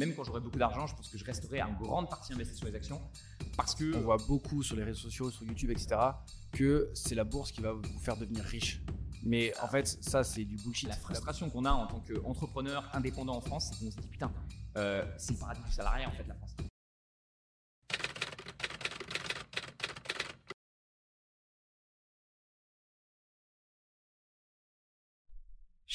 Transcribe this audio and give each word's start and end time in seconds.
Même 0.00 0.14
quand 0.14 0.24
j'aurai 0.24 0.40
beaucoup 0.40 0.58
d'argent, 0.58 0.86
je 0.86 0.94
pense 0.94 1.10
que 1.10 1.18
je 1.18 1.24
resterai 1.26 1.62
en 1.62 1.74
grande 1.74 2.08
partie 2.08 2.32
investi 2.32 2.56
sur 2.56 2.66
les 2.66 2.74
actions 2.74 3.02
parce 3.54 3.74
que. 3.74 3.94
On 3.94 4.00
voit 4.00 4.16
beaucoup 4.16 4.62
sur 4.62 4.74
les 4.74 4.82
réseaux 4.82 5.02
sociaux, 5.10 5.30
sur 5.30 5.44
YouTube, 5.44 5.70
etc., 5.70 5.88
que 6.52 6.90
c'est 6.94 7.14
la 7.14 7.24
bourse 7.24 7.52
qui 7.52 7.60
va 7.60 7.72
vous 7.72 7.82
faire 8.00 8.16
devenir 8.16 8.42
riche. 8.42 8.80
Mais 9.22 9.52
en 9.62 9.68
fait, 9.68 9.86
ça, 9.86 10.24
c'est 10.24 10.44
du 10.44 10.56
bullshit. 10.56 10.88
La 10.88 10.96
frustration 10.96 11.50
qu'on 11.50 11.66
a 11.66 11.72
en 11.72 11.86
tant 11.86 12.00
qu'entrepreneur 12.00 12.88
indépendant 12.94 13.36
en 13.36 13.42
France, 13.42 13.68
c'est 13.68 13.84
qu'on 13.84 13.90
se 13.90 13.98
dit 13.98 14.08
putain, 14.08 14.32
euh, 14.78 15.04
c'est 15.18 15.34
le 15.34 15.38
paradis 15.38 15.60
du 15.62 15.70
salarié 15.70 16.06
en 16.06 16.12
fait, 16.12 16.26
la 16.26 16.34
France. 16.34 16.56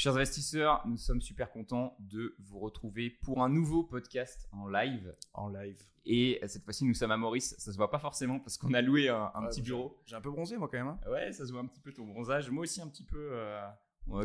Chers 0.05 0.17
investisseurs, 0.17 0.83
nous 0.85 0.97
sommes 0.97 1.19
super 1.19 1.49
contents 1.49 1.97
de 1.97 2.35
vous 2.37 2.59
retrouver 2.59 3.09
pour 3.09 3.41
un 3.41 3.49
nouveau 3.49 3.81
podcast 3.81 4.47
en 4.51 4.67
live. 4.67 5.15
En 5.33 5.49
live. 5.49 5.81
Et 6.05 6.39
cette 6.45 6.63
fois-ci, 6.63 6.85
nous 6.85 6.93
sommes 6.93 7.09
à 7.09 7.17
Maurice. 7.17 7.55
Ça 7.57 7.71
se 7.71 7.77
voit 7.77 7.89
pas 7.89 7.97
forcément 7.97 8.39
parce 8.39 8.55
qu'on 8.59 8.75
a 8.75 8.83
loué 8.83 9.09
un, 9.09 9.31
petit 9.49 9.63
bureau. 9.63 9.99
J'ai 10.05 10.15
un 10.15 10.21
peu 10.21 10.29
bronzé 10.29 10.57
moi 10.57 10.67
quand 10.67 10.77
même. 10.77 10.89
Hein. 10.89 10.99
Ouais, 11.09 11.31
ça 11.31 11.43
se 11.43 11.51
voit 11.51 11.61
un 11.61 11.65
petit 11.65 11.79
peu 11.79 11.91
ton 11.91 12.05
bronzage. 12.05 12.51
Moi 12.51 12.61
aussi 12.61 12.83
un 12.83 12.87
petit 12.87 13.03
peu. 13.03 13.29
Euh, 13.31 13.67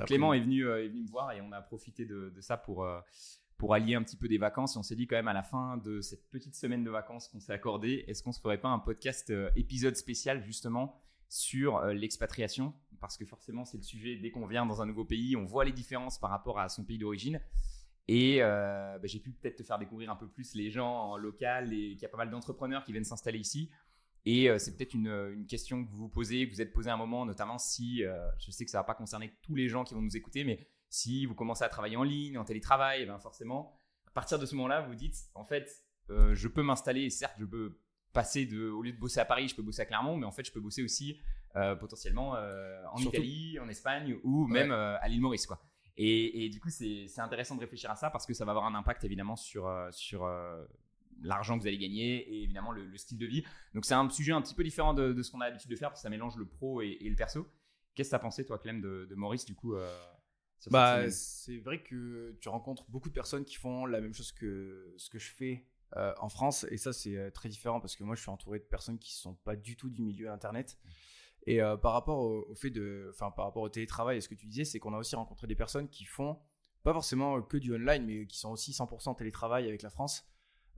Clément 0.05 0.35
est 0.35 0.41
venu, 0.41 0.67
euh, 0.67 0.85
est 0.85 0.89
venu 0.89 1.01
me 1.01 1.09
voir 1.09 1.33
et 1.33 1.41
on 1.41 1.51
a 1.51 1.63
profité 1.63 2.05
de, 2.05 2.31
ça 2.41 2.59
pour, 2.59 2.85
euh, 2.85 3.01
pour 3.57 3.73
allier 3.73 3.95
un 3.95 4.03
petit 4.03 4.19
peu 4.19 4.29
des 4.29 4.37
vacances. 4.37 4.77
Et 4.77 4.79
on 4.79 4.83
s'est 4.83 4.97
dit 4.97 5.07
quand 5.07 5.17
même 5.17 5.29
à 5.29 5.33
la 5.33 5.43
fin 5.43 5.79
de 5.79 6.03
cette 6.03 6.29
petite 6.29 6.57
semaine 6.57 6.85
de 6.85 6.91
vacances 6.91 7.27
qu'on 7.29 7.41
s'est 7.41 7.55
accordé, 7.55 8.05
est-ce 8.07 8.23
qu'on 8.23 8.33
se 8.33 8.41
ferait 8.43 8.61
pas 8.61 8.69
un 8.69 8.81
podcast 8.81 9.33
épisode 9.57 9.97
spécial 9.97 10.43
justement 10.43 11.01
sur 11.31 11.81
l'expatriation 11.87 12.75
parce 13.01 13.17
que 13.17 13.25
forcément 13.25 13.65
c'est 13.65 13.79
le 13.79 13.83
sujet 13.83 14.17
dès 14.17 14.31
qu'on 14.31 14.47
vient 14.47 14.67
dans 14.67 14.83
un 14.83 14.87
nouveau 14.87 15.05
pays, 15.05 15.37
on 15.37 15.45
voit 15.45 15.65
les 15.65 15.73
différences 15.73 16.19
par 16.19 16.31
rapport 16.31 16.59
à 16.59 16.69
son 16.69 16.85
pays 16.85 16.99
d'origine. 16.99 17.41
Et 18.09 18.43
euh, 18.43 18.99
bah, 18.99 19.07
j'ai 19.07 19.21
pu 19.21 19.31
peut-être 19.31 19.57
te 19.57 19.63
faire 19.63 19.79
découvrir 19.79 20.11
un 20.11 20.17
peu 20.17 20.29
plus 20.29 20.55
les 20.55 20.71
gens 20.71 21.13
en 21.13 21.17
local 21.17 21.73
et 21.73 21.93
qu'il 21.93 22.03
y 22.03 22.07
a 22.07 22.09
pas 22.09 22.17
mal 22.17 22.31
d'entrepreneurs 22.31 22.85
qui 22.85 22.93
viennent 22.93 23.05
s'installer 23.05 23.39
ici. 23.39 23.71
Et 24.27 24.51
euh, 24.51 24.59
c'est 24.59 24.77
peut-être 24.77 24.95
une, 24.95 25.47
question 25.49 25.85
que 25.85 25.91
vous 25.91 25.99
vous 25.99 26.09
posez, 26.09 26.49
que 26.49 26.55
vous 26.55 26.61
êtes 26.61 26.73
posé 26.73 26.91
un 26.91 26.97
moment, 26.97 27.25
notamment 27.25 27.57
si, 27.57 28.05
euh, 28.05 28.19
je 28.39 28.51
sais 28.51 28.65
que 28.65 28.71
ça 28.71 28.79
ne 28.79 28.81
va 28.81 28.87
pas 28.87 28.95
concerner 28.95 29.33
tous 29.43 29.55
les 29.55 29.69
gens 29.69 29.85
qui 29.85 29.95
vont 29.95 30.03
nous 30.03 30.17
écouter, 30.17 30.45
mais 30.45 30.67
si 30.89 31.25
vous 31.25 31.37
commencez 31.37 31.65
à 31.65 31.69
travailler 31.69 31.97
en 31.97 32.03
ligne, 32.03 32.37
en 32.37 32.45
télétravail, 32.45 33.03
eh 33.03 33.07
ben 33.07 33.19
forcément, 33.21 33.73
à 34.09 34.11
partir 34.11 34.41
de 34.41 34.45
ce 34.45 34.57
moment-là, 34.57 34.81
vous 34.83 34.97
dites, 34.97 35.17
en 35.35 35.45
fait, 35.45 35.85
je 36.09 36.49
peux 36.49 36.63
m'installer, 36.63 37.09
certes, 37.09 37.37
je 37.39 37.45
peux 37.45 37.79
passer 38.13 38.47
de, 38.47 38.69
au 38.69 38.83
lieu 38.83 38.93
de 38.93 38.99
bosser 38.99 39.21
à 39.21 39.25
Paris, 39.25 39.49
je 39.49 39.55
peux 39.55 39.63
bosser 39.63 39.83
à 39.83 39.87
Clermont, 39.87 40.17
mais 40.17 40.27
en 40.27 40.33
fait, 40.33 40.45
je 40.45 40.53
peux 40.53 40.61
bosser 40.61 40.83
aussi 40.83 41.19
potentiellement 41.81 42.37
en 42.93 42.99
Italie, 42.99 43.59
en 43.59 43.69
Espagne 43.69 44.17
ou 44.23 44.47
même 44.47 44.71
à 44.71 45.07
l'île 45.09 45.21
Maurice, 45.21 45.47
quoi. 45.47 45.61
Et, 46.03 46.49
du 46.49 46.61
coup, 46.61 46.71
c'est 46.71 47.19
intéressant 47.19 47.57
de 47.57 47.61
réfléchir 47.61 47.91
à 47.91 47.97
ça 47.97 48.09
parce 48.09 48.25
que 48.25 48.33
ça 48.33 48.47
va 48.47 48.53
avoir 48.53 48.65
un 48.65 48.75
impact 48.75 49.05
évidemment 49.05 49.37
sur, 49.37 49.67
euh, 49.67 49.91
sur 49.93 50.25
euh, 50.25 50.65
l'argent 51.23 51.59
que 51.59 51.63
vous 51.63 51.69
allez 51.69 51.77
gagner 51.77 52.17
et 52.27 52.43
évidemment 52.43 52.73
le, 52.73 52.97
style 52.97 53.19
de 53.19 53.27
vie. 53.27 53.45
Donc, 53.75 53.85
c'est 53.85 53.93
un 53.93 54.09
sujet 54.09 54.33
un 54.33 54.41
petit 54.41 54.55
peu 54.55 54.65
différent 54.65 54.95
de, 54.95 55.21
ce 55.23 55.31
qu'on 55.31 55.43
a 55.43 55.47
l'habitude 55.51 55.71
de 55.71 55.77
faire 55.77 55.91
parce 55.91 56.01
que 56.01 56.03
ça 56.05 56.09
mélange 56.09 56.37
le 56.37 56.47
pro 56.47 56.81
et, 56.81 56.97
le 57.03 57.17
perso. 57.17 57.47
Qu'est-ce 57.95 58.09
que 58.09 58.13
tu 58.13 58.17
as 58.17 58.21
pensé, 58.21 58.47
toi, 58.47 58.59
Clem, 58.59 58.81
de, 58.81 59.15
Maurice, 59.15 59.45
du 59.45 59.55
coup 59.55 59.75
euh, 59.75 59.95
bah, 60.71 61.11
C'est 61.11 61.59
vrai 61.59 61.83
que 61.83 62.35
tu 62.41 62.49
rencontres 62.49 62.89
beaucoup 62.89 63.11
de 63.11 63.15
personnes 63.15 63.45
qui 63.45 63.57
font 63.57 63.85
la 63.85 64.01
même 64.01 64.15
chose 64.15 64.33
que 64.33 64.95
ce 64.97 65.11
que 65.11 65.19
je 65.19 65.31
fais 65.31 65.67
en 65.97 66.29
France 66.29 66.67
et 66.71 66.77
ça, 66.77 66.93
c'est 66.93 67.31
très 67.33 67.49
différent 67.49 67.81
parce 67.81 67.97
que 67.97 68.05
moi, 68.05 68.15
je 68.15 68.21
suis 68.21 68.31
entouré 68.31 68.59
de 68.59 68.65
personnes 68.65 68.99
qui 68.99 69.13
ne 69.13 69.21
sont 69.21 69.35
pas 69.35 69.57
du 69.57 69.77
tout 69.77 69.91
du 69.91 70.03
milieu 70.03 70.31
Internet. 70.31 70.79
Et 71.47 71.63
euh, 71.63 71.77
par 71.77 71.93
rapport 71.93 72.19
au, 72.19 72.55
fait 72.55 72.71
de, 72.71 73.11
enfin 73.13 73.31
par 73.31 73.47
rapport 73.47 73.63
au 73.63 73.69
télétravail, 73.69 74.19
et 74.19 74.21
ce 74.21 74.29
que 74.29 74.35
tu 74.35 74.47
disais, 74.47 74.65
c'est 74.65 74.79
qu'on 74.79 74.95
a 74.95 74.99
aussi 74.99 75.17
rencontré 75.17 75.47
des 75.47 75.55
personnes 75.55 75.89
qui 75.89 76.05
font 76.05 76.39
pas 76.83 76.93
forcément 76.93 77.41
que 77.43 77.57
du 77.57 77.75
online, 77.75 78.05
mais 78.05 78.27
qui 78.27 78.39
sont 78.39 78.51
aussi 78.51 78.73
100% 78.73 79.17
télétravail 79.17 79.67
avec 79.67 79.83
la 79.83 79.91
France, 79.91 80.27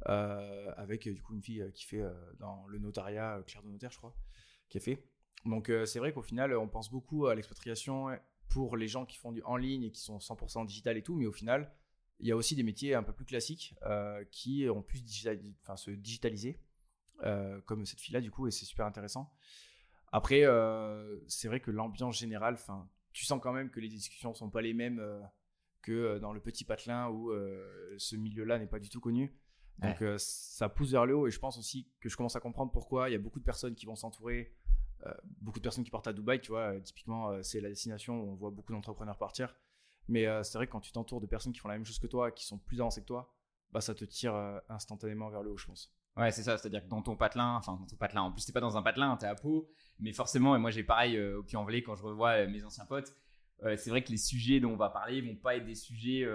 euh, 0.08 0.72
avec 0.76 1.08
du 1.08 1.22
coup 1.22 1.34
une 1.34 1.42
fille 1.42 1.64
qui 1.74 1.84
fait 1.84 2.00
euh, 2.00 2.12
dans 2.38 2.66
le 2.66 2.78
notariat, 2.78 3.42
Claire 3.46 3.62
de 3.62 3.68
Notaire, 3.68 3.92
je 3.92 3.98
crois, 3.98 4.14
qui 4.68 4.78
a 4.78 4.80
fait. 4.80 5.04
Donc 5.44 5.72
c'est 5.86 5.98
vrai 5.98 6.12
qu'au 6.12 6.22
final, 6.22 6.56
on 6.56 6.68
pense 6.68 6.88
beaucoup 6.88 7.26
à 7.26 7.34
l'expatriation 7.34 8.16
pour 8.48 8.76
les 8.76 8.86
gens 8.86 9.04
qui 9.04 9.16
font 9.16 9.32
du 9.32 9.42
en 9.42 9.56
ligne 9.56 9.82
et 9.82 9.90
qui 9.90 10.00
sont 10.00 10.18
100% 10.18 10.66
digital 10.66 10.96
et 10.96 11.02
tout, 11.02 11.16
mais 11.16 11.26
au 11.26 11.32
final, 11.32 11.72
il 12.22 12.28
y 12.28 12.32
a 12.32 12.36
aussi 12.36 12.56
des 12.56 12.62
métiers 12.62 12.94
un 12.94 13.02
peu 13.02 13.12
plus 13.12 13.26
classiques 13.26 13.74
qui 14.30 14.66
ont 14.70 14.82
pu 14.82 14.98
se 14.98 15.90
digitaliser, 15.90 16.58
comme 17.66 17.84
cette 17.84 18.00
fille-là, 18.00 18.20
du 18.20 18.30
coup, 18.30 18.46
et 18.46 18.50
c'est 18.50 18.64
super 18.64 18.86
intéressant. 18.86 19.30
Après, 20.12 20.44
euh, 20.44 21.18
c'est 21.26 21.48
vrai 21.48 21.60
que 21.60 21.70
l'ambiance 21.70 22.18
générale, 22.18 22.54
enfin, 22.54 22.86
tu 23.12 23.24
sens 23.24 23.40
quand 23.42 23.52
même 23.52 23.70
que 23.70 23.80
les 23.80 23.88
discussions 23.88 24.34
sont 24.34 24.50
pas 24.50 24.60
les 24.60 24.74
mêmes 24.74 25.00
euh, 25.00 25.20
que 25.80 25.92
euh, 25.92 26.18
dans 26.18 26.34
le 26.34 26.40
petit 26.40 26.64
patelin 26.64 27.08
où 27.08 27.32
ce 27.96 28.16
milieu-là 28.16 28.58
n'est 28.58 28.66
pas 28.66 28.78
du 28.78 28.90
tout 28.90 29.00
connu. 29.00 29.34
Donc 29.78 30.04
ça 30.18 30.68
pousse 30.68 30.92
vers 30.92 31.06
le 31.06 31.16
haut 31.16 31.26
et 31.26 31.30
je 31.30 31.40
pense 31.40 31.58
aussi 31.58 31.90
que 31.98 32.08
je 32.08 32.16
commence 32.16 32.36
à 32.36 32.40
comprendre 32.40 32.70
pourquoi 32.70 33.08
il 33.08 33.12
y 33.12 33.16
a 33.16 33.18
beaucoup 33.18 33.40
de 33.40 33.44
personnes 33.44 33.74
qui 33.74 33.86
vont 33.86 33.96
s'entourer, 33.96 34.54
beaucoup 35.40 35.58
de 35.58 35.62
personnes 35.64 35.82
qui 35.82 35.90
partent 35.90 36.06
à 36.06 36.12
Dubaï, 36.12 36.40
tu 36.40 36.52
vois, 36.52 36.78
typiquement 36.80 37.42
c'est 37.42 37.60
la 37.60 37.70
destination 37.70 38.20
où 38.20 38.30
on 38.30 38.34
voit 38.34 38.50
beaucoup 38.50 38.72
d'entrepreneurs 38.72 39.16
partir. 39.16 39.56
Mais 40.08 40.26
c'est 40.42 40.58
vrai 40.58 40.66
que 40.66 40.72
quand 40.72 40.80
tu 40.80 40.92
t'entoures 40.92 41.20
de 41.20 41.26
personnes 41.26 41.52
qui 41.52 41.60
font 41.60 41.68
la 41.68 41.74
même 41.74 41.86
chose 41.86 41.98
que 41.98 42.06
toi, 42.06 42.30
qui 42.30 42.44
sont 42.44 42.58
plus 42.58 42.80
avancées 42.80 43.02
que 43.02 43.06
toi, 43.06 43.32
bah 43.70 43.80
ça 43.80 43.94
te 43.94 44.04
tire 44.04 44.34
instantanément 44.68 45.30
vers 45.30 45.42
le 45.42 45.50
haut, 45.50 45.56
je 45.56 45.66
pense. 45.66 45.94
Ouais, 46.16 46.30
c'est 46.30 46.42
ça, 46.42 46.58
c'est-à-dire 46.58 46.84
que 46.84 46.88
dans 46.88 47.00
ton 47.00 47.16
patelin, 47.16 47.56
enfin 47.56 47.72
dans 47.80 47.86
ton 47.86 47.96
patelin, 47.96 48.22
en 48.22 48.32
plus 48.32 48.44
t'es 48.44 48.52
pas 48.52 48.60
dans 48.60 48.76
un 48.76 48.82
patelin, 48.82 49.16
t'es 49.16 49.26
à 49.26 49.34
peau, 49.34 49.70
mais 49.98 50.12
forcément, 50.12 50.54
et 50.54 50.58
moi 50.58 50.70
j'ai 50.70 50.84
pareil 50.84 51.16
euh, 51.16 51.38
au 51.38 51.42
Puy-en-Velay 51.42 51.82
quand 51.82 51.94
je 51.94 52.02
revois 52.02 52.32
euh, 52.32 52.48
mes 52.48 52.62
anciens 52.64 52.84
potes, 52.84 53.14
euh, 53.62 53.76
c'est 53.78 53.88
vrai 53.88 54.04
que 54.04 54.10
les 54.10 54.18
sujets 54.18 54.60
dont 54.60 54.72
on 54.72 54.76
va 54.76 54.90
parler 54.90 55.22
vont 55.22 55.36
pas 55.36 55.56
être 55.56 55.64
des 55.64 55.74
sujets, 55.74 56.26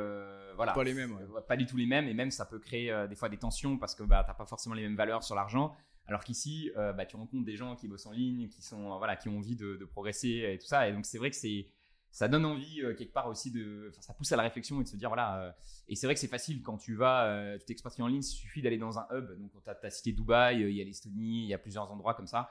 voilà, 0.56 0.74
pas 0.74 0.84
les 0.84 0.96
mêmes, 0.96 1.20
pas 1.48 1.58
du 1.58 1.68
tout 1.68 1.78
les 1.78 1.86
mêmes, 1.86 2.08
et 2.08 2.16
même 2.16 2.32
ça 2.32 2.46
peut 2.46 2.58
créer 2.58 3.06
des 3.08 3.16
fois 3.16 3.30
des 3.30 3.38
tensions 3.38 3.78
parce 3.78 3.94
que 3.94 4.02
bah 4.02 4.24
t'as 4.26 4.34
pas 4.34 4.46
forcément 4.48 4.74
les 4.74 4.82
mêmes 4.82 4.96
valeurs 4.96 5.24
sur 5.24 5.36
l'argent, 5.36 5.76
alors 6.08 6.24
qu'ici, 6.24 6.72
bah 6.76 7.06
tu 7.06 7.16
rencontres 7.16 7.46
des 7.46 7.56
gens 7.56 7.76
qui 7.76 7.88
bossent 7.88 8.08
en 8.08 8.14
ligne, 8.14 8.48
qui 8.50 8.64
sont 8.64 8.98
voilà, 8.98 9.16
qui 9.16 9.30
ont 9.30 9.38
envie 9.38 9.56
de, 9.56 9.76
de 9.76 9.86
progresser 9.86 10.54
et 10.54 10.58
tout 10.58 10.66
ça, 10.66 10.90
et 10.90 10.94
donc 10.94 11.06
c'est 11.06 11.20
vrai 11.20 11.30
que 11.30 11.36
c'est 11.36 11.68
ça 12.12 12.28
donne 12.28 12.46
envie 12.46 12.82
euh, 12.82 12.94
quelque 12.94 13.14
part 13.14 13.28
aussi 13.28 13.52
de. 13.52 13.92
ça 14.00 14.14
pousse 14.14 14.32
à 14.32 14.36
la 14.36 14.44
réflexion 14.44 14.82
et 14.82 14.84
de 14.84 14.90
se 14.90 14.96
dire 14.96 15.10
voilà. 15.10 15.40
Euh, 15.40 15.52
et 15.88 15.96
c'est 15.96 16.08
vrai 16.08 16.14
que 16.14 16.20
c'est 16.20 16.28
facile 16.28 16.62
quand 16.62 16.78
tu 16.78 16.96
vas, 16.96 17.26
euh, 17.26 17.58
tu 17.60 17.66
t'expatries 17.66 18.02
en 18.02 18.08
ligne, 18.08 18.20
il 18.20 18.24
suffit 18.24 18.62
d'aller 18.62 18.78
dans 18.78 18.98
un 18.98 19.08
hub. 19.12 19.40
Donc, 19.40 19.52
tu 19.64 19.70
as, 19.70 19.90
cité 19.90 20.12
Dubaï, 20.12 20.62
il 20.62 20.76
y 20.76 20.82
a 20.82 20.84
l'Estonie, 20.84 21.44
il 21.44 21.48
y 21.48 21.54
a 21.54 21.58
plusieurs 21.58 21.92
endroits 21.92 22.14
comme 22.14 22.28
ça 22.28 22.50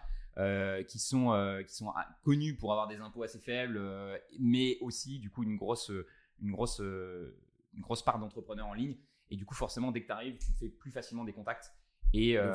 qui 0.87 0.99
sont, 0.99 1.63
qui 1.67 1.75
sont 1.75 1.91
ah, 1.97 2.07
connus 2.23 2.57
pour 2.57 2.71
avoir 2.71 2.89
des 2.89 2.97
impôts 2.97 3.23
assez 3.23 3.39
faibles, 3.39 3.81
mais 4.39 4.77
aussi 4.83 5.19
du 5.19 5.31
coup 5.31 5.43
une 5.43 5.57
grosse, 5.57 5.91
une 6.43 6.53
grosse, 6.53 6.81
une 6.81 7.81
grosse 7.81 8.03
part 8.03 8.19
d'entrepreneurs 8.19 8.67
en 8.67 8.75
ligne. 8.75 8.97
Et 9.31 9.37
du 9.37 9.47
coup, 9.47 9.55
forcément, 9.55 9.93
dès 9.93 10.03
que 10.03 10.07
tu 10.07 10.13
arrives, 10.13 10.37
tu 10.37 10.53
fais 10.53 10.69
plus 10.69 10.91
facilement 10.91 11.25
des 11.25 11.33
contacts. 11.33 11.73
Et, 12.13 12.37
euh, 12.39 12.55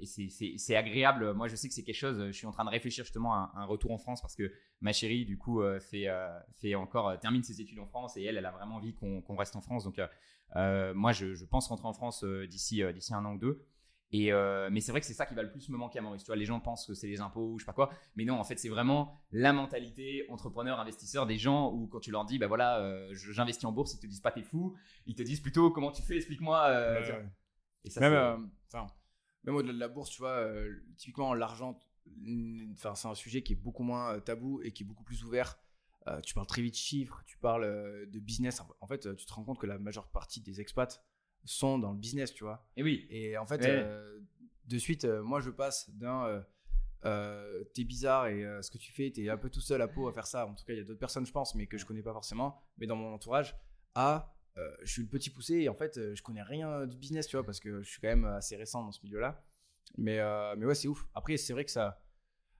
et 0.00 0.06
c'est 0.06 0.76
agréable. 0.76 1.32
Moi, 1.34 1.48
je 1.48 1.56
sais 1.56 1.68
que 1.68 1.74
c'est 1.74 1.82
quelque 1.82 1.94
chose. 1.96 2.26
Je 2.26 2.32
suis 2.32 2.46
en 2.46 2.52
train 2.52 2.64
de 2.64 2.70
réfléchir 2.70 3.04
justement 3.04 3.34
à 3.34 3.52
un 3.56 3.64
retour 3.64 3.90
en 3.90 3.98
France 3.98 4.20
parce 4.20 4.36
que 4.36 4.52
ma 4.80 4.92
chérie, 4.92 5.24
du 5.24 5.38
coup, 5.38 5.62
euh, 5.62 5.80
fait, 5.80 6.08
euh, 6.08 6.38
fait 6.60 6.74
encore 6.74 7.18
termine 7.18 7.42
ses 7.42 7.60
études 7.60 7.78
en 7.78 7.86
France 7.86 8.16
et 8.16 8.24
elle, 8.24 8.36
elle 8.36 8.46
a 8.46 8.50
vraiment 8.50 8.76
envie 8.76 8.94
qu'on 8.94 9.36
reste 9.36 9.56
en 9.56 9.62
France. 9.62 9.84
Donc, 9.84 10.00
moi, 10.54 11.12
je, 11.12 11.34
je, 11.34 11.44
pense 11.44 11.68
rentrer 11.68 11.88
en 11.88 11.92
France 11.92 12.24
d'ici 12.24 12.82
d'ici 12.92 13.14
un 13.14 13.24
an 13.24 13.34
ou 13.34 13.38
deux. 13.38 13.66
Et 14.12 14.30
mais 14.70 14.80
c'est 14.80 14.92
vrai 14.92 15.00
que 15.00 15.06
c'est 15.06 15.14
ça 15.14 15.26
qui 15.26 15.34
va 15.34 15.42
le 15.42 15.50
plus 15.50 15.68
me 15.70 15.76
manquer 15.76 15.98
à 15.98 16.02
Maurice. 16.02 16.22
Tu 16.22 16.28
vois, 16.28 16.36
les 16.36 16.44
gens 16.44 16.60
pensent 16.60 16.86
que 16.86 16.94
c'est 16.94 17.08
les 17.08 17.20
impôts 17.20 17.54
ou 17.54 17.58
je 17.58 17.64
sais 17.64 17.66
pas 17.66 17.72
quoi, 17.72 17.90
mais 18.14 18.24
non, 18.24 18.38
en 18.38 18.44
fait, 18.44 18.58
c'est 18.60 18.68
vraiment 18.68 19.18
la 19.32 19.52
mentalité 19.52 20.24
entrepreneur, 20.28 20.78
investisseur 20.78 21.26
des 21.26 21.38
gens 21.38 21.72
où 21.72 21.88
quand 21.88 22.00
tu 22.00 22.12
leur 22.12 22.24
dis, 22.24 22.38
bah 22.38 22.46
voilà, 22.46 23.08
j'investis 23.12 23.64
en 23.64 23.72
bourse, 23.72 23.94
ils 23.94 24.00
te 24.00 24.06
disent 24.06 24.20
pas 24.20 24.30
t'es 24.30 24.42
fou, 24.42 24.76
ils 25.06 25.16
te 25.16 25.22
disent 25.22 25.40
plutôt 25.40 25.70
comment 25.70 25.90
tu 25.90 26.02
fais, 26.02 26.16
explique-moi. 26.16 26.68
Et 27.84 27.90
ça, 27.90 28.00
même, 28.00 28.14
euh, 28.14 28.36
même 29.44 29.54
au-delà 29.54 29.72
de 29.72 29.78
la 29.78 29.88
bourse, 29.88 30.10
tu 30.10 30.20
vois, 30.20 30.30
euh, 30.30 30.74
typiquement 30.96 31.34
l'argent, 31.34 31.78
c'est 32.76 33.06
un 33.06 33.14
sujet 33.14 33.42
qui 33.42 33.52
est 33.52 33.56
beaucoup 33.56 33.82
moins 33.82 34.14
euh, 34.14 34.20
tabou 34.20 34.60
et 34.62 34.72
qui 34.72 34.82
est 34.82 34.86
beaucoup 34.86 35.04
plus 35.04 35.24
ouvert. 35.24 35.58
tu 36.22 36.34
parles 36.34 36.46
très 36.46 36.62
vite 36.62 36.74
de 36.74 36.78
chiffres, 36.78 37.22
tu 37.26 37.38
parles 37.38 38.06
de 38.10 38.18
business. 38.18 38.62
En 38.80 38.86
fait, 38.86 39.14
tu 39.16 39.26
te 39.26 39.32
rends 39.32 39.44
compte 39.44 39.58
que 39.58 39.66
la 39.66 39.78
majeure 39.78 40.08
partie 40.08 40.40
des 40.40 40.60
expats 40.60 41.02
sont 41.44 41.78
dans 41.78 41.92
le 41.92 41.98
business, 41.98 42.32
tu 42.32 42.44
vois. 42.44 42.66
Et 42.76 42.82
oui. 42.82 43.06
Et 43.10 43.36
en 43.36 43.46
fait, 43.46 43.60
de 44.66 44.78
suite, 44.78 45.04
moi, 45.04 45.40
je 45.40 45.50
passe 45.50 45.90
d'un 45.90 46.44
t'es 47.74 47.84
bizarre 47.84 48.26
et 48.28 48.42
ce 48.62 48.70
que 48.70 48.78
tu 48.78 48.92
fais, 48.92 49.10
t'es 49.10 49.28
un 49.28 49.38
peu 49.38 49.50
tout 49.50 49.60
seul 49.60 49.82
à 49.82 49.88
peau 49.88 50.08
à 50.08 50.12
faire 50.12 50.26
ça. 50.26 50.46
En 50.46 50.54
tout 50.54 50.64
cas, 50.64 50.72
il 50.72 50.78
y 50.78 50.80
a 50.80 50.84
d'autres 50.84 51.00
personnes, 51.00 51.26
je 51.26 51.32
pense, 51.32 51.54
mais 51.54 51.66
que 51.66 51.78
je 51.78 51.84
connais 51.84 52.02
pas 52.02 52.12
forcément, 52.12 52.62
mais 52.78 52.86
dans 52.86 52.96
mon 52.96 53.12
entourage, 53.12 53.56
à 53.94 54.34
euh, 54.56 54.70
je 54.82 54.92
suis 54.92 55.02
le 55.02 55.08
petit 55.08 55.30
poussé 55.30 55.54
et 55.54 55.68
en 55.68 55.74
fait, 55.74 55.98
euh, 55.98 56.14
je 56.14 56.22
connais 56.22 56.42
rien 56.42 56.86
du 56.86 56.96
business, 56.96 57.26
tu 57.26 57.36
vois, 57.36 57.44
parce 57.44 57.58
que 57.58 57.82
je 57.82 57.88
suis 57.88 58.00
quand 58.00 58.08
même 58.08 58.24
assez 58.24 58.56
récent 58.56 58.84
dans 58.84 58.92
ce 58.92 59.00
milieu-là. 59.02 59.42
Mais, 59.96 60.20
euh, 60.20 60.54
mais 60.56 60.66
ouais, 60.66 60.74
c'est 60.74 60.88
ouf. 60.88 61.06
Après, 61.14 61.36
c'est 61.36 61.52
vrai 61.52 61.64
que 61.64 61.70
ça. 61.70 62.00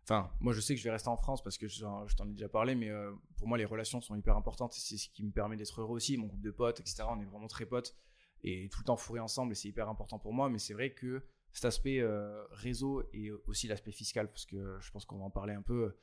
Enfin, 0.02 0.30
moi, 0.40 0.52
je 0.52 0.60
sais 0.60 0.74
que 0.74 0.80
je 0.80 0.84
vais 0.84 0.90
rester 0.90 1.08
en 1.08 1.16
France 1.16 1.42
parce 1.42 1.56
que 1.56 1.66
je, 1.66 1.80
t'en 1.80 2.28
ai 2.28 2.32
déjà 2.32 2.48
parlé, 2.48 2.74
mais 2.74 2.90
pour 3.38 3.48
moi, 3.48 3.56
les 3.56 3.64
relations 3.64 4.02
sont 4.02 4.14
hyper 4.14 4.36
importantes 4.36 4.74
c'est 4.74 4.98
ce 4.98 5.08
qui 5.08 5.24
me 5.24 5.30
permet 5.30 5.56
d'être 5.56 5.80
heureux 5.80 5.96
aussi. 5.96 6.18
Mon 6.18 6.26
groupe 6.26 6.42
de 6.42 6.50
potes, 6.50 6.78
etc., 6.80 7.04
on 7.08 7.18
est 7.20 7.24
vraiment 7.24 7.46
très 7.46 7.64
potes 7.64 7.96
et 8.42 8.68
tout 8.68 8.80
le 8.80 8.84
temps 8.84 8.96
fourré 8.96 9.20
ensemble 9.20 9.52
et 9.52 9.54
c'est 9.54 9.68
hyper 9.68 9.88
important 9.88 10.18
pour 10.18 10.34
moi. 10.34 10.50
Mais 10.50 10.58
c'est 10.58 10.74
vrai 10.74 10.92
que 10.92 11.24
cet 11.52 11.64
aspect 11.64 12.04
réseau 12.50 13.02
et 13.14 13.30
aussi 13.46 13.66
l'aspect 13.66 13.92
fiscal, 13.92 14.28
parce 14.28 14.44
que 14.44 14.78
je 14.78 14.90
pense 14.90 15.06
qu'on 15.06 15.16
va 15.16 15.24
en 15.24 15.30
parler 15.30 15.54
un 15.54 15.62
peu. 15.62 15.96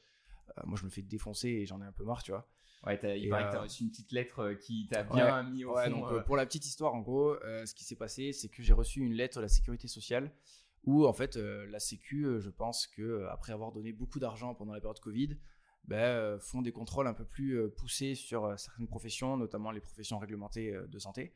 moi, 0.64 0.80
je 0.80 0.86
me 0.86 0.90
fais 0.90 1.04
défoncer 1.04 1.50
et 1.50 1.68
j'en 1.68 1.80
ai 1.80 1.86
un 1.86 1.92
peu 1.92 2.04
marre, 2.04 2.24
tu 2.24 2.32
vois. 2.32 2.50
Ouais, 2.84 3.00
il 3.18 3.30
paraît 3.30 3.46
que 3.46 3.52
tu 3.52 3.58
as 3.58 3.62
reçu 3.62 3.84
une 3.84 3.92
petite 3.92 4.12
lettre 4.12 4.54
qui 4.54 4.88
t'a 4.88 5.04
bien 5.04 5.44
mis 5.44 5.64
au 5.66 5.76
ouais, 5.76 5.90
fond. 5.90 6.00
Donc, 6.00 6.26
pour 6.26 6.36
la 6.36 6.46
petite 6.46 6.66
histoire, 6.66 6.96
en 6.96 7.02
gros, 7.02 7.36
ce 7.42 7.74
qui 7.76 7.84
s'est 7.84 7.96
passé, 7.96 8.34
c'est 8.34 8.50
que 8.50 8.64
j'ai 8.64 8.74
reçu 8.74 9.02
une 9.02 9.14
lettre 9.14 9.38
de 9.38 9.42
la 9.42 9.48
sécurité 9.48 9.88
sociale 9.88 10.34
où, 10.84 11.06
en 11.06 11.14
fait, 11.14 11.36
la 11.36 11.80
Sécu, 11.80 12.26
je 12.40 12.50
pense 12.50 12.88
que 12.88 13.28
après 13.30 13.54
avoir 13.54 13.72
donné 13.72 13.94
beaucoup 13.94 14.20
d'argent 14.20 14.56
pendant 14.56 14.74
la 14.74 14.80
période 14.80 15.00
Covid, 15.00 15.38
ben, 15.86 16.40
font 16.40 16.62
des 16.64 16.72
contrôles 16.72 17.08
un 17.08 17.14
peu 17.14 17.26
plus 17.26 17.70
poussés 17.78 18.16
sur 18.16 18.58
certaines 18.58 18.88
professions, 18.88 19.38
notamment 19.38 19.70
les 19.70 19.82
professions 19.82 20.18
réglementées 20.18 20.76
de 20.88 21.00
santé. 21.00 21.36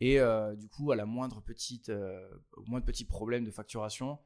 Et 0.00 0.18
du 0.56 0.68
coup, 0.68 0.90
à 0.90 0.96
la 0.96 1.06
moindre 1.06 1.40
petite, 1.40 1.88
au 1.88 2.64
moindre 2.66 2.86
petit 2.86 3.04
problème 3.04 3.44
de 3.44 3.52
facturation, 3.52 4.18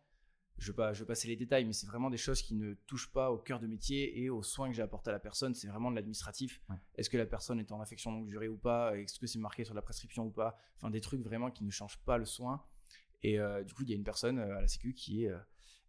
je 0.59 0.71
vais, 0.71 0.77
pas, 0.77 0.93
je 0.93 1.01
vais 1.01 1.07
passer 1.07 1.29
les 1.29 1.37
détails, 1.37 1.65
mais 1.65 1.73
c'est 1.73 1.87
vraiment 1.87 2.11
des 2.11 2.17
choses 2.17 2.41
qui 2.41 2.55
ne 2.55 2.75
touchent 2.87 3.13
pas 3.13 3.31
au 3.33 3.39
cœur 3.39 3.59
de 3.59 3.67
métier 3.67 4.23
et 4.23 4.31
aux 4.31 4.43
soins 4.43 4.69
que 4.69 4.75
j'ai 4.75 4.83
apportés 4.83 5.11
à 5.11 5.13
la 5.13 5.19
personne. 5.19 5.55
C'est 5.55 5.67
vraiment 5.67 5.91
de 5.91 5.97
l'administratif. 5.97 6.61
Est-ce 6.97 7.11
que 7.11 7.17
la 7.17 7.27
personne 7.27 7.59
est 7.59 7.73
en 7.73 7.81
affection 7.81 8.13
longue 8.13 8.29
durée 8.29 8.49
ou 8.49 8.57
pas? 8.57 8.97
Est-ce 8.97 9.19
que 9.19 9.27
c'est 9.27 9.39
marqué 9.39 9.65
sur 9.65 9.75
la 9.75 9.83
prescription 9.83 10.27
ou 10.27 10.31
pas? 10.31 10.57
Enfin, 10.77 10.91
des 10.91 11.01
trucs 11.01 11.23
vraiment 11.23 11.51
qui 11.51 11.65
ne 11.65 11.71
changent 11.71 11.99
pas 12.05 12.19
le 12.19 12.25
soin. 12.25 12.65
Et 13.23 13.41
euh, 13.41 13.65
du 13.65 13.75
coup, 13.75 13.83
il 13.83 13.91
y 13.91 13.93
a 13.93 13.97
une 13.97 14.05
personne 14.05 14.39
euh, 14.39 14.59
à 14.59 14.61
la 14.61 14.69
Sécu 14.69 14.95
qui 14.95 15.25
est, 15.25 15.31
euh, 15.31 15.39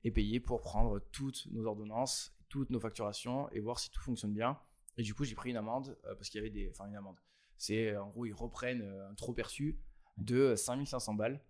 est 0.04 0.12
payée 0.12 0.40
pour 0.40 0.62
prendre 0.62 1.00
toutes 1.12 1.48
nos 1.52 1.66
ordonnances, 1.66 2.36
toutes 2.50 2.70
nos 2.70 2.80
facturations 2.80 3.50
et 3.52 3.60
voir 3.60 3.80
si 3.80 3.92
tout 3.92 4.02
fonctionne 4.02 4.34
bien. 4.34 4.58
Et 4.98 5.04
du 5.04 5.14
coup, 5.14 5.26
j'ai 5.26 5.36
pris 5.36 5.52
une 5.52 5.58
amende 5.58 5.98
parce 6.04 6.30
qu'il 6.30 6.40
y 6.40 6.42
avait 6.42 6.50
des. 6.50 6.70
Enfin, 6.70 6.88
une 6.88 6.96
amende. 6.96 7.18
C'est 7.58 7.96
en 7.98 8.10
gros, 8.10 8.26
ils 8.26 8.34
reprennent 8.34 8.82
un 8.82 9.14
trop 9.16 9.34
perçu 9.34 9.78
de 10.18 10.56
5500 10.56 11.14
balles 11.14 11.42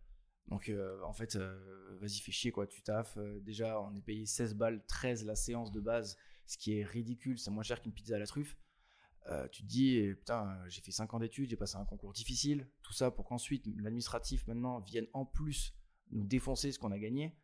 donc 0.47 0.69
euh, 0.69 1.01
en 1.03 1.13
fait, 1.13 1.35
euh, 1.35 1.97
vas-y, 1.99 2.19
fais 2.19 2.31
chier 2.31 2.51
quoi, 2.51 2.67
tu 2.67 2.81
taffes. 2.81 3.17
Euh, 3.17 3.39
déjà, 3.39 3.79
on 3.81 3.95
est 3.95 4.01
payé 4.01 4.25
16 4.25 4.55
balles, 4.55 4.83
13 4.87 5.25
la 5.25 5.35
séance 5.35 5.71
de 5.71 5.79
base, 5.79 6.17
ce 6.45 6.57
qui 6.57 6.77
est 6.77 6.83
ridicule, 6.83 7.39
c'est 7.39 7.51
moins 7.51 7.63
cher 7.63 7.81
qu'une 7.81 7.93
pizza 7.93 8.15
à 8.15 8.19
la 8.19 8.27
truffe. 8.27 8.57
tu 9.51 9.63
te 9.63 9.67
dis, 9.67 9.95
eh, 9.97 10.13
putain, 10.13 10.59
j'ai 10.67 10.81
fait 10.81 10.91
5 10.91 11.13
ans 11.15 11.19
d'études, 11.19 11.49
j'ai 11.49 11.55
passé 11.55 11.77
un 11.77 11.85
concours 11.85 12.13
difficile, 12.13 12.67
tout 12.83 12.93
ça 12.93 13.09
pour 13.09 13.25
qu'ensuite 13.25 13.65
l'administratif 13.77 14.45
maintenant 14.47 14.79
vienne 14.81 15.07
en 15.13 15.25
plus 15.25 15.73
nous 16.11 16.25
défoncer 16.25 16.71
ce 16.71 16.77
qu'on 16.77 16.91
a 16.91 16.99
gagné. 16.99 17.35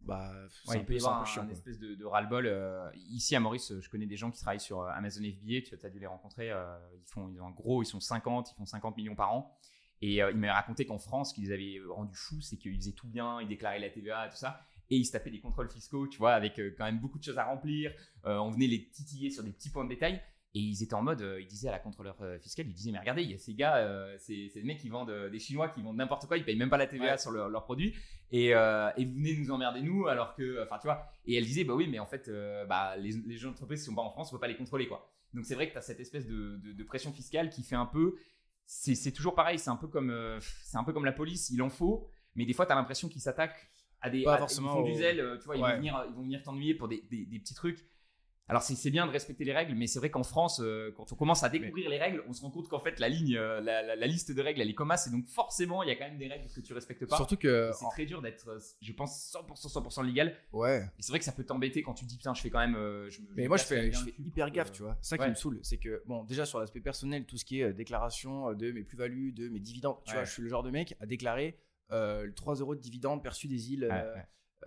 Bah, 0.00 0.32
ouais, 0.66 0.78
il 0.78 0.86
peut 0.86 0.94
y 0.94 0.96
avoir 0.96 1.20
un, 1.20 1.42
un, 1.42 1.48
espèce 1.50 1.78
de, 1.78 1.94
de 1.94 2.04
ras-le-bol. 2.06 2.50
ici 2.94 3.36
à 3.36 3.40
Maurice, 3.40 3.78
je 3.78 3.88
connais 3.90 4.06
des 4.06 4.16
gens 4.16 4.30
qui 4.30 4.40
travaillent 4.40 4.58
sur 4.58 4.80
Amazon 4.84 5.20
FBA, 5.20 5.60
tu 5.60 5.78
as 5.82 5.90
dû 5.90 5.98
les 5.98 6.06
rencontrer. 6.06 6.46
ils 6.48 7.06
font, 7.06 7.28
ils 7.28 7.38
ont, 7.38 7.44
en 7.44 7.50
gros, 7.50 7.82
ils 7.82 7.86
sont 7.86 8.00
50, 8.00 8.52
ils 8.52 8.54
font 8.54 8.64
50 8.64 8.96
millions 8.96 9.14
par 9.14 9.34
an. 9.34 9.60
Et 10.02 10.22
euh, 10.22 10.30
il 10.30 10.38
m'a 10.38 10.52
raconté 10.52 10.86
qu'en 10.86 10.98
France, 10.98 11.30
ce 11.30 11.34
qui 11.34 11.42
les 11.42 11.52
avait 11.52 11.80
rendu 11.88 12.14
fous, 12.14 12.40
c'est 12.40 12.56
qu'ils 12.56 12.76
faisaient 12.76 12.92
tout 12.92 13.08
bien, 13.08 13.40
ils 13.40 13.48
déclaraient 13.48 13.78
la 13.78 13.90
TVA, 13.90 14.28
tout 14.28 14.36
ça. 14.36 14.60
Et 14.88 14.96
ils 14.96 15.04
se 15.04 15.12
tapaient 15.12 15.30
des 15.30 15.40
contrôles 15.40 15.70
fiscaux, 15.70 16.08
tu 16.08 16.18
vois, 16.18 16.32
avec 16.32 16.58
euh, 16.58 16.74
quand 16.76 16.84
même 16.84 16.98
beaucoup 16.98 17.18
de 17.18 17.24
choses 17.24 17.38
à 17.38 17.44
remplir. 17.44 17.92
Euh, 18.24 18.38
on 18.38 18.50
venait 18.50 18.66
les 18.66 18.88
titiller 18.88 19.30
sur 19.30 19.44
des 19.44 19.50
petits 19.50 19.70
points 19.70 19.84
de 19.84 19.90
détail. 19.90 20.20
Et 20.52 20.58
ils 20.58 20.82
étaient 20.82 20.94
en 20.94 21.02
mode, 21.02 21.24
ils 21.38 21.46
disaient 21.46 21.68
à 21.68 21.70
la 21.70 21.78
contrôleur 21.78 22.16
fiscale, 22.40 22.66
ils 22.66 22.74
disaient, 22.74 22.90
mais 22.90 22.98
regardez, 22.98 23.22
il 23.22 23.30
y 23.30 23.34
a 23.34 23.38
ces 23.38 23.54
gars, 23.54 23.88
c'est 24.18 24.50
des 24.52 24.64
mecs 24.64 24.80
qui 24.80 24.88
vendent, 24.88 25.28
des 25.30 25.38
Chinois 25.38 25.68
qui 25.68 25.80
vendent 25.80 25.98
n'importe 25.98 26.26
quoi, 26.26 26.38
ils 26.38 26.44
payent 26.44 26.56
même 26.56 26.70
pas 26.70 26.76
la 26.76 26.88
TVA 26.88 27.18
sur 27.18 27.30
leurs 27.30 27.62
produits. 27.62 27.94
Et, 28.32 28.46
et, 28.46 29.04
vous 29.04 29.14
venez 29.14 29.36
nous 29.36 29.52
emmerder, 29.52 29.80
nous, 29.80 30.08
alors 30.08 30.34
que, 30.34 30.60
enfin, 30.64 30.78
tu 30.80 30.88
vois. 30.88 31.06
Et 31.24 31.36
elle 31.36 31.44
disait, 31.44 31.62
bah 31.62 31.74
oui, 31.74 31.86
mais 31.86 32.00
en 32.00 32.06
fait, 32.06 32.28
bah, 32.68 32.96
les, 32.96 33.12
les 33.12 33.36
gens 33.36 33.50
d'entreprise 33.50 33.78
qui 33.78 33.86
sont 33.86 33.94
pas 33.94 34.02
en 34.02 34.10
France, 34.10 34.32
on 34.32 34.34
peut 34.34 34.40
pas 34.40 34.48
les 34.48 34.56
contrôler, 34.56 34.88
quoi. 34.88 35.08
Donc 35.34 35.44
c'est 35.44 35.54
vrai 35.54 35.68
que 35.68 35.72
tu 35.72 35.78
as 35.78 35.82
cette 35.82 36.00
espèce 36.00 36.26
de, 36.26 36.56
de, 36.56 36.84
pression 36.84 37.12
fiscale 37.12 37.50
qui 37.50 37.62
fait 37.62 37.76
un 37.76 37.86
peu, 37.86 38.16
c'est 38.70 39.10
toujours 39.10 39.34
pareil, 39.34 39.58
c'est 39.58 39.70
un, 39.70 39.76
peu 39.76 39.88
comme, 39.88 40.10
euh, 40.10 40.38
c'est 40.62 40.76
un 40.76 40.84
peu 40.84 40.92
comme 40.92 41.04
la 41.04 41.12
police, 41.12 41.50
il 41.50 41.60
en 41.60 41.70
faut, 41.70 42.06
mais 42.36 42.46
des 42.46 42.52
fois, 42.52 42.66
tu 42.66 42.72
as 42.72 42.76
l'impression 42.76 43.08
qu'ils 43.08 43.20
s'attaquent 43.20 43.68
à 44.00 44.10
des. 44.10 44.22
Pas 44.22 44.38
forcément. 44.38 44.74
Ils 44.74 44.78
font 44.78 44.82
du 44.84 44.94
zèle, 44.94 45.20
euh, 45.20 45.38
tu 45.38 45.44
vois, 45.46 45.56
ils, 45.56 45.60
vont 45.60 45.76
venir, 45.76 46.04
ils 46.08 46.14
vont 46.14 46.22
venir 46.22 46.42
t'ennuyer 46.42 46.74
pour 46.74 46.86
des, 46.86 47.02
des, 47.10 47.38
petits 47.40 47.54
trucs. 47.54 47.84
Alors 48.50 48.62
c'est 48.62 48.90
bien 48.90 49.06
de 49.06 49.12
respecter 49.12 49.44
les 49.44 49.52
règles, 49.52 49.74
mais 49.74 49.86
c'est 49.86 49.98
vrai 49.98 50.10
qu'en 50.10 50.22
France, 50.22 50.60
euh, 50.60 50.92
quand 50.96 51.12
on 51.12 51.16
commence 51.16 51.42
à 51.42 51.48
découvrir 51.48 51.88
les 51.88 51.98
règles, 51.98 52.22
on 52.28 52.32
se 52.32 52.42
rend 52.42 52.50
compte 52.50 52.68
qu'en 52.68 52.80
fait 52.80 52.98
la 53.00 53.08
ligne, 53.08 53.36
la, 53.36 53.82
la, 53.96 54.06
liste 54.06 54.32
de 54.32 54.42
règles, 54.42 54.60
elle 54.60 54.68
est 54.68 54.74
comme 54.74 54.90
et 54.90 55.10
donc 55.10 55.28
forcément 55.28 55.84
il 55.84 55.88
y 55.88 55.92
a 55.92 55.94
quand 55.94 56.06
même 56.06 56.18
des 56.18 56.26
règles 56.26 56.48
que 56.52 56.60
tu 56.60 56.72
respectes 56.72 57.06
pas. 57.06 57.16
Surtout 57.16 57.36
que 57.36 57.70
c'est 57.72 57.88
très 57.92 58.06
dur 58.06 58.20
d'être, 58.20 58.58
je 58.80 58.92
pense 58.92 59.32
100% 59.32 59.72
100% 59.72 60.04
légal. 60.04 60.34
Ouais. 60.52 60.82
Et 60.98 61.02
c'est 61.02 61.12
vrai 61.12 61.20
que 61.20 61.24
ça 61.24 61.32
peut 61.32 61.44
t'embêter 61.44 61.82
quand 61.82 61.94
tu 61.94 62.04
dis 62.04 62.16
putain 62.16 62.34
je 62.34 62.42
fais 62.42 62.50
quand 62.50 62.58
même. 62.58 62.74
Je, 63.08 63.20
mais 63.36 63.46
moi 63.46 63.56
je 63.56 63.64
fais, 63.64 63.92
je 63.92 63.98
fais 64.04 64.14
hyper 64.18 64.50
gaffe, 64.50 64.72
tu 64.72 64.82
vois. 64.82 64.98
Ça 65.00 65.16
qui 65.16 65.28
me 65.28 65.34
saoule, 65.34 65.60
c'est 65.62 65.78
que 65.78 66.02
bon 66.06 66.24
déjà 66.24 66.44
sur 66.44 66.58
l'aspect 66.58 66.80
personnel, 66.80 67.24
tout 67.24 67.36
ce 67.36 67.44
qui 67.44 67.60
est 67.60 67.72
déclaration 67.72 68.52
de 68.52 68.72
mes 68.72 68.82
plus-values, 68.82 69.32
de 69.32 69.48
mes 69.48 69.60
dividendes, 69.60 69.98
tu 70.04 70.12
vois, 70.12 70.24
je 70.24 70.30
suis 70.32 70.42
le 70.42 70.48
genre 70.48 70.62
de 70.62 70.70
mec 70.70 70.96
à 71.00 71.06
déclarer 71.06 71.56
euh, 71.92 72.30
3 72.36 72.56
euros 72.56 72.74
de 72.74 72.80
dividendes 72.80 73.22
perçus 73.22 73.48
des 73.48 73.72
îles. 73.72 73.88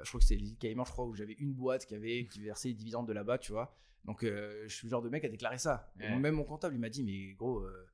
Je 0.02 0.08
crois 0.08 0.20
que 0.20 0.26
c'est 0.26 0.36
les 0.36 0.50
îles 0.50 0.58
Caïmans, 0.58 0.86
je 0.86 0.92
crois, 0.92 1.06
où 1.06 1.14
j'avais 1.14 1.34
une 1.34 1.54
boîte 1.54 1.86
qui 1.86 1.96
avait 1.96 2.28
qui 2.28 2.42
versait 2.42 2.70
les 2.70 2.74
dividendes 2.74 3.08
de 3.08 3.14
là-bas, 3.14 3.38
tu 3.38 3.52
vois. 3.52 3.76
Donc, 4.06 4.24
euh, 4.24 4.64
je 4.68 4.76
suis 4.76 4.88
le 4.88 4.92
genre 4.92 5.02
de 5.02 5.10
mec 5.10 5.24
à 5.24 5.30
déclarer 5.30 5.58
ça. 5.58 5.92
Même 5.98 6.36
mon 6.36 6.44
comptable, 6.44 6.76
il 6.76 6.80
m'a 6.80 6.90
dit, 6.90 7.04
mais 7.04 7.34
gros, 7.34 7.60
euh, 7.60 7.88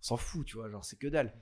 on 0.00 0.02
s'en 0.02 0.16
fout, 0.16 0.46
tu 0.46 0.56
vois, 0.56 0.68
genre, 0.68 0.84
c'est 0.84 0.98
que 0.98 1.08
dalle. 1.08 1.34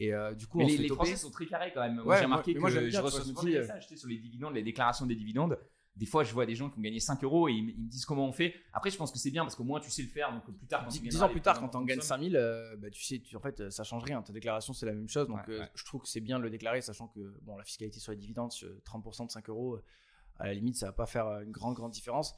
Et 0.00 0.12
euh, 0.12 0.34
du 0.34 0.46
coup, 0.46 0.58
mais 0.58 0.66
les, 0.66 0.88
Français 0.88 1.16
sont 1.16 1.30
très 1.30 1.46
carrés 1.46 1.72
quand 1.72 1.80
même. 1.80 2.00
moi, 2.02 2.18
j'ai 2.18 2.24
remarqué 2.24 2.54
que 2.54 2.58
moi, 2.58 2.70
je 2.70 2.98
reçois 2.98 3.22
souvent 3.22 3.42
des 3.42 3.58
messages 3.58 3.88
sur 3.88 4.08
les 4.08 4.18
dividendes, 4.18 4.54
les 4.54 4.62
déclarations 4.62 5.06
des 5.06 5.16
dividendes. 5.16 5.58
Des 5.96 6.06
fois, 6.06 6.24
je 6.24 6.32
vois 6.32 6.44
des 6.44 6.56
gens 6.56 6.70
qui 6.70 6.78
ont 6.78 6.82
gagné 6.82 6.98
5 6.98 7.22
euros 7.22 7.48
et 7.48 7.52
ils, 7.52 7.66
me 7.66 7.88
disent 7.88 8.04
comment 8.04 8.26
on 8.26 8.32
fait. 8.32 8.54
Après, 8.72 8.90
je 8.90 8.96
pense 8.96 9.12
que 9.12 9.18
c'est 9.18 9.30
bien 9.30 9.44
parce 9.44 9.54
qu'au 9.54 9.62
moins 9.62 9.78
tu 9.78 9.90
sais 9.90 10.02
le 10.02 10.08
faire. 10.08 10.32
Donc 10.32 10.44
plus 10.44 10.66
tard, 10.66 10.84
quand 10.84 10.90
10 10.90 11.22
ans 11.22 11.28
plus 11.28 11.40
tard, 11.40 11.60
quand 11.60 11.76
on 11.76 11.82
gagne 11.82 12.00
5000, 12.00 12.32
bah, 12.78 12.90
tu 12.90 13.02
sais, 13.02 13.20
tu, 13.20 13.36
en 13.36 13.40
fait, 13.40 13.70
ça 13.70 13.84
change 13.84 14.02
rien. 14.02 14.20
Ta 14.22 14.32
déclaration, 14.32 14.72
c'est 14.72 14.86
la 14.86 14.92
même 14.92 15.08
chose. 15.08 15.28
Donc 15.28 15.48
je 15.48 15.84
trouve 15.84 16.02
que 16.02 16.08
c'est 16.08 16.20
bien 16.20 16.38
de 16.38 16.44
le 16.44 16.50
déclarer, 16.50 16.80
sachant 16.80 17.08
que 17.08 17.38
bon, 17.42 17.56
la 17.56 17.64
fiscalité 17.64 18.00
sur 18.00 18.12
les 18.12 18.18
dividendes, 18.18 18.50
30% 18.50 19.26
de 19.26 19.30
5 19.30 19.48
euros, 19.48 19.78
à 20.36 20.46
la 20.46 20.54
limite, 20.54 20.76
ça 20.76 20.86
va 20.86 20.92
pas 20.92 21.06
faire 21.06 21.26
une 21.40 21.52
grande, 21.52 21.74
grande 21.74 21.92
différence. 21.92 22.34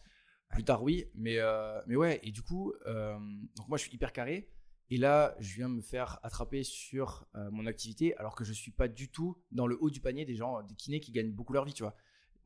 Plus 0.51 0.65
tard, 0.65 0.83
oui, 0.83 1.07
mais, 1.15 1.39
euh, 1.39 1.81
mais 1.87 1.97
ouais, 1.97 2.21
et 2.23 2.31
du 2.31 2.43
coup, 2.43 2.73
euh, 2.87 3.19
donc 3.57 3.69
moi 3.69 3.79
je 3.79 3.83
suis 3.83 3.95
hyper 3.95 4.13
carré, 4.13 4.49
et 4.91 4.97
là 4.97 5.35
je 5.41 5.57
viens 5.57 5.69
me 5.69 5.81
faire 5.81 6.21
attraper 6.23 6.63
sur 6.63 7.27
euh, 7.35 7.51
mon 7.51 7.67
activité, 7.67 8.17
alors 8.17 8.37
que 8.37 8.45
je 8.45 8.53
suis 8.53 8.71
pas 8.71 8.87
du 8.87 9.11
tout 9.11 9.37
dans 9.51 9.67
le 9.67 9.77
haut 9.81 9.91
du 9.91 10.01
panier 10.01 10.25
des 10.25 10.37
gens, 10.37 10.63
des 10.63 10.75
kinés 10.77 11.01
qui 11.01 11.11
gagnent 11.11 11.33
beaucoup 11.33 11.53
leur 11.53 11.65
vie, 11.65 11.75
tu 11.75 11.83
vois. 11.83 11.97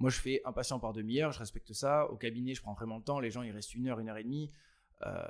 Moi 0.00 0.11
je 0.11 0.19
fais 0.19 0.43
un 0.44 0.52
patient 0.52 0.81
par 0.81 0.93
demi-heure, 0.93 1.31
je 1.32 1.38
respecte 1.38 1.73
ça. 1.73 2.11
Au 2.11 2.17
cabinet, 2.17 2.55
je 2.55 2.62
prends 2.62 2.75
vraiment 2.75 2.97
le 2.97 3.05
temps, 3.05 3.20
les 3.20 3.31
gens 3.31 3.43
ils 3.43 3.52
restent 3.52 3.75
une 3.75 3.87
heure, 3.88 4.00
une 4.00 4.08
heure 4.08 4.19
et 4.19 4.25
demie. 4.25 4.50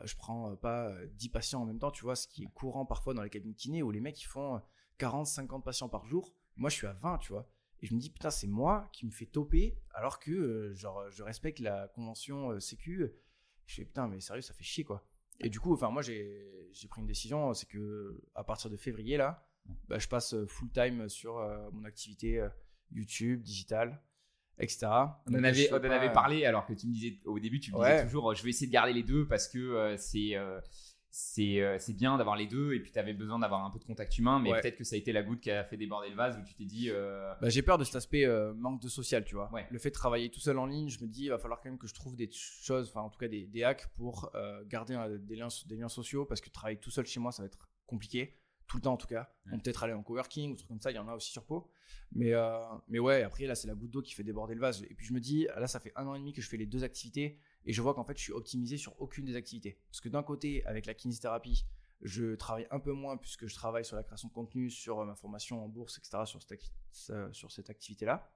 je 0.05 0.17
prends 0.17 0.57
pas 0.57 0.93
10 1.17 1.29
patients 1.29 1.63
en 1.63 1.67
même 1.67 1.79
temps, 1.79 1.91
tu 1.91 2.03
vois, 2.05 2.17
ce 2.17 2.27
qui 2.27 2.45
est 2.45 2.51
courant 2.55 2.87
parfois 2.87 3.13
dans 3.13 3.23
les 3.23 3.31
cabinets 3.31 3.55
kinés 3.55 3.83
où 3.83 3.91
les 3.91 4.01
mecs 4.01 4.21
ils 4.23 4.27
font 4.27 4.61
40, 4.99 5.27
50 5.27 5.65
patients 5.65 5.89
par 5.89 6.07
jour. 6.07 6.33
Moi 6.57 6.71
je 6.71 6.77
suis 6.77 6.87
à 6.87 6.93
20, 6.95 7.19
tu 7.19 7.33
vois. 7.33 7.49
Et 7.83 7.87
je 7.87 7.95
me 7.95 8.01
dis, 8.01 8.11
putain, 8.11 8.31
c'est 8.31 8.47
moi 8.47 8.89
qui 8.93 9.07
me 9.07 9.11
fais 9.11 9.27
toper 9.27 9.79
alors 9.95 10.19
que 10.19 10.31
euh, 10.31 10.75
genre, 10.75 11.11
je 11.11 11.23
respecte 11.23 11.61
la 11.61 11.89
convention 11.89 12.51
euh, 12.51 12.61
Sécu. 12.61 13.11
Je 13.67 13.75
fais, 13.75 13.85
putain, 13.85 14.07
mais 14.07 14.21
sérieux, 14.21 14.43
ça 14.43 14.53
fait 14.53 14.65
chier, 14.65 14.85
quoi. 14.85 15.07
Et 15.39 15.49
du 15.49 15.61
coup, 15.61 15.73
enfin, 15.73 15.91
moi, 15.91 16.03
j'ai 16.03 16.69
pris 16.91 17.01
une 17.01 17.07
décision, 17.07 17.55
c'est 17.55 17.67
que 17.67 18.21
à 18.35 18.45
partir 18.45 18.69
de 18.69 18.77
février, 18.77 19.17
là, 19.17 19.47
bah, 19.89 19.99
je 19.99 20.09
passe 20.09 20.35
euh, 20.35 20.47
full 20.47 20.71
time 20.71 21.09
sur 21.09 21.35
mon 21.73 21.85
activité 21.85 22.47
YouTube, 22.91 23.41
digital, 23.41 24.03
etc. 24.61 24.87
On 25.27 25.35
en 25.35 25.45
avait, 25.45 25.73
on 25.73 25.77
en 25.77 25.91
avait 25.91 26.13
parlé 26.13 26.45
alors 26.45 26.67
que 26.67 26.73
tu 26.73 26.87
me 26.87 26.93
disais 26.93 27.19
au 27.25 27.39
début, 27.39 27.61
tu 27.61 27.73
me 27.73 27.79
disais 27.79 28.05
toujours, 28.05 28.35
je 28.35 28.43
vais 28.43 28.51
essayer 28.51 28.67
de 28.67 28.73
garder 28.73 28.93
les 28.93 29.03
deux 29.03 29.27
parce 29.27 29.49
que 29.49 29.95
c'est 29.99 30.37
euh, 30.37 31.77
c'est 31.79 31.93
bien 31.93 32.17
d'avoir 32.19 32.37
les 32.37 32.47
deux 32.47 32.73
et 32.73 32.81
puis 32.81 32.93
tu 32.93 32.99
avais 32.99 33.13
besoin 33.13 33.41
d'avoir 33.41 33.65
un 33.65 33.71
peu 33.71 33.81
de 33.81 33.85
contact 33.85 34.17
humain 34.19 34.39
mais 34.39 34.53
peut-être 34.53 34.77
que 34.77 34.85
ça 34.85 34.95
a 34.95 34.99
été 34.99 35.13
la 35.13 35.23
goutte 35.23 35.41
qui 35.41 35.51
a 35.51 35.65
fait 35.65 35.77
déborder 35.77 36.09
le 36.09 36.15
vase 36.15 36.39
où 36.39 36.45
tu 36.45 36.55
t'es 36.55 36.65
dit 36.65 36.89
euh, 36.89 37.33
bah, 37.41 37.49
j'ai 37.49 37.63
peur 37.63 37.79
de 37.79 37.85
cet 37.85 37.97
aspect 37.97 38.25
euh, 38.25 38.55
manque 38.55 38.81
de 38.81 38.89
social 38.89 39.25
tu 39.25 39.35
vois. 39.35 39.51
Le 39.71 39.79
fait 39.79 39.91
de 39.91 39.95
travailler 39.95 40.31
tout 40.31 40.39
seul 40.39 40.59
en 40.59 40.67
ligne 40.67 40.89
je 40.89 41.03
me 41.03 41.09
dis 41.09 41.25
il 41.25 41.31
va 41.31 41.39
falloir 41.39 41.61
quand 41.61 41.69
même 41.69 41.79
que 41.79 41.89
je 41.89 41.95
trouve 41.95 42.15
des 42.15 42.31
choses 42.31 42.89
enfin 42.91 43.01
en 43.01 43.11
tout 43.11 43.19
cas 43.19 43.29
des, 43.29 43.47
des 43.47 43.65
hacks 43.65 43.89
pour 43.97 44.31
garder 44.67 44.97
des, 45.21 45.37
liens, 45.37 45.49
des 45.67 45.77
liens 45.77 45.89
sociaux 45.89 46.25
parce 46.25 46.41
que 46.41 46.49
travailler 46.49 46.79
tout 46.79 46.91
seul 46.91 47.07
chez 47.07 47.19
moi 47.19 47.33
ça 47.33 47.43
va 47.43 47.47
être 47.47 47.69
compliqué 47.87 48.37
tout 48.71 48.77
le 48.77 48.83
temps 48.83 48.93
en 48.93 48.97
tout 48.97 49.09
cas 49.09 49.29
on 49.51 49.59
peut 49.59 49.69
être 49.69 49.83
aller 49.83 49.93
en 49.93 50.03
coworking 50.03 50.53
ou 50.53 50.55
trucs 50.55 50.69
comme 50.69 50.81
ça 50.81 50.93
il 50.93 50.95
y 50.95 50.99
en 50.99 51.09
a 51.09 51.15
aussi 51.15 51.33
sur 51.33 51.45
Pau 51.45 51.69
mais 52.13 52.33
mais 52.87 53.01
ouais 53.01 53.25
après 53.25 53.47
là 53.47 53.57
c'est 53.57 53.67
la 53.67 53.75
goutte 53.75 53.91
d'eau 53.91 54.01
qui 54.01 54.15
fait 54.15 54.23
déborder 54.23 54.55
le 54.55 54.61
vase 54.61 54.83
et 54.85 54.95
puis 54.95 55.05
je 55.05 55.13
me 55.13 55.19
dis 55.19 55.49
là 55.57 55.67
ça 55.67 55.81
fait 55.81 55.93
un 55.97 56.07
an 56.07 56.15
et 56.15 56.21
demi 56.21 56.33
que 56.33 56.41
je 56.41 56.49
fais 56.49 56.57
les 56.57 56.67
deux 56.67 56.85
activités 56.85 57.41
et 57.65 57.73
je 57.73 57.83
vois 57.83 57.95
qu'en 57.95 58.05
fait, 58.05 58.17
je 58.17 58.23
suis 58.23 58.33
optimisé 58.33 58.77
sur 58.77 59.01
aucune 59.01 59.25
des 59.25 59.37
activités. 59.37 59.79
Parce 59.91 60.01
que 60.01 60.09
d'un 60.09 60.23
côté, 60.23 60.65
avec 60.67 60.87
la 60.87 60.95
kinésithérapie, 60.95 61.67
je 62.03 62.35
travaille 62.35 62.67
un 62.71 62.81
peu 62.81 62.93
moins 62.93 63.17
puisque 63.17 63.47
je 63.47 63.55
travaille 63.55 63.85
sur 63.85 63.97
la 63.97 64.03
création 64.03 64.29
de 64.29 64.33
contenu, 64.33 64.71
sur 64.71 65.01
euh, 65.01 65.05
ma 65.05 65.15
formation 65.15 65.63
en 65.63 65.69
bourse, 65.69 65.99
etc., 65.99 66.25
sur 66.25 66.41
cette, 66.43 66.73
sur 67.33 67.53
cette 67.53 67.69
activité-là. 67.69 68.31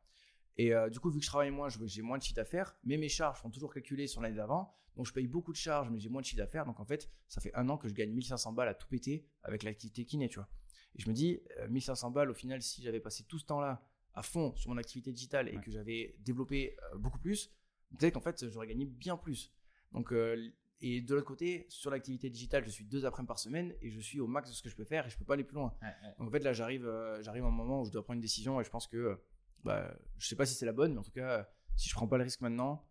Et 0.56 0.72
euh, 0.72 0.88
du 0.88 1.00
coup, 1.00 1.10
vu 1.10 1.18
que 1.18 1.24
je 1.24 1.30
travaille 1.30 1.50
moins, 1.50 1.68
j'ai 1.68 2.02
moins 2.02 2.18
de 2.18 2.22
chiffre 2.22 2.36
d'affaires, 2.36 2.76
mais 2.84 2.96
mes 2.96 3.08
charges 3.08 3.40
sont 3.40 3.50
toujours 3.50 3.72
calculées 3.72 4.06
sur 4.06 4.20
l'année 4.20 4.36
d'avant. 4.36 4.74
Donc, 4.96 5.06
je 5.06 5.12
paye 5.12 5.26
beaucoup 5.26 5.52
de 5.52 5.56
charges, 5.56 5.90
mais 5.90 5.98
j'ai 5.98 6.08
moins 6.08 6.20
de 6.20 6.26
chiffre 6.26 6.38
d'affaires. 6.38 6.64
Donc, 6.64 6.78
en 6.78 6.84
fait, 6.84 7.10
ça 7.28 7.40
fait 7.40 7.52
un 7.54 7.68
an 7.68 7.76
que 7.76 7.88
je 7.88 7.94
gagne 7.94 8.10
1500 8.12 8.52
balles 8.52 8.68
à 8.68 8.74
tout 8.74 8.86
péter 8.86 9.26
avec 9.42 9.64
l'activité 9.64 10.04
kiné, 10.04 10.28
tu 10.28 10.36
vois. 10.36 10.48
Et 10.94 11.02
je 11.02 11.08
me 11.08 11.14
dis, 11.14 11.40
1500 11.68 12.08
euh, 12.08 12.10
balles, 12.12 12.30
au 12.30 12.34
final, 12.34 12.62
si 12.62 12.82
j'avais 12.82 13.00
passé 13.00 13.24
tout 13.24 13.38
ce 13.38 13.46
temps-là 13.46 13.84
à 14.14 14.22
fond 14.22 14.54
sur 14.54 14.70
mon 14.70 14.76
activité 14.76 15.12
digitale 15.12 15.48
et 15.48 15.58
que 15.60 15.72
j'avais 15.72 16.14
développé 16.20 16.76
beaucoup 16.96 17.18
plus, 17.18 17.50
peut-être 17.98 18.14
qu'en 18.14 18.20
fait, 18.20 18.48
j'aurais 18.48 18.68
gagné 18.68 18.84
bien 18.84 19.16
plus. 19.16 19.52
Donc, 19.92 20.12
euh, 20.12 20.50
et 20.80 21.00
de 21.00 21.14
l'autre 21.14 21.26
côté, 21.26 21.66
sur 21.68 21.90
l'activité 21.90 22.28
digitale, 22.28 22.64
je 22.64 22.70
suis 22.70 22.84
deux 22.84 23.06
après-midi 23.06 23.28
par 23.28 23.38
semaine 23.38 23.74
et 23.80 23.90
je 23.90 24.00
suis 24.00 24.20
au 24.20 24.26
max 24.26 24.50
de 24.50 24.54
ce 24.54 24.62
que 24.62 24.68
je 24.68 24.76
peux 24.76 24.84
faire 24.84 25.06
et 25.06 25.10
je 25.10 25.16
peux 25.16 25.24
pas 25.24 25.34
aller 25.34 25.44
plus 25.44 25.54
loin. 25.54 25.72
Donc, 26.18 26.28
en 26.28 26.30
fait, 26.30 26.40
là, 26.40 26.52
j'arrive, 26.52 26.86
euh, 26.86 27.22
j'arrive 27.22 27.44
à 27.44 27.46
un 27.46 27.50
moment 27.50 27.80
où 27.80 27.84
je 27.86 27.90
dois 27.90 28.02
prendre 28.02 28.16
une 28.16 28.22
décision 28.22 28.60
et 28.60 28.64
je 28.64 28.70
pense 28.70 28.86
que, 28.86 28.96
euh, 28.96 29.16
bah, 29.64 29.94
je 30.18 30.26
sais 30.26 30.36
pas 30.36 30.46
si 30.46 30.54
c'est 30.54 30.66
la 30.66 30.72
bonne, 30.72 30.92
mais 30.92 30.98
en 30.98 31.04
tout 31.04 31.12
cas, 31.12 31.48
si 31.76 31.88
je 31.88 31.94
prends 31.94 32.06
pas 32.06 32.18
le 32.18 32.24
risque 32.24 32.40
maintenant, 32.40 32.84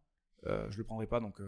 je 0.45 0.77
le 0.77 0.83
prendrai 0.83 1.07
pas. 1.07 1.19
Donc, 1.19 1.39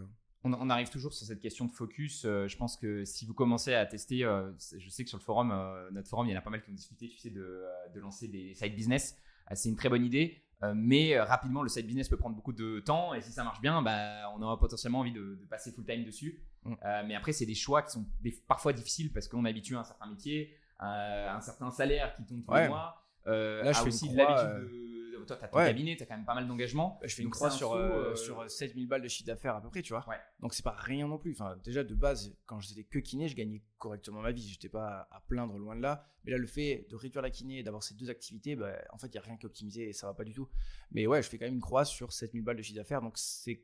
on, 0.53 0.69
arrive 0.69 0.89
toujours 0.89 1.13
sur 1.13 1.25
cette 1.25 1.39
question 1.39 1.65
de 1.65 1.71
focus. 1.71 2.23
Euh, 2.25 2.47
je 2.47 2.57
pense 2.57 2.77
que 2.77 3.03
si 3.03 3.25
vous 3.25 3.33
commencez 3.33 3.73
à 3.73 3.85
tester, 3.85 4.23
euh, 4.23 4.51
je 4.77 4.89
sais 4.89 5.03
que 5.03 5.09
sur 5.09 5.17
le 5.17 5.23
forum, 5.23 5.51
euh, 5.51 5.89
notre 5.91 6.07
forum, 6.07 6.27
il 6.27 6.31
y 6.31 6.35
en 6.35 6.37
a 6.37 6.41
pas 6.41 6.49
mal 6.49 6.61
qui 6.61 6.69
ont 6.69 6.73
discuté, 6.73 7.09
tu 7.09 7.17
sais, 7.17 7.29
de, 7.29 7.63
lancer 7.95 8.27
des 8.27 8.53
side 8.53 8.75
business. 8.75 9.17
c'est 9.53 9.69
une 9.69 9.75
très 9.75 9.89
bonne 9.89 10.05
idée. 10.05 10.43
mais 10.75 11.19
rapidement, 11.19 11.63
le 11.63 11.69
side 11.69 11.87
business 11.87 12.09
peut 12.09 12.17
prendre 12.17 12.35
beaucoup 12.35 12.53
de 12.53 12.79
temps 12.79 13.13
et 13.13 13.21
si 13.21 13.31
ça 13.31 13.43
marche 13.43 13.61
bien, 13.61 13.81
bah, 13.81 14.31
on 14.35 14.41
aura 14.41 14.59
potentiellement 14.59 14.99
envie 14.99 15.13
de, 15.13 15.39
passer 15.49 15.71
full 15.71 15.85
time 15.85 16.03
dessus. 16.03 16.43
Mm. 16.63 16.75
mais 17.07 17.15
après, 17.15 17.31
c'est 17.31 17.45
des 17.45 17.55
choix 17.55 17.81
qui 17.81 17.91
sont 17.91 18.05
parfois 18.47 18.73
difficiles 18.73 19.11
parce 19.11 19.27
qu'on 19.27 19.45
est 19.45 19.49
habitué 19.49 19.75
à 19.75 19.79
un 19.79 19.83
certain 19.83 20.07
métier, 20.07 20.55
à 20.79 21.35
un 21.35 21.41
certain 21.41 21.71
salaire 21.71 22.13
qui 22.15 22.25
tombe 22.25 22.43
tous 22.45 22.53
les 22.53 22.67
mois. 22.67 23.01
Là, 23.25 23.71
je 23.71 23.79
fais 23.79 23.87
aussi 23.87 24.09
l'habitude 24.09 24.69
de 24.69 24.94
toi, 25.23 25.37
tu 25.37 25.43
as 25.43 25.47
ton 25.47 25.57
cabinet, 25.57 25.95
tu 25.95 26.03
as 26.03 26.05
quand 26.05 26.15
même 26.15 26.25
pas 26.25 26.35
mal 26.35 26.47
d'engagement. 26.47 26.97
Bah, 27.01 27.07
je 27.07 27.15
fais 27.15 27.23
une 27.23 27.29
croix 27.29 27.49
sur, 27.49 27.73
euh, 27.73 28.11
euh, 28.11 28.15
sur 28.15 28.49
7000 28.49 28.87
balles 28.87 29.01
de 29.01 29.07
chiffre 29.07 29.27
d'affaires 29.27 29.55
à 29.55 29.61
peu 29.61 29.69
près, 29.69 29.81
tu 29.81 29.93
vois. 29.93 30.05
Donc, 30.39 30.53
c'est 30.53 30.63
pas 30.63 30.75
rien 30.77 31.07
non 31.07 31.17
plus. 31.17 31.31
Enfin, 31.31 31.57
déjà, 31.63 31.83
de 31.83 31.95
base, 31.95 32.35
quand 32.45 32.59
j'étais 32.59 32.83
que 32.83 32.99
kiné, 32.99 33.27
je 33.27 33.35
gagnais 33.35 33.63
correctement 33.77 34.21
ma 34.21 34.31
vie. 34.31 34.47
J'étais 34.47 34.69
pas 34.69 35.07
à 35.11 35.21
plaindre 35.27 35.57
loin 35.57 35.75
de 35.75 35.81
là. 35.81 36.05
Mais 36.23 36.31
là, 36.31 36.37
le 36.37 36.47
fait 36.47 36.87
de 36.89 36.95
réduire 36.95 37.21
la 37.21 37.29
kiné 37.29 37.59
et 37.59 37.63
d'avoir 37.63 37.83
ces 37.83 37.95
deux 37.95 38.09
activités, 38.09 38.55
bah, 38.55 38.73
en 38.91 38.97
fait, 38.97 39.07
il 39.07 39.11
n'y 39.11 39.19
a 39.19 39.21
rien 39.21 39.37
qui 39.37 39.45
optimiser 39.45 39.89
et 39.89 39.93
ça 39.93 40.07
va 40.07 40.13
pas 40.13 40.23
du 40.23 40.33
tout. 40.33 40.49
Mais 40.91 41.07
ouais, 41.07 41.21
je 41.21 41.29
fais 41.29 41.37
quand 41.37 41.45
même 41.45 41.55
une 41.55 41.61
croix 41.61 41.85
sur 41.85 42.11
7000 42.11 42.43
balles 42.43 42.57
de 42.57 42.61
chiffre 42.61 42.77
d'affaires. 42.77 43.01
Donc, 43.01 43.17
c'est. 43.17 43.63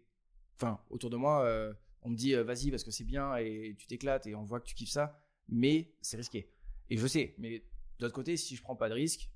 Enfin, 0.56 0.80
autour 0.90 1.10
de 1.10 1.18
moi, 1.18 1.44
euh, 1.46 1.74
on 2.04 2.10
me 2.10 2.16
dit, 2.16 2.34
vas-y, 2.36 2.70
parce 2.70 2.84
que 2.84 2.92
c'est 2.92 3.04
bien 3.04 3.36
et 3.38 3.76
tu 3.78 3.88
t'éclates 3.88 4.28
et 4.28 4.36
on 4.36 4.44
voit 4.44 4.60
que 4.60 4.66
tu 4.66 4.76
kiffes 4.76 4.92
ça. 4.92 5.20
Mais 5.50 5.94
c'est 6.02 6.18
risqué. 6.18 6.52
Et 6.90 6.98
je 6.98 7.08
sais. 7.08 7.36
Mais 7.38 7.60
de 8.02 8.06
l'autre 8.06 8.16
côté, 8.16 8.38
si 8.38 8.56
je 8.56 8.62
prends 8.62 8.76
pas 8.76 8.90
de 8.90 8.94
risque, 8.94 9.30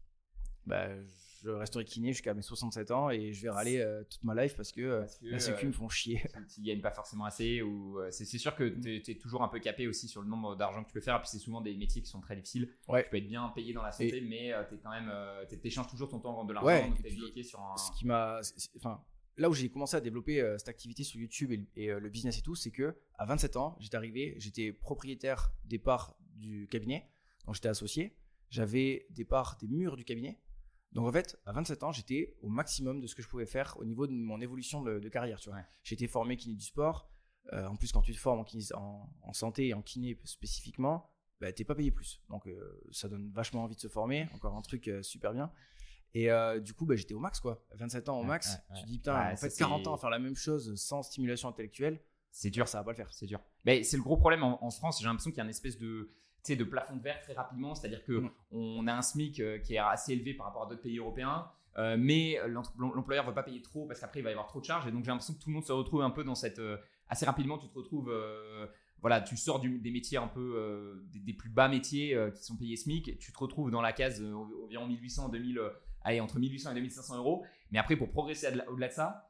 bah, 0.66 0.90
je 1.02 1.25
resterai 1.52 1.86
kiné 1.86 2.14
jusqu'à 2.14 2.34
mes 2.34 2.42
67 2.42 2.92
ans 2.92 3.10
et 3.10 3.34
je 3.34 3.42
vais 3.42 3.50
râler 3.50 3.80
euh, 3.80 4.04
toute 4.10 4.24
ma 4.24 4.36
life 4.36 4.56
parce 4.56 4.72
que, 4.72 4.82
euh, 4.82 5.06
la 5.22 5.40
sécu 5.40 5.68
me 5.68 5.72
font 5.72 5.90
chier. 5.90 6.22
Tu 6.54 6.62
gagnes 6.62 6.82
pas 6.82 6.92
forcément 6.92 7.26
assez 7.26 7.62
ou 7.62 8.00
euh, 8.00 8.10
c'est 8.12 8.26
sûr 8.26 8.56
que 8.56 8.64
mm. 8.64 9.02
tu 9.02 9.12
es, 9.12 9.16
toujours 9.16 9.44
un 9.44 9.48
peu 9.48 9.60
capé 9.60 9.88
aussi 9.88 10.08
sur 10.08 10.22
le 10.22 10.28
nombre 10.28 10.56
d'argent 10.56 10.84
que 10.84 10.88
tu 10.88 10.94
peux 10.94 11.02
faire. 11.02 11.16
Et 11.16 11.20
puis 11.20 11.30
c'est 11.30 11.40
souvent 11.40 11.62
des 11.62 11.76
métiers 11.76 12.02
qui 12.02 12.10
sont 12.10 12.22
très 12.22 12.36
difficiles. 12.36 12.70
Ouais. 12.88 13.04
Tu 13.04 13.10
peux 13.10 13.18
être 13.18 13.28
bien 13.28 13.50
payé 13.50 13.74
dans 13.74 13.82
la 13.82 13.92
santé, 13.92 14.22
mais 14.22 14.54
tu 14.70 14.78
quand 14.78 14.92
même, 14.92 15.12
échanges 15.64 15.88
toujours 15.88 16.10
ton 16.10 16.20
temps 16.20 16.44
de 16.46 16.54
l'argent. 16.54 16.68
Ouais. 16.68 16.88
Donc 16.88 17.02
bloqué 17.16 17.44
sur 17.44 17.60
un. 17.60 17.78
Ce 17.78 17.92
qui 17.98 18.06
m'a, 18.06 18.40
enfin, 18.78 19.02
là 19.38 19.50
où 19.50 19.54
j'ai 19.54 19.70
commencé 19.70 19.98
à 19.98 20.02
développer 20.02 20.56
cette 20.58 20.70
activité 20.70 21.04
sur 21.04 21.20
YouTube 21.20 21.52
et, 21.76 21.88
le 21.88 22.10
business 22.10 22.38
et 22.38 22.42
tout, 22.42 22.56
c'est 22.56 22.72
que 22.72 22.96
à 23.16 23.26
27 23.26 23.58
ans, 23.58 23.76
j'étais 23.80 23.98
arrivé, 23.98 24.36
j'étais 24.38 24.72
propriétaire 24.72 25.52
des 25.66 25.80
parts 25.80 26.18
du 26.36 26.68
cabinet, 26.70 27.10
donc 27.46 27.56
j'étais 27.56 27.70
associé. 27.70 28.16
J'avais 28.50 29.08
des 29.10 29.26
parts 29.26 29.58
des 29.60 29.68
murs 29.68 29.98
du 29.98 30.06
cabinet 30.06 30.40
donc 30.96 31.08
en 31.08 31.12
fait, 31.12 31.38
à 31.46 31.52
27 31.52 31.84
ans, 31.84 31.92
j'étais 31.92 32.34
au 32.42 32.48
maximum 32.48 33.02
de 33.02 33.08
ce 33.08 33.16
que 33.16 33.22
je 33.22 33.28
pouvais 33.28 33.46
faire 33.46 33.76
au 33.78 33.84
niveau 33.84 34.08
de 34.08 34.14
mon 34.14 34.40
évolution 34.40 34.82
de, 34.82 35.10
carrière. 35.10 35.40
Tu 35.42 35.50
vois, 35.50 35.60
j'étais 35.84 36.08
formé 36.08 36.38
kiné 36.38 36.56
du 36.56 36.64
sport. 36.64 37.10
Euh, 37.52 37.68
en 37.68 37.76
plus, 37.76 37.92
quand 37.92 38.02
tu 38.02 38.14
te 38.14 38.18
formes 38.18 38.46
en, 38.74 39.34
santé 39.34 39.68
et 39.68 39.74
en 39.74 39.82
kiné 39.82 40.18
spécifiquement, 40.24 41.12
bah, 41.42 41.52
t'es 41.52 41.66
pas 41.66 41.76
payé 41.76 41.92
plus. 41.92 42.22
Donc 42.30 42.48
euh, 42.48 42.82
ça 42.92 43.10
donne 43.10 43.30
vachement 43.30 43.66
envie 43.66 43.76
de 43.76 43.82
se 43.82 43.90
former. 43.90 44.30
Encore 44.34 44.56
un 44.56 44.62
truc 44.62 44.88
euh, 44.88 45.04
super 45.04 45.34
bien. 45.34 45.52
Et 46.14 46.30
du 46.62 46.74
coup, 46.74 46.86
bah, 46.86 46.96
j'étais 46.96 47.14
au 47.14 47.20
max 47.20 47.42
quoi. 47.42 47.62
27 47.74 48.08
ans 48.08 48.22
au 48.22 48.24
max. 48.24 48.58
tu 48.80 48.86
dis 48.86 49.00
putain, 49.00 49.34
en 49.34 49.36
fait 49.36 49.54
40 49.54 49.88
ans 49.88 49.96
à 49.96 49.98
faire 49.98 50.10
la 50.10 50.18
même 50.18 50.38
chose 50.38 50.74
sans 50.76 51.04
stimulation 51.04 51.50
intellectuelle. 51.50 52.02
C'est 52.32 52.50
dur, 52.50 52.70
ça 52.70 52.78
va 52.78 52.86
pas 52.86 52.92
le 52.92 52.98
faire. 52.98 53.12
C'est 53.12 53.26
dur. 53.26 53.42
Mais 53.66 53.84
c'est 53.84 53.98
le 53.98 54.04
gros 54.04 54.16
problème 54.16 54.44
en, 54.44 54.64
en 54.64 54.72
France. 54.72 55.00
J'ai 55.02 55.08
l'impression 55.08 55.32
qu'il 55.32 55.40
y 55.40 55.42
a 55.42 55.44
une 55.44 55.50
espèce 55.50 55.78
de 55.78 56.10
de 56.54 56.64
plafond 56.64 56.96
de 56.96 57.02
verre 57.02 57.20
très 57.22 57.34
rapidement, 57.34 57.74
c'est-à-dire 57.74 58.04
que 58.04 58.12
mm. 58.12 58.32
on 58.52 58.86
a 58.88 58.94
un 58.94 59.02
SMIC 59.02 59.40
euh, 59.40 59.58
qui 59.58 59.74
est 59.74 59.80
assez 59.80 60.14
élevé 60.14 60.36
par 60.36 60.46
rapport 60.46 60.64
à 60.64 60.70
d'autres 60.70 60.84
pays 60.84 61.00
européens, 61.00 61.48
euh, 61.78 61.98
mais 61.98 62.38
l'employeur 62.78 63.24
ne 63.24 63.30
veut 63.30 63.36
pas 63.36 63.44
payer 63.44 63.62
trop 63.64 63.88
parce 63.88 64.00
qu'après 64.00 64.20
il 64.20 64.24
va 64.24 64.30
y 64.30 64.34
avoir 64.34 64.48
trop 64.48 64.60
de 64.60 64.66
charges, 64.66 64.88
et 64.88 64.92
donc 64.92 65.04
j'ai 65.04 65.10
l'impression 65.10 65.34
que 65.34 65.40
tout 65.40 65.50
le 65.50 65.56
monde 65.56 65.66
se 65.66 65.72
retrouve 65.72 66.04
un 66.04 66.12
peu 66.12 66.24
dans 66.24 66.36
cette 66.36 66.60
euh, 66.60 66.78
assez 67.10 67.26
rapidement, 67.26 67.58
tu 67.58 67.68
te 67.68 67.74
retrouves 67.74 68.14
voilà, 69.02 69.22
tu 69.22 69.38
sors 69.38 69.60
des 69.60 69.92
métiers 69.92 70.18
un 70.18 70.28
peu 70.28 71.00
des, 71.14 71.34
plus 71.34 71.50
bas 71.50 71.68
métiers 71.68 72.18
qui 72.34 72.44
sont 72.44 72.56
payés 72.56 72.76
SMIC, 72.76 73.20
tu 73.20 73.32
te 73.32 73.38
retrouves 73.38 73.70
dans 73.70 73.82
la 73.82 73.94
case 73.94 74.24
environ 74.64 74.88
1800 74.88 75.30
2000 75.30 75.62
allez 76.02 76.20
entre 76.22 76.40
1800 76.40 76.72
et 76.72 76.74
2500 76.74 77.18
euros, 77.18 77.46
mais 77.70 77.78
après 77.78 77.96
pour 77.96 78.10
progresser 78.10 78.48
au-delà 78.68 78.88
de 78.88 78.94
ça, 78.94 79.30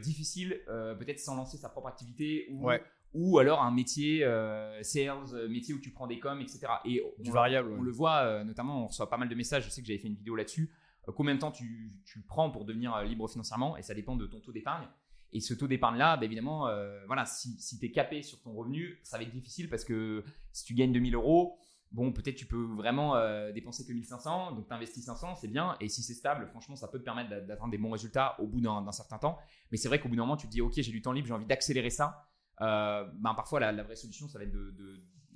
difficile 0.00 0.60
peut-être 0.66 1.18
sans 1.18 1.34
lancer 1.34 1.56
sa 1.56 1.68
propre 1.68 1.88
activité 1.88 2.46
ou 2.52 2.70
ou 3.14 3.38
alors 3.38 3.62
un 3.62 3.70
métier 3.70 4.24
euh, 4.24 4.82
sales, 4.82 5.12
euh, 5.32 5.48
métier 5.48 5.74
où 5.74 5.78
tu 5.78 5.90
prends 5.90 6.06
des 6.06 6.18
coms, 6.18 6.40
etc. 6.40 6.66
Et 6.84 7.02
du 7.18 7.30
variable. 7.30 7.72
On 7.72 7.82
le 7.82 7.90
voit, 7.90 8.18
euh, 8.18 8.44
notamment, 8.44 8.84
on 8.84 8.86
reçoit 8.88 9.08
pas 9.08 9.16
mal 9.16 9.28
de 9.28 9.34
messages. 9.34 9.64
Je 9.64 9.70
sais 9.70 9.80
que 9.80 9.86
j'avais 9.86 9.98
fait 9.98 10.08
une 10.08 10.14
vidéo 10.14 10.36
là-dessus. 10.36 10.70
combien 11.16 11.34
de 11.34 11.40
temps 11.40 11.50
tu, 11.50 11.90
tu, 12.04 12.20
prends 12.20 12.50
pour 12.50 12.64
devenir 12.64 13.02
libre 13.02 13.28
financièrement 13.28 13.76
Et 13.76 13.82
ça 13.82 13.94
dépend 13.94 14.16
de 14.16 14.26
ton 14.26 14.40
taux 14.40 14.52
d'épargne. 14.52 14.86
Et 15.32 15.40
ce 15.40 15.52
taux 15.54 15.68
d'épargne-là, 15.68 16.16
bah, 16.16 16.24
évidemment, 16.24 16.68
voilà, 17.06 17.24
si, 17.24 17.58
si 17.58 17.78
tu 17.78 17.86
es 17.86 17.90
capé 17.90 18.22
sur 18.22 18.40
ton 18.40 18.52
revenu, 18.52 18.98
ça 19.02 19.16
va 19.16 19.22
être 19.22 19.32
difficile 19.32 19.68
parce 19.68 19.84
que 19.84 20.24
si 20.52 20.64
tu 20.64 20.74
gagnes 20.74 20.92
2000 20.92 21.14
euros, 21.14 21.58
bon, 21.92 22.12
peut-être 22.12 22.36
tu 22.36 22.46
peux 22.46 22.62
vraiment 22.62 23.14
dépenser 23.52 23.86
que 23.86 23.92
1500, 23.92 24.52
donc 24.52 24.68
tu 24.68 24.74
investis 24.74 25.04
500, 25.04 25.36
c'est 25.36 25.48
bien. 25.48 25.76
Et 25.80 25.88
si 25.88 26.02
c'est 26.02 26.14
stable, 26.14 26.46
franchement, 26.48 26.76
ça 26.76 26.88
peut 26.88 26.98
te 26.98 27.04
permettre 27.04 27.30
d'atteindre 27.46 27.70
des 27.70 27.78
bons 27.78 27.90
résultats 27.90 28.38
au 28.38 28.46
bout 28.46 28.60
d'un 28.60 28.92
certain 28.92 29.18
temps. 29.18 29.38
Mais 29.70 29.76
c'est 29.78 29.88
vrai 29.88 30.00
qu'au 30.00 30.08
bout 30.08 30.16
d'un 30.16 30.22
moment, 30.22 30.36
tu 30.36 30.46
te 30.46 30.52
dis, 30.52 30.60
OK, 30.60 30.74
j'ai 30.74 30.92
du 30.92 31.02
temps 31.02 31.12
libre, 31.12 31.26
j'ai 31.26 31.34
envie 31.34 31.46
d'accélérer 31.46 31.90
ça. 31.90 32.28
Euh, 32.60 33.04
ben 33.14 33.34
parfois 33.34 33.60
la, 33.60 33.82
vraie 33.82 33.96
solution, 33.96 34.28
ça 34.28 34.38
va 34.38 34.44
être 34.44 34.56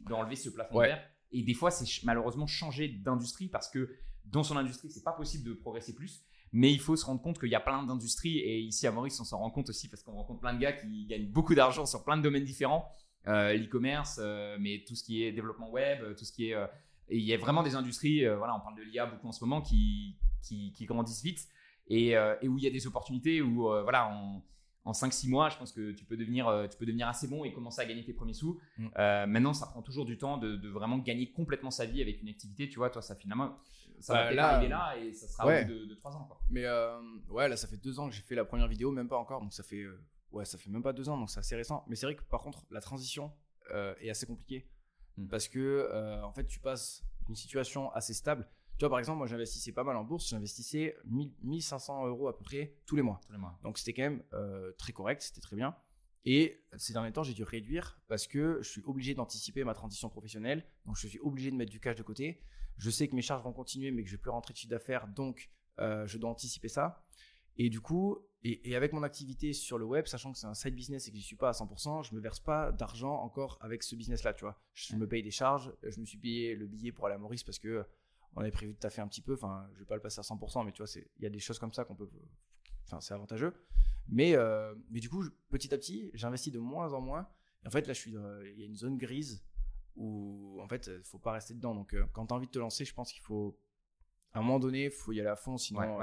d'enlever 0.08 0.34
de, 0.34 0.40
ce 0.40 0.50
plafond 0.50 0.78
de 0.78 0.84
verre. 0.84 1.02
Et 1.30 1.42
des 1.42 1.54
fois, 1.54 1.70
c'est 1.70 1.86
malheureusement 2.04 2.46
changer 2.46 2.88
d'industrie 2.88 3.48
parce 3.48 3.70
que 3.70 3.88
dans 4.24 4.42
son 4.42 4.56
industrie, 4.56 4.90
c'est 4.90 5.04
pas 5.04 5.12
possible 5.12 5.44
de 5.44 5.54
progresser 5.54 5.94
plus. 5.94 6.24
Mais 6.52 6.70
il 6.70 6.80
faut 6.80 6.96
se 6.96 7.06
rendre 7.06 7.22
compte 7.22 7.38
qu'il 7.38 7.48
y 7.48 7.54
a 7.54 7.60
plein 7.60 7.82
d'industries 7.82 8.38
et 8.38 8.60
ici 8.60 8.86
à 8.86 8.92
Maurice, 8.92 9.18
on 9.20 9.24
s'en 9.24 9.38
rend 9.38 9.50
compte 9.50 9.70
aussi 9.70 9.88
parce 9.88 10.02
qu'on 10.02 10.12
rencontre 10.12 10.40
plein 10.40 10.52
de 10.52 10.58
gars 10.58 10.72
qui 10.72 11.06
gagnent 11.06 11.30
beaucoup 11.30 11.54
d'argent 11.54 11.86
sur 11.86 12.04
plein 12.04 12.18
de 12.18 12.22
domaines 12.22 12.44
différents, 12.44 12.92
euh, 13.26 13.54
l'e-commerce, 13.54 14.20
euh, 14.22 14.58
mais 14.60 14.84
tout 14.86 14.94
ce 14.94 15.02
qui 15.02 15.22
est 15.22 15.32
développement 15.32 15.70
web, 15.70 16.14
tout 16.16 16.26
ce 16.26 16.32
qui 16.32 16.50
est 16.50 16.56
et 17.08 17.16
il 17.16 17.24
y 17.24 17.34
a 17.34 17.36
vraiment 17.36 17.62
des 17.62 17.74
industries, 17.74 18.24
voilà, 18.26 18.54
on 18.54 18.60
parle 18.60 18.76
de 18.76 18.82
l'IA 18.82 19.06
beaucoup 19.06 19.28
en 19.28 19.32
ce 19.32 19.44
moment 19.44 19.60
qui, 19.60 20.16
qui, 20.42 20.72
qui 20.72 20.86
grandissent 20.86 21.22
vite 21.22 21.46
et, 21.88 22.10
et, 22.10 22.48
où 22.48 22.58
il 22.58 22.64
y 22.64 22.66
a 22.66 22.70
des 22.70 22.86
opportunités 22.86 23.42
où 23.42 23.62
voilà, 23.64 24.08
on, 24.14 24.42
en 24.84 24.92
5-6 24.92 25.28
mois, 25.28 25.48
je 25.48 25.56
pense 25.56 25.72
que 25.72 25.92
tu 25.92 26.04
peux, 26.04 26.16
devenir, 26.16 26.48
euh, 26.48 26.66
tu 26.66 26.76
peux 26.76 26.86
devenir 26.86 27.08
assez 27.08 27.28
bon 27.28 27.44
et 27.44 27.52
commencer 27.52 27.80
à 27.80 27.86
gagner 27.86 28.04
tes 28.04 28.12
premiers 28.12 28.32
sous. 28.32 28.60
Mm. 28.78 28.88
Euh, 28.98 29.26
maintenant, 29.26 29.54
ça 29.54 29.66
prend 29.66 29.82
toujours 29.82 30.04
du 30.04 30.18
temps 30.18 30.38
de, 30.38 30.68
vraiment 30.68 30.98
gagner 30.98 31.30
complètement 31.30 31.70
sa 31.70 31.86
vie 31.86 32.02
avec 32.02 32.20
une 32.20 32.28
activité. 32.28 32.68
Tu 32.68 32.78
vois, 32.78 32.90
toi, 32.90 33.02
ça 33.02 33.14
finalement, 33.14 33.56
ça 34.00 34.14
va 34.14 34.34
bah, 34.34 34.48
arriver 34.48 34.68
là 34.68 34.96
et 34.98 35.12
ça 35.12 35.28
sera 35.28 35.46
au 35.46 35.64
bout 35.64 35.86
de, 35.86 35.94
3 35.94 36.16
ans. 36.16 36.24
Quoi. 36.24 36.40
Mais 36.50 36.64
euh, 36.64 37.00
ouais, 37.28 37.48
là, 37.48 37.56
ça 37.56 37.68
fait 37.68 37.76
2 37.76 38.00
ans 38.00 38.08
que 38.08 38.14
j'ai 38.14 38.22
fait 38.22 38.34
la 38.34 38.44
première 38.44 38.68
vidéo, 38.68 38.90
même 38.90 39.08
pas 39.08 39.18
encore. 39.18 39.40
Donc 39.40 39.52
ça 39.52 39.62
fait, 39.62 39.84
ouais, 40.32 40.44
ça 40.44 40.58
fait 40.58 40.70
même 40.70 40.82
pas 40.82 40.92
2 40.92 41.08
ans, 41.08 41.16
donc 41.16 41.30
c'est 41.30 41.40
assez 41.40 41.54
récent. 41.54 41.84
Mais 41.86 41.94
c'est 41.94 42.06
vrai 42.06 42.16
que 42.16 42.24
par 42.24 42.40
contre, 42.40 42.64
la 42.70 42.80
transition 42.80 43.32
est 44.00 44.10
assez 44.10 44.26
compliquée. 44.26 44.68
Mm. 45.16 45.28
Parce 45.28 45.46
que, 45.46 46.22
en 46.24 46.32
fait, 46.32 46.46
tu 46.46 46.58
passes 46.58 47.04
d'une 47.26 47.36
situation 47.36 47.92
assez 47.92 48.14
stable 48.14 48.48
tu 48.82 48.86
vois, 48.86 48.90
par 48.90 48.98
exemple, 48.98 49.18
moi, 49.18 49.28
j'investissais 49.28 49.70
pas 49.70 49.84
mal 49.84 49.96
en 49.96 50.02
bourse. 50.02 50.28
J'investissais 50.28 50.96
1500 51.04 52.08
euros 52.08 52.26
à 52.26 52.36
peu 52.36 52.42
près 52.42 52.74
tous 52.84 52.96
les 52.96 53.02
mois. 53.02 53.20
Tous 53.24 53.30
les 53.30 53.38
mois. 53.38 53.56
Donc, 53.62 53.78
c'était 53.78 53.92
quand 53.92 54.02
même 54.02 54.24
euh, 54.32 54.72
très 54.72 54.92
correct. 54.92 55.22
C'était 55.22 55.40
très 55.40 55.54
bien. 55.54 55.76
Et 56.24 56.64
ces 56.76 56.92
derniers 56.92 57.12
temps, 57.12 57.22
j'ai 57.22 57.32
dû 57.32 57.44
réduire 57.44 58.00
parce 58.08 58.26
que 58.26 58.58
je 58.60 58.68
suis 58.68 58.82
obligé 58.84 59.14
d'anticiper 59.14 59.62
ma 59.62 59.74
transition 59.74 60.08
professionnelle. 60.08 60.66
Donc, 60.84 60.96
je 60.96 61.06
suis 61.06 61.20
obligé 61.20 61.52
de 61.52 61.54
mettre 61.54 61.70
du 61.70 61.78
cash 61.78 61.94
de 61.94 62.02
côté. 62.02 62.42
Je 62.76 62.90
sais 62.90 63.06
que 63.06 63.14
mes 63.14 63.22
charges 63.22 63.44
vont 63.44 63.52
continuer, 63.52 63.92
mais 63.92 64.02
que 64.02 64.08
je 64.08 64.16
vais 64.16 64.20
plus 64.20 64.32
rentrer 64.32 64.52
de 64.52 64.58
chiffre 64.58 64.72
d'affaires. 64.72 65.06
Donc, 65.06 65.48
euh, 65.78 66.04
je 66.08 66.18
dois 66.18 66.30
anticiper 66.30 66.66
ça. 66.66 67.04
Et 67.58 67.70
du 67.70 67.80
coup, 67.80 68.18
et, 68.42 68.74
avec 68.74 68.92
mon 68.92 69.04
activité 69.04 69.52
sur 69.52 69.78
le 69.78 69.84
web, 69.84 70.06
sachant 70.06 70.32
que 70.32 70.38
c'est 70.38 70.48
un 70.48 70.54
side 70.54 70.74
business 70.74 71.06
et 71.06 71.12
que 71.12 71.18
je 71.18 71.22
suis 71.22 71.36
pas 71.36 71.50
à 71.50 71.52
100%, 71.52 72.02
je 72.02 72.16
me 72.16 72.20
verse 72.20 72.40
pas 72.40 72.72
d'argent 72.72 73.14
encore 73.14 73.58
avec 73.60 73.84
ce 73.84 73.94
business-là, 73.94 74.34
tu 74.34 74.44
vois. 74.44 74.60
Je 74.74 74.96
me 74.96 75.06
paye 75.06 75.22
des 75.22 75.30
charges. 75.30 75.72
Je 75.84 76.00
me 76.00 76.04
suis 76.04 76.18
payé 76.18 76.56
le 76.56 76.66
billet 76.66 76.90
pour 76.90 77.06
aller 77.06 77.14
à 77.14 77.18
Maurice 77.18 77.44
parce 77.44 77.60
que 77.60 77.86
on 78.34 78.40
avait 78.40 78.50
prévu 78.50 78.74
de 78.74 78.78
taffer 78.78 79.00
un 79.00 79.08
petit 79.08 79.20
peu. 79.20 79.34
Enfin, 79.34 79.68
je 79.74 79.80
vais 79.80 79.84
pas 79.84 79.96
le 79.96 80.02
passer 80.02 80.20
à 80.20 80.22
100%, 80.22 80.64
mais 80.64 80.72
tu 80.72 80.82
vois, 80.82 80.90
il 81.18 81.22
y 81.22 81.26
a 81.26 81.30
des 81.30 81.38
choses 81.38 81.58
comme 81.58 81.72
ça 81.72 81.84
qu'on 81.84 81.94
peut. 81.94 82.08
Enfin, 82.86 83.00
c'est 83.00 83.14
avantageux. 83.14 83.54
Mais, 84.08 84.34
euh, 84.36 84.74
mais 84.90 85.00
du 85.00 85.08
coup, 85.08 85.24
petit 85.50 85.72
à 85.74 85.78
petit, 85.78 86.10
j'investis 86.14 86.52
de 86.52 86.58
moins 86.58 86.92
en 86.92 87.00
moins. 87.00 87.28
Et 87.64 87.68
en 87.68 87.70
fait, 87.70 87.86
là, 87.86 87.92
je 87.92 88.00
suis, 88.00 88.12
il 88.12 88.58
y 88.58 88.62
a 88.62 88.66
une 88.66 88.76
zone 88.76 88.98
grise 88.98 89.44
où, 89.96 90.58
en 90.60 90.68
fait, 90.68 90.88
il 90.88 91.04
faut 91.04 91.18
pas 91.18 91.32
rester 91.32 91.54
dedans. 91.54 91.74
Donc, 91.74 91.94
euh, 91.94 92.04
quand 92.12 92.26
tu 92.26 92.34
as 92.34 92.36
envie 92.36 92.46
de 92.46 92.52
te 92.52 92.58
lancer, 92.58 92.84
je 92.84 92.94
pense 92.94 93.12
qu'il 93.12 93.22
faut, 93.22 93.58
à 94.32 94.38
un 94.38 94.42
moment 94.42 94.58
donné, 94.58 94.84
il 94.84 94.90
faut 94.90 95.12
y 95.12 95.20
aller 95.20 95.28
à 95.28 95.36
fond, 95.36 95.56
sinon. 95.58 96.00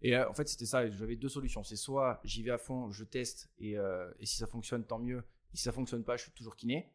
Et 0.00 0.16
en 0.18 0.34
fait, 0.34 0.46
c'était 0.48 0.66
ça. 0.66 0.88
J'avais 0.90 1.16
deux 1.16 1.30
solutions. 1.30 1.64
C'est 1.64 1.76
soit 1.76 2.20
j'y 2.24 2.42
vais 2.42 2.50
à 2.50 2.58
fond, 2.58 2.90
je 2.90 3.04
teste, 3.04 3.50
et, 3.58 3.78
euh, 3.78 4.12
et 4.18 4.26
si 4.26 4.36
ça 4.36 4.46
fonctionne, 4.46 4.84
tant 4.84 4.98
mieux. 4.98 5.24
Et 5.52 5.56
si 5.56 5.62
ça 5.62 5.72
fonctionne 5.72 6.04
pas, 6.04 6.16
je 6.16 6.24
suis 6.24 6.32
toujours 6.32 6.56
kiné. 6.56 6.92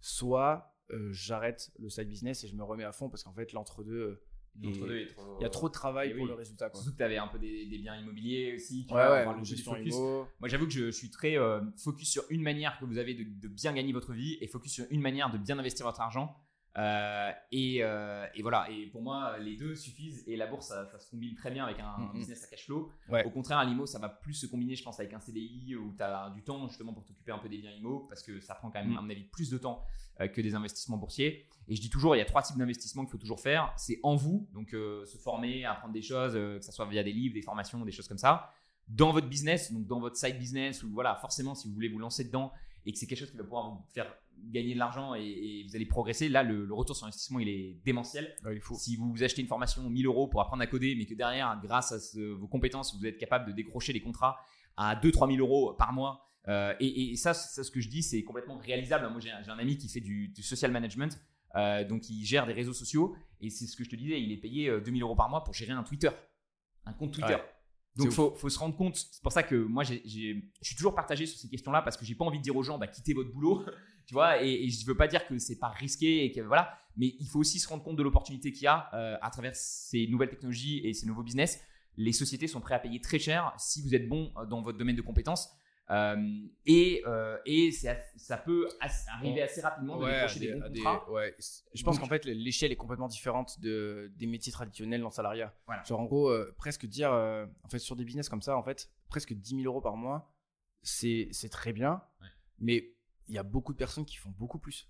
Soit 0.00 0.54
euh, 0.56 0.71
j'arrête 1.10 1.70
le 1.78 1.88
side 1.88 2.08
business 2.08 2.44
et 2.44 2.48
je 2.48 2.54
me 2.54 2.62
remets 2.62 2.84
à 2.84 2.92
fond 2.92 3.08
parce 3.08 3.22
qu'en 3.22 3.32
fait, 3.32 3.52
l'entre-deux. 3.52 3.92
Euh, 3.92 4.22
il 4.60 5.40
y 5.40 5.44
a 5.44 5.48
trop 5.48 5.68
de 5.68 5.72
travail 5.72 6.10
eh 6.12 6.18
pour 6.18 6.26
le 6.26 6.34
résultat. 6.34 6.68
Quoi. 6.68 6.78
Surtout 6.78 6.92
que 6.92 6.98
tu 6.98 7.02
avais 7.02 7.16
un 7.16 7.26
peu 7.26 7.38
des, 7.38 7.64
biens 7.78 7.96
immobiliers 7.96 8.54
aussi. 8.54 8.86
Tu 8.86 8.94
ouais, 8.94 9.00
ouais, 9.00 9.24
Moi, 9.24 10.48
j'avoue 10.48 10.66
que 10.66 10.72
je, 10.72 10.90
suis 10.90 11.10
très 11.10 11.38
euh, 11.38 11.60
focus 11.78 12.10
sur 12.10 12.24
une 12.28 12.42
manière 12.42 12.78
que 12.78 12.84
vous 12.84 12.98
avez 12.98 13.14
de, 13.14 13.48
bien 13.48 13.72
gagner 13.72 13.92
votre 13.92 14.12
vie 14.12 14.36
et 14.40 14.46
focus 14.46 14.72
sur 14.72 14.84
une 14.90 15.00
manière 15.00 15.30
de 15.30 15.38
bien 15.38 15.58
investir 15.58 15.86
votre 15.86 16.00
argent. 16.00 16.36
Et, 16.76 17.76
et, 17.78 18.42
voilà, 18.42 18.68
et 18.70 18.86
pour 18.86 19.02
moi, 19.02 19.38
les 19.38 19.56
deux 19.56 19.74
suffisent. 19.74 20.24
Et 20.26 20.36
la 20.36 20.46
bourse, 20.46 20.68
ça, 20.68 20.98
se 20.98 21.10
combine 21.10 21.34
très 21.34 21.50
bien 21.50 21.64
avec 21.64 21.80
un, 21.80 21.98
mm, 21.98 22.08
mm. 22.08 22.12
business 22.14 22.44
à 22.44 22.46
cash 22.46 22.64
flow. 22.64 22.90
Au 23.24 23.30
contraire, 23.30 23.58
à 23.58 23.64
l'IMO, 23.64 23.86
ça 23.86 23.98
va 23.98 24.08
plus 24.08 24.34
se 24.34 24.46
combiner, 24.46 24.74
je 24.74 24.82
pense, 24.82 24.98
avec 25.00 25.12
un 25.12 25.20
CDI 25.20 25.76
où 25.76 25.94
tu 25.96 26.02
as 26.02 26.30
du 26.34 26.42
temps 26.42 26.66
justement 26.68 26.92
pour 26.92 27.04
t'occuper 27.04 27.32
un 27.32 27.38
peu 27.38 27.48
des 27.48 27.58
biens 27.58 27.72
IMO 27.72 28.06
parce 28.08 28.22
que 28.22 28.40
ça 28.40 28.54
prend 28.54 28.70
quand 28.70 28.82
même, 28.82 28.96
à 28.96 29.02
mon 29.02 29.10
avis, 29.10 29.24
plus 29.24 29.50
de 29.50 29.58
temps 29.58 29.82
que 30.18 30.40
des 30.40 30.54
investissements 30.54 30.98
boursiers. 30.98 31.46
Et 31.68 31.76
je 31.76 31.80
dis 31.80 31.90
toujours, 31.90 32.16
il 32.16 32.18
y 32.18 32.22
a 32.22 32.26
trois 32.26 32.42
types 32.42 32.58
d'investissements 32.58 33.02
qu'il 33.04 33.12
faut 33.12 33.18
toujours 33.18 33.40
faire. 33.40 33.72
C'est 33.76 34.00
en 34.02 34.16
vous, 34.16 34.48
donc 34.52 34.70
se 34.70 35.18
former, 35.18 35.64
apprendre 35.64 35.94
des 35.94 36.02
choses, 36.02 36.34
que 36.34 36.60
ce 36.60 36.72
soit 36.72 36.86
via 36.86 37.02
des 37.02 37.12
livres, 37.12 37.34
des 37.34 37.42
formations, 37.42 37.84
des 37.84 37.92
choses 37.92 38.08
comme 38.08 38.18
ça 38.18 38.50
dans 38.88 39.12
votre 39.12 39.28
business, 39.28 39.72
donc 39.72 39.86
dans 39.86 40.00
votre 40.00 40.16
side 40.16 40.38
business, 40.38 40.82
ou 40.82 40.90
voilà, 40.90 41.14
forcément, 41.16 41.54
si 41.54 41.68
vous 41.68 41.74
voulez 41.74 41.88
vous 41.88 41.98
lancer 41.98 42.24
dedans 42.24 42.52
et 42.86 42.92
que 42.92 42.98
c'est 42.98 43.06
quelque 43.06 43.20
chose 43.20 43.30
qui 43.30 43.36
va 43.36 43.44
pouvoir 43.44 43.70
vous 43.70 43.84
faire 43.92 44.12
gagner 44.50 44.74
de 44.74 44.78
l'argent 44.78 45.14
et, 45.14 45.64
vous 45.68 45.76
allez 45.76 45.86
progresser, 45.86 46.28
là, 46.28 46.42
le, 46.42 46.72
retour 46.72 46.96
sur 46.96 47.06
investissement, 47.06 47.38
il 47.38 47.48
est 47.48 47.80
démentiel. 47.84 48.34
il 48.52 48.60
faut. 48.60 48.74
Si 48.74 48.96
vous 48.96 49.22
achetez 49.22 49.42
une 49.42 49.48
formation 49.48 49.88
1000 49.88 50.06
euros 50.06 50.28
pour 50.28 50.40
apprendre 50.40 50.62
à 50.62 50.66
coder, 50.66 50.94
mais 50.96 51.06
que 51.06 51.14
derrière, 51.14 51.60
grâce 51.62 51.92
à 51.92 52.20
vos 52.38 52.48
compétences, 52.48 52.96
vous 52.98 53.06
êtes 53.06 53.18
capable 53.18 53.46
de 53.46 53.52
décrocher 53.52 53.92
des 53.92 54.00
contrats 54.00 54.36
à 54.76 54.96
2-3 54.96 55.34
000 55.34 55.38
euros 55.38 55.74
par 55.74 55.92
mois, 55.92 56.26
euh, 56.48 56.74
et, 56.80 57.14
ça, 57.16 57.34
ça, 57.34 57.62
ce 57.62 57.70
que 57.70 57.80
je 57.80 57.88
dis, 57.88 58.02
c'est 58.02 58.22
complètement 58.24 58.58
réalisable. 58.58 59.08
Moi, 59.08 59.20
j'ai 59.20 59.30
un, 59.30 59.58
ami 59.58 59.76
qui 59.76 59.88
fait 59.88 60.00
du, 60.00 60.32
social 60.42 60.72
management, 60.72 61.20
euh, 61.54 61.84
donc 61.84 62.08
il 62.08 62.24
gère 62.24 62.46
des 62.46 62.52
réseaux 62.52 62.72
sociaux, 62.72 63.14
et 63.40 63.50
c'est 63.50 63.66
ce 63.66 63.76
que 63.76 63.84
je 63.84 63.90
te 63.90 63.96
disais, 63.96 64.20
il 64.20 64.32
est 64.32 64.38
payé 64.38 64.68
2000 64.80 65.02
euh, 65.02 65.06
euros 65.06 65.16
par 65.16 65.28
mois 65.28 65.44
pour 65.44 65.54
gérer 65.54 65.72
un 65.72 65.82
Twitter, 65.82 66.10
un 66.84 66.92
compte 66.92 67.12
Twitter. 67.12 67.36
Donc, 67.96 68.06
il 68.06 68.12
faut, 68.12 68.48
se 68.48 68.58
rendre 68.58 68.74
compte. 68.74 68.96
C'est 68.96 69.22
pour 69.22 69.32
ça 69.32 69.42
que 69.42 69.54
moi, 69.54 69.84
je 69.84 69.94
suis 70.04 70.76
toujours 70.76 70.94
partagé 70.94 71.26
sur 71.26 71.38
ces 71.38 71.48
questions-là 71.48 71.82
parce 71.82 71.96
que 71.96 72.04
j'ai 72.04 72.14
pas 72.14 72.24
envie 72.24 72.38
de 72.38 72.42
dire 72.42 72.56
aux 72.56 72.62
gens, 72.62 72.78
bah, 72.78 72.86
quittez 72.86 73.12
votre 73.12 73.30
boulot, 73.30 73.64
tu 74.06 74.14
vois. 74.14 74.42
Et, 74.42 74.68
je 74.70 74.86
veux 74.86 74.96
pas 74.96 75.08
dire 75.08 75.26
que 75.26 75.38
c'est 75.38 75.58
pas 75.58 75.68
risqué 75.68 76.24
et 76.24 76.32
que 76.32 76.40
voilà. 76.40 76.78
Mais 76.96 77.14
il 77.20 77.26
faut 77.26 77.40
aussi 77.40 77.58
se 77.58 77.68
rendre 77.68 77.82
compte 77.82 77.96
de 77.96 78.02
l'opportunité 78.02 78.52
qu'il 78.52 78.64
y 78.64 78.66
a 78.66 78.88
euh, 78.94 79.16
à 79.20 79.30
travers 79.30 79.54
ces 79.54 80.06
nouvelles 80.06 80.30
technologies 80.30 80.80
et 80.84 80.94
ces 80.94 81.06
nouveaux 81.06 81.22
business. 81.22 81.60
Les 81.98 82.12
sociétés 82.12 82.46
sont 82.46 82.60
prêtes 82.60 82.76
à 82.76 82.80
payer 82.80 83.00
très 83.00 83.18
cher 83.18 83.52
si 83.58 83.82
vous 83.82 83.94
êtes 83.94 84.08
bon 84.08 84.32
euh, 84.38 84.46
dans 84.46 84.62
votre 84.62 84.78
domaine 84.78 84.96
de 84.96 85.02
compétences. 85.02 85.50
Euh, 85.90 86.46
et, 86.64 87.02
euh, 87.06 87.36
et 87.44 87.70
ça 87.72 88.36
peut 88.38 88.68
arriver 89.08 89.42
assez 89.42 89.60
rapidement 89.60 89.98
de 89.98 90.06
décrocher 90.06 90.40
des, 90.40 90.52
bons 90.54 90.68
contrats. 90.68 91.10
ouais. 91.10 91.34
Je 91.74 91.82
pense 91.82 91.98
qu'en 91.98 92.06
fait, 92.06 92.24
l'échelle 92.24 92.72
est 92.72 92.76
complètement 92.76 93.08
différente 93.08 93.60
de, 93.60 94.10
des 94.16 94.26
métiers 94.26 94.52
traditionnels 94.52 95.00
dans 95.00 95.08
le 95.08 95.14
salariat. 95.14 95.54
Genre, 95.84 96.00
en 96.00 96.04
gros, 96.04 96.30
euh, 96.30 96.54
presque 96.56 96.86
dire, 96.86 97.10
en 97.10 97.68
fait, 97.68 97.78
sur 97.78 97.96
des 97.96 98.04
business 98.04 98.28
comme 98.28 98.42
ça, 98.42 98.56
en 98.56 98.62
fait, 98.62 98.90
presque 99.08 99.32
10 99.32 99.56
000 99.62 99.64
euros 99.64 99.80
par 99.80 99.96
mois, 99.96 100.32
c'est 100.82 101.30
très 101.50 101.72
bien. 101.72 102.02
Mais 102.58 102.94
il 103.28 103.34
y 103.34 103.38
a 103.38 103.42
beaucoup 103.42 103.72
de 103.72 103.78
personnes 103.78 104.04
qui 104.04 104.16
font 104.16 104.30
beaucoup 104.30 104.58
plus. 104.58 104.88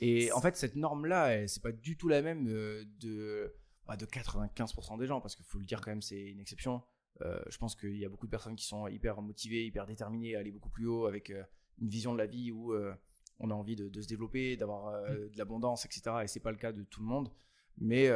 Et 0.00 0.32
en 0.32 0.40
fait, 0.40 0.56
cette 0.56 0.74
norme-là, 0.74 1.46
c'est 1.46 1.62
pas 1.62 1.72
du 1.72 1.96
tout 1.96 2.08
la 2.08 2.20
même 2.20 2.44
de, 2.44 3.54
bah, 3.86 3.96
de 3.96 4.04
95% 4.04 4.98
des 4.98 5.06
gens, 5.06 5.20
parce 5.20 5.36
qu'il 5.36 5.44
faut 5.46 5.58
le 5.58 5.64
dire 5.64 5.80
quand 5.80 5.90
même, 5.90 6.02
c'est 6.02 6.20
une 6.20 6.40
exception. 6.40 6.82
Euh, 7.22 7.40
je 7.48 7.58
pense 7.58 7.74
qu'il 7.76 7.96
y 7.96 8.04
a 8.04 8.08
beaucoup 8.08 8.26
de 8.26 8.30
personnes 8.30 8.56
qui 8.56 8.66
sont 8.66 8.88
hyper 8.88 9.20
motivées, 9.22 9.64
hyper 9.66 9.86
déterminées 9.86 10.36
à 10.36 10.40
aller 10.40 10.50
beaucoup 10.50 10.70
plus 10.70 10.86
haut 10.86 11.06
avec 11.06 11.30
euh, 11.30 11.42
une 11.80 11.88
vision 11.88 12.12
de 12.12 12.18
la 12.18 12.26
vie 12.26 12.50
où 12.50 12.72
euh, 12.72 12.92
on 13.38 13.50
a 13.50 13.54
envie 13.54 13.76
de, 13.76 14.00
se 14.00 14.08
développer, 14.08 14.56
d'avoir 14.56 14.92
mm. 14.92 15.30
de 15.30 15.38
l'abondance, 15.38 15.84
etc. 15.84 16.02
Et 16.22 16.26
c'est 16.26 16.40
pas 16.40 16.50
le 16.50 16.56
cas 16.56 16.72
de 16.72 16.82
tout 16.82 17.00
le 17.00 17.06
monde. 17.06 17.30
Mais, 17.78 18.08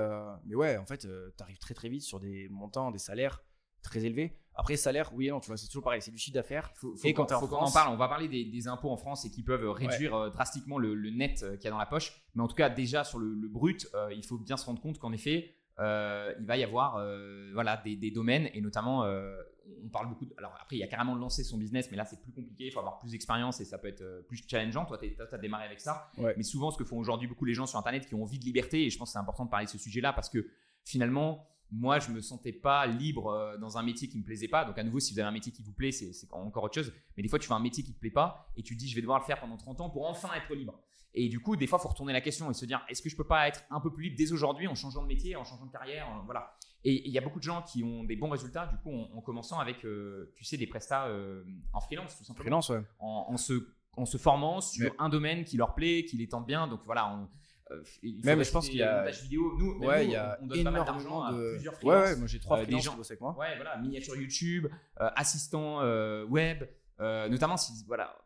mais 0.47 0.55
ouais, 0.55 0.77
en 0.77 0.87
fait, 0.87 0.99
tu 0.99 1.43
arrives 1.43 1.59
très 1.59 1.75
très 1.75 1.89
vite 1.89 2.03
sur 2.03 2.21
des 2.21 2.49
montants, 2.49 2.93
des 2.93 3.01
salaires 3.01 3.43
très 3.83 4.05
élevés. 4.05 4.39
Après, 4.55 4.77
salaire, 4.77 5.13
oui 5.15 5.27
et 5.27 5.31
non, 5.31 5.41
tu 5.41 5.49
vois, 5.49 5.57
c'est 5.57 5.67
toujours 5.67 5.83
pareil, 5.83 6.01
c'est 6.01 6.13
du 6.13 6.19
chiffre 6.19 6.35
d'affaires. 6.35 6.73
Et 7.03 7.13
quand 7.13 7.29
faut 7.29 7.49
qu'on 7.49 7.57
en 7.57 7.71
parle, 7.73 7.93
on 7.93 7.97
va 7.97 8.07
parler 8.07 8.29
des, 8.29 8.69
impôts 8.69 8.91
en 8.91 8.97
France 8.97 9.25
et 9.25 9.31
qui 9.31 9.43
peuvent 9.43 9.69
réduire 9.69 10.31
drastiquement 10.31 10.79
le, 10.79 10.95
net 11.11 11.45
qu'il 11.57 11.65
y 11.65 11.67
a 11.67 11.71
dans 11.71 11.79
la 11.79 11.87
poche. 11.87 12.23
Mais 12.37 12.43
en 12.45 12.47
tout 12.47 12.55
cas, 12.55 12.69
déjà 12.71 13.03
sur 13.03 13.19
le, 13.19 13.35
le 13.35 13.49
brut, 13.49 13.89
il 14.15 14.25
faut 14.25 14.39
bien 14.39 14.57
se 14.57 14.65
rendre 14.65 14.81
compte 14.81 15.01
qu'en 15.01 15.13
effet, 15.13 15.58
euh, 15.81 16.35
il 16.39 16.47
va 16.47 16.57
y 16.57 16.65
avoir 16.65 16.97
euh, 16.97 17.51
voilà, 17.55 17.77
des, 17.77 18.11
domaines 18.11 18.49
et 18.53 18.61
notamment, 18.61 19.05
euh, 19.05 19.37
on 19.85 19.89
parle 19.89 20.09
beaucoup. 20.09 20.27
alors 20.37 20.57
après, 20.61 20.77
il 20.77 20.81
y 20.81 20.83
a 20.83 20.89
carrément 20.89 21.15
de 21.15 21.21
lancer 21.21 21.45
son 21.45 21.57
business, 21.57 21.89
mais 21.91 21.97
là 21.97 22.05
c'est 22.05 22.21
plus 22.21 22.33
compliqué, 22.33 22.67
il 22.67 22.73
faut 22.73 22.81
avoir 22.81 22.99
plus 22.99 23.13
d'expérience 23.13 23.61
et 23.61 23.65
ça 23.65 23.79
peut 23.79 23.89
être 23.89 24.27
plus 24.27 24.43
challengeant. 24.49 24.87
Toi, 24.87 24.99
tu 24.99 25.15
as, 25.21 25.39
démarré 25.39 25.67
avec 25.67 25.81
ça. 25.81 26.11
Mais 26.37 26.43
souvent, 26.43 26.71
ce 26.71 26.79
que 26.79 26.85
font 26.85 26.99
aujourd'hui 26.99 27.29
beaucoup 27.29 27.45
les 27.45 27.55
gens 27.55 27.67
sur 27.67 27.79
Internet 27.79 28.07
qui 28.07 28.15
ont 28.15 28.23
envie 28.23 28.39
de 28.39 28.45
liberté, 28.45 28.85
et 28.85 28.91
je 28.91 28.99
pense 28.99 29.11
que 29.11 29.13
c'est 29.13 29.19
important 29.19 29.45
de 29.45 29.51
parler 29.51 29.67
de 29.67 29.71
ce 29.71 29.79
sujet-là 29.79 30.13
parce 30.13 30.29
que 30.29 30.49
finalement, 30.85 31.47
moi, 31.71 31.99
je 31.99 32.11
me 32.11 32.23
sentais 32.23 32.53
pas 32.53 32.87
libre 32.87 33.57
dans 33.61 33.77
un 33.77 33.83
métier 33.83 34.09
qui 34.09 34.19
me 34.19 34.25
plaisait 34.25 34.49
pas. 34.49 34.65
Donc, 34.65 34.79
à 34.79 34.83
nouveau, 34.83 35.01
si 35.01 35.13
vous 35.13 35.21
avez 35.21 35.29
un 35.29 35.33
métier 35.33 35.53
qui 35.53 35.63
vous 35.63 35.73
plaît, 35.73 35.93
c'est 35.93 36.11
encore 36.33 36.65
autre 36.65 36.75
chose. 36.75 36.93
Mais 37.17 37.23
des 37.23 37.29
fois, 37.29 37.39
tu 37.39 37.47
fais 37.47 37.55
un 37.55 37.61
métier 37.61 37.85
qui 37.85 37.93
te 37.93 38.01
plaît 38.01 38.11
pas 38.11 38.51
et 38.57 38.63
tu 38.63 38.75
te 38.75 38.81
dis, 38.81 38.89
je 38.89 38.95
vais 38.95 39.03
devoir 39.03 39.19
le 39.19 39.25
faire 39.25 39.39
pendant 39.39 39.59
30 39.59 39.83
ans 39.83 39.91
pour 39.91 40.09
enfin 40.09 40.31
être 40.35 40.55
libre. 40.55 40.81
Et 41.19 41.29
du 41.29 41.41
coup, 41.41 41.57
des 41.57 41.67
fois, 41.67 41.81
il 41.81 41.83
faut 41.83 41.89
retourner 41.89 42.13
la 42.13 42.21
question 42.21 42.49
et 42.49 42.55
se 42.55 42.65
dire 42.65 42.81
est-ce 42.89 43.03
que 43.03 43.09
je 43.09 43.17
peux 43.17 43.27
pas 43.27 43.49
être 43.49 43.65
un 43.71 43.81
peu 43.81 43.93
plus 43.93 44.05
libre 44.05 44.17
dès 44.17 44.31
aujourd'hui 44.31 44.69
en 44.69 44.77
changeant 44.77 45.03
de 45.03 45.09
métier, 45.09 45.35
en 45.35 45.43
changeant 45.43 45.67
de 45.67 45.73
carrière 45.73 46.07
Voilà. 46.27 46.57
Et 46.85 47.09
il 47.09 47.13
y 47.13 47.19
a 47.19 47.21
beaucoup 47.21 47.41
de 47.41 47.45
gens 47.45 47.61
qui 47.63 47.83
ont 47.83 48.05
des 48.05 48.15
bons 48.15 48.31
résultats, 48.31 48.69
du 48.69 48.77
coup, 48.77 48.93
en, 48.93 49.21
commençant 49.21 49.59
avec, 49.59 49.85
euh, 49.85 50.33
tu 50.37 50.45
sais, 50.45 50.57
des 50.57 50.69
prestats 50.69 51.07
euh, 51.07 51.43
en 51.73 51.81
freelance, 51.81 52.17
tout 52.17 52.23
simplement. 52.23 52.63
Freelance, 52.63 52.69
ouais. 52.69 52.83
En, 53.01 53.37
se, 53.37 53.69
en 53.95 54.07
se 54.07 54.17
formant 54.17 54.61
sur 54.61 54.95
un 55.01 55.09
domaine 55.09 55.45
qui 55.45 55.57
leur 55.57 55.75
plaît, 55.75 56.05
qui 56.05 56.17
les 56.17 56.29
tente 56.29 56.47
bien. 56.47 56.69
Donc 56.69 56.83
voilà, 56.87 57.13
on, 57.13 57.29
euh, 57.73 57.83
même 58.23 58.45
je 58.45 58.53
pense 58.53 58.69
qu'il 58.69 58.79
y 58.79 58.83
a 58.85 59.11
vidéo 59.11 59.59
nous, 59.59 59.79
ouais, 59.85 60.05
il 60.05 60.13
y 60.13 60.17
a 60.17 60.39
on 60.41 60.47
donne 60.47 60.59
énormément 60.61 61.33
de 61.33 61.55
plusieurs 61.55 61.85
ouais, 61.85 61.97
ouais, 61.97 62.17
moi 62.17 62.27
j'ai 62.27 62.39
trois 62.39 62.63
freelances 62.63 62.83
gens, 62.83 62.97
qui 62.97 63.13
moi 63.21 63.37
ouais 63.39 63.57
voilà 63.57 63.77
miniature 63.77 64.17
YouTube 64.17 64.69
assistant 64.97 65.83
web 66.31 66.65
notamment 66.99 67.59
si 67.59 67.85
voilà 67.87 68.17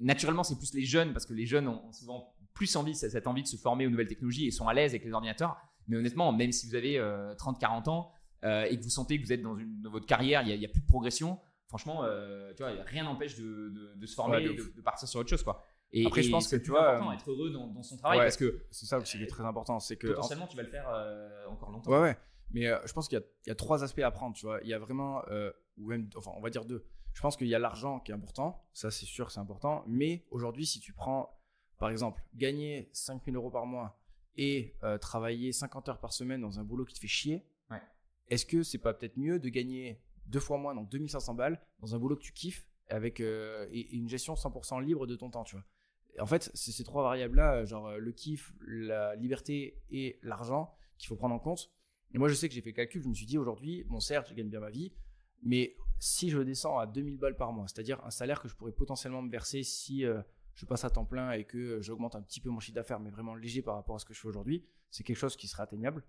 naturellement, 0.00 0.42
c'est 0.42 0.56
plus 0.56 0.74
les 0.74 0.84
jeunes, 0.84 1.12
parce 1.12 1.26
que 1.26 1.34
les 1.34 1.46
jeunes 1.46 1.68
ont, 1.68 1.92
souvent 1.92 2.34
plus 2.54 2.76
envie, 2.76 2.94
cette 2.94 3.26
envie 3.26 3.42
de 3.42 3.48
se 3.48 3.56
former 3.56 3.86
aux 3.86 3.90
nouvelles 3.90 4.08
technologies 4.08 4.46
et 4.46 4.50
sont 4.50 4.68
à 4.68 4.74
l'aise 4.74 4.92
avec 4.92 5.04
les 5.04 5.12
ordinateurs. 5.12 5.56
Mais 5.88 5.96
honnêtement, 5.96 6.32
même 6.32 6.52
si 6.52 6.68
vous 6.68 6.74
avez 6.74 6.98
30-40 6.98 7.00
euh, 7.00 7.90
ans 7.90 8.12
euh, 8.44 8.64
et 8.64 8.78
que 8.78 8.82
vous 8.82 8.90
sentez 8.90 9.20
que 9.20 9.26
vous 9.26 9.32
êtes 9.32 9.42
dans, 9.42 9.56
une, 9.56 9.82
votre 9.90 10.06
carrière, 10.06 10.42
il 10.46 10.58
n'y 10.58 10.64
a, 10.64 10.68
plus 10.68 10.80
de 10.80 10.86
progression, 10.86 11.38
franchement, 11.68 12.04
euh, 12.04 12.52
tu 12.54 12.62
vois, 12.62 12.72
rien 12.86 13.04
n'empêche 13.04 13.36
de, 13.36 14.06
se 14.06 14.14
former, 14.14 14.42
de, 14.42 14.80
partir 14.82 15.08
sur 15.08 15.20
autre 15.20 15.30
chose. 15.30 15.42
Quoi. 15.42 15.64
Et, 15.92 16.06
Après, 16.06 16.22
je 16.22 16.30
pense 16.30 16.48
que 16.48 16.56
tu 16.56 16.70
vois, 16.70 16.94
important, 16.94 17.12
être 17.12 17.30
heureux 17.30 17.50
dans, 17.50 17.82
son 17.82 17.96
travail 17.96 18.18
parce 18.18 18.36
que 18.36 18.62
c'est 18.70 18.86
ça 18.86 18.98
aussi 18.98 19.18
qui 19.18 19.24
est 19.24 19.26
très 19.26 19.44
important, 19.44 19.80
c'est 19.80 19.96
que 19.96 20.08
potentiellement 20.08 20.46
tu 20.46 20.56
vas 20.56 20.62
le 20.62 20.70
faire 20.70 20.88
encore 21.48 21.70
longtemps. 21.70 21.90
Ouais, 21.90 22.00
ouais. 22.00 22.16
Mais 22.52 22.66
je 22.84 22.92
pense 22.92 23.08
qu'il 23.08 23.18
y, 23.18 23.48
y, 23.48 23.52
a 23.52 23.54
trois 23.54 23.84
aspects 23.84 24.00
à 24.00 24.10
prendre, 24.10 24.34
tu 24.34 24.44
vois. 24.44 24.60
Il 24.62 24.68
y 24.68 24.74
a 24.74 24.78
vraiment, 24.78 25.22
ou 25.76 25.88
même, 25.88 26.08
enfin, 26.16 26.32
on 26.36 26.40
va 26.40 26.50
dire 26.50 26.64
deux. 26.64 26.86
Je 27.12 27.20
pense 27.20 27.36
qu'il 27.36 27.48
y 27.48 27.54
a 27.54 27.58
l'argent 27.58 28.00
qui 28.00 28.12
est 28.12 28.14
important, 28.14 28.62
ça 28.72 28.90
c'est 28.90 29.06
sûr, 29.06 29.30
c'est 29.30 29.40
important. 29.40 29.84
Mais 29.88 30.24
aujourd'hui, 30.30 30.66
si 30.66 30.80
tu 30.80 30.92
prends, 30.92 31.39
par 31.80 31.90
exemple, 31.90 32.22
gagner 32.36 32.88
5000 32.92 33.34
euros 33.34 33.50
par 33.50 33.66
mois 33.66 33.98
et 34.36 34.76
euh, 34.84 34.98
travailler 34.98 35.50
50 35.50 35.88
heures 35.88 35.98
par 35.98 36.12
semaine 36.12 36.40
dans 36.40 36.60
un 36.60 36.62
boulot 36.62 36.84
qui 36.84 36.94
te 36.94 37.00
fait 37.00 37.08
chier, 37.08 37.44
est-ce 38.28 38.46
que 38.46 38.62
c'est 38.62 38.78
pas 38.78 38.94
peut-être 38.94 39.16
mieux 39.16 39.40
de 39.40 39.48
gagner 39.48 40.00
deux 40.26 40.38
fois 40.38 40.56
moins, 40.56 40.74
donc 40.74 40.88
2500 40.88 41.34
balles, 41.34 41.60
dans 41.80 41.96
un 41.96 41.98
boulot 41.98 42.14
que 42.14 42.22
tu 42.22 42.32
kiffes 42.32 42.64
avec 42.88 43.20
euh, 43.20 43.66
et, 43.72 43.90
une 43.96 44.08
gestion 44.08 44.34
100% 44.34 44.84
libre 44.84 45.06
de 45.08 45.16
ton 45.16 45.30
temps, 45.30 45.42
tu 45.42 45.56
vois? 45.56 45.64
En 46.20 46.26
fait, 46.26 46.50
c'est 46.54 46.70
ces 46.70 46.84
trois 46.84 47.02
variables-là, 47.02 47.64
genre 47.64 47.88
euh, 47.88 47.98
le 47.98 48.12
kiff, 48.12 48.52
la 48.60 49.16
liberté 49.16 49.80
et 49.90 50.20
l'argent, 50.22 50.72
qu'il 50.98 51.08
faut 51.08 51.16
prendre 51.16 51.34
en 51.34 51.40
compte. 51.40 51.72
Et 52.12 52.18
moi, 52.18 52.28
je 52.28 52.34
sais 52.34 52.48
que 52.48 52.54
j'ai 52.54 52.60
fait 52.60 52.70
le 52.70 52.76
calcul, 52.76 53.02
je 53.02 53.08
me 53.08 53.14
suis 53.14 53.26
dit 53.26 53.38
aujourd'hui, 53.38 53.84
bon, 53.84 53.98
certes, 53.98 54.28
je 54.28 54.34
gagne 54.34 54.48
bien 54.48 54.60
ma 54.60 54.70
vie, 54.70 54.92
mais 55.42 55.76
si 55.98 56.30
je 56.30 56.38
descends 56.38 56.78
à 56.78 56.86
2000 56.86 57.18
balles 57.18 57.36
par 57.36 57.52
mois, 57.52 57.66
c'est-à-dire 57.68 58.04
un 58.04 58.10
salaire 58.10 58.40
que 58.40 58.48
je 58.48 58.54
pourrais 58.54 58.72
potentiellement 58.72 59.22
me 59.22 59.30
verser 59.30 59.62
si 59.62 60.04
euh, 60.04 60.20
je 60.60 60.66
passe 60.66 60.84
à 60.84 60.90
temps 60.90 61.06
plein 61.06 61.32
et 61.32 61.44
que 61.44 61.56
euh, 61.56 61.82
j'augmente 61.82 62.14
un 62.14 62.22
petit 62.22 62.40
peu 62.40 62.50
mon 62.50 62.60
chiffre 62.60 62.74
d'affaires, 62.74 63.00
mais 63.00 63.10
vraiment 63.10 63.34
léger 63.34 63.62
par 63.62 63.74
rapport 63.76 63.96
à 63.96 63.98
ce 63.98 64.04
que 64.04 64.12
je 64.12 64.20
fais 64.20 64.28
aujourd'hui, 64.28 64.64
c'est 64.90 65.02
quelque 65.02 65.16
chose 65.16 65.36
qui 65.36 65.48
serait 65.48 65.62
atteignable. 65.62 66.04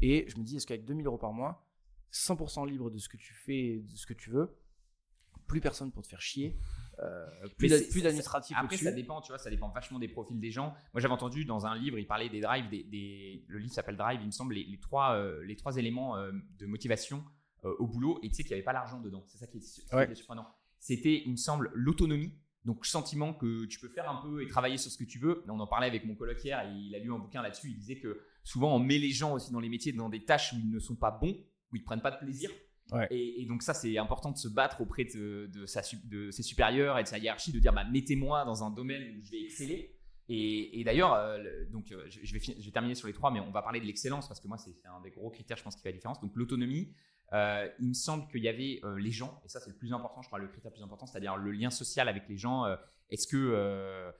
Et 0.00 0.26
je 0.28 0.38
me 0.38 0.44
dis, 0.44 0.56
est-ce 0.56 0.66
qu'avec 0.66 0.84
2000 0.84 1.06
euros 1.06 1.18
par 1.18 1.32
mois, 1.32 1.66
100% 2.12 2.68
libre 2.68 2.90
de 2.90 2.98
ce 2.98 3.08
que 3.08 3.16
tu 3.16 3.34
fais, 3.34 3.80
de 3.80 3.96
ce 3.96 4.06
que 4.06 4.14
tu 4.14 4.30
veux, 4.30 4.56
plus 5.46 5.60
personne 5.60 5.90
pour 5.90 6.02
te 6.02 6.08
faire 6.08 6.20
chier, 6.20 6.56
euh, 7.00 7.26
plus 7.58 8.02
d'administratif. 8.02 8.56
Après, 8.58 8.76
ça 8.76 8.92
dépend, 8.92 9.20
tu 9.20 9.32
vois, 9.32 9.38
ça 9.38 9.50
dépend 9.50 9.68
vachement 9.70 9.98
des 9.98 10.08
profils 10.08 10.38
des 10.38 10.50
gens. 10.50 10.74
Moi, 10.94 11.00
j'avais 11.00 11.14
entendu 11.14 11.44
dans 11.44 11.66
un 11.66 11.76
livre, 11.76 11.98
il 11.98 12.06
parlait 12.06 12.28
des 12.28 12.40
drives, 12.40 12.68
des, 12.68 13.44
le 13.48 13.58
livre 13.58 13.72
s'appelle 13.72 13.96
Drive, 13.96 14.20
il 14.20 14.26
me 14.26 14.30
semble, 14.30 14.54
les, 14.54 14.78
trois, 14.78 15.20
les 15.42 15.56
trois 15.56 15.76
éléments 15.76 16.16
de 16.16 16.66
motivation 16.66 17.24
euh, 17.66 17.74
au 17.78 17.86
boulot 17.86 18.18
et 18.22 18.28
tu 18.30 18.36
sais 18.36 18.42
qu'il 18.42 18.52
n'y 18.52 18.54
avait 18.54 18.64
pas 18.64 18.72
l'argent 18.72 19.00
dedans. 19.00 19.22
C'est 19.26 19.36
ça 19.36 19.46
qui 19.46 19.58
est, 19.58 20.14
surprenant. 20.14 20.46
C'était, 20.78 21.22
il 21.26 21.32
me 21.32 21.36
semble, 21.36 21.70
l'autonomie. 21.74 22.32
Donc, 22.64 22.84
sentiment 22.84 23.32
que 23.32 23.64
tu 23.64 23.80
peux 23.80 23.88
faire 23.88 24.10
un 24.10 24.20
peu 24.22 24.42
et 24.42 24.46
travailler 24.46 24.76
sur 24.76 24.90
ce 24.90 24.98
que 24.98 25.04
tu 25.04 25.18
veux. 25.18 25.42
On 25.48 25.58
en 25.60 25.66
parlait 25.66 25.86
avec 25.86 26.04
mon 26.04 26.14
hier 26.44 26.60
et 26.60 26.70
il 26.70 26.94
a 26.94 26.98
lu 26.98 27.12
un 27.12 27.18
bouquin 27.18 27.42
là-dessus. 27.42 27.68
Il 27.70 27.78
disait 27.78 27.98
que 27.98 28.20
souvent 28.44 28.74
on 28.74 28.78
met 28.78 28.98
les 28.98 29.10
gens 29.10 29.34
aussi 29.34 29.50
dans 29.50 29.60
les 29.60 29.68
métiers, 29.68 29.92
dans 29.92 30.08
des 30.08 30.24
tâches 30.24 30.52
où 30.52 30.56
ils 30.58 30.70
ne 30.70 30.78
sont 30.78 30.96
pas 30.96 31.10
bons, 31.10 31.36
où 31.72 31.76
ils 31.76 31.84
prennent 31.84 32.02
pas 32.02 32.10
de 32.10 32.18
plaisir. 32.18 32.50
Et, 33.10 33.46
donc 33.48 33.62
ça, 33.62 33.72
c'est 33.72 33.96
important 33.98 34.32
de 34.32 34.36
se 34.36 34.48
battre 34.48 34.80
auprès 34.80 35.04
de, 35.04 35.48
de, 35.52 35.66
sa, 35.66 35.82
de, 36.04 36.30
ses 36.30 36.42
supérieurs 36.42 36.98
et 36.98 37.02
de 37.04 37.08
sa 37.08 37.18
hiérarchie, 37.18 37.52
de 37.52 37.58
dire 37.58 37.72
bah, 37.72 37.84
mettez-moi 37.84 38.44
dans 38.44 38.64
un 38.64 38.70
domaine 38.70 39.16
où 39.16 39.24
je 39.24 39.30
vais 39.30 39.42
exceller. 39.44 39.96
Et, 40.28 40.82
d'ailleurs, 40.84 41.14
euh, 41.14 41.38
donc 41.70 41.90
euh, 41.90 42.04
je, 42.08 42.32
vais, 42.32 42.40
je 42.40 42.64
vais 42.64 42.70
terminer 42.70 42.94
sur 42.94 43.08
les 43.08 43.12
trois, 43.12 43.32
mais 43.32 43.40
on 43.40 43.50
va 43.50 43.62
parler 43.62 43.80
de 43.80 43.86
l'excellence 43.86 44.28
parce 44.28 44.38
que 44.38 44.46
moi, 44.46 44.58
c'est 44.58 44.76
un 44.86 45.00
des 45.00 45.10
gros 45.10 45.30
critères, 45.30 45.56
je 45.56 45.64
pense, 45.64 45.74
qui 45.74 45.82
fait 45.82 45.88
la 45.88 45.96
différence. 45.96 46.20
Donc 46.20 46.32
l'autonomie, 46.36 46.92
euh, 47.32 47.68
il 47.78 47.88
me 47.88 47.94
semble 47.94 48.26
qu'il 48.28 48.42
y 48.42 48.48
avait 48.48 48.80
euh, 48.84 48.96
les 48.98 49.12
gens, 49.12 49.40
et 49.44 49.48
ça 49.48 49.60
c'est 49.60 49.70
le 49.70 49.76
plus 49.76 49.92
important, 49.92 50.20
je 50.20 50.26
crois, 50.26 50.38
le 50.38 50.48
critère 50.48 50.70
le 50.70 50.74
plus 50.74 50.82
important, 50.82 51.06
c'est-à-dire 51.06 51.36
le 51.36 51.52
lien 51.52 51.70
social 51.70 52.08
avec 52.08 52.28
les 52.28 52.36
gens. 52.36 52.64
Euh, 52.64 52.76
est-ce 53.10 53.26
que 53.26 54.12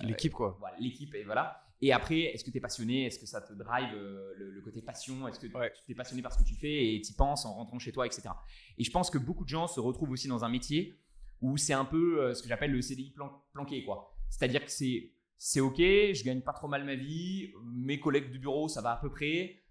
l'équipe 0.00 0.32
quoi 0.32 0.58
L'équipe 0.78 1.14
et 1.14 1.24
voilà. 1.24 1.64
Et 1.80 1.92
après, 1.92 2.22
est-ce 2.22 2.42
que 2.44 2.50
tu 2.50 2.58
es 2.58 2.60
passionné 2.60 3.06
Est-ce 3.06 3.20
que 3.20 3.26
ça 3.26 3.40
te 3.40 3.52
drive 3.52 3.94
le, 3.94 4.60
côté 4.62 4.82
passion 4.82 5.28
Est-ce 5.28 5.38
que 5.38 5.46
tu 5.46 5.92
es 5.92 5.94
passionné 5.94 6.22
par 6.22 6.32
ce 6.32 6.38
que 6.42 6.48
tu 6.48 6.54
fais 6.54 6.94
et 6.94 7.00
tu 7.00 7.12
y 7.12 7.14
penses 7.14 7.46
en 7.46 7.54
rentrant 7.54 7.78
chez 7.78 7.92
toi, 7.92 8.04
etc. 8.04 8.30
Et 8.76 8.84
je 8.84 8.90
pense 8.90 9.10
que 9.10 9.18
beaucoup 9.18 9.44
de 9.44 9.48
gens 9.48 9.68
se 9.68 9.80
retrouvent 9.80 10.10
aussi 10.10 10.28
dans 10.28 10.44
un 10.44 10.48
métier 10.48 10.98
où 11.40 11.56
c'est 11.56 11.72
un 11.72 11.84
peu 11.84 12.34
ce 12.34 12.42
que 12.42 12.48
j'appelle 12.48 12.72
le 12.72 12.82
CDI 12.82 13.14
planqué, 13.52 13.84
quoi. 13.84 14.12
C'est-à-dire 14.28 14.64
que 14.64 14.70
c'est 14.70 15.12
c'est 15.40 15.60
ok, 15.60 15.78
je 15.78 16.24
gagne 16.24 16.40
pas 16.40 16.52
trop 16.52 16.66
mal 16.66 16.84
ma 16.84 16.96
vie, 16.96 17.52
mes 17.62 18.00
collègues 18.00 18.30
du 18.32 18.40
bureau 18.40 18.68
ça 18.68 18.82
va 18.82 18.92
à 18.92 18.96
peu 18.96 19.10
près, 19.10 19.62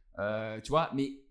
tu 0.63 0.69
vois, 0.69 0.89
mais 0.95 1.26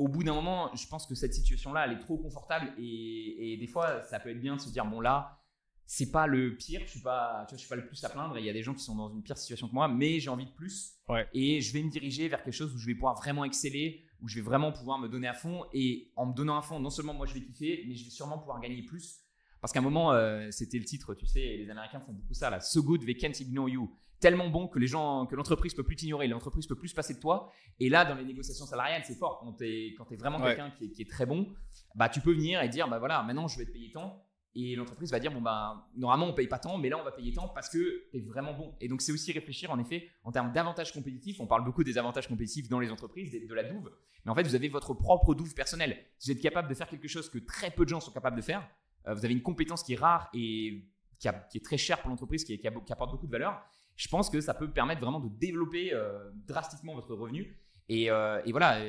au 0.00 0.08
bout 0.08 0.24
d'un 0.24 0.32
moment, 0.32 0.74
je 0.74 0.86
pense 0.86 1.06
que 1.06 1.14
cette 1.14 1.34
situation-là, 1.34 1.84
elle 1.86 1.92
est 1.92 2.00
trop 2.00 2.16
confortable 2.16 2.72
et, 2.78 3.52
et, 3.52 3.56
des 3.58 3.66
fois, 3.66 4.00
ça 4.02 4.18
peut 4.18 4.30
être 4.30 4.40
bien 4.40 4.56
de 4.56 4.60
se 4.60 4.70
dire 4.70 4.86
bon 4.86 4.98
là, 4.98 5.38
c'est 5.84 6.10
pas 6.10 6.26
le 6.26 6.56
pire, 6.56 6.80
je 6.86 6.90
suis 6.90 7.00
pas, 7.00 7.44
tu 7.46 7.50
vois, 7.50 7.56
je 7.56 7.60
suis 7.60 7.68
pas 7.68 7.76
le 7.76 7.84
plus 7.84 8.02
à 8.02 8.08
plaindre. 8.08 8.38
Il 8.38 8.44
y 8.44 8.48
a 8.48 8.52
des 8.54 8.62
gens 8.62 8.72
qui 8.72 8.82
sont 8.82 8.94
dans 8.94 9.10
une 9.10 9.22
pire 9.22 9.36
situation 9.36 9.68
que 9.68 9.74
moi, 9.74 9.88
mais 9.88 10.18
j'ai 10.18 10.30
envie 10.30 10.46
de 10.46 10.52
plus. 10.52 10.94
Et 11.34 11.60
je 11.60 11.72
vais 11.74 11.82
me 11.82 11.90
diriger 11.90 12.28
vers 12.28 12.42
quelque 12.42 12.54
chose 12.54 12.74
où 12.74 12.78
je 12.78 12.86
vais 12.86 12.94
pouvoir 12.94 13.16
vraiment 13.16 13.44
exceller, 13.44 14.04
où 14.22 14.28
je 14.28 14.36
vais 14.36 14.40
vraiment 14.40 14.72
pouvoir 14.72 14.98
me 14.98 15.08
donner 15.08 15.28
à 15.28 15.34
fond. 15.34 15.64
Et 15.74 16.12
en 16.16 16.26
me 16.26 16.32
donnant 16.32 16.56
à 16.56 16.62
fond, 16.62 16.80
non 16.80 16.90
seulement 16.90 17.12
moi 17.12 17.26
je 17.26 17.34
vais 17.34 17.42
kiffer, 17.42 17.84
mais 17.86 17.94
je 17.94 18.04
vais 18.04 18.10
sûrement 18.10 18.38
pouvoir 18.38 18.60
gagner 18.60 18.82
plus. 18.82 19.20
Parce 19.60 19.72
qu'à 19.74 19.80
un 19.80 19.82
moment, 19.82 20.12
euh, 20.12 20.48
c'était 20.50 20.78
le 20.78 20.84
titre, 20.84 21.12
tu 21.14 21.26
sais, 21.26 21.58
les 21.58 21.68
Américains 21.68 22.00
font 22.00 22.12
beaucoup 22.12 22.32
ça, 22.34 22.48
là. 22.48 22.60
So 22.60 22.82
good 22.82 23.04
they 23.04 23.16
can't 23.16 23.38
ignore 23.40 23.68
you. 23.68 23.94
Tellement 24.20 24.48
bon 24.48 24.68
que 24.68 24.78
les 24.78 24.86
gens, 24.86 25.26
que 25.26 25.34
l'entreprise 25.34 25.74
peut 25.74 25.82
plus 25.82 25.96
t'ignorer, 25.96 26.28
l'entreprise 26.28 26.66
peut 26.66 26.76
plus 26.76 26.88
se 26.88 26.94
passer 26.94 27.14
de 27.14 27.20
toi. 27.20 27.50
Et 27.78 27.88
là, 27.88 28.04
dans 28.04 28.14
les 28.14 28.24
négociations 28.24 28.66
salariales, 28.66 29.02
c'est 29.04 29.18
fort. 29.18 29.38
Quand 29.40 29.54
tu 29.54 29.64
es, 29.64 29.88
es, 29.88 30.16
vraiment 30.16 30.40
quelqu'un 30.40 30.70
qui, 30.70 30.90
qui, 30.92 31.02
est 31.02 31.10
très 31.10 31.24
bon, 31.26 31.48
bah 31.94 32.08
tu 32.08 32.20
peux 32.20 32.32
venir 32.32 32.62
et 32.62 32.68
dire, 32.68 32.88
bah 32.88 32.98
voilà, 32.98 33.22
maintenant 33.22 33.48
je 33.48 33.58
vais 33.58 33.64
te 33.64 33.72
payer 33.72 33.90
tant 33.90 34.22
et 34.54 34.74
l'entreprise 34.74 35.12
va 35.12 35.20
dire 35.20 35.32
bon 35.32 35.40
ben 35.40 35.84
normalement 35.96 36.26
on 36.26 36.32
paye 36.32 36.48
pas 36.48 36.58
tant, 36.58 36.76
mais 36.76 36.88
là 36.88 36.98
on 36.98 37.04
va 37.04 37.12
payer 37.12 37.32
tant 37.32 37.48
parce 37.48 37.68
que 37.68 38.08
tu 38.10 38.16
es 38.16 38.20
vraiment 38.20 38.52
bon. 38.52 38.74
Et 38.80 38.88
donc 38.88 39.00
c'est 39.00 39.12
aussi 39.12 39.30
réfléchir 39.32 39.70
en 39.70 39.78
effet 39.78 40.08
en 40.24 40.32
termes 40.32 40.52
d'avantages 40.52 40.92
compétitifs. 40.92 41.40
On 41.40 41.46
parle 41.46 41.64
beaucoup 41.64 41.84
des 41.84 41.98
avantages 41.98 42.26
compétitifs 42.26 42.68
dans 42.68 42.80
les 42.80 42.90
entreprises, 42.90 43.30
de, 43.30 43.54
la 43.54 43.62
douve, 43.62 43.90
mais 44.24 44.32
en 44.32 44.34
fait 44.34 44.42
vous 44.42 44.54
avez 44.54 44.68
votre 44.68 44.92
propre 44.94 45.34
douve 45.34 45.54
personnelle. 45.54 45.96
Si 46.18 46.30
vous 46.30 46.36
êtes 46.36 46.42
capable 46.42 46.68
de 46.68 46.74
faire 46.74 46.88
quelque 46.88 47.08
chose 47.08 47.30
que 47.30 47.38
très 47.38 47.70
peu 47.70 47.84
de 47.84 47.90
gens 47.90 48.00
sont 48.00 48.10
capables 48.10 48.36
de 48.36 48.42
faire, 48.42 48.68
euh, 49.06 49.14
vous 49.14 49.24
avez 49.24 49.34
une 49.34 49.42
compétence 49.42 49.84
qui 49.84 49.92
est 49.92 50.00
rare 50.00 50.28
et 50.34 50.84
qui, 51.18 51.28
est 51.28 51.64
très 51.64 51.78
chère 51.78 52.00
pour 52.00 52.10
l'entreprise, 52.10 52.44
qui, 52.44 52.60
apporte 52.66 53.10
beaucoup 53.12 53.26
de 53.26 53.32
valeur. 53.32 53.62
Je 54.00 54.08
pense 54.08 54.30
que 54.30 54.40
ça 54.40 54.54
peut 54.54 54.70
permettre 54.70 55.02
vraiment 55.02 55.20
de 55.20 55.28
développer 55.28 55.92
euh, 55.92 56.30
drastiquement 56.48 56.94
votre 56.94 57.14
revenu. 57.14 57.54
Et, 57.90 58.10
euh, 58.10 58.40
et 58.46 58.50
voilà 58.50 58.80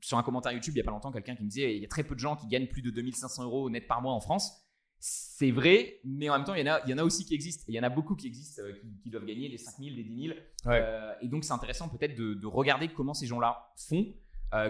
sur 0.00 0.16
un 0.16 0.22
commentaire 0.22 0.52
YouTube 0.52 0.74
il 0.74 0.78
y 0.78 0.80
a 0.80 0.84
pas 0.84 0.90
longtemps, 0.90 1.12
quelqu'un 1.12 1.36
qui 1.36 1.42
me 1.42 1.48
disait 1.48 1.76
il 1.76 1.82
y 1.82 1.84
a 1.84 1.88
très 1.88 2.02
peu 2.02 2.14
de 2.14 2.20
gens 2.20 2.34
qui 2.34 2.46
gagnent 2.46 2.68
plus 2.68 2.80
de 2.80 2.90
2500 2.90 3.44
euros 3.44 3.68
net 3.68 3.86
par 3.86 4.00
mois 4.00 4.12
en 4.12 4.20
France. 4.20 4.62
C'est 4.98 5.50
vrai, 5.50 6.00
mais 6.04 6.30
en 6.30 6.36
même 6.38 6.44
temps, 6.44 6.54
il 6.54 6.66
y, 6.66 6.70
en 6.70 6.74
a, 6.74 6.80
il 6.86 6.90
y 6.90 6.94
en 6.94 6.98
a 6.98 7.02
aussi 7.02 7.26
qui 7.26 7.34
existent. 7.34 7.64
il 7.68 7.74
y 7.74 7.78
en 7.78 7.82
a 7.82 7.90
beaucoup 7.90 8.16
qui 8.16 8.26
existent, 8.26 8.62
euh, 8.62 8.72
qui, 9.02 9.10
doivent 9.10 9.26
gagner 9.26 9.48
les 9.48 9.58
5000, 9.58 9.94
les 9.94 10.04
10 10.04 10.28
000. 10.28 10.38
Euh, 10.66 11.12
et 11.20 11.28
donc, 11.28 11.44
c'est 11.44 11.52
intéressant 11.52 11.90
peut-être 11.90 12.14
de, 12.14 12.46
regarder 12.46 12.88
comment 12.88 13.12
ces 13.12 13.26
gens-là 13.26 13.74
font, 13.76 14.14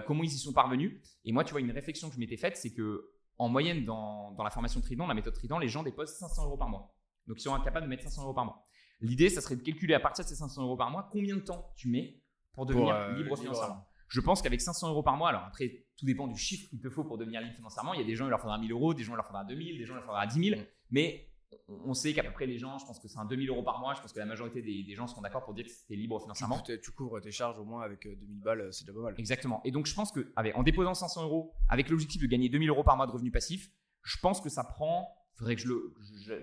comment 0.05 0.23
ils 0.23 0.33
y 0.33 0.37
sont 0.37 0.51
parvenus. 0.51 1.01
Et 1.23 1.31
moi, 1.31 1.45
tu 1.45 1.51
vois, 1.51 1.61
une 1.61 1.71
réflexion 1.71 2.09
que 2.09 2.15
je 2.15 2.19
m'étais 2.19 2.35
faite, 2.35 2.57
c'est 2.57 2.73
que 2.73 3.09
en 3.37 3.47
moyenne, 3.47 3.85
dans, 3.85 4.31
dans, 4.31 4.43
la 4.43 4.49
formation 4.49 4.81
Trident, 4.81 5.07
la 5.07 5.13
méthode 5.13 5.33
Trident, 5.33 5.59
les 5.59 5.69
gens 5.69 5.83
déposent 5.83 6.17
500 6.17 6.45
euros 6.45 6.57
par 6.57 6.67
mois. 6.67 6.93
Donc, 7.27 7.37
ils 7.39 7.43
sont 7.43 7.55
incapables 7.55 7.85
de 7.85 7.89
mettre 7.89 8.03
500 8.03 8.23
euros 8.23 8.33
par 8.33 8.43
mois. 8.43 8.67
L'idée, 8.99 9.29
ça 9.29 9.41
serait 9.41 9.55
de 9.55 9.61
calculer 9.61 9.93
à 9.93 9.99
partir 9.99 10.25
de 10.25 10.29
ces 10.29 10.35
500 10.35 10.63
euros 10.63 10.77
par 10.77 10.89
mois 10.89 11.09
combien 11.11 11.35
de 11.35 11.41
temps 11.41 11.71
tu 11.75 11.87
mets 11.89 12.21
pour 12.53 12.65
devenir 12.65 13.09
libre 13.15 13.37
financièrement. 13.37 13.87
Je 14.07 14.21
pense 14.21 14.41
qu'avec 14.41 14.61
500 14.61 14.89
euros 14.89 15.03
par 15.03 15.17
mois, 15.17 15.29
alors 15.29 15.43
après, 15.43 15.85
tout 15.97 16.05
dépend 16.05 16.27
du 16.27 16.37
chiffre 16.37 16.69
qu'il 16.69 16.79
te 16.79 16.89
faut 16.89 17.03
pour 17.03 17.17
devenir 17.17 17.41
libre 17.41 17.55
financièrement. 17.55 17.93
Il 17.93 17.99
y 17.99 18.03
a 18.03 18.05
des 18.05 18.15
gens, 18.15 18.25
il 18.25 18.29
leur 18.29 18.39
faudra 18.39 18.57
1000 18.57 18.71
euros, 18.71 18.93
des 18.93 19.03
gens, 19.03 19.13
il 19.13 19.17
leur 19.17 19.25
faudra 19.25 19.43
2000, 19.43 19.77
des 19.77 19.85
gens, 19.85 19.93
il 19.93 19.97
leur 19.97 20.05
faudra 20.05 20.25
10 20.25 20.49
000. 20.49 20.61
Mm. 20.61 20.63
Mais 20.91 21.27
on 21.67 21.93
sait 21.93 22.13
qu'à 22.13 22.23
peu 22.23 22.31
près 22.31 22.45
les 22.45 22.57
gens, 22.57 22.77
je 22.77 22.85
pense 22.85 22.99
que 22.99 23.07
c'est 23.07 23.19
un 23.19 23.25
2000 23.25 23.49
euros 23.49 23.63
par 23.63 23.79
mois. 23.79 23.93
Je 23.93 24.01
pense 24.01 24.13
que 24.13 24.19
la 24.19 24.25
majorité 24.25 24.61
des, 24.61 24.95
gens 24.95 25.07
seront 25.07 25.21
d'accord 25.21 25.43
pour 25.43 25.53
dire 25.53 25.65
que 25.65 25.71
c'était 25.71 25.95
libre 25.95 26.21
financièrement. 26.21 26.61
Tu, 26.61 26.91
couvres 26.91 27.19
tes 27.19 27.31
charges 27.31 27.59
au 27.59 27.65
moins 27.65 27.81
avec 27.81 28.03
2000 28.03 28.17
euh, 28.19 28.43
balles, 28.43 28.61
euh, 28.61 28.71
c'est 28.71 28.85
déjà 28.85 28.93
pas 28.93 29.03
mal. 29.03 29.15
Exactement. 29.17 29.61
Et 29.65 29.71
donc, 29.71 29.85
je 29.85 29.93
pense 29.93 30.11
que 30.11 30.31
en 30.55 30.63
déposant 30.63 30.93
500 30.93 31.23
euros, 31.23 31.53
avec 31.67 31.89
l'objectif 31.89 32.21
de 32.21 32.27
gagner 32.27 32.49
2000 32.49 32.69
euros 32.69 32.83
par 32.83 32.95
mois 32.95 33.07
de 33.07 33.11
revenus 33.11 33.33
passifs, 33.33 33.69
je 34.03 34.17
pense 34.21 34.39
que 34.39 34.49
ça 34.49 34.63
prend, 34.63 35.16
faudrait 35.37 35.55
que 35.55 35.61
je 35.61 35.73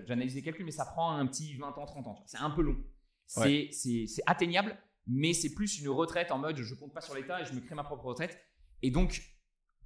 j'analyse 0.07 0.35
les 0.35 0.41
calculs, 0.41 0.65
mais 0.65 0.71
ça 0.71 0.85
prend 0.85 1.11
un 1.11 1.25
petit 1.27 1.55
20 1.55 1.77
ans, 1.77 1.85
30 1.85 2.07
ans. 2.07 2.23
C'est 2.25 2.37
un 2.37 2.49
peu 2.49 2.61
long. 2.61 2.77
C'est 3.27 3.69
atteignable, 4.25 4.77
mais 5.07 5.33
c'est 5.33 5.53
plus 5.53 5.79
une 5.79 5.89
retraite 5.89 6.31
en 6.31 6.37
mode 6.37 6.57
je 6.57 6.75
compte 6.75 6.93
pas 6.93 7.01
sur 7.01 7.15
l'État 7.15 7.41
et 7.41 7.45
je 7.45 7.53
me 7.53 7.59
crée 7.59 7.75
ma 7.75 7.83
propre 7.83 8.05
retraite. 8.05 8.39
Et 8.81 8.91
donc, 8.91 9.21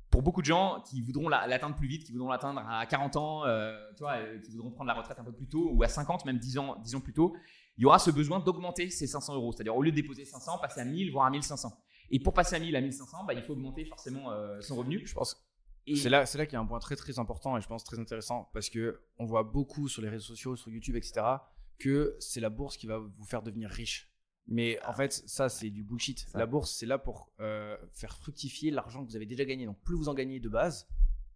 pour 0.10 0.24
beaucoup 0.24 0.42
de 0.42 0.46
gens 0.46 0.84
qui 0.90 1.02
voudront 1.02 1.30
l'atteindre 1.30 1.76
plus 1.76 1.88
vite, 1.88 2.04
qui 2.04 2.12
voudront 2.12 2.30
l'atteindre 2.30 2.62
à 2.68 2.86
40 2.86 3.16
ans, 3.16 3.46
euh, 3.46 3.74
euh, 4.02 4.40
qui 4.42 4.52
voudront 4.52 4.72
prendre 4.72 4.88
la 4.88 4.96
retraite 4.96 5.20
un 5.20 5.24
peu 5.24 5.32
plus 5.32 5.48
tôt, 5.48 5.70
ou 5.72 5.84
à 5.84 5.88
50, 5.88 6.26
même 6.26 6.40
10 6.40 6.58
ans, 6.58 6.78
10 6.84 6.96
ans 6.96 7.02
plus 7.02 7.14
tôt, 7.14 7.36
il 7.78 7.84
y 7.84 7.86
aura 7.86 8.00
ce 8.00 8.12
besoin 8.12 8.40
d'augmenter 8.40 8.90
ces 8.90 9.08
500 9.08 9.36
euros. 9.36 9.52
C'est-à-dire, 9.52 9.76
au 9.76 9.82
lieu 9.82 9.92
de 9.92 9.96
déposer 9.96 10.26
500, 10.26 10.58
passer 10.60 10.82
à 10.82 10.86
1000, 10.86 11.12
voire 11.12 11.28
à 11.28 11.30
1500. 11.30 11.72
Et 12.12 12.20
pour 12.20 12.34
passer 12.34 12.56
à 12.56 12.60
1000, 12.60 12.76
à 12.76 12.82
1500, 12.82 13.26
bah, 13.26 13.34
il 13.34 13.44
faut 13.44 13.54
augmenter 13.54 13.86
forcément 13.86 14.32
euh, 14.32 14.60
son 14.62 14.76
revenu. 14.76 15.06
Je 15.06 15.14
pense. 15.14 15.49
C'est 15.96 16.10
là, 16.10 16.26
c'est 16.26 16.38
là 16.38 16.46
qu'il 16.46 16.54
y 16.54 16.58
a 16.58 16.60
un 16.60 16.66
point 16.66 16.80
très 16.80 16.96
très 16.96 17.20
important 17.20 17.58
et 17.58 17.62
je 17.62 17.68
pense 17.68 17.84
très 17.84 18.00
intéressant 18.00 18.50
parce 18.54 18.70
que 18.70 19.02
on 19.18 19.26
voit 19.26 19.44
beaucoup 19.44 19.88
sur 19.88 20.02
les 20.02 20.10
réseaux 20.10 20.26
sociaux, 20.26 20.56
sur 20.56 20.70
YouTube, 20.70 20.96
etc. 20.96 21.22
que 21.78 22.16
c'est 22.20 22.40
la 22.40 22.50
bourse 22.50 22.78
qui 22.78 22.88
va 22.88 23.00
vous 23.00 23.26
faire 23.26 23.42
devenir 23.42 23.70
riche. 23.70 24.12
Mais 24.48 24.80
en 24.86 24.94
fait, 24.94 25.14
ça, 25.14 25.48
c'est 25.48 25.70
du 25.70 25.84
bullshit. 25.84 26.26
La 26.34 26.48
bourse, 26.48 26.72
c'est 26.72 26.88
là 26.88 26.98
pour 26.98 27.32
euh, 27.40 27.78
faire 27.94 28.16
fructifier 28.18 28.72
l'argent 28.72 29.06
que 29.06 29.10
vous 29.10 29.16
avez 29.16 29.28
déjà 29.28 29.46
gagné. 29.46 29.68
Donc, 29.68 29.80
plus 29.84 29.96
vous 29.96 30.10
en 30.10 30.16
gagnez 30.16 30.40
de 30.40 30.50
base, 30.50 30.88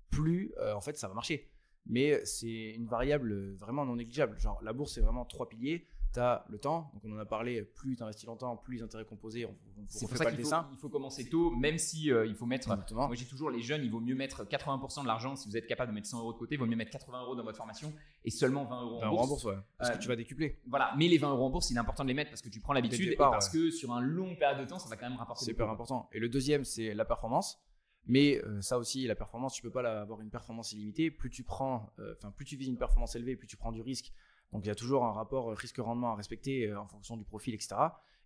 plus 0.10 0.52
euh, 0.58 0.74
en 0.74 0.82
fait 0.82 0.98
ça 0.98 1.08
va 1.08 1.14
marcher. 1.14 1.52
Mais 1.86 2.24
c'est 2.26 2.72
une 2.72 2.88
variable 2.88 3.54
vraiment 3.56 3.86
non 3.86 3.98
négligeable. 3.98 4.40
Genre, 4.40 4.62
la 4.64 4.74
bourse, 4.74 4.94
c'est 4.94 5.02
vraiment 5.02 5.26
trois 5.26 5.48
piliers 5.48 5.86
tu 6.14 6.20
as 6.20 6.46
le 6.50 6.58
temps. 6.58 6.92
Donc, 6.94 7.04
on 7.06 7.16
en 7.16 7.20
a 7.20 7.26
parlé, 7.26 7.64
plus 7.64 7.96
tu 7.96 8.04
investis 8.04 8.26
longtemps, 8.26 8.56
plus 8.56 8.78
les 8.78 8.84
intérêts 8.84 9.06
composés, 9.06 9.46
on, 9.46 9.56
c'est 9.88 10.08
pour 10.08 10.18
ça 10.18 10.32
qu'il 10.32 10.44
faut, 10.44 10.56
il 10.72 10.78
faut 10.78 10.90
commencer 10.90 11.30
tôt, 11.30 11.52
même 11.52 11.78
si 11.78 12.12
euh, 12.12 12.26
il 12.26 12.36
faut 12.36 12.46
mettre. 12.46 12.76
Moi, 12.94 13.10
j'ai 13.14 13.26
toujours 13.26 13.50
les 13.50 13.62
jeunes, 13.62 13.84
il 13.84 13.92
vaut 13.92 14.00
mieux 14.00 14.16
mettre 14.16 14.46
80% 14.46 15.02
de 15.02 15.08
l'argent. 15.08 15.36
Si 15.36 15.50
vous 15.50 15.58
êtes 15.58 15.68
capable 15.68 15.92
de 15.92 15.96
mettre 15.96 16.08
100 16.08 16.20
euros 16.20 16.34
de 16.34 16.38
côté, 16.38 16.56
il 16.56 16.58
vaut 16.58 16.66
mieux 16.66 16.76
mettre 16.76 16.92
80 16.92 17.24
euros 17.24 17.36
dans 17.36 17.44
votre 17.44 17.58
formation 17.58 17.94
et 18.24 18.30
seulement 18.30 18.66
20 18.66 18.82
euros 18.82 19.04
en 19.04 19.10
bourse. 19.10 19.24
en 19.24 19.28
bourse, 19.28 19.44
ouais. 19.46 19.58
Parce 19.78 19.92
que 19.92 19.96
euh, 19.96 20.00
tu 20.00 20.08
vas 20.08 20.16
décupler. 20.16 20.60
Voilà, 20.68 20.94
mais 20.98 21.08
les 21.08 21.18
20 21.18 21.32
euros 21.32 21.46
en 21.46 21.50
bourse, 21.50 21.70
il 21.72 21.76
est 21.76 21.80
important 21.80 22.04
de 22.04 22.10
les 22.10 22.14
mettre 22.14 22.30
parce 22.30 22.42
que 22.42 22.50
tu 22.50 22.60
prends 22.60 22.74
l'habitude 22.74 23.10
et 23.10 23.16
parce 23.16 23.50
que 23.50 23.72
sur 23.72 23.92
un 23.94 24.02
long 24.02 24.36
période 24.36 24.60
de 24.60 24.66
temps, 24.66 24.80
ça 24.80 24.90
va 24.90 24.96
quand 24.96 25.10
même 25.10 25.18
rapporter. 25.18 25.46
C'est 25.46 25.52
hyper 25.52 25.70
important. 25.70 26.10
Et 26.14 26.20
le 26.20 26.30
deuxième, 26.30 26.64
c'est 26.64 26.94
la 26.94 27.06
performance. 27.06 27.60
Mais 28.06 28.42
euh, 28.44 28.62
ça 28.62 28.78
aussi, 28.78 29.08
la 29.08 29.16
performance, 29.16 29.54
tu 29.54 29.62
peux 29.62 29.72
pas 29.72 30.02
avoir 30.02 30.20
une 30.20 30.30
performance 30.30 30.74
illimitée. 30.74 31.10
Plus 31.10 31.30
tu 31.30 31.44
prends, 31.44 31.90
enfin, 32.18 32.32
plus 32.32 32.46
tu 32.46 32.58
vises 32.58 32.68
une 32.68 32.78
performance 32.78 33.16
élevée, 33.16 33.38
plus 33.38 33.48
tu 33.48 33.56
prends 33.56 33.72
du 33.72 33.82
risque 33.82 34.12
donc 34.54 34.64
il 34.66 34.68
y 34.68 34.72
a 34.72 34.76
toujours 34.76 35.04
un 35.04 35.12
rapport 35.12 35.50
risque-rendement 35.58 36.14
à 36.14 36.16
respecter 36.16 36.68
euh, 36.68 36.80
en 36.80 36.88
fonction 36.88 37.18
du 37.18 37.26
profil, 37.26 37.54
etc. 37.54 37.76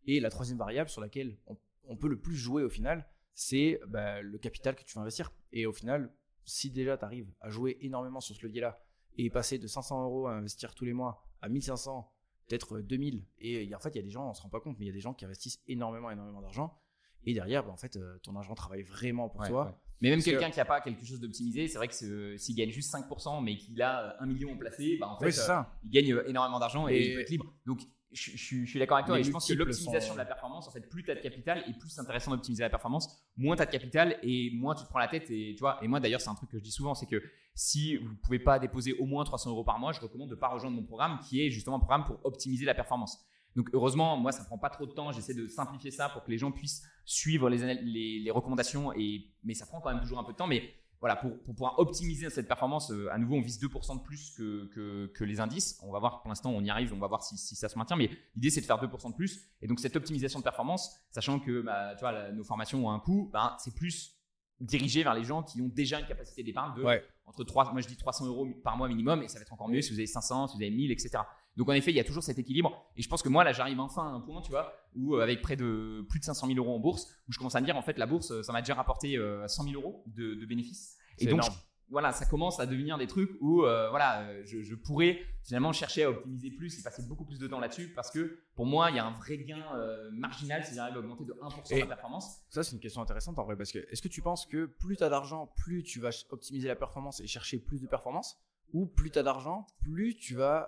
Et 0.05 0.19
la 0.19 0.29
troisième 0.29 0.57
variable 0.57 0.89
sur 0.89 1.01
laquelle 1.01 1.37
on, 1.85 1.95
peut 1.95 2.09
le 2.09 2.19
plus 2.19 2.35
jouer 2.35 2.63
au 2.63 2.69
final, 2.69 3.07
c'est 3.33 3.79
bah, 3.87 4.21
le 4.21 4.37
capital 4.37 4.75
que 4.75 4.83
tu 4.83 4.93
vas 4.95 5.01
investir. 5.01 5.31
Et 5.53 5.65
au 5.65 5.73
final, 5.73 6.13
si 6.43 6.69
déjà 6.69 6.97
tu 6.97 7.05
arrives 7.05 7.31
à 7.39 7.49
jouer 7.49 7.77
énormément 7.81 8.19
sur 8.19 8.35
ce 8.35 8.45
levier-là 8.45 8.77
et 9.17 9.29
passer 9.29 9.57
de 9.57 9.67
500 9.67 10.03
euros 10.03 10.27
à 10.27 10.33
investir 10.33 10.75
tous 10.75 10.85
les 10.85 10.93
mois 10.93 11.25
à 11.41 11.49
1500, 11.49 12.11
peut-être 12.47 12.79
2000, 12.79 13.25
et 13.39 13.73
en 13.73 13.79
fait, 13.79 13.89
il 13.89 13.95
y 13.95 13.99
a 13.99 14.03
des 14.03 14.09
gens, 14.09 14.29
on 14.29 14.33
se 14.33 14.41
rend 14.41 14.49
pas 14.49 14.59
compte, 14.59 14.77
mais 14.79 14.85
il 14.85 14.89
y 14.89 14.91
a 14.91 14.93
des 14.93 15.01
gens 15.01 15.13
qui 15.13 15.25
investissent 15.25 15.61
énormément, 15.67 16.11
énormément 16.11 16.41
d'argent. 16.41 16.77
Et 17.25 17.33
derrière, 17.33 17.65
bah, 17.65 17.71
en 17.71 17.77
fait, 17.77 17.97
euh, 17.97 18.17
ton 18.19 18.35
argent 18.35 18.55
travaille 18.55 18.83
vraiment 18.83 19.29
pour 19.29 19.45
toi. 19.45 19.79
Mais 20.01 20.09
même 20.09 20.21
quelqu'un 20.21 20.51
qui 20.51 20.57
n'a 20.57 20.65
pas 20.65 20.81
quelque 20.81 21.05
chose 21.05 21.19
d'optimisé, 21.19 21.67
c'est 21.67 21.77
vrai 21.77 21.87
que 21.87 22.37
s'il 22.37 22.55
gagne 22.55 22.69
juste 22.69 22.93
5%, 22.93 23.43
mais 23.43 23.57
qu'il 23.57 23.81
a 23.81 24.15
1 24.19 24.25
million 24.27 24.55
placé, 24.57 24.97
bah 24.99 25.07
en 25.09 25.17
fait, 25.19 25.37
euh, 25.49 25.61
il 25.83 25.89
gagne 25.89 26.13
euh, 26.13 26.29
énormément 26.29 26.59
d'argent 26.59 26.87
et, 26.87 26.99
il 26.99 27.13
peut 27.15 27.21
être 27.21 27.29
libre. 27.29 27.53
Donc, 27.65 27.81
je, 28.11 28.37
suis 28.37 28.79
d'accord 28.79 28.97
avec 28.97 29.07
toi 29.07 29.19
et 29.19 29.23
je 29.23 29.31
pense 29.31 29.47
que 29.47 29.53
l'optimisation 29.53 30.13
de 30.13 30.17
la 30.17 30.25
performance, 30.25 30.67
en 30.67 30.71
fait, 30.71 30.81
plus 30.81 31.03
tu 31.03 31.11
as 31.11 31.15
de 31.15 31.19
capital 31.19 31.63
et 31.67 31.73
plus 31.73 31.89
c'est 31.89 32.01
intéressant 32.01 32.31
d'optimiser 32.31 32.63
la 32.63 32.69
performance, 32.69 33.09
moins 33.35 33.55
tu 33.55 33.61
as 33.61 33.65
de 33.65 33.71
capital 33.71 34.17
et 34.23 34.51
moins 34.53 34.75
tu 34.75 34.83
te 34.83 34.89
prends 34.89 34.99
la 34.99 35.07
tête. 35.07 35.29
Et, 35.29 35.53
tu 35.55 35.59
vois, 35.59 35.79
et 35.83 35.87
moi 35.87 35.99
d'ailleurs, 35.99 36.21
c'est 36.21 36.29
un 36.29 36.35
truc 36.35 36.49
que 36.49 36.57
je 36.57 36.63
dis 36.63 36.71
souvent, 36.71 36.93
c'est 36.93 37.07
que 37.07 37.21
si 37.53 37.97
vous 37.97 38.09
ne 38.09 38.15
pouvez 38.15 38.39
pas 38.39 38.59
déposer 38.59 38.93
au 38.93 39.05
moins 39.05 39.23
300 39.23 39.49
euros 39.49 39.63
par 39.63 39.79
mois, 39.79 39.91
je 39.91 39.99
recommande 39.99 40.29
de 40.29 40.35
ne 40.35 40.39
pas 40.39 40.47
rejoindre 40.47 40.77
mon 40.77 40.83
programme 40.83 41.19
qui 41.27 41.41
est 41.41 41.49
justement 41.49 41.77
un 41.77 41.79
programme 41.79 42.05
pour 42.05 42.19
optimiser 42.23 42.65
la 42.65 42.75
performance. 42.75 43.19
Donc 43.55 43.69
heureusement, 43.73 44.15
moi, 44.17 44.31
ça 44.31 44.41
ne 44.41 44.45
prend 44.45 44.59
pas 44.59 44.69
trop 44.69 44.85
de 44.85 44.91
temps. 44.91 45.11
J'essaie 45.11 45.33
de 45.33 45.47
simplifier 45.47 45.89
ça 45.89 46.09
pour 46.09 46.23
que 46.23 46.29
les 46.29 46.37
gens 46.37 46.51
puissent 46.51 46.83
suivre 47.07 47.49
les, 47.49 48.19
les, 48.19 48.31
recommandations. 48.31 48.93
Et, 48.93 49.31
mais 49.43 49.55
ça 49.55 49.65
prend 49.65 49.81
quand 49.81 49.91
même 49.91 50.01
toujours 50.01 50.19
un 50.19 50.23
peu 50.23 50.33
de 50.33 50.37
temps. 50.37 50.45
Mais 50.45 50.73
voilà, 50.99 51.15
pour, 51.15 51.35
pouvoir 51.39 51.79
optimiser 51.79 52.29
cette 52.29 52.47
performance, 52.47 52.91
euh, 52.91 53.11
à 53.11 53.17
nouveau, 53.17 53.35
on 53.35 53.41
vise 53.41 53.59
2% 53.59 53.97
de 53.97 54.03
plus 54.03 54.35
que, 54.37 55.07
que, 55.07 55.23
les 55.23 55.39
indices. 55.39 55.79
On 55.83 55.91
va 55.91 55.99
voir, 55.99 56.21
pour 56.21 56.29
l'instant, 56.29 56.51
on 56.51 56.61
y 56.61 56.69
arrive, 56.69 56.93
on 56.93 56.99
va 56.99 57.07
voir 57.07 57.23
si, 57.23 57.37
ça 57.37 57.69
se 57.69 57.77
maintient. 57.77 57.95
Mais 57.95 58.09
l'idée, 58.35 58.49
c'est 58.49 58.61
de 58.61 58.65
faire 58.65 58.77
2% 58.77 59.11
de 59.11 59.15
plus. 59.15 59.41
Et 59.61 59.67
donc, 59.67 59.79
cette 59.79 59.95
optimisation 59.95 60.39
de 60.39 60.43
performance, 60.43 60.99
sachant 61.11 61.39
que 61.39 61.61
bah, 61.61 61.95
tu 61.95 62.01
vois, 62.01 62.31
nos 62.31 62.43
formations 62.43 62.85
ont 62.85 62.91
un 62.91 62.99
coût, 62.99 63.29
bah, 63.31 63.55
c'est 63.59 63.73
plus 63.73 64.13
dirigé 64.59 65.03
vers 65.03 65.13
les 65.13 65.23
gens 65.23 65.43
qui 65.43 65.61
ont 65.61 65.69
déjà 65.69 65.99
une 65.99 66.07
capacité 66.07 66.43
d'épargne 66.43 66.73
de 66.75 66.83
entre 67.27 67.43
3, 67.43 67.73
moi 67.73 67.81
je 67.81 67.87
dis 67.87 67.97
300 67.97 68.25
euros 68.25 68.47
par 68.63 68.77
mois 68.77 68.87
minimum, 68.87 69.21
et 69.21 69.27
ça 69.27 69.37
va 69.37 69.41
être 69.41 69.53
encore 69.53 69.67
mieux 69.67 69.81
si 69.81 69.91
vous 69.91 69.99
avez 69.99 70.07
500, 70.07 70.47
si 70.47 70.57
vous 70.57 70.63
avez 70.63 70.71
1000, 70.71 70.91
etc. 70.91 71.19
Donc 71.57 71.69
en 71.69 71.73
effet, 71.73 71.91
il 71.91 71.95
y 71.97 71.99
a 71.99 72.03
toujours 72.03 72.23
cet 72.23 72.39
équilibre. 72.39 72.85
Et 72.95 73.01
je 73.01 73.09
pense 73.09 73.21
que 73.21 73.29
moi, 73.29 73.43
là, 73.43 73.51
j'arrive 73.51 73.79
enfin 73.79 74.03
à 74.03 74.11
un 74.11 74.21
point, 74.21 74.41
tu 74.41 74.51
vois, 74.51 74.73
où 74.95 75.15
euh, 75.15 75.21
avec 75.21 75.41
près 75.41 75.55
de 75.55 76.05
plus 76.07 76.19
de 76.19 76.25
500 76.25 76.47
000 76.47 76.59
euros 76.59 76.75
en 76.75 76.79
bourse, 76.79 77.07
où 77.27 77.33
je 77.33 77.37
commence 77.37 77.55
à 77.55 77.61
me 77.61 77.65
dire, 77.65 77.75
en 77.75 77.81
fait, 77.81 77.97
la 77.97 78.05
bourse, 78.05 78.41
ça 78.41 78.53
m'a 78.53 78.61
déjà 78.61 78.75
rapporté 78.75 79.15
100 79.15 79.19
euh, 79.19 79.47
000 79.69 79.81
euros 79.81 80.03
de, 80.07 80.45
bénéfices. 80.45 80.97
Et 81.17 81.25
donc, 81.25 81.41
voilà, 81.89 82.11
ça 82.11 82.25
commence 82.25 82.59
à 82.59 82.65
devenir 82.65 82.97
des 82.97 83.07
trucs 83.07 83.31
où 83.39 83.63
euh, 83.63 83.89
voilà, 83.89 84.21
euh, 84.21 84.43
je, 84.45 84.75
pourrais 84.75 85.19
finalement 85.43 85.71
chercher 85.71 86.03
à 86.03 86.09
optimiser 86.09 86.51
plus 86.51 86.77
et 86.79 86.83
passer 86.83 87.01
beaucoup 87.03 87.23
plus 87.23 87.39
de 87.39 87.47
temps 87.47 87.59
là-dessus 87.59 87.93
parce 87.93 88.11
que 88.11 88.39
pour 88.55 88.65
moi, 88.65 88.89
il 88.89 88.97
y 88.97 88.99
a 88.99 89.05
un 89.05 89.11
vrai 89.11 89.37
gain 89.37 89.63
euh, 89.75 90.09
marginal 90.11 90.65
si 90.65 90.75
j'arrive 90.75 90.95
à 90.95 90.99
augmenter 90.99 91.23
de 91.23 91.33
1% 91.33 91.79
la 91.79 91.85
performance. 91.85 92.41
Ça, 92.49 92.63
c'est 92.63 92.73
une 92.73 92.81
question 92.81 93.01
intéressante 93.01 93.39
en 93.39 93.45
vrai 93.45 93.55
parce 93.55 93.71
que 93.71 93.79
est-ce 93.89 94.01
que 94.01 94.09
tu 94.09 94.21
penses 94.21 94.45
que 94.45 94.65
plus 94.65 94.97
tu 94.97 95.03
as 95.03 95.09
d'argent, 95.09 95.47
plus 95.55 95.83
tu 95.83 95.99
vas 95.99 96.09
optimiser 96.29 96.67
la 96.67 96.75
performance 96.75 97.21
et 97.21 97.27
chercher 97.27 97.57
plus 97.59 97.81
de 97.81 97.87
performance? 97.87 98.37
Ou 98.73 98.85
plus 98.85 99.11
tu 99.11 99.19
as 99.19 99.23
d'argent, 99.23 99.65
plus 99.81 100.15
tu 100.15 100.35
vas. 100.35 100.67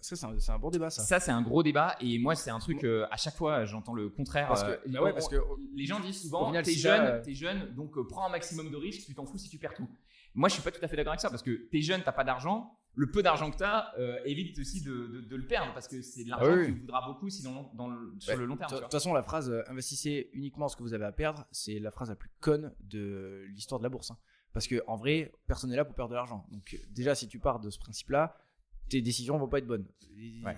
ça, 0.00 0.16
c'est 0.16 0.50
un, 0.50 0.58
bon 0.58 0.70
débat, 0.70 0.90
ça. 0.90 1.02
Ça, 1.02 1.20
c'est 1.20 1.30
un 1.30 1.42
gros 1.42 1.62
débat. 1.62 1.96
Et 2.00 2.18
moi, 2.18 2.34
c'est 2.34 2.50
un 2.50 2.58
truc, 2.58 2.84
à 2.84 3.16
chaque 3.16 3.36
fois, 3.36 3.64
j'entends 3.64 3.94
le 3.94 4.08
contraire. 4.08 4.48
Parce 4.48 4.64
que, 4.64 4.88
bah 4.88 5.02
ouais, 5.02 5.12
parce 5.12 5.28
que 5.28 5.36
les 5.74 5.86
gens 5.86 6.00
disent 6.00 6.22
souvent 6.22 6.52
T'es 6.62 6.72
jeune, 6.72 7.22
es 7.26 7.34
jeune, 7.34 7.74
donc 7.74 7.92
prends 8.08 8.26
un 8.26 8.30
maximum 8.30 8.70
de 8.70 8.76
risques, 8.76 9.06
tu 9.06 9.14
t'en 9.14 9.26
fous 9.26 9.38
si 9.38 9.48
tu 9.48 9.58
perds 9.58 9.74
tout. 9.74 9.88
Moi, 10.34 10.48
je 10.48 10.54
suis 10.54 10.62
pas 10.62 10.70
tout 10.70 10.82
à 10.82 10.88
fait 10.88 10.96
d'accord 10.96 11.12
avec 11.12 11.20
ça 11.20 11.30
parce 11.30 11.42
que 11.42 11.68
tu 11.70 11.78
es 11.78 11.82
jeune, 11.82 12.02
t'as 12.02 12.12
pas 12.12 12.24
d'argent. 12.24 12.76
Le 12.94 13.10
peu 13.10 13.22
d'argent 13.22 13.50
que 13.50 13.56
tu 13.56 13.62
as 13.62 13.94
euh, 13.98 14.18
évite 14.24 14.58
aussi 14.58 14.82
de, 14.82 15.24
le 15.28 15.46
perdre 15.46 15.72
parce 15.72 15.86
que 15.86 16.02
c'est 16.02 16.24
de 16.24 16.30
l'argent 16.30 16.54
que 16.54 16.66
tu 16.66 16.72
voudras 16.72 17.06
beaucoup 17.06 17.30
sinon 17.30 17.70
dans 17.74 17.88
le, 17.88 18.14
sur 18.18 18.36
le 18.36 18.46
long 18.46 18.56
terme. 18.56 18.72
De 18.72 18.78
toute 18.80 18.90
façon, 18.90 19.14
la 19.14 19.22
phrase 19.22 19.50
euh, 19.50 19.62
investissez 19.68 20.30
uniquement 20.32 20.68
ce 20.68 20.76
que 20.76 20.82
vous 20.82 20.92
avez 20.92 21.04
à 21.04 21.12
perdre, 21.12 21.46
c'est 21.52 21.78
la 21.78 21.90
phrase 21.90 22.08
la 22.10 22.16
plus 22.16 22.30
conne 22.40 22.74
de 22.80 23.46
l'histoire 23.50 23.78
de 23.78 23.84
la 23.84 23.88
bourse. 23.88 24.10
Hein. 24.10 24.18
Parce 24.52 24.66
que 24.66 24.82
en 24.86 24.96
vrai, 24.96 25.32
personne 25.46 25.70
n'est 25.70 25.76
là 25.76 25.84
pour 25.84 25.94
perdre 25.94 26.10
de 26.10 26.16
l'argent. 26.16 26.46
Donc 26.50 26.78
déjà, 26.90 27.14
si 27.14 27.28
tu 27.28 27.38
pars 27.38 27.60
de 27.60 27.70
ce 27.70 27.78
principe-là, 27.78 28.36
tes 28.88 29.00
décisions 29.00 29.38
vont 29.38 29.48
pas 29.48 29.58
être 29.58 29.66
bonnes. 29.66 29.86
Ouais 30.44 30.56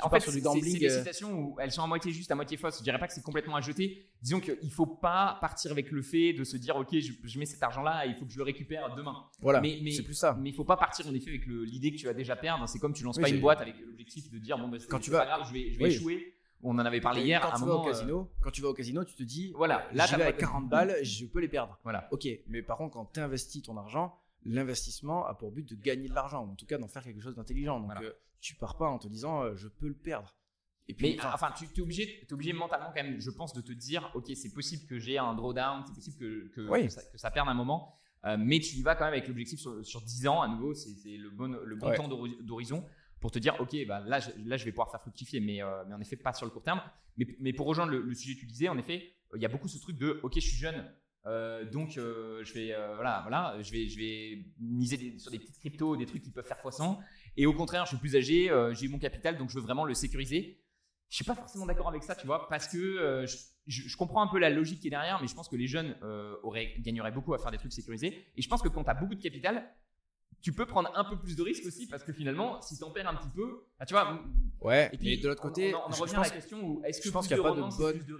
en 0.00 0.10
fait, 0.10 0.20
sur 0.20 0.32
du 0.32 0.40
gambling. 0.40 0.72
C'est 0.72 0.78
des 0.78 0.90
euh, 0.90 0.98
citations 0.98 1.32
où 1.32 1.56
elles 1.60 1.72
sont 1.72 1.82
à 1.82 1.86
moitié 1.86 2.12
justes, 2.12 2.30
à 2.30 2.34
moitié 2.34 2.56
fausses. 2.56 2.78
Je 2.78 2.82
dirais 2.82 2.98
pas 2.98 3.06
que 3.06 3.12
c'est 3.12 3.22
complètement 3.22 3.56
à 3.56 3.60
jeter. 3.60 4.06
Disons 4.22 4.40
qu'il 4.40 4.70
faut 4.70 4.86
pas 4.86 5.38
partir 5.40 5.70
avec 5.70 5.90
le 5.90 6.02
fait 6.02 6.32
de 6.32 6.44
se 6.44 6.56
dire, 6.56 6.76
ok, 6.76 6.88
je, 6.98 7.38
mets 7.38 7.46
cet 7.46 7.62
argent-là, 7.62 8.06
et 8.06 8.10
il 8.10 8.14
faut 8.14 8.24
que 8.24 8.32
je 8.32 8.38
le 8.38 8.44
récupère 8.44 8.94
demain. 8.94 9.16
Voilà. 9.40 9.60
Mais, 9.60 9.90
c'est 9.90 10.02
plus 10.02 10.14
ça. 10.14 10.36
Mais 10.40 10.50
il 10.50 10.54
faut 10.54 10.64
pas 10.64 10.76
partir 10.76 11.06
en 11.06 11.14
effet 11.14 11.30
avec 11.30 11.46
l'idée 11.46 11.92
que 11.92 11.98
tu 11.98 12.06
vas 12.06 12.14
déjà 12.14 12.36
perdre. 12.36 12.66
C'est 12.68 12.78
comme 12.78 12.94
tu 12.94 13.04
lances 13.04 13.18
pas 13.18 13.28
une 13.28 13.40
boîte 13.40 13.60
avec 13.60 13.78
l'objectif 13.80 14.30
de 14.30 14.38
dire, 14.38 14.58
bon, 14.58 14.68
bah, 14.68 14.78
quand 14.88 15.00
tu 15.00 15.10
vas, 15.10 15.20
pas 15.20 15.36
grave, 15.36 15.48
je 15.48 15.52
vais, 15.52 15.70
je 15.72 15.78
vais 15.78 15.88
échouer. 15.88 16.34
On 16.62 16.78
en 16.78 16.84
avait 16.84 17.00
parlé 17.00 17.22
hier. 17.22 17.40
Quand 17.40 17.58
tu 17.58 17.64
vas 17.64 17.74
au 17.74 17.84
casino, 17.84 18.20
euh, 18.20 18.40
quand 18.40 18.50
tu 18.50 18.62
vas 18.62 18.68
au 18.68 18.74
casino, 18.74 19.04
tu 19.04 19.14
te 19.14 19.22
dis, 19.22 19.52
voilà, 19.56 19.86
là, 19.92 20.06
tu 20.06 20.14
avec 20.14 20.38
40 20.38 20.68
balles, 20.68 20.96
je 21.02 21.26
peux 21.26 21.40
les 21.40 21.48
perdre. 21.48 21.78
Voilà. 21.82 22.08
Ok, 22.12 22.28
mais 22.46 22.62
par 22.62 22.78
contre, 22.78 22.94
quand 22.94 23.12
tu 23.12 23.20
investis 23.20 23.62
ton 23.62 23.76
argent, 23.76 24.16
l'investissement 24.44 25.26
a 25.26 25.34
pour 25.34 25.50
but 25.52 25.68
de 25.68 25.74
gagner 25.74 26.08
de 26.08 26.14
l'argent, 26.14 26.44
ou 26.44 26.52
en 26.52 26.54
tout 26.54 26.66
cas 26.66 26.78
d'en 26.78 26.88
faire 26.88 27.02
quelque 27.02 27.20
chose 27.20 27.34
d'intelligent. 27.34 27.80
Donc, 27.80 27.90
euh, 28.00 28.12
tu 28.40 28.54
pars 28.54 28.76
pas 28.76 28.88
en 28.88 28.98
te 28.98 29.08
disant 29.08 29.42
euh, 29.42 29.54
je 29.56 29.68
peux 29.68 29.88
le 29.88 29.94
perdre. 29.94 30.36
Et 30.88 30.94
puis, 30.94 31.16
mais 31.16 31.24
enfin, 31.24 31.52
tu 31.56 31.64
es 31.64 31.80
obligé, 31.80 32.22
es 32.22 32.32
obligé 32.32 32.52
mentalement 32.52 32.88
quand 32.88 33.02
même, 33.02 33.20
je 33.20 33.30
pense, 33.30 33.52
de 33.52 33.60
te 33.60 33.72
dire 33.72 34.10
ok, 34.14 34.32
c'est 34.34 34.52
possible 34.52 34.84
que 34.86 34.98
j'ai 34.98 35.16
un 35.16 35.34
drawdown, 35.34 35.84
c'est 35.86 35.94
possible 35.94 36.16
que, 36.18 36.48
que, 36.48 36.86
que, 37.12 37.18
ça, 37.18 37.30
perde 37.30 37.48
un 37.48 37.54
moment, 37.54 37.94
euh, 38.24 38.36
mais 38.36 38.58
tu 38.58 38.76
y 38.76 38.82
vas 38.82 38.96
quand 38.96 39.04
même 39.04 39.14
avec 39.14 39.28
l'objectif 39.28 39.60
sur, 39.60 39.84
sur, 39.86 40.02
10 40.02 40.26
ans, 40.26 40.42
à 40.42 40.48
nouveau, 40.48 40.74
c'est 40.74 41.16
le 41.16 41.30
bon, 41.30 41.56
le 41.64 41.76
bon 41.76 41.94
temps 41.94 42.08
d'horizon 42.08 42.84
pour 43.22 43.30
te 43.30 43.38
dire 43.38 43.56
ok, 43.58 43.74
bah, 43.86 44.00
là, 44.06 44.20
je, 44.20 44.64
vais 44.64 44.72
pouvoir 44.72 44.90
faire 44.90 45.00
fructifier, 45.00 45.40
mais, 45.40 45.62
euh, 45.62 45.84
mais 45.88 45.94
en 45.94 46.00
effet, 46.00 46.16
pas 46.16 46.34
sur 46.34 46.44
le 46.44 46.52
court 46.52 46.62
terme. 46.62 46.82
Mais, 47.16 47.52
pour 47.54 47.66
rejoindre 47.66 47.92
le, 47.92 48.14
sujet 48.14 48.34
que 48.34 48.40
tu 48.40 48.46
disais, 48.46 48.68
en 48.68 48.76
effet, 48.76 49.14
il 49.34 49.40
y 49.40 49.46
a 49.46 49.48
beaucoup 49.48 49.68
ce 49.68 49.78
truc 49.78 49.96
de 49.96 50.20
ok, 50.22 50.34
je 50.34 50.40
suis 50.40 50.56
jeune, 50.56 50.84
donc 51.72 51.92
je 51.92 52.52
vais 52.52 52.74
voilà 52.96 53.20
voilà 53.22 53.56
je 53.62 53.70
vais 53.70 53.88
je 53.88 53.96
vais 53.96 54.44
miser 54.58 55.18
sur 55.18 55.30
des 55.30 55.38
petites 55.38 55.58
cryptos 55.58 55.96
des 55.96 56.04
trucs 56.04 56.22
qui 56.22 56.30
peuvent 56.32 56.46
faire 56.46 56.58
x100 56.62 56.98
et 57.36 57.46
au 57.46 57.52
contraire, 57.52 57.84
je 57.84 57.90
suis 57.90 57.98
plus 57.98 58.16
âgé, 58.16 58.50
euh, 58.50 58.74
j'ai 58.74 58.88
mon 58.88 58.98
capital, 58.98 59.38
donc 59.38 59.50
je 59.50 59.54
veux 59.54 59.62
vraiment 59.62 59.84
le 59.84 59.94
sécuriser. 59.94 60.58
Je 61.08 61.16
suis 61.16 61.24
pas 61.24 61.34
forcément 61.34 61.66
d'accord 61.66 61.88
avec 61.88 62.02
ça, 62.02 62.14
tu 62.14 62.26
vois, 62.26 62.48
parce 62.48 62.66
que 62.68 62.78
euh, 62.78 63.26
je, 63.66 63.96
comprends 63.96 64.22
un 64.22 64.28
peu 64.28 64.38
la 64.38 64.48
logique 64.48 64.80
qui 64.80 64.86
est 64.86 64.90
derrière, 64.90 65.20
mais 65.20 65.28
je 65.28 65.34
pense 65.34 65.48
que 65.48 65.56
les 65.56 65.66
jeunes 65.66 65.96
euh, 66.02 66.36
auraient, 66.42 66.74
gagneraient 66.78 67.12
beaucoup 67.12 67.34
à 67.34 67.38
faire 67.38 67.50
des 67.50 67.58
trucs 67.58 67.72
sécurisés. 67.72 68.26
Et 68.36 68.42
je 68.42 68.48
pense 68.48 68.62
que 68.62 68.68
quand 68.68 68.84
tu 68.84 68.90
as 68.90 68.94
beaucoup 68.94 69.14
de 69.14 69.22
capital, 69.22 69.70
tu 70.42 70.52
peux 70.52 70.66
prendre 70.66 70.90
un 70.94 71.04
peu 71.04 71.18
plus 71.18 71.36
de 71.36 71.42
risques 71.42 71.66
aussi, 71.66 71.86
parce 71.86 72.04
que 72.04 72.12
finalement, 72.12 72.60
si 72.60 72.76
tu 72.76 72.84
en 72.84 72.90
perds 72.90 73.08
un 73.08 73.14
petit 73.14 73.30
peu, 73.30 73.64
bah, 73.78 73.86
tu 73.86 73.94
vois. 73.94 74.22
Ouais, 74.60 74.90
et 74.92 74.98
puis 74.98 75.20
de 75.20 75.28
l'autre 75.28 75.42
côté, 75.42 75.74
on, 75.74 75.90
revient 75.90 76.16
à 76.16 76.20
la 76.22 76.30
question 76.30 76.62
où 76.62 76.82
est-ce 76.84 77.00
que 77.00 77.06
je 77.06 77.12
pense 77.12 77.26
qu'il 77.26 77.36
n'y 77.36 77.40
a 77.40 77.44
pas 77.44 77.54
de 77.54 77.76
bonne 77.76 77.98
de 77.98 78.18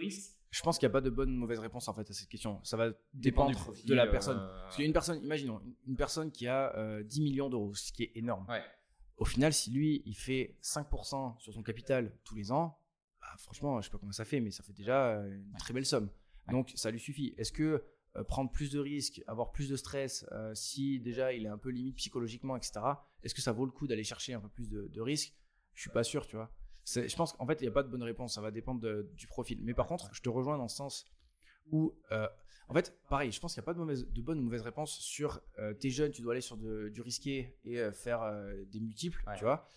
je 0.50 0.60
pense 0.60 0.78
qu'il 0.78 0.86
n'y 0.86 0.90
a 0.90 0.92
pas 0.92 1.00
de 1.00 1.08
bonne 1.08 1.30
ou 1.30 1.38
mauvaise 1.38 1.60
réponse 1.60 1.88
en 1.88 1.94
fait 1.94 2.10
à 2.10 2.12
cette 2.12 2.28
question. 2.28 2.60
Ça 2.62 2.76
va 2.76 2.90
dépendre 3.14 3.58
de 3.86 3.94
la 3.94 4.06
personne. 4.06 4.36
Parce 4.36 4.76
qu'une 4.76 4.92
personne, 4.92 5.22
imaginons, 5.24 5.62
une 5.86 5.96
personne 5.96 6.30
qui 6.30 6.46
a 6.46 7.02
10 7.02 7.20
millions 7.22 7.48
d'euros, 7.48 7.74
ce 7.74 7.90
qui 7.90 8.04
est 8.04 8.12
énorme. 8.16 8.46
Ouais. 8.48 8.62
Au 9.16 9.24
final, 9.24 9.52
si 9.52 9.70
lui, 9.70 10.02
il 10.04 10.16
fait 10.16 10.56
5% 10.62 11.38
sur 11.38 11.52
son 11.52 11.62
capital 11.62 12.12
tous 12.24 12.34
les 12.34 12.50
ans, 12.50 12.78
bah, 13.20 13.28
franchement, 13.38 13.80
je 13.80 13.86
sais 13.86 13.92
pas 13.92 13.98
comment 13.98 14.12
ça 14.12 14.24
fait, 14.24 14.40
mais 14.40 14.50
ça 14.50 14.64
fait 14.64 14.72
déjà 14.72 15.10
euh, 15.10 15.28
une 15.28 15.56
très 15.58 15.72
belle 15.72 15.86
somme. 15.86 16.10
Donc, 16.50 16.72
ça 16.74 16.90
lui 16.90 16.98
suffit. 16.98 17.32
Est-ce 17.38 17.52
que 17.52 17.62
euh, 17.62 17.78
prendre 18.28 18.50
plus 18.50 18.70
de 18.70 18.78
risques, 18.78 19.22
avoir 19.26 19.52
plus 19.52 19.68
de 19.68 19.76
stress, 19.76 20.26
euh, 20.32 20.54
si 20.54 21.00
déjà 21.00 21.32
il 21.32 21.44
est 21.44 21.48
un 21.48 21.58
peu 21.58 21.70
limite 21.70 21.96
psychologiquement, 21.96 22.56
etc., 22.56 22.80
est-ce 23.22 23.34
que 23.34 23.40
ça 23.40 23.52
vaut 23.52 23.64
le 23.64 23.72
coup 23.72 23.86
d'aller 23.86 24.04
chercher 24.04 24.34
un 24.34 24.40
peu 24.40 24.48
plus 24.48 24.68
de, 24.68 25.00
risques? 25.00 25.34
Je 25.74 25.82
suis 25.82 25.90
pas 25.90 26.04
sûr, 26.04 26.26
tu 26.26 26.36
vois. 26.36 26.50
Je 26.84 27.14
pense 27.14 27.32
qu'en 27.32 27.46
fait, 27.46 27.60
il 27.60 27.62
n'y 27.62 27.68
a 27.68 27.72
pas 27.72 27.82
de 27.82 27.88
bonne 27.88 28.02
réponse. 28.02 28.34
Ça 28.34 28.40
va 28.40 28.50
dépendre 28.50 29.04
du 29.14 29.26
profil. 29.26 29.60
Mais 29.62 29.72
par 29.72 29.86
contre, 29.86 30.12
je 30.12 30.20
te 30.20 30.28
rejoins 30.28 30.56
dans 30.56 30.64
le 30.64 30.68
sens 30.68 31.06
où 31.70 31.94
en 32.72 32.74
fait, 32.74 32.98
pareil, 33.10 33.30
je 33.30 33.38
pense 33.38 33.52
qu'il 33.52 33.60
n'y 33.60 33.64
a 33.64 33.66
pas 33.66 33.74
de, 33.74 33.78
mauvaise, 33.78 34.08
de 34.08 34.22
bonne 34.22 34.38
ou 34.38 34.42
mauvaise 34.42 34.62
réponse 34.62 34.98
sur 34.98 35.42
euh, 35.58 35.74
t'es 35.74 35.90
jeune, 35.90 36.10
tu 36.10 36.22
dois 36.22 36.32
aller 36.32 36.40
sur 36.40 36.56
du 36.56 37.00
risqué 37.02 37.58
et 37.64 37.78
euh, 37.78 37.92
faire 37.92 38.22
euh, 38.22 38.64
des 38.66 38.80
multiples, 38.80 39.22
tu 39.36 39.44
vois. 39.44 39.68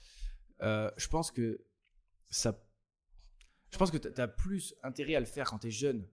je 0.62 1.08
pense 1.10 1.30
que 1.30 1.62
ça. 2.30 2.58
Je 3.72 3.78
pense 3.78 3.92
que 3.92 3.98
tu 3.98 4.22
as 4.22 4.28
plus 4.30 4.76
intérêt 4.82 5.16
à 5.16 5.20
le 5.20 5.26
faire 5.26 5.50
quand 5.50 5.60
tu 5.60 5.68
es 5.68 5.72
jeune, 5.72 6.08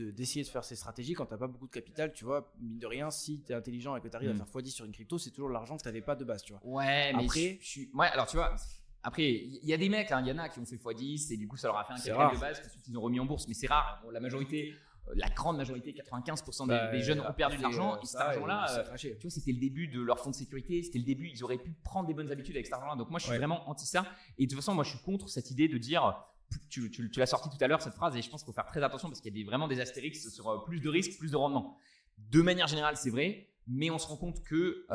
d'essayer 0.00 0.44
de, 0.44 0.48
faire 0.48 0.64
ces 0.64 0.76
stratégies 0.76 1.14
quand 1.14 1.26
tu 1.26 1.36
pas 1.36 1.46
beaucoup 1.46 1.66
de 1.66 1.72
capital, 1.72 2.12
tu 2.12 2.24
vois. 2.24 2.52
Mine 2.60 2.78
de 2.78 2.86
rien, 2.86 3.10
si 3.10 3.42
tu 3.42 3.52
es 3.52 3.54
intelligent 3.54 3.96
et 3.96 4.00
que 4.00 4.08
tu 4.08 4.16
arrives 4.16 4.30
à 4.30 4.34
mm. 4.34 4.38
faire 4.38 4.46
x10 4.46 4.70
sur 4.70 4.84
une 4.84 4.92
crypto, 4.92 5.18
c'est 5.18 5.30
toujours 5.30 5.50
l'argent 5.50 5.76
que 5.76 5.82
tu 5.82 5.88
n'avais 5.88 6.02
pas 6.02 6.16
de 6.16 6.24
base, 6.24 6.42
tu 6.42 6.52
vois. 6.52 6.62
Ouais, 6.64 7.12
mais 7.12 7.24
après, 7.24 7.58
je, 7.60 7.66
suis. 7.66 7.90
Ouais, 7.94 8.08
alors 8.08 8.26
tu 8.26 8.36
vois. 8.36 8.54
Après, 9.02 9.30
il 9.30 9.64
y 9.64 9.74
a 9.74 9.76
des 9.76 9.88
mecs, 9.88 10.10
hein, 10.12 10.22
il 10.22 10.28
y 10.28 10.32
en 10.32 10.38
a 10.38 10.48
qui 10.48 10.58
ont 10.58 10.64
fait 10.64 10.76
x10 10.76 11.32
et 11.32 11.36
du 11.36 11.46
coup 11.46 11.58
ça 11.58 11.68
leur 11.68 11.76
a 11.76 11.84
fait 11.84 11.92
un 11.92 11.96
capital 11.96 12.34
de 12.34 12.40
base, 12.40 12.80
qu'ils 12.82 12.96
ont 12.96 13.02
remis 13.02 13.20
en 13.20 13.26
bourse, 13.26 13.46
mais 13.46 13.54
c'est 13.54 13.66
rare. 13.66 14.02
la 14.10 14.20
majorité, 14.20 14.74
la 15.14 15.28
grande 15.28 15.56
majorité, 15.56 15.92
95% 15.92 16.62
des, 16.62 16.68
bah, 16.68 16.98
jeunes 16.98 17.20
ont 17.20 17.32
perdu 17.32 17.56
de 17.56 17.62
l'argent. 17.62 17.94
Euh, 17.94 18.00
et 18.02 18.06
cet 18.06 18.20
argent-là, 18.20 18.66
euh, 18.78 18.96
tu 18.98 19.12
vois, 19.20 19.30
c'était 19.30 19.52
le 19.52 19.60
début 19.60 19.88
de 19.88 20.00
leur 20.00 20.18
fonds 20.18 20.30
de 20.30 20.34
sécurité, 20.34 20.82
c'était 20.82 20.98
le 20.98 21.04
début, 21.04 21.28
ils 21.28 21.44
auraient 21.44 21.58
pu 21.58 21.72
prendre 21.84 22.08
des 22.08 22.14
bonnes 22.14 22.30
habitudes 22.30 22.56
avec 22.56 22.66
cet 22.66 22.74
argent-là. 22.74 22.96
Donc 22.96 23.10
moi, 23.10 23.18
je 23.18 23.26
suis 23.26 23.36
vraiment 23.36 23.68
anti 23.68 23.86
ça. 23.86 24.06
Et 24.38 24.46
de 24.46 24.50
toute 24.50 24.58
façon, 24.58 24.74
moi, 24.74 24.84
je 24.84 24.90
suis 24.90 25.00
contre 25.00 25.28
cette 25.28 25.50
idée 25.50 25.68
de 25.68 25.78
dire, 25.78 26.24
tu, 26.68 26.90
tu, 26.90 27.10
l'as 27.16 27.26
sorti 27.26 27.48
tout 27.48 27.62
à 27.62 27.68
l'heure, 27.68 27.82
cette 27.82 27.94
phrase, 27.94 28.16
et 28.16 28.22
je 28.22 28.30
pense 28.30 28.42
qu'il 28.42 28.52
faut 28.52 28.54
faire 28.54 28.66
très 28.66 28.82
attention 28.82 29.08
parce 29.08 29.20
qu'il 29.20 29.36
y 29.36 29.42
a 29.42 29.46
vraiment 29.46 29.68
des 29.68 29.80
astérix 29.80 30.28
sur 30.28 30.48
euh, 30.48 30.64
plus 30.64 30.80
de 30.80 30.88
risques, 30.88 31.18
plus 31.18 31.30
de 31.30 31.36
rendement. 31.36 31.76
De 32.18 32.42
manière 32.42 32.66
générale, 32.66 32.96
c'est 32.96 33.10
vrai, 33.10 33.48
mais 33.66 33.90
on 33.90 33.98
se 33.98 34.06
rend 34.06 34.16
compte 34.16 34.42
que 34.44 34.86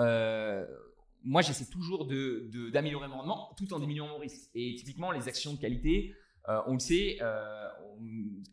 moi, 1.24 1.42
j'essaie 1.42 1.66
toujours 1.66 2.06
d'améliorer 2.06 3.08
de, 3.08 3.12
mon 3.12 3.18
rendement 3.18 3.54
tout 3.58 3.74
en 3.74 3.80
diminuant 3.80 4.08
mon 4.08 4.20
risque. 4.20 4.50
Et 4.56 4.76
typiquement, 4.76 5.12
les 5.12 5.28
actions 5.28 5.54
de 5.54 5.60
qualité, 5.60 6.16
euh, 6.48 6.62
on 6.68 6.74
le 6.74 6.80
sait, 6.80 7.18
euh, 7.22 7.68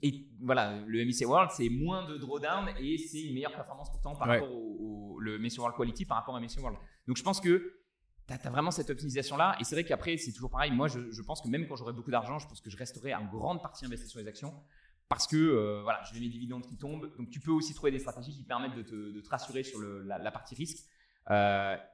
et 0.03 0.27
voilà, 0.41 0.81
le 0.87 1.05
MSC 1.05 1.25
World, 1.25 1.51
c'est 1.53 1.69
moins 1.69 2.05
de 2.07 2.17
drawdown 2.17 2.69
et 2.81 2.99
c'est 2.99 3.23
une 3.23 3.35
meilleure 3.35 3.55
performance 3.55 3.91
pourtant 3.91 4.17
par 4.17 4.29
rapport 4.29 4.53
au, 4.53 5.19
le 5.21 5.39
MSC 5.39 5.59
World 5.59 5.77
Quality 5.77 6.05
par 6.05 6.19
rapport 6.19 6.37
à 6.37 6.41
MSC 6.41 6.59
World. 6.59 6.79
Donc 7.07 7.17
je 7.17 7.23
pense 7.23 7.41
que 7.41 7.81
tu 8.27 8.33
as, 8.33 8.51
vraiment 8.51 8.71
cette 8.71 8.91
optimisation-là. 8.91 9.57
Et 9.61 9.65
c'est 9.65 9.75
vrai 9.75 9.85
qu'après, 9.85 10.17
c'est 10.17 10.33
toujours 10.33 10.51
pareil. 10.51 10.71
Moi, 10.73 10.89
je, 10.89 11.23
pense 11.23 11.41
que 11.41 11.49
même 11.49 11.67
quand 11.67 11.77
j'aurai 11.77 11.93
beaucoup 11.93 12.11
d'argent, 12.11 12.39
je 12.39 12.49
pense 12.49 12.61
que 12.61 12.71
je 12.71 12.77
resterai 12.77 13.15
en 13.15 13.25
grande 13.25 13.63
partie 13.63 13.85
investi 13.85 14.09
sur 14.09 14.21
les 14.21 14.29
actions 14.29 14.55
parce 15.09 15.27
que 15.29 15.37
euh, 15.37 15.83
voilà, 15.83 16.01
j'ai 16.13 16.19
mes 16.19 16.29
dividendes 16.29 16.67
qui 16.67 16.77
tombent. 16.77 17.15
Donc 17.17 17.31
tu 17.31 17.41
peux 17.41 17.53
aussi 17.53 17.75
trouver 17.75 17.93
des 17.93 18.01
stratégies 18.01 18.37
qui 18.37 18.45
permettent 18.45 18.75
de 18.75 18.83
te, 18.83 19.29
rassurer 19.29 19.63
sur 19.63 19.81
la, 19.81 20.31
partie 20.31 20.55
risque. 20.55 20.79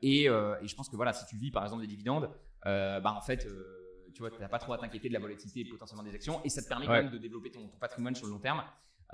et, 0.02 0.24
je 0.24 0.74
pense 0.74 0.88
que 0.88 0.96
voilà, 0.96 1.12
si 1.12 1.26
tu 1.26 1.36
vis 1.36 1.50
par 1.50 1.62
exemple 1.64 1.82
des 1.82 1.88
dividendes, 1.88 2.30
bah 2.64 3.14
en 3.14 3.20
fait 3.20 3.46
tu 4.12 4.20
vois, 4.20 4.30
tu 4.30 4.40
n'as 4.40 4.48
pas 4.48 4.58
trop 4.58 4.72
à 4.72 4.78
t'inquiéter 4.78 5.08
de 5.08 5.14
la 5.14 5.20
volatilité 5.20 5.64
potentiellement 5.64 6.04
des 6.04 6.14
actions 6.14 6.40
et 6.44 6.48
ça 6.48 6.62
te 6.62 6.68
permet 6.68 6.86
quand 6.86 6.92
même 6.92 7.10
de 7.10 7.18
développer 7.18 7.50
ton, 7.50 7.68
patrimoine 7.80 8.14
sur 8.14 8.26
le 8.26 8.32
long 8.32 8.38
terme 8.38 8.62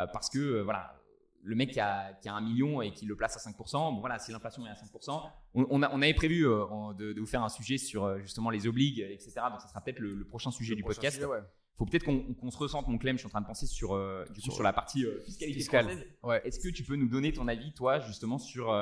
euh, 0.00 0.06
parce 0.12 0.28
que 0.28 0.38
euh, 0.38 0.62
voilà, 0.62 1.00
le 1.42 1.56
mec 1.56 1.70
qui 1.70 1.80
a, 1.80 2.12
qui 2.14 2.28
a, 2.28 2.34
un 2.34 2.40
million 2.40 2.82
et 2.82 2.92
qui 2.92 3.06
le 3.06 3.16
place 3.16 3.36
à 3.36 3.50
5%, 3.50 3.94
bon 3.94 4.00
voilà, 4.00 4.18
si 4.18 4.32
l'inflation 4.32 4.66
est 4.66 4.70
à 4.70 4.74
5%, 4.74 5.22
on, 5.54 5.66
on, 5.70 6.02
avait 6.02 6.14
prévu 6.14 6.46
euh, 6.46 6.64
de, 6.94 7.18
vous 7.18 7.26
faire 7.26 7.42
un 7.42 7.48
sujet 7.48 7.78
sur 7.78 8.18
justement 8.20 8.50
les 8.50 8.66
obligues, 8.66 9.00
etc. 9.00 9.34
Donc 9.50 9.60
ça 9.60 9.68
sera 9.68 9.80
peut-être 9.80 10.00
le, 10.00 10.24
prochain 10.24 10.50
sujet 10.50 10.74
du 10.74 10.82
podcast. 10.82 11.18
Il 11.20 11.78
faut 11.78 11.86
peut-être 11.86 12.04
qu'on 12.04 12.50
se 12.50 12.58
ressente, 12.58 12.88
mon 12.88 12.98
Clem, 12.98 13.16
je 13.16 13.20
suis 13.20 13.26
en 13.26 13.30
train 13.30 13.40
de 13.40 13.46
penser 13.46 13.66
sur, 13.66 13.96
du 14.32 14.40
coup, 14.40 14.50
sur, 14.50 14.64
la 14.64 14.72
partie 14.72 15.06
fiscalité 15.24 15.60
française. 15.62 16.04
Est-ce 16.44 16.58
que 16.58 16.68
tu 16.68 16.82
peux 16.82 16.96
nous 16.96 17.08
donner 17.08 17.32
ton 17.32 17.46
avis, 17.46 17.72
toi, 17.72 18.00
justement, 18.00 18.38
sur 18.38 18.72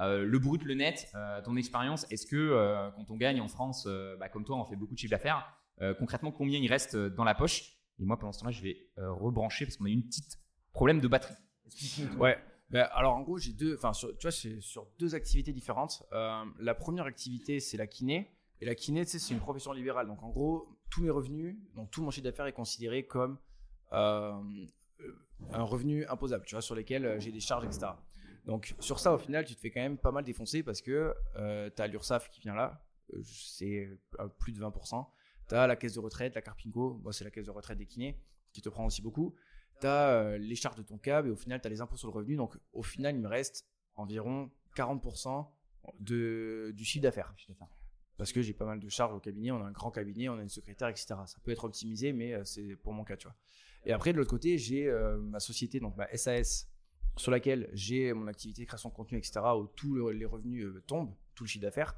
le 0.00 0.38
brut, 0.38 0.64
le 0.64 0.74
net, 0.74 1.12
ton 1.44 1.56
expérience? 1.56 2.06
Est-ce 2.10 2.26
que 2.26 2.90
quand 2.96 3.08
on 3.08 3.16
gagne 3.16 3.40
en 3.40 3.48
France, 3.48 3.86
bah, 4.18 4.28
comme 4.28 4.44
toi, 4.44 4.56
on 4.56 4.64
fait 4.64 4.74
beaucoup 4.74 4.94
de 4.94 4.98
chiffre 4.98 5.12
d'affaires, 5.12 5.46
euh, 5.82 5.94
concrètement 5.94 6.30
combien 6.30 6.58
il 6.58 6.68
reste 6.68 6.94
euh, 6.94 7.10
dans 7.10 7.24
la 7.24 7.34
poche? 7.34 7.76
Et 7.98 8.04
moi, 8.04 8.18
pendant 8.18 8.32
ce 8.32 8.40
temps-là, 8.40 8.52
je 8.52 8.62
vais 8.62 8.76
euh, 8.98 9.12
rebrancher 9.12 9.64
parce 9.64 9.76
qu'on 9.76 9.86
a 9.86 9.88
eu 9.88 9.92
une 9.92 10.06
petite 10.06 10.38
problème 10.72 11.00
de 11.00 11.08
batterie. 11.08 11.34
Ouais. 12.18 12.38
Ben, 12.70 12.88
alors 12.92 13.14
en 13.14 13.22
gros, 13.22 13.38
j'ai 13.38 13.52
deux, 13.52 13.74
enfin 13.74 13.90
tu 13.92 14.06
vois, 14.22 14.30
c'est 14.30 14.60
sur 14.60 14.86
deux 14.98 15.14
activités 15.14 15.52
différentes. 15.52 16.02
la 16.12 16.74
première 16.74 17.04
activité, 17.04 17.60
c'est 17.60 17.76
la 17.76 17.86
kiné. 17.86 18.30
Et 18.62 18.66
la 18.66 18.74
kiné, 18.74 19.04
tu 19.06 19.12
sais, 19.12 19.18
c'est 19.18 19.32
une 19.32 19.40
profession 19.40 19.72
libérale. 19.72 20.06
Donc 20.06 20.22
en 20.22 20.28
gros, 20.28 20.68
tous 20.90 21.02
mes 21.02 21.10
revenus, 21.10 21.56
donc 21.74 21.90
tout 21.90 22.02
mon 22.02 22.10
chiffre 22.10 22.24
d'affaires 22.24 22.46
est 22.46 22.52
considéré 22.52 23.06
comme 23.06 23.38
un 23.90 25.62
revenu 25.62 26.06
imposable, 26.06 26.44
tu 26.46 26.54
vois, 26.54 26.62
sur 26.62 26.74
lesquels 26.74 27.20
j'ai 27.20 27.32
des 27.32 27.40
charges, 27.40 27.64
etc. 27.64 27.92
Donc 28.46 28.74
sur 28.80 28.98
ça, 28.98 29.12
au 29.14 29.18
final, 29.18 29.44
tu 29.44 29.54
te 29.54 29.60
fais 29.60 29.70
quand 29.70 29.80
même 29.80 29.98
pas 29.98 30.12
mal 30.12 30.24
défoncer 30.24 30.62
parce 30.62 30.80
que 30.80 31.14
euh, 31.36 31.70
tu 31.74 31.82
as 31.82 31.86
l'URSAF 31.86 32.30
qui 32.30 32.40
vient 32.40 32.54
là, 32.54 32.84
euh, 33.14 33.20
c'est 33.22 33.88
plus 34.38 34.52
de 34.52 34.60
20%. 34.60 35.06
Tu 35.48 35.54
as 35.54 35.66
la 35.66 35.76
caisse 35.76 35.94
de 35.94 36.00
retraite, 36.00 36.34
la 36.34 36.42
Carpinco, 36.42 37.02
c'est 37.12 37.24
la 37.24 37.30
caisse 37.30 37.46
de 37.46 37.50
retraite 37.50 37.78
des 37.78 37.86
kinés 37.86 38.18
qui 38.52 38.62
te 38.62 38.68
prend 38.68 38.86
aussi 38.86 39.02
beaucoup. 39.02 39.34
Tu 39.80 39.86
as 39.86 40.36
les 40.38 40.54
charges 40.54 40.76
de 40.76 40.82
ton 40.82 40.98
câble 40.98 41.28
et 41.28 41.30
au 41.30 41.36
final, 41.36 41.60
tu 41.60 41.66
as 41.66 41.70
les 41.70 41.80
impôts 41.80 41.96
sur 41.96 42.08
le 42.08 42.14
revenu. 42.14 42.36
Donc 42.36 42.56
au 42.72 42.82
final, 42.82 43.14
il 43.14 43.20
me 43.20 43.28
reste 43.28 43.66
environ 43.96 44.50
40% 44.76 45.46
de, 45.98 46.72
du 46.74 46.84
chiffre 46.84 47.02
d'affaires. 47.02 47.34
Parce 48.16 48.32
que 48.32 48.42
j'ai 48.42 48.52
pas 48.52 48.66
mal 48.66 48.80
de 48.80 48.88
charges 48.88 49.14
au 49.14 49.20
cabinet, 49.20 49.50
on 49.50 49.62
a 49.62 49.66
un 49.66 49.72
grand 49.72 49.90
cabinet, 49.90 50.28
on 50.28 50.38
a 50.38 50.42
une 50.42 50.48
secrétaire, 50.48 50.88
etc. 50.88 51.06
Ça 51.26 51.38
peut 51.42 51.52
être 51.52 51.64
optimisé, 51.64 52.12
mais 52.12 52.34
euh, 52.34 52.44
c'est 52.44 52.76
pour 52.76 52.92
mon 52.92 53.04
cas, 53.04 53.16
tu 53.16 53.26
vois. 53.26 53.36
Et 53.86 53.92
après, 53.92 54.12
de 54.12 54.18
l'autre 54.18 54.30
côté, 54.30 54.58
j'ai 54.58 54.88
euh, 54.88 55.16
ma 55.16 55.40
société, 55.40 55.80
donc 55.80 55.96
ma 55.96 56.06
SAS, 56.16 56.68
sur 57.16 57.30
laquelle 57.30 57.70
j'ai 57.72 58.12
mon 58.12 58.26
activité 58.26 58.66
création 58.66 58.90
de 58.90 58.94
contenu, 58.94 59.16
etc., 59.16 59.40
où 59.56 59.66
tous 59.74 60.10
les 60.10 60.26
revenus 60.26 60.66
euh, 60.66 60.82
tombent, 60.86 61.14
tout 61.34 61.44
le 61.44 61.48
chiffre 61.48 61.62
d'affaires. 61.62 61.96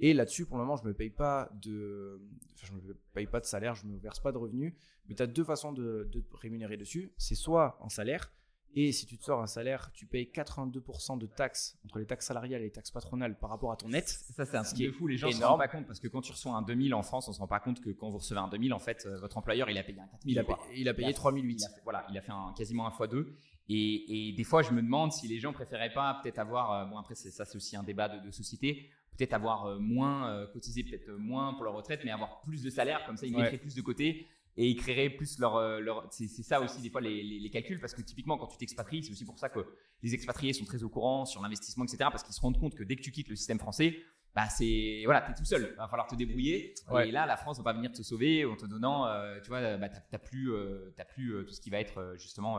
Et 0.00 0.14
là-dessus, 0.14 0.46
pour 0.46 0.56
le 0.56 0.64
moment, 0.64 0.76
je 0.76 0.86
me 0.86 0.94
paye 0.94 1.10
pas 1.10 1.50
de, 1.60 2.20
je 2.62 2.72
me 2.72 2.94
paye 3.12 3.26
pas 3.26 3.40
de 3.40 3.46
salaire, 3.46 3.74
je 3.74 3.86
me 3.86 3.98
verse 3.98 4.20
pas 4.20 4.32
de 4.32 4.38
revenus. 4.38 4.74
Mais 5.08 5.14
tu 5.14 5.22
as 5.22 5.26
deux 5.26 5.44
façons 5.44 5.72
de, 5.72 6.08
de 6.12 6.24
rémunérer 6.32 6.76
dessus. 6.76 7.12
C'est 7.16 7.34
soit 7.34 7.78
en 7.80 7.88
salaire, 7.88 8.32
et 8.74 8.92
si 8.92 9.06
tu 9.06 9.16
te 9.16 9.24
sors 9.24 9.40
un 9.40 9.46
salaire, 9.46 9.90
tu 9.92 10.06
payes 10.06 10.30
82% 10.32 11.18
de 11.18 11.26
taxes 11.26 11.78
entre 11.84 11.98
les 11.98 12.06
taxes 12.06 12.26
salariales 12.26 12.60
et 12.60 12.64
les 12.64 12.70
taxes 12.70 12.90
patronales 12.90 13.38
par 13.38 13.50
rapport 13.50 13.72
à 13.72 13.76
ton 13.76 13.88
net. 13.88 14.08
Ça, 14.08 14.44
c'est 14.44 14.56
un 14.56 14.62
qui 14.62 14.84
est 14.84 14.92
fou. 14.92 15.06
Les 15.06 15.16
gens 15.16 15.28
ne 15.28 15.32
se 15.32 15.42
rendent 15.42 15.58
pas 15.58 15.68
compte 15.68 15.86
parce 15.86 16.00
que 16.00 16.08
quand 16.08 16.20
tu 16.20 16.32
reçois 16.32 16.52
un 16.52 16.62
2000 16.62 16.94
en 16.94 17.02
France, 17.02 17.28
on 17.28 17.32
se 17.32 17.38
rend 17.38 17.46
pas 17.46 17.60
compte 17.60 17.80
que 17.80 17.90
quand 17.90 18.10
vous 18.10 18.18
recevez 18.18 18.40
un 18.40 18.48
2000, 18.48 18.74
en 18.74 18.78
fait, 18.78 19.06
euh, 19.06 19.18
votre 19.20 19.38
employeur, 19.38 19.70
il 19.70 19.78
a 19.78 19.82
payé 19.82 19.98
un 19.98 20.06
4000. 20.06 20.32
Il 20.32 20.38
a, 20.38 20.44
payé, 20.44 20.56
il 20.76 20.88
a 20.88 20.94
payé 20.94 21.14
3008. 21.14 21.64
voilà, 21.84 22.06
il 22.10 22.18
a 22.18 22.20
fait 22.20 22.32
un, 22.32 22.52
quasiment 22.56 22.86
un 22.86 22.90
x2. 22.90 23.26
Et, 23.70 24.28
et, 24.28 24.32
des 24.32 24.44
fois, 24.44 24.62
je 24.62 24.72
me 24.72 24.80
demande 24.80 25.12
si 25.12 25.28
les 25.28 25.38
gens 25.40 25.52
préféraient 25.52 25.92
pas 25.92 26.20
peut-être 26.22 26.38
avoir, 26.38 26.72
euh, 26.72 26.84
bon 26.86 26.98
après, 26.98 27.14
ça, 27.14 27.44
c'est 27.44 27.56
aussi 27.56 27.76
un 27.76 27.82
débat 27.82 28.08
de, 28.08 28.30
société, 28.30 28.88
peut-être 29.18 29.34
avoir 29.34 29.66
euh, 29.66 29.78
moins 29.78 30.46
cotisé, 30.52 30.84
peut-être 30.84 31.10
moins 31.12 31.52
pour 31.54 31.64
leur 31.64 31.74
retraite, 31.74 32.00
mais 32.04 32.10
avoir 32.10 32.40
plus 32.40 32.62
de 32.62 32.70
salaire, 32.70 33.04
comme 33.04 33.16
ça, 33.16 33.26
ils 33.26 33.36
mettraient 33.36 33.58
plus 33.58 33.74
de 33.74 33.82
côté 33.82 34.28
et 34.58 34.66
ils 34.66 34.76
créeraient 34.76 35.08
plus 35.08 35.38
leur. 35.38 35.56
Euh, 35.56 35.78
leur 35.78 36.08
c'est 36.10 36.26
ça 36.26 36.60
aussi, 36.60 36.82
des 36.82 36.90
fois, 36.90 37.00
les, 37.00 37.22
les, 37.22 37.50
calculs, 37.50 37.80
parce 37.80 37.94
que 37.94 38.02
typiquement, 38.02 38.36
quand 38.36 38.48
tu 38.48 38.58
t'expatries, 38.58 39.04
c'est 39.04 39.12
aussi 39.12 39.24
pour 39.24 39.38
ça 39.38 39.48
que 39.48 39.60
les 40.02 40.14
expatriés 40.14 40.52
sont 40.52 40.64
très 40.64 40.82
au 40.82 40.88
courant 40.88 41.24
sur 41.24 41.40
l'investissement, 41.40 41.84
etc., 41.84 41.98
parce 42.10 42.24
qu'ils 42.24 42.34
se 42.34 42.40
rendent 42.40 42.58
compte 42.58 42.74
que 42.74 42.82
dès 42.82 42.96
que 42.96 43.02
tu 43.02 43.12
quittes 43.12 43.28
le 43.28 43.36
système 43.36 43.60
français, 43.60 43.96
bah 44.34 44.48
c'est 44.48 45.02
voilà, 45.04 45.20
t'es 45.20 45.32
tout 45.34 45.44
seul. 45.44 45.74
Va 45.76 45.86
falloir 45.86 46.08
te 46.08 46.16
débrouiller. 46.16 46.74
Et 47.04 47.12
là, 47.12 47.24
la 47.24 47.36
France 47.36 47.58
va 47.58 47.64
pas 47.64 47.72
venir 47.72 47.92
te 47.92 48.02
sauver 48.02 48.44
en 48.44 48.56
te 48.56 48.66
donnant, 48.66 49.06
euh, 49.06 49.38
tu 49.40 49.48
vois, 49.48 49.76
bah, 49.76 49.88
t'as 49.88 50.18
plus, 50.18 50.52
euh, 50.52 50.92
as 50.98 51.04
plus 51.04 51.44
tout 51.46 51.54
ce 51.54 51.60
qui 51.60 51.70
va 51.70 51.78
être 51.78 52.14
justement 52.16 52.58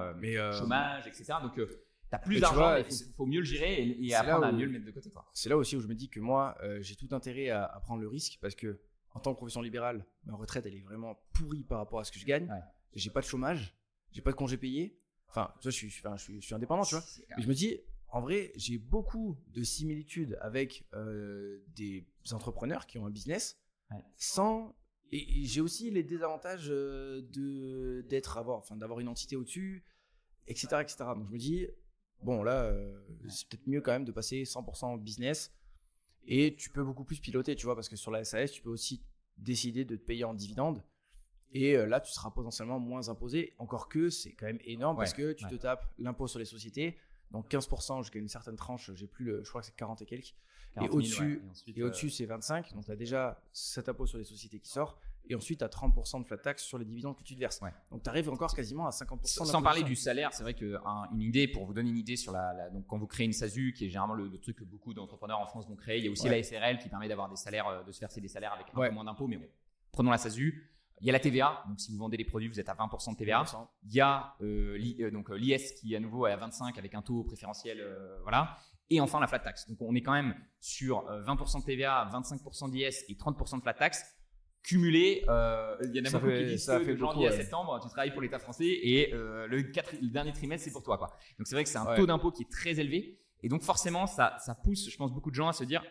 chômage, 0.54 1.06
etc. 1.06 1.34
Donc 1.44 1.60
T'as 2.10 2.20
plus 2.20 2.40
d'argent, 2.40 2.76
il 2.78 3.14
faut, 3.16 3.26
mieux 3.26 3.40
le 3.40 3.46
gérer 3.46 3.84
et, 3.84 4.16
apprendre 4.16 4.46
à 4.46 4.52
mieux 4.52 4.66
le 4.66 4.72
mettre 4.72 4.86
de 4.86 4.92
côté. 4.92 5.12
C'est 5.34 5.50
là 5.50 5.58
aussi 5.58 5.76
où 5.76 5.82
je 5.82 5.88
me 5.88 5.96
dis 5.96 6.10
que 6.10 6.20
moi, 6.20 6.58
j'ai 6.82 6.96
tout 6.96 7.10
intérêt 7.12 7.50
à, 7.50 7.66
à, 7.66 7.80
prendre 7.80 8.02
le 8.02 8.08
risque 8.08 8.40
parce 8.42 8.56
que 8.56 8.80
en 9.14 9.20
tant 9.20 9.34
que 9.34 9.38
profession 9.38 9.62
libérale, 9.62 10.06
ma 10.26 10.36
retraite, 10.36 10.66
elle 10.66 10.76
est 10.76 10.82
vraiment 10.82 11.20
pourrie 11.34 11.64
par 11.64 11.80
rapport 11.80 12.00
à 12.00 12.04
ce 12.04 12.12
que 12.12 12.20
je 12.20 12.26
gagne. 12.26 12.50
J'ai 12.94 13.10
pas 13.10 13.22
de 13.22 13.26
chômage, 13.26 13.76
j'ai 14.12 14.22
pas 14.22 14.32
de 14.32 14.36
congé 14.36 14.58
payé. 14.58 15.00
Enfin, 15.28 15.54
je 15.62 15.70
suis, 15.70 15.90
je 15.90 16.18
suis, 16.18 16.42
je 16.42 16.46
suis 16.46 16.56
indépendant, 16.56 16.84
tu 16.84 16.96
vois. 16.96 17.04
Mais 17.38 17.44
je 17.44 17.48
me 17.48 17.54
dis, 17.54 17.80
en 18.10 18.22
vrai, 18.22 18.52
j'ai 18.56 18.78
beaucoup 18.78 19.38
de 19.50 19.64
similitudes 19.64 20.38
avec 20.42 20.88
euh, 20.94 21.64
des 21.76 22.08
entrepreneurs 22.32 22.88
qui 22.88 22.98
ont 22.98 23.06
un 23.06 23.12
business 23.12 23.60
sans. 24.18 24.76
Et, 25.12 25.46
j'ai 25.46 25.62
aussi 25.62 25.90
les 25.90 26.04
désavantages 26.04 26.68
euh, 26.70 27.22
de 27.32 28.06
d'être 28.10 28.38
avoir, 28.38 28.58
enfin, 28.58 28.76
d'avoir 28.76 29.00
une 29.00 29.08
entité 29.08 29.36
au-dessus, 29.36 29.84
etc., 30.48 30.68
etc. 30.82 30.98
Donc 31.16 31.28
je 31.28 31.34
me 31.34 31.38
dis, 31.38 31.68
bon 32.22 32.44
là, 32.44 32.64
euh, 32.64 33.00
c'est 33.28 33.48
peut-être 33.48 33.68
mieux 33.68 33.82
quand 33.82 33.92
même 33.92 34.06
de 34.06 34.12
passer 34.12 34.44
100% 34.44 35.00
business 35.00 35.54
et 36.26 36.56
tu 36.56 36.70
peux 36.70 36.84
beaucoup 36.84 37.04
plus 37.04 37.20
piloter, 37.20 37.56
tu 37.56 37.66
vois, 37.66 37.76
parce 37.76 37.90
que 37.90 37.96
sur 37.96 38.12
la 38.12 38.24
SAS, 38.24 38.52
tu 38.52 38.62
peux 38.62 38.70
aussi 38.70 39.04
décider 39.38 39.86
de 39.86 39.96
te 39.96 40.04
payer 40.04 40.26
en 40.26 40.34
dividende. 40.34 40.84
Et 41.52 41.76
euh, 41.76 41.88
là, 41.88 42.00
tu 42.00 42.12
seras 42.12 42.30
potentiellement 42.30 42.80
moins 42.80 43.10
imposé. 43.10 43.56
Encore 43.58 43.90
que 43.90 44.10
c'est 44.10 44.34
quand 44.34 44.46
même 44.46 44.60
énorme 44.64 44.98
parce 44.98 45.14
que 45.14 45.34
tu 45.34 45.46
te 45.48 45.56
tapes 45.56 45.92
l'impôt 45.98 46.28
sur 46.28 46.40
les 46.40 46.46
sociétés. 46.46 46.98
Donc 47.32 47.50
15% 47.50 48.02
jusqu'à 48.02 48.20
une 48.20 48.28
certaine 48.28 48.56
tranche, 48.56 48.92
j'ai 48.94 49.08
plus 49.08 49.26
le, 49.26 49.44
je 49.44 49.50
crois 49.50 49.62
que 49.62 49.68
c'est 49.68 49.76
40 49.76 50.02
et 50.02 50.06
quelques. 50.06 50.36
et 50.82 50.90
au-dessus, 50.90 51.44
et, 51.68 51.84
au-dessus 51.84 52.08
euh, 52.08 52.10
c'est 52.10 52.26
25. 52.26 52.74
Donc 52.74 52.86
tu 52.86 52.92
as 52.92 52.96
déjà 52.96 53.42
cet 53.52 53.88
impôt 53.88 54.08
sur 54.08 54.18
les 54.18 54.24
sociétés 54.24 54.60
qui 54.60 54.70
sort 54.70 55.00
et 55.30 55.36
ensuite 55.36 55.62
à 55.62 55.68
30% 55.68 56.22
de 56.22 56.26
flat 56.26 56.38
tax 56.38 56.64
sur 56.64 56.80
les 56.80 56.86
dividendes 56.86 57.16
que 57.16 57.24
tu 57.24 57.36
te 57.36 57.40
verses. 57.40 57.62
Donc 57.92 58.04
tu 58.04 58.10
arrives 58.10 58.30
encore 58.30 58.54
quasiment 58.54 58.88
à 58.88 58.90
50%. 58.90 59.46
Sans 59.46 59.62
parler 59.62 59.84
du 59.84 59.96
salaire, 59.96 60.34
c'est 60.34 60.44
vrai 60.44 60.56
qu'une 60.56 61.22
idée, 61.22 61.48
pour 61.48 61.66
vous 61.66 61.74
donner 61.74 61.92
une 61.92 61.98
idée 61.98 62.16
sur 62.16 62.32
la, 62.32 62.70
donc 62.72 62.88
quand 62.88 62.98
vous 62.98 63.08
créez 63.08 63.28
une 63.28 63.34
SASU, 63.34 63.74
qui 63.74 63.86
est 63.86 63.90
généralement 63.90 64.16
le, 64.16 64.40
truc 64.40 64.58
que 64.58 64.64
beaucoup 64.64 64.94
d'entrepreneurs 64.94 65.40
en 65.40 65.46
France 65.46 65.68
vont 65.68 65.76
créer, 65.76 66.00
il 66.00 66.06
y 66.06 66.08
a 66.08 66.12
aussi 66.12 66.28
la 66.28 66.42
SRL 66.42 66.80
qui 66.80 66.90
permet 66.90 67.08
d'avoir 67.08 67.30
des 67.30 67.36
salaires, 67.36 67.68
euh, 67.68 67.84
de 67.84 67.92
se 67.92 68.00
verser 68.00 68.22
des 68.22 68.28
salaires 68.28 68.54
avec 68.54 68.68
un 68.74 68.74
peu 68.74 68.90
moins 68.90 69.04
d'impôts, 69.04 69.28
mais 69.28 69.38
bon, 69.38 69.48
prenons 69.92 70.10
la 70.10 70.18
SASU. 70.18 70.66
Il 71.02 71.08
y 71.08 71.10
a 71.10 71.14
la 71.14 71.20
TVA, 71.20 71.64
donc 71.68 71.80
si 71.80 71.92
vous 71.94 71.98
vendez 71.98 72.18
des 72.18 72.26
produits, 72.26 72.50
vous 72.50 72.60
êtes 72.60 72.68
à 72.68 72.74
20% 72.74 73.14
de 73.14 73.18
TVA. 73.18 73.46
Il 73.84 73.94
y 73.94 74.02
a 74.02 74.36
euh, 74.42 74.78
euh, 75.00 75.12
donc 75.12 75.30
l'IS 75.30 75.74
qui 75.80 75.96
à 75.96 76.00
nouveau 76.00 76.28
est 76.28 76.32
à 76.32 76.38
25 76.38 76.78
avec 76.78 76.94
un 76.96 77.02
taux 77.02 77.24
préférentiel, 77.24 77.82
voilà. 78.24 78.58
Et 78.90 79.00
enfin 79.00 79.20
la 79.20 79.28
flat 79.28 79.40
tax. 79.40 79.68
Donc 79.70 79.78
on 79.82 79.94
est 79.94 80.02
quand 80.02 80.14
même 80.14 80.34
sur 80.60 81.06
20% 81.06 81.62
de 81.62 81.66
TVA, 81.66 82.10
25% 82.12 82.72
d'IS 82.72 83.06
et 83.08 83.14
30% 83.14 83.58
de 83.58 83.62
flat 83.62 83.76
tax 83.76 84.19
cumulé. 84.64 85.24
Euh, 85.28 85.76
il 85.84 85.96
y 85.96 86.02
en 86.02 86.06
a 86.06 86.20
beaucoup 86.20 86.32
qui 86.32 86.46
disent 86.46 86.66
ça 86.66 86.80
que 86.80 86.86
fait 86.86 86.94
de 86.94 86.98
janvier 86.98 87.28
à 87.28 87.32
septembre, 87.32 87.80
tu 87.82 87.90
travailles 87.90 88.12
pour 88.12 88.22
l'État 88.22 88.40
français 88.40 88.68
et 88.68 89.14
euh, 89.14 89.48
le, 89.48 89.64
dernier 90.10 90.34
trimestre, 90.34 90.66
c'est 90.66 90.72
pour 90.72 90.84
toi. 90.84 90.98
Quoi. 90.98 91.08
Donc 91.38 91.48
c'est 91.48 91.56
vrai 91.56 91.64
que 91.64 91.70
c'est 91.70 91.78
un 91.78 91.96
taux 91.96 92.06
d'impôt 92.06 92.32
qui 92.32 92.44
est 92.44 92.52
très 92.52 92.80
élevé. 92.80 93.20
Et 93.42 93.50
donc 93.50 93.62
forcément, 93.62 94.06
ça, 94.06 94.36
ça 94.40 94.54
pousse, 94.56 94.90
je 94.90 94.98
pense, 94.98 95.14
beaucoup 95.14 95.30
de 95.30 95.36
gens 95.36 95.48
à 95.48 95.54
se 95.54 95.64
dire, 95.64 95.84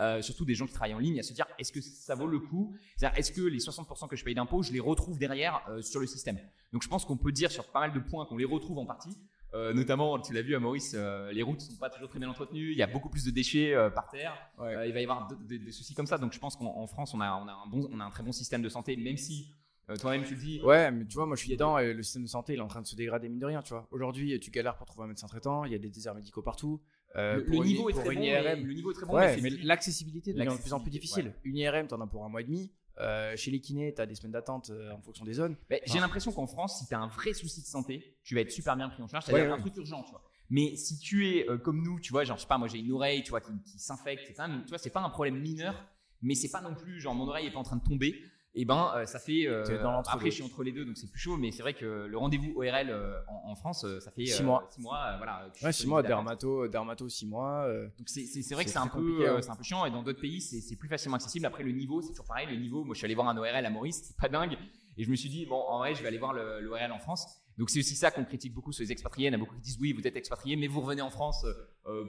euh, 0.00 0.20
surtout 0.20 0.44
des 0.44 0.54
gens 0.54 0.66
qui 0.66 0.72
travaillent 0.72 0.94
en 0.94 0.98
ligne, 0.98 1.20
à 1.20 1.22
se 1.22 1.32
dire, 1.32 1.46
est-ce 1.58 1.72
que 1.72 1.80
ça 1.80 2.14
vaut 2.14 2.26
le 2.26 2.40
coup? 2.40 2.76
C'est-à-dire, 2.96 3.18
est-ce 3.18 3.30
que 3.30 3.40
les 3.40 3.58
60% 3.58 4.08
que 4.08 4.16
je 4.16 4.24
paye 4.24 4.34
d'impôts, 4.34 4.62
je 4.62 4.72
les 4.72 4.80
retrouve 4.80 5.18
derrière 5.18 5.62
sur 5.80 6.00
le 6.00 6.06
système? 6.06 6.38
Donc 6.72 6.82
je 6.82 6.88
pense 6.88 7.04
qu'on 7.04 7.16
peut 7.16 7.32
dire 7.32 7.50
sur 7.50 7.70
pas 7.70 7.80
mal 7.80 7.92
de 7.92 8.00
points 8.00 8.26
qu'on 8.26 8.36
les 8.36 8.44
retrouve 8.44 8.78
en 8.78 8.86
partie. 8.86 9.16
Euh, 9.54 9.72
notamment, 9.72 10.18
tu 10.18 10.34
l'as 10.34 10.42
vu 10.42 10.54
à 10.54 10.60
Maurice, 10.60 10.94
euh, 10.94 11.32
les 11.32 11.42
routes 11.42 11.60
sont 11.60 11.76
pas 11.76 11.88
toujours 11.88 12.08
très 12.08 12.18
bien 12.18 12.28
entretenues. 12.28 12.72
Il 12.72 12.76
y 12.76 12.82
a 12.82 12.86
beaucoup 12.86 13.08
plus 13.08 13.24
de 13.24 13.30
déchets 13.30 13.74
euh, 13.74 13.88
par 13.88 14.08
terre. 14.08 14.34
il 14.58 14.92
va 14.92 15.00
y 15.00 15.02
avoir 15.02 15.28
des 15.28 15.72
soucis 15.72 15.94
comme 15.94 16.06
ça. 16.06 16.18
Donc, 16.18 16.32
je 16.32 16.38
pense 16.38 16.56
qu'en 16.56 16.86
France, 16.86 17.14
on 17.14 17.20
a, 17.20 17.32
on 17.32 17.48
a, 17.48 17.52
un 17.52 17.66
bon, 17.66 17.88
on 17.90 18.00
a 18.00 18.04
un 18.04 18.10
très 18.10 18.22
bon 18.22 18.32
système 18.32 18.62
de 18.62 18.68
santé, 18.68 18.96
même 18.96 19.16
si 19.16 19.54
toi-même 20.00 20.24
tu 20.24 20.34
le 20.34 20.40
dis. 20.40 20.60
Ouais, 20.62 20.90
mais 20.90 21.06
tu 21.06 21.14
vois, 21.14 21.24
moi 21.24 21.34
je 21.34 21.40
suis 21.40 21.50
dedans 21.50 21.78
et 21.78 21.94
le 21.94 22.02
système 22.02 22.24
de 22.24 22.28
santé 22.28 22.52
il 22.52 22.58
est 22.58 22.62
en 22.62 22.68
train 22.68 22.82
de 22.82 22.86
se 22.86 22.94
dégrader 22.94 23.30
mine 23.30 23.38
de 23.38 23.46
rien. 23.46 23.62
Tu 23.62 23.70
vois, 23.70 23.88
aujourd'hui, 23.90 24.38
tu 24.38 24.50
galères 24.50 24.76
pour 24.76 24.86
trouver 24.86 25.06
un 25.06 25.08
médecin 25.08 25.26
traitant. 25.28 25.64
Il 25.64 25.72
y 25.72 25.74
a 25.74 25.78
des 25.78 25.88
déserts 25.88 26.14
médicaux 26.14 26.42
partout. 26.42 26.82
Le, 27.14 27.42
niveau 27.64 27.88
est 27.88 27.94
très 27.94 28.14
bon, 28.14 28.20
le 28.20 28.74
niveau 28.74 28.90
est 28.90 28.94
très 28.94 29.06
bon. 29.06 29.14
Ouais, 29.14 29.40
mais 29.40 29.48
l'accessibilité 29.48 30.34
devient 30.34 30.56
de 30.56 30.62
plus 30.62 30.74
en 30.74 30.80
plus 30.80 30.90
difficile. 30.90 31.32
Une 31.44 31.56
IRM, 31.56 31.86
t'en 31.86 32.00
as 32.02 32.06
pour 32.06 32.24
un 32.24 32.28
mois 32.28 32.42
et 32.42 32.44
demi. 32.44 32.70
Euh, 33.00 33.36
chez 33.36 33.50
les 33.50 33.60
kinés, 33.60 33.94
tu 33.94 34.00
as 34.00 34.06
des 34.06 34.14
semaines 34.14 34.32
d'attente 34.32 34.70
euh, 34.70 34.92
en 34.92 35.00
fonction 35.00 35.24
des 35.24 35.34
zones. 35.34 35.56
J'ai 35.86 36.00
l'impression 36.00 36.32
qu'en 36.32 36.46
France, 36.46 36.80
si 36.80 36.86
tu 36.88 36.94
as 36.94 36.98
un 36.98 37.06
vrai 37.06 37.32
souci 37.32 37.60
de 37.60 37.66
santé, 37.66 38.16
tu 38.24 38.34
vas 38.34 38.40
être 38.40 38.50
super 38.50 38.76
bien 38.76 38.88
pris 38.88 39.02
en 39.02 39.08
charge. 39.08 39.24
C'est-à-dire 39.24 39.52
un 39.52 39.58
truc 39.58 39.76
urgent, 39.76 40.02
tu 40.02 40.10
vois. 40.10 40.22
Mais 40.50 40.76
si 40.76 40.98
tu 40.98 41.28
es 41.28 41.48
euh, 41.48 41.58
comme 41.58 41.82
nous, 41.82 42.00
tu 42.00 42.10
vois, 42.10 42.24
genre, 42.24 42.38
je 42.38 42.42
sais 42.42 42.48
pas, 42.48 42.58
moi 42.58 42.68
j'ai 42.68 42.78
une 42.78 42.90
oreille, 42.92 43.22
tu 43.22 43.30
vois, 43.30 43.40
qui, 43.40 43.52
qui 43.64 43.78
s'infecte, 43.78 44.26
tu 44.26 44.68
vois, 44.68 44.78
c'est 44.78 44.90
pas 44.90 45.00
un 45.00 45.10
problème 45.10 45.38
mineur, 45.38 45.86
mais 46.22 46.34
c'est 46.34 46.50
pas 46.50 46.62
non 46.62 46.74
plus, 46.74 47.00
genre, 47.00 47.14
mon 47.14 47.28
oreille 47.28 47.46
est 47.46 47.52
pas 47.52 47.58
en 47.58 47.64
train 47.64 47.76
de 47.76 47.84
tomber 47.84 48.24
et 48.58 48.62
eh 48.62 48.64
ben 48.64 48.90
euh, 48.96 49.06
ça 49.06 49.20
fait 49.20 49.46
euh, 49.46 49.62
après 50.08 50.30
je 50.30 50.34
suis 50.34 50.42
entre 50.42 50.64
les 50.64 50.72
deux 50.72 50.84
donc 50.84 50.96
c'est 50.96 51.08
plus 51.08 51.20
chaud 51.20 51.36
mais 51.36 51.52
c'est 51.52 51.62
vrai 51.62 51.74
que 51.74 52.06
le 52.06 52.18
rendez-vous 52.18 52.54
ORL 52.56 52.90
euh, 52.90 53.20
en, 53.28 53.54
France 53.54 53.86
ça 54.00 54.10
fait 54.10 54.26
6 54.26 54.42
mois 54.42 54.66
6 54.68 54.80
mois 54.80 55.16
voilà 55.16 55.46
ouais 55.62 55.72
6 55.72 55.86
mois 55.86 56.02
dermato 56.02 56.66
dermato 56.66 57.08
6 57.08 57.26
mois 57.26 57.68
donc 57.96 58.08
c'est 58.08 58.54
vrai 58.54 58.64
que 58.64 58.70
c'est 58.70 58.78
un 58.78 58.88
peu 58.88 59.40
c'est 59.40 59.50
un 59.50 59.54
peu 59.54 59.62
chiant 59.62 59.86
et 59.86 59.92
dans 59.92 60.02
d'autres 60.02 60.20
pays 60.20 60.40
c'est 60.40 60.74
plus 60.74 60.88
facilement 60.88 61.14
accessible 61.14 61.46
après 61.46 61.62
le 61.62 61.70
niveau 61.70 62.02
c'est 62.02 62.10
toujours 62.10 62.26
pareil 62.26 62.48
le 62.50 62.56
niveau 62.56 62.82
moi 62.82 62.94
je 62.94 62.98
suis 62.98 63.04
allé 63.04 63.14
voir 63.14 63.28
un 63.28 63.36
ORL 63.36 63.64
à 63.64 63.70
Maurice 63.70 64.02
c'est 64.08 64.16
pas 64.16 64.28
dingue 64.28 64.58
et 64.96 65.04
je 65.04 65.10
me 65.10 65.14
suis 65.14 65.28
dit 65.28 65.46
bon 65.46 65.62
en 65.68 65.78
vrai 65.78 65.94
je 65.94 66.02
vais 66.02 66.08
aller 66.08 66.18
voir 66.18 66.32
l'ORL 66.32 66.90
en 66.90 66.98
France 66.98 67.28
donc 67.58 67.70
c'est 67.70 67.78
aussi 67.78 67.94
ça 67.94 68.10
qu'on 68.10 68.24
critique 68.24 68.54
beaucoup 68.54 68.70
sur 68.70 68.84
les 68.84 68.92
expatriés. 68.92 69.26
Il 69.26 69.32
y 69.32 69.34
en 69.34 69.36
a 69.36 69.40
beaucoup 69.40 69.56
qui 69.56 69.62
disent 69.62 69.78
oui, 69.80 69.92
vous 69.92 70.06
êtes 70.06 70.14
expatriés, 70.14 70.54
mais 70.54 70.68
vous 70.68 70.80
revenez 70.80 71.02
en 71.02 71.10
France 71.10 71.44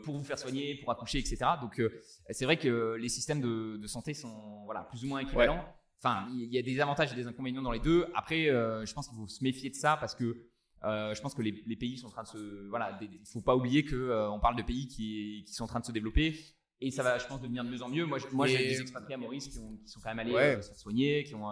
pour 0.03 0.15
vous 0.15 0.23
faire 0.23 0.37
soigner, 0.37 0.75
pour 0.75 0.91
accoucher, 0.91 1.17
etc. 1.17 1.37
Donc 1.59 1.81
c'est 2.29 2.45
vrai 2.45 2.57
que 2.57 2.95
les 2.99 3.09
systèmes 3.09 3.41
de, 3.41 3.77
de, 3.77 3.87
santé 3.87 4.13
sont 4.13 4.61
voilà 4.65 4.83
plus 4.83 5.03
ou 5.03 5.07
moins 5.07 5.21
équivalents. 5.21 5.65
Enfin, 6.01 6.27
il 6.31 6.53
y 6.53 6.57
a 6.57 6.61
des 6.61 6.79
avantages 6.79 7.11
et 7.11 7.15
des 7.15 7.27
inconvénients 7.27 7.61
dans 7.61 7.71
les 7.71 7.79
deux. 7.79 8.07
Après, 8.15 8.49
euh, 8.49 8.85
je 8.85 8.93
pense 8.93 9.07
qu'il 9.07 9.17
faut 9.17 9.27
se 9.27 9.43
méfier 9.43 9.69
de 9.69 9.75
ça 9.75 9.97
parce 9.97 10.15
que 10.15 10.45
euh, 10.85 11.13
je 11.13 11.21
pense 11.21 11.33
que 11.33 11.41
les, 11.41 11.75
pays 11.75 11.97
sont 11.97 12.07
en 12.07 12.11
train 12.11 12.23
de 12.23 12.27
se. 12.27 12.69
Voilà, 12.69 12.97
il 13.01 13.19
faut 13.25 13.41
pas 13.41 13.55
oublier 13.55 13.83
qu'on 13.83 13.95
euh, 13.95 14.39
parle 14.39 14.55
de 14.55 14.63
pays 14.63 14.87
qui, 14.87 15.43
qui, 15.45 15.53
sont 15.53 15.65
en 15.65 15.67
train 15.67 15.81
de 15.81 15.85
se 15.85 15.91
développer. 15.91 16.39
Et 16.81 16.91
ça 16.91 17.03
va, 17.03 17.17
je 17.17 17.27
pense, 17.27 17.41
devenir 17.41 17.65
de 17.65 17.69
mieux 17.69 17.81
en 17.81 17.89
mieux. 17.89 18.05
Moi, 18.05 18.19
moi 18.31 18.47
j'ai 18.47 18.57
des 18.59 18.81
expatriés 18.81 19.15
à 19.15 19.17
Maurice 19.17 19.49
qui, 19.49 19.59
ont, 19.59 19.75
qui, 19.75 19.89
sont 19.89 19.99
quand 19.99 20.15
même 20.15 20.19
allés 20.19 20.61
se 20.61 20.73
soigner, 20.75 21.25
qui 21.25 21.35
ont, 21.35 21.51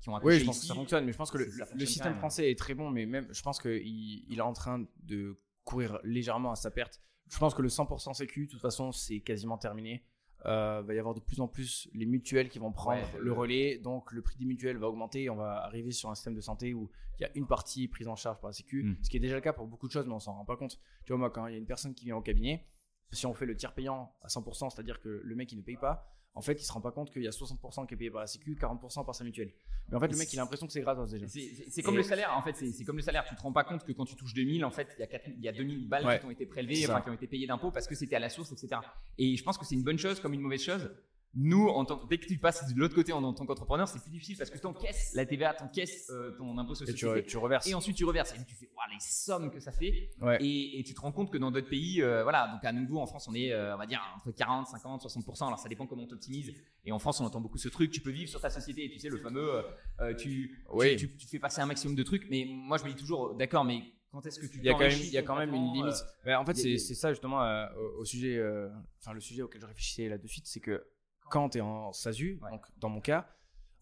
qui, 0.00 0.08
ont 0.08 0.20
Oui, 0.22 0.38
je 0.38 0.44
pense 0.44 0.60
que 0.60 0.66
ça 0.66 0.74
fonctionne. 0.74 1.04
Mais 1.04 1.10
je 1.10 1.18
pense 1.18 1.32
que 1.32 1.38
le, 1.38 1.86
système 1.86 2.14
français 2.14 2.48
est 2.48 2.58
très 2.58 2.74
bon, 2.74 2.90
mais 2.90 3.06
même, 3.06 3.26
je 3.32 3.42
pense 3.42 3.60
qu'il 3.60 3.82
il 3.82 4.38
est 4.38 4.40
en 4.40 4.52
train 4.52 4.86
de 5.02 5.40
courir 5.64 5.98
légèrement 6.04 6.52
à 6.52 6.56
sa 6.56 6.70
perte. 6.70 7.00
Je 7.28 7.38
pense 7.38 7.54
que 7.54 7.62
le 7.62 7.68
100% 7.68 8.14
sécu, 8.14 8.46
de 8.46 8.50
toute 8.52 8.60
façon, 8.60 8.92
c'est 8.92 9.20
quasiment 9.20 9.58
terminé. 9.58 10.04
Euh, 10.46 10.82
va 10.82 10.94
y 10.94 10.98
avoir 10.98 11.14
de 11.14 11.20
plus 11.20 11.40
en 11.40 11.48
plus 11.48 11.88
les 11.92 12.06
mutuelles 12.06 12.48
qui 12.48 12.58
vont 12.58 12.72
prendre 12.72 13.06
le 13.18 13.32
relais, 13.32 13.78
donc 13.78 14.12
le 14.12 14.22
prix 14.22 14.36
des 14.38 14.44
mutuelles 14.44 14.78
va 14.78 14.88
augmenter, 14.88 15.28
on 15.30 15.36
va 15.36 15.62
arriver 15.64 15.92
sur 15.92 16.10
un 16.10 16.14
système 16.14 16.34
de 16.34 16.40
santé 16.40 16.74
où 16.74 16.90
il 17.18 17.22
y 17.22 17.26
a 17.26 17.30
une 17.34 17.46
partie 17.46 17.88
prise 17.88 18.08
en 18.08 18.16
charge 18.16 18.40
par 18.40 18.48
la 18.48 18.54
Sécu, 18.54 18.82
hmm. 18.82 18.96
ce 19.02 19.10
qui 19.10 19.18
est 19.18 19.20
déjà 19.20 19.34
le 19.34 19.42
cas 19.42 19.52
pour 19.52 19.66
beaucoup 19.66 19.86
de 19.86 19.92
choses, 19.92 20.06
mais 20.06 20.14
on 20.14 20.20
s'en 20.20 20.32
rend 20.32 20.44
pas 20.46 20.56
compte. 20.56 20.80
Tu 21.04 21.12
vois, 21.12 21.18
moi, 21.18 21.30
quand 21.30 21.46
il 21.46 21.52
y 21.52 21.54
a 21.56 21.58
une 21.58 21.66
personne 21.66 21.94
qui 21.94 22.06
vient 22.06 22.16
au 22.16 22.22
cabinet, 22.22 22.64
si 23.12 23.26
on 23.26 23.34
fait 23.34 23.46
le 23.46 23.56
tiers 23.56 23.74
payant 23.74 24.14
à 24.22 24.28
100%, 24.28 24.70
c'est-à-dire 24.70 25.00
que 25.00 25.20
le 25.22 25.34
mec 25.34 25.52
il 25.52 25.58
ne 25.58 25.62
paye 25.62 25.76
pas, 25.76 26.08
en 26.34 26.42
fait, 26.42 26.60
il 26.60 26.64
se 26.64 26.72
rend 26.72 26.80
pas 26.80 26.92
compte 26.92 27.10
qu'il 27.10 27.22
y 27.22 27.26
a 27.26 27.30
60% 27.30 27.86
qui 27.86 27.94
est 27.94 27.96
payé 27.96 28.10
par 28.10 28.20
la 28.20 28.26
Sécu, 28.26 28.54
40% 28.54 29.04
par 29.04 29.14
sa 29.14 29.24
mutuelle. 29.24 29.52
Mais 29.88 29.96
en 29.96 30.00
fait, 30.00 30.08
le 30.08 30.16
mec, 30.16 30.32
il 30.32 30.38
a 30.38 30.42
l'impression 30.42 30.66
que 30.66 30.72
c'est 30.72 30.80
gratos 30.80 31.10
déjà. 31.10 31.26
C'est 31.26 31.82
comme 31.82 31.96
le 31.96 32.02
salaire, 32.02 32.32
en 32.36 32.42
fait, 32.42 32.54
c'est 32.54 32.84
comme 32.84 32.96
le 32.96 33.02
salaire. 33.02 33.24
Tu 33.24 33.34
te 33.34 33.42
rends 33.42 33.52
pas 33.52 33.64
compte 33.64 33.84
que 33.84 33.92
quand 33.92 34.04
tu 34.04 34.14
touches 34.14 34.34
2000, 34.34 34.64
en 34.64 34.70
fait, 34.70 34.88
il 34.98 35.00
y 35.00 35.04
a, 35.04 35.20
il 35.26 35.44
y 35.44 35.48
a 35.48 35.52
2000 35.52 35.88
balles 35.88 36.20
qui 36.20 36.26
ont 36.26 36.30
été 36.30 36.46
prélevées, 36.46 36.86
enfin, 36.86 37.00
qui 37.00 37.10
ont 37.10 37.14
été 37.14 37.26
payées 37.26 37.46
d'impôts 37.46 37.72
parce 37.72 37.86
que 37.86 37.94
c'était 37.94 38.16
à 38.16 38.20
la 38.20 38.28
source, 38.28 38.52
etc. 38.52 38.80
Et 39.18 39.36
je 39.36 39.42
pense 39.42 39.58
que 39.58 39.64
c'est 39.64 39.74
une 39.74 39.82
bonne 39.82 39.98
chose 39.98 40.20
comme 40.20 40.32
une 40.32 40.40
mauvaise 40.40 40.62
chose 40.62 40.90
nous, 41.34 41.68
en 41.68 41.84
tant, 41.84 42.04
dès 42.06 42.18
que 42.18 42.26
tu 42.26 42.38
passes 42.38 42.72
de 42.72 42.78
l'autre 42.78 42.94
côté 42.94 43.12
en, 43.12 43.32
tant 43.32 43.46
qu'entrepreneur, 43.46 43.86
c'est 43.86 44.00
plus 44.00 44.10
difficile 44.10 44.36
parce 44.36 44.50
que 44.50 44.58
tu 44.58 44.66
encaisses 44.66 45.14
la 45.14 45.24
TVA, 45.24 45.54
tu 45.54 45.62
encaisses 45.62 46.10
euh, 46.10 46.32
ton 46.36 46.58
impôt 46.58 46.74
sur 46.74 46.88
et 46.88 46.92
tu, 46.92 47.36
reverses. 47.36 47.68
Et 47.68 47.74
ensuite, 47.74 47.96
tu 47.96 48.04
reverses. 48.04 48.34
Et 48.34 48.44
tu 48.44 48.56
fais 48.56 48.68
les 48.92 48.98
sommes 48.98 49.52
que 49.52 49.60
ça 49.60 49.70
fait. 49.70 50.10
Et, 50.40 50.82
tu 50.84 50.92
te 50.92 51.00
rends 51.00 51.12
compte 51.12 51.30
que 51.30 51.38
dans 51.38 51.52
d'autres 51.52 51.68
pays, 51.68 52.02
euh, 52.02 52.24
voilà, 52.24 52.48
donc 52.48 52.64
à 52.64 52.72
nouveau, 52.72 52.98
en 52.98 53.06
France, 53.06 53.28
on 53.28 53.34
est, 53.34 53.52
euh, 53.52 53.74
on 53.74 53.78
va 53.78 53.86
dire, 53.86 54.02
entre 54.16 54.32
40, 54.32 54.66
50, 54.66 55.02
60%. 55.04 55.46
Alors 55.46 55.58
ça 55.58 55.68
dépend 55.68 55.86
comment 55.86 56.06
tu 56.06 56.14
optimises. 56.14 56.52
Et 56.84 56.90
en 56.90 56.98
France, 56.98 57.20
on 57.20 57.24
entend 57.24 57.40
beaucoup 57.40 57.58
ce 57.58 57.68
truc. 57.68 57.92
Tu 57.92 58.00
peux 58.00 58.10
vivre 58.10 58.28
sur 58.28 58.40
ta 58.40 58.50
société. 58.50 58.86
Et 58.86 58.90
tu 58.90 58.98
sais, 58.98 59.08
le 59.08 59.18
fameux, 59.18 59.62
tu, 60.18 60.58
tu, 60.98 61.16
tu, 61.16 61.26
fais 61.28 61.38
passer 61.38 61.60
un 61.60 61.66
maximum 61.66 61.94
de 61.94 62.02
trucs. 62.02 62.28
Mais 62.28 62.44
moi, 62.48 62.76
je 62.76 62.84
me 62.84 62.88
dis 62.88 62.96
toujours, 62.96 63.36
d'accord, 63.36 63.64
mais 63.64 63.82
quand 64.10 64.26
est-ce 64.26 64.40
que 64.40 64.46
tu 64.46 64.58
Il 64.58 64.64
y 64.64 64.68
a 64.68 64.72
quand 64.72 64.80
même, 64.80 64.98
il 64.98 65.10
y 65.10 65.18
a 65.18 65.22
quand 65.22 65.36
même 65.36 65.54
une 65.54 65.72
limite. 65.74 66.04
en 66.26 66.44
fait, 66.44 66.54
c'est 66.54 66.78
ça 66.78 67.12
justement 67.12 67.68
au, 67.98 68.04
sujet, 68.04 68.42
enfin 69.00 69.12
le 69.12 69.20
sujet 69.20 69.42
auquel 69.42 69.60
je 69.60 69.66
réfléchissais 69.66 70.08
là 70.08 70.18
de 70.18 70.26
suite, 70.26 70.48
c'est 70.48 70.60
que 70.60 70.84
quand 71.30 71.50
tu 71.50 71.58
es 71.58 71.60
en 71.62 71.92
SASU, 71.92 72.40
donc 72.50 72.66
dans 72.78 72.90
mon 72.90 73.00
cas, 73.00 73.26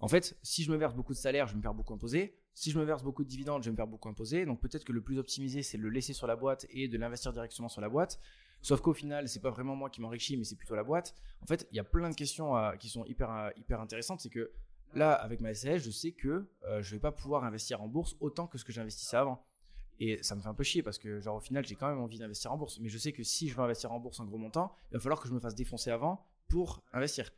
en 0.01 0.09
fait, 0.09 0.39
si 0.43 0.63
je 0.63 0.71
me 0.71 0.77
verse 0.77 0.95
beaucoup 0.95 1.13
de 1.13 1.19
salaire, 1.19 1.47
je 1.47 1.53
vais 1.53 1.59
me 1.59 1.63
faire 1.63 1.75
beaucoup 1.75 1.93
imposer. 1.93 2.37
Si 2.55 2.71
je 2.71 2.79
me 2.79 2.85
verse 2.85 3.03
beaucoup 3.03 3.25
de 3.25 3.29
dividendes, 3.29 3.63
je 3.63 3.69
vais 3.69 3.73
me 3.73 3.77
faire 3.77 3.87
beaucoup 3.87 4.09
imposer. 4.09 4.47
Donc 4.47 4.61
peut-être 4.61 4.85
que 4.85 4.93
le 4.93 5.01
plus 5.01 5.19
optimisé, 5.19 5.63
c'est 5.63 5.79
de 5.79 5.83
le 5.83 5.91
laisser 5.91 6.13
sur 6.13 6.27
la 6.27 6.37
boîte 6.37 6.67
et 6.71 6.89
de 6.89 6.97
l'investir 6.99 7.33
directement 7.33 7.69
sur 7.69 7.81
la 7.81 7.89
boîte. 7.89 8.21
Sauf 8.63 8.81
qu'au 8.81 8.93
final, 8.93 9.29
c'est 9.29 9.41
pas 9.41 9.51
vraiment 9.51 9.77
moi 9.77 9.91
qui 9.91 10.01
m'enrichis, 10.01 10.37
mais 10.37 10.45
c'est 10.45 10.57
plutôt 10.57 10.75
la 10.75 10.85
boîte. 10.85 11.15
En 11.43 11.47
fait, 11.47 11.67
il 11.71 11.77
y 11.77 11.81
a 11.81 11.85
plein 11.85 12.11
de 12.11 12.15
questions 12.15 12.57
euh, 12.57 12.73
qui 12.73 12.89
sont 12.89 13.05
hyper, 13.05 13.31
euh, 13.31 13.51
hyper 13.57 13.81
intéressantes. 13.81 14.21
C'est 14.21 14.31
que 14.31 14.53
là, 14.95 15.13
avec 15.13 15.41
ma 15.41 15.55
SAS, 15.55 15.79
je 15.79 15.91
sais 15.91 16.13
que 16.13 16.49
euh, 16.65 16.83
je 16.83 16.95
vais 16.95 17.01
pas 17.01 17.13
pouvoir 17.13 17.45
investir 17.45 17.83
en 17.83 17.89
bourse 17.89 18.17
autant 18.21 18.47
que 18.47 18.59
ce 18.59 18.65
que 18.65 18.73
j'investissais 18.73 19.17
avant. 19.17 19.45
Et 20.01 20.23
ça 20.23 20.37
me 20.37 20.41
fait 20.41 20.49
un 20.49 20.55
peu 20.55 20.63
chier 20.63 20.83
parce 20.83 20.99
que, 20.99 21.21
genre, 21.21 21.37
au 21.37 21.41
final, 21.41 21.65
j'ai 21.65 21.75
quand 21.75 21.89
même 21.89 22.01
envie 22.01 22.19
d'investir 22.19 22.53
en 22.53 22.57
bourse. 22.57 22.79
Mais 22.81 22.89
je 22.89 22.99
sais 22.99 23.13
que 23.13 23.25
si 23.25 23.49
je 23.49 23.57
veux 23.57 23.63
investir 23.63 23.93
en 23.93 23.99
bourse 23.99 24.21
un 24.21 24.25
gros 24.25 24.39
montant, 24.39 24.73
il 24.91 24.95
va 24.95 25.01
falloir 25.01 25.21
que 25.21 25.29
je 25.29 25.35
me 25.35 25.41
fasse 25.41 25.57
défoncer 25.57 25.91
avant 25.91 26.25
pour 26.49 26.83
investir. 26.93 27.31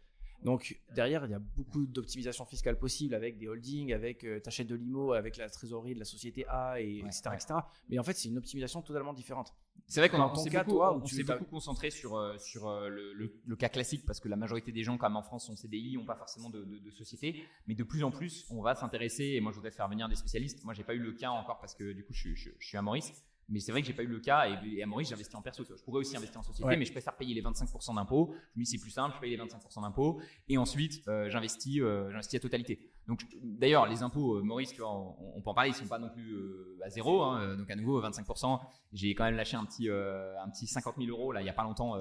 Donc 0.42 0.80
derrière, 0.94 1.24
il 1.26 1.30
y 1.30 1.34
a 1.34 1.38
beaucoup 1.38 1.86
d'optimisation 1.86 2.46
fiscale 2.46 2.78
possible 2.78 3.14
avec 3.14 3.36
des 3.36 3.48
holdings, 3.48 3.92
avec 3.92 4.24
euh, 4.24 4.40
t'achètes 4.40 4.68
de 4.68 4.74
l'IMO, 4.74 5.12
avec 5.12 5.36
la 5.36 5.50
trésorerie 5.50 5.94
de 5.94 5.98
la 5.98 6.04
société 6.04 6.46
A, 6.48 6.80
et, 6.80 7.00
etc., 7.00 7.22
etc. 7.34 7.54
Mais 7.88 7.98
en 7.98 8.02
fait, 8.02 8.14
c'est 8.14 8.28
une 8.28 8.38
optimisation 8.38 8.80
totalement 8.80 9.12
différente. 9.12 9.52
C'est 9.86 10.00
vrai 10.00 10.08
qu'on 10.08 10.34
s'est 10.34 10.50
beaucoup, 10.50 10.70
toi, 10.70 11.02
s'est 11.04 11.24
beaucoup 11.24 11.44
concentré 11.44 11.90
sur, 11.90 12.16
euh, 12.16 12.38
sur 12.38 12.68
euh, 12.68 12.88
le, 12.88 13.56
cas 13.56 13.68
classique 13.68 14.06
parce 14.06 14.20
que 14.20 14.28
la 14.28 14.36
majorité 14.36 14.72
des 14.72 14.82
gens, 14.82 14.96
comme 14.96 15.16
en 15.16 15.22
France, 15.22 15.46
sont 15.46 15.56
CDI, 15.56 15.96
n'ont 15.96 16.06
pas 16.06 16.16
forcément 16.16 16.48
de, 16.48 16.90
société. 16.90 17.44
Mais 17.66 17.74
de 17.74 17.84
plus 17.84 18.02
en 18.02 18.10
plus, 18.10 18.46
on 18.50 18.62
va 18.62 18.74
s'intéresser. 18.74 19.24
Et 19.24 19.40
moi, 19.40 19.52
je 19.52 19.56
voudrais 19.56 19.72
faire 19.72 19.88
venir 19.88 20.08
des 20.08 20.16
spécialistes. 20.16 20.64
Moi, 20.64 20.74
j'ai 20.74 20.84
pas 20.84 20.94
eu 20.94 21.00
le 21.00 21.12
cas 21.12 21.30
encore 21.30 21.58
parce 21.58 21.74
que 21.74 21.92
du 21.92 22.04
coup, 22.04 22.14
je, 22.14 22.34
je 22.34 22.50
suis 22.60 22.76
à 22.78 22.82
Maurice. 22.82 23.12
Mais 23.50 23.58
c'est 23.58 23.72
vrai 23.72 23.80
que 23.82 23.86
j'ai 23.88 23.92
pas 23.92 24.04
eu 24.04 24.06
le 24.06 24.20
cas 24.20 24.46
et, 24.48 24.82
à 24.82 24.86
Maurice 24.86 25.08
j'investis 25.08 25.34
en 25.34 25.42
perso. 25.42 25.64
Je 25.64 25.82
pourrais 25.82 25.98
aussi 25.98 26.16
investir 26.16 26.40
en 26.40 26.42
société, 26.42 26.76
mais 26.76 26.84
je 26.84 26.92
préfère 26.92 27.16
payer 27.16 27.34
les 27.34 27.42
25% 27.42 27.96
d'impôts. 27.96 28.32
Je 28.54 28.60
me 28.60 28.64
dis 28.64 28.70
c'est 28.70 28.78
plus 28.78 28.90
simple, 28.90 29.16
je 29.16 29.20
paye 29.20 29.36
les 29.36 29.42
25% 29.42 29.82
d'impôts 29.82 30.20
et 30.48 30.56
ensuite 30.56 31.06
euh, 31.08 31.28
j'investis, 31.28 31.80
euh, 31.80 32.10
j'investis 32.10 32.36
à 32.36 32.40
totalité. 32.40 32.78
Donc 33.08 33.22
d'ailleurs 33.42 33.86
les 33.86 34.02
impôts 34.02 34.36
euh, 34.36 34.42
Maurice, 34.42 34.72
tu 34.72 34.80
vois, 34.80 34.92
on, 34.92 35.40
peut 35.42 35.50
en 35.50 35.54
parler, 35.54 35.70
ils 35.70 35.74
sont 35.74 35.86
pas 35.86 35.98
non 35.98 36.10
plus 36.10 36.36
à 36.84 36.90
zéro. 36.90 37.22
Hein, 37.22 37.56
donc 37.56 37.68
à 37.70 37.76
nouveau 37.76 38.00
25%. 38.00 38.60
J'ai 38.92 39.14
quand 39.14 39.24
même 39.24 39.36
lâché 39.36 39.56
un 39.56 39.64
petit 39.64 39.88
un 39.90 40.48
petit 40.50 40.66
50 40.68 40.94
000 40.98 41.10
euros 41.10 41.32
là 41.32 41.42
il 41.42 41.46
y 41.46 41.50
a 41.50 41.54
pas 41.54 41.64
longtemps 41.64 41.94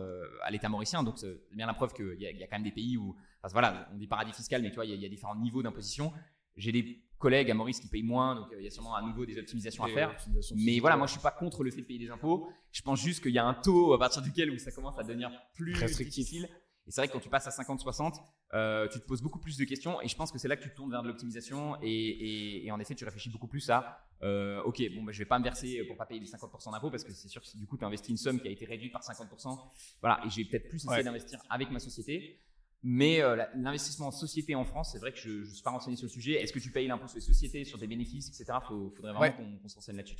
à 0.43 0.51
l'État 0.51 0.69
mauricien. 0.69 1.01
Donc 1.03 1.17
c'est 1.17 1.35
bien 1.51 1.65
la 1.65 1.73
preuve 1.73 1.93
qu'il 1.93 2.17
y, 2.19 2.25
y, 2.25 2.43
a 2.43 2.47
quand 2.47 2.57
même 2.57 2.63
des 2.63 2.71
pays 2.71 2.97
où, 2.97 3.15
enfin, 3.43 3.51
voilà, 3.51 3.89
on 3.91 3.97
dit 3.97 4.07
paradis 4.07 4.33
fiscal, 4.33 4.61
mais 4.61 4.69
tu 4.69 4.75
vois 4.75 4.85
il 4.85 4.93
y, 4.93 4.97
y, 4.97 5.05
a 5.05 5.09
différents 5.09 5.35
niveaux 5.35 5.63
d'imposition. 5.63 6.13
J'ai 6.55 6.71
des 6.71 7.03
collègues 7.19 7.51
à 7.51 7.53
Maurice 7.53 7.79
qui 7.79 7.87
payent 7.87 8.03
moins, 8.03 8.35
donc 8.35 8.51
euh, 8.51 8.59
il 8.59 8.63
y 8.63 8.67
a 8.67 8.71
sûrement 8.71 8.95
à 8.95 9.01
nouveau 9.01 9.25
des 9.25 9.37
optimisations 9.37 9.83
à 9.83 9.89
faire. 9.89 10.15
Mais 10.55 10.79
voilà, 10.79 10.97
moi 10.97 11.05
je 11.05 11.11
suis 11.11 11.21
pas 11.21 11.31
contre 11.31 11.63
le 11.63 11.71
fait 11.71 11.81
de 11.81 11.85
payer 11.85 11.99
des 11.99 12.09
impôts. 12.09 12.49
Je 12.71 12.81
pense 12.81 13.01
juste 13.01 13.21
qu'il 13.21 13.33
y 13.33 13.39
a 13.39 13.45
un 13.45 13.53
taux 13.53 13.93
à 13.93 13.99
partir 13.99 14.21
duquel 14.21 14.51
où 14.51 14.57
ça 14.57 14.71
commence 14.71 14.97
à 14.97 15.03
devenir 15.03 15.29
plus 15.53 15.73
difficile. 15.73 16.49
Et 16.87 16.91
c'est 16.91 17.01
vrai 17.01 17.07
que 17.07 17.13
quand 17.13 17.19
tu 17.19 17.29
passes 17.29 17.45
à 17.45 17.51
50-60, 17.51 18.15
euh, 18.55 18.87
tu 18.87 18.99
te 18.99 19.05
poses 19.05 19.21
beaucoup 19.21 19.37
plus 19.37 19.57
de 19.57 19.63
questions. 19.63 20.01
Et 20.01 20.07
je 20.07 20.15
pense 20.15 20.31
que 20.31 20.39
c'est 20.39 20.47
là 20.47 20.55
que 20.55 20.63
tu 20.63 20.73
tournes 20.73 20.89
vers 20.89 21.03
de 21.03 21.07
l'optimisation. 21.07 21.77
Et, 21.83 22.67
en 22.71 22.79
effet 22.79 22.95
tu 22.95 23.05
réfléchis 23.05 23.29
beaucoup 23.29 23.47
plus 23.47 23.69
à 23.69 23.99
euh, 24.21 24.61
ok 24.63 24.81
bon 24.93 25.03
bah, 25.03 25.11
je 25.13 25.19
vais 25.19 25.25
pas 25.25 25.39
me 25.39 25.43
verser 25.43 25.81
pour 25.87 25.95
pas 25.95 26.05
payer 26.05 26.19
les 26.19 26.27
50% 26.27 26.71
d'impôts 26.71 26.91
parce 26.91 27.05
que 27.05 27.11
c'est 27.13 27.29
sûr 27.29 27.41
que 27.41 27.57
du 27.57 27.65
coup 27.65 27.77
tu 27.77 27.85
investis 27.85 28.09
une 28.09 28.17
somme 28.17 28.39
qui 28.39 28.47
a 28.49 28.51
été 28.51 28.65
réduite 28.65 28.91
par 28.91 29.01
50% 29.01 29.57
voilà. 30.01 30.21
Et 30.25 30.29
je 30.29 30.37
vais 30.37 30.45
peut-être 30.45 30.67
plus 30.67 30.83
essayer 30.83 31.03
d'investir 31.03 31.39
avec 31.49 31.71
ma 31.71 31.79
société 31.79 32.39
mais 32.81 33.21
euh, 33.21 33.43
l'investissement 33.55 34.07
en 34.07 34.11
société 34.11 34.55
en 34.55 34.63
France, 34.63 34.91
c'est 34.93 34.99
vrai 34.99 35.11
que 35.11 35.17
je 35.17 35.29
ne 35.29 35.45
suis 35.45 35.61
pas 35.63 35.71
renseigné 35.71 35.97
sur 35.97 36.05
le 36.05 36.11
sujet. 36.11 36.41
Est-ce 36.41 36.53
que 36.53 36.59
tu 36.59 36.71
payes 36.71 36.87
l'impôt 36.87 37.07
sur 37.07 37.17
les 37.17 37.21
sociétés, 37.21 37.65
sur 37.65 37.77
des 37.77 37.87
bénéfices, 37.87 38.29
etc. 38.29 38.57
Il 38.71 38.91
faudrait 38.95 39.13
vraiment 39.13 39.35
qu'on 39.35 39.57
qu 39.57 39.69
s'enseigne 39.69 39.97
là-dessus. 39.97 40.15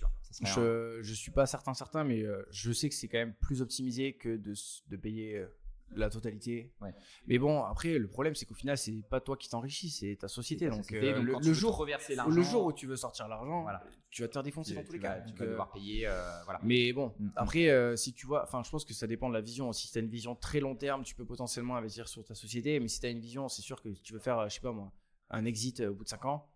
Je 1.02 1.10
ne 1.10 1.16
suis 1.16 1.32
pas 1.32 1.46
certain, 1.46 1.74
certain, 1.74 2.04
mais 2.04 2.24
euh, 2.24 2.44
je 2.52 2.72
sais 2.72 2.90
que 2.90 2.96
c'est 2.96 3.08
quand 3.08 3.18
même 3.18 3.34
plus 3.34 3.62
optimisé 3.62 4.14
que 4.14 4.36
de, 4.36 4.54
de 4.90 4.98
payer 4.98 5.38
euh, 5.38 5.48
la 5.96 6.10
totalité. 6.10 6.72
Mais 7.28 7.38
bon, 7.38 7.64
après, 7.64 7.98
le 7.98 8.08
problème, 8.08 8.36
c'est 8.36 8.46
qu'au 8.46 8.56
final, 8.56 8.78
c'est 8.78 8.94
pas 9.10 9.20
toi 9.20 9.38
qui 9.38 9.50
t'enrichis, 9.50 9.90
c'est 9.90 10.16
ta 10.16 10.28
société. 10.28 10.70
Donc, 10.70 10.92
euh, 10.92 11.22
le, 11.22 11.54
jour, 11.54 11.78
reverser 11.78 12.16
le 12.16 12.42
jour 12.42 12.66
où 12.66 12.74
tu 12.74 12.88
veux 12.88 12.96
sortir 12.96 13.28
l'argent, 13.28 13.64
voilà. 13.64 13.84
tu 14.10 14.22
vas 14.22 14.28
te 14.28 14.34
faire 14.34 14.44
défoncer 14.44 14.74
dans 14.74 14.84
tous 14.84 14.94
les 14.94 15.00
cas. 15.00 15.22
tu 15.22 15.34
vas 15.34 15.46
devoir 15.46 15.70
euh, 15.70 15.74
payer. 15.74 16.08
Euh, 16.08 16.44
voilà. 16.46 16.60
Mais 16.64 16.94
bon, 16.94 17.14
mm, 17.20 17.26
mm. 17.26 17.32
après, 17.36 17.98
si 17.98 18.14
tu 18.14 18.26
vois, 18.26 18.44
enfin, 18.44 18.62
je 18.64 18.70
pense 18.70 18.86
que 18.86 18.94
ça 18.94 19.08
dépend 19.08 19.30
de 19.30 19.34
la 19.34 19.42
vision. 19.42 19.72
Si 19.74 19.92
tu 19.92 19.98
as 19.98 20.02
une 20.02 20.10
vision 20.10 20.36
très 20.36 20.60
long 20.60 20.76
terme, 20.76 21.04
tu 21.04 21.16
peux 21.16 21.26
potentiellement 21.26 21.76
investir 21.76 22.08
sur 22.08 22.24
ta 22.24 22.36
société. 22.36 22.80
Mais 22.80 22.88
si 22.88 23.00
tu 23.00 23.06
as 23.06 23.10
une 23.10 23.20
vision, 23.20 23.48
c'est 23.50 23.62
sûr 23.62 23.82
que 23.82 23.90
tu 23.90 24.14
veux 24.14 24.20
faire, 24.20 24.48
je 24.50 24.56
sais 24.56 24.62
pas 24.62 24.72
moi, 24.72 24.92
un 25.30 25.46
exit 25.46 25.82
au 25.82 25.94
bout 25.94 26.04
de 26.04 26.10
5 26.10 26.26
ans 26.26 26.48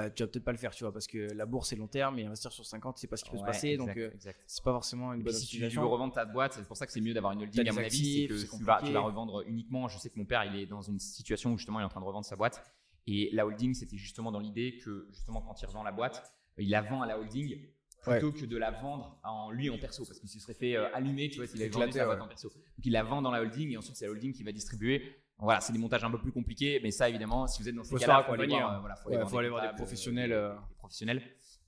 bah, 0.00 0.10
tu 0.10 0.22
vas 0.22 0.28
peut-être 0.28 0.44
pas 0.44 0.52
le 0.52 0.58
faire, 0.58 0.74
tu 0.74 0.84
vois, 0.84 0.92
parce 0.92 1.06
que 1.06 1.32
la 1.34 1.46
bourse 1.46 1.72
est 1.72 1.76
long 1.76 1.86
terme 1.86 2.18
et 2.18 2.24
investir 2.24 2.52
sur 2.52 2.64
50, 2.64 2.98
c'est 2.98 3.06
pas 3.06 3.16
ce 3.16 3.24
qui 3.24 3.30
peut 3.30 3.38
se 3.38 3.44
passer, 3.44 3.76
donc 3.76 3.96
euh, 3.96 4.10
c'est 4.46 4.64
pas 4.64 4.72
forcément 4.72 5.12
une 5.12 5.22
bonne 5.22 5.34
si 5.34 5.46
tu, 5.46 5.58
veux 5.58 5.84
revendre 5.84 6.14
ta 6.14 6.24
boîte, 6.24 6.54
c'est 6.54 6.66
pour 6.66 6.76
ça 6.76 6.86
que 6.86 6.92
c'est 6.92 7.00
mieux 7.00 7.14
d'avoir 7.14 7.32
une 7.32 7.42
holding 7.42 7.68
à 7.68 7.72
mon 7.72 7.78
avis, 7.78 8.28
que 8.28 8.34
tu 8.34 8.64
vas, 8.64 8.80
tu 8.82 8.92
vas, 8.92 9.00
revendre 9.00 9.42
uniquement. 9.46 9.88
Je 9.88 9.98
sais 9.98 10.10
que 10.10 10.18
mon 10.18 10.24
père, 10.24 10.44
il 10.44 10.56
est 10.56 10.66
dans 10.66 10.82
une 10.82 10.98
situation 10.98 11.52
où 11.52 11.58
justement 11.58 11.80
il 11.80 11.82
est 11.82 11.86
en 11.86 11.90
train 11.90 12.00
de 12.00 12.06
revendre 12.06 12.24
sa 12.24 12.36
boîte. 12.36 12.62
Et 13.06 13.30
la 13.32 13.46
holding, 13.46 13.74
c'était 13.74 13.96
justement 13.96 14.32
dans 14.32 14.40
l'idée 14.40 14.78
que 14.78 15.08
justement 15.10 15.40
quand 15.42 15.60
il 15.60 15.66
revend 15.66 15.82
la 15.82 15.92
boîte, 15.92 16.22
il 16.58 16.70
la 16.70 16.82
vend 16.82 17.02
à 17.02 17.06
la 17.06 17.18
holding 17.18 17.58
plutôt 18.02 18.32
que 18.32 18.46
de 18.46 18.56
la 18.56 18.70
vendre 18.70 19.20
en 19.24 19.50
lui 19.50 19.68
en 19.68 19.78
perso 19.78 20.04
parce 20.06 20.18
qu'il 20.18 20.28
se 20.28 20.38
serait 20.38 20.54
fait 20.54 20.76
euh, 20.76 20.94
allumer, 20.94 21.28
tu 21.28 21.36
vois, 21.36 21.46
s'il 21.46 21.60
avait 21.60 21.70
vendu 21.70 21.92
sa 21.92 22.06
boîte 22.06 22.22
en 22.22 22.28
perso. 22.28 22.48
Donc 22.48 22.84
il 22.84 22.92
la 22.92 23.02
vend 23.02 23.22
dans 23.22 23.30
la 23.30 23.42
holding 23.42 23.70
et 23.72 23.76
ensuite 23.76 23.96
c'est 23.96 24.06
la 24.06 24.12
holding 24.12 24.32
qui 24.32 24.42
va 24.42 24.52
distribuer 24.52 25.16
voilà, 25.40 25.60
c'est 25.60 25.72
des 25.72 25.78
montages 25.78 26.04
un 26.04 26.10
peu 26.10 26.18
plus 26.18 26.32
compliqués, 26.32 26.80
mais 26.82 26.90
ça, 26.90 27.08
évidemment, 27.08 27.46
si 27.46 27.62
vous 27.62 27.68
êtes 27.68 27.74
dans 27.74 27.84
ces 27.84 27.96
cas-là, 27.96 28.22
il 28.22 28.26
faut 28.26 28.32
aller 28.40 28.46
voir, 28.46 28.74
euh, 28.74 28.78
voilà, 28.80 28.96
faut, 28.96 29.38
aller, 29.38 29.48
voir 29.48 29.62
des 29.62 29.74
professionnels. 29.74 30.32
Euh, 30.32 30.54
des 30.54 30.74
professionnels. 30.76 31.22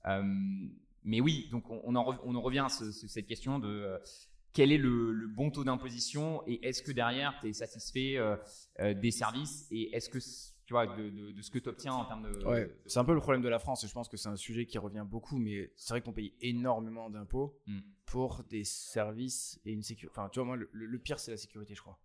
Euh, 0.05 0.21
mais 1.03 1.21
oui, 1.21 1.49
donc 1.51 1.69
on, 1.69 1.95
en, 1.95 2.17
on 2.23 2.35
en 2.35 2.41
revient 2.41 2.65
à 2.65 2.69
cette 2.69 3.25
question 3.25 3.59
de 3.59 3.99
quel 4.53 4.71
est 4.71 4.77
le, 4.77 5.27
bon 5.27 5.49
taux 5.49 5.63
d'imposition 5.63 6.43
et 6.47 6.65
est-ce 6.67 6.83
que 6.83 6.91
derrière, 6.91 7.35
tu 7.41 7.49
es 7.49 7.53
satisfait 7.53 8.17
des 8.79 9.11
services 9.11 9.67
et 9.71 9.93
est-ce 9.95 10.09
que 10.09 10.19
tu 10.65 10.73
vois, 10.73 10.87
de, 10.87 11.41
ce 11.41 11.51
que 11.51 11.59
tu 11.59 11.67
obtiens 11.67 11.93
en 11.93 12.05
termes 12.05 12.23
de. 12.23 12.45
Ouais, 12.45 12.73
c'est 12.85 12.99
un 12.99 13.03
peu 13.03 13.13
le 13.13 13.19
problème 13.19 13.41
de 13.41 13.49
la 13.49 13.59
France 13.59 13.83
et 13.83 13.87
je 13.87 13.93
pense 13.93 14.07
que 14.07 14.15
c'est 14.15 14.29
un 14.29 14.37
sujet 14.37 14.65
qui 14.65 14.77
revient 14.77 15.05
beaucoup, 15.05 15.37
mais 15.37 15.73
c'est 15.75 15.93
vrai 15.93 16.01
qu'on 16.01 16.13
paye 16.13 16.33
énormément 16.39 17.09
d'impôts 17.09 17.59
hmm. 17.67 17.79
pour 18.05 18.43
des 18.45 18.63
services 18.63 19.59
et 19.65 19.73
une 19.73 19.83
sécurité. 19.83 20.17
Enfin, 20.17 20.29
tu 20.29 20.39
vois, 20.39 20.55
moi, 20.55 20.65
le 20.71 20.99
pire, 20.99 21.19
c'est 21.19 21.31
la 21.31 21.37
sécurité, 21.37 21.75
je 21.75 21.81
crois. 21.81 21.99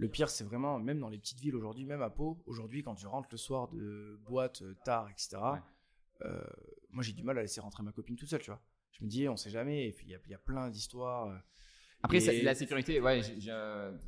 Le 0.00 0.08
pire, 0.08 0.30
c'est 0.30 0.44
vraiment, 0.44 0.78
même 0.78 0.98
dans 0.98 1.10
les 1.10 1.18
petites 1.18 1.40
villes 1.40 1.54
aujourd'hui, 1.54 1.84
même 1.84 2.00
à 2.00 2.08
Pau, 2.08 2.42
aujourd'hui, 2.46 2.82
quand 2.82 2.94
tu 2.94 3.06
rentres 3.06 3.28
le 3.30 3.36
soir 3.36 3.68
de 3.68 4.18
boîte 4.24 4.62
euh, 4.62 4.74
tard, 4.82 5.10
etc., 5.10 5.36
euh, 6.22 6.40
moi 6.88 7.02
j'ai 7.02 7.12
du 7.12 7.22
mal 7.22 7.36
à 7.36 7.42
laisser 7.42 7.60
rentrer 7.60 7.82
ma 7.82 7.92
copine 7.92 8.16
toute 8.16 8.28
seule, 8.28 8.40
tu 8.40 8.50
vois. 8.50 8.62
Je 8.92 9.04
me 9.04 9.10
dis, 9.10 9.28
on 9.28 9.36
sait 9.36 9.50
jamais, 9.50 9.94
il 10.02 10.08
y, 10.08 10.12
y, 10.12 10.34
a 10.34 10.38
plein 10.38 10.70
d'histoires. 10.70 11.28
Euh, 11.28 11.36
Après, 12.02 12.18
la 12.18 12.54
sécurité, 12.54 12.98
ouais, 12.98 13.20
tu 13.20 13.50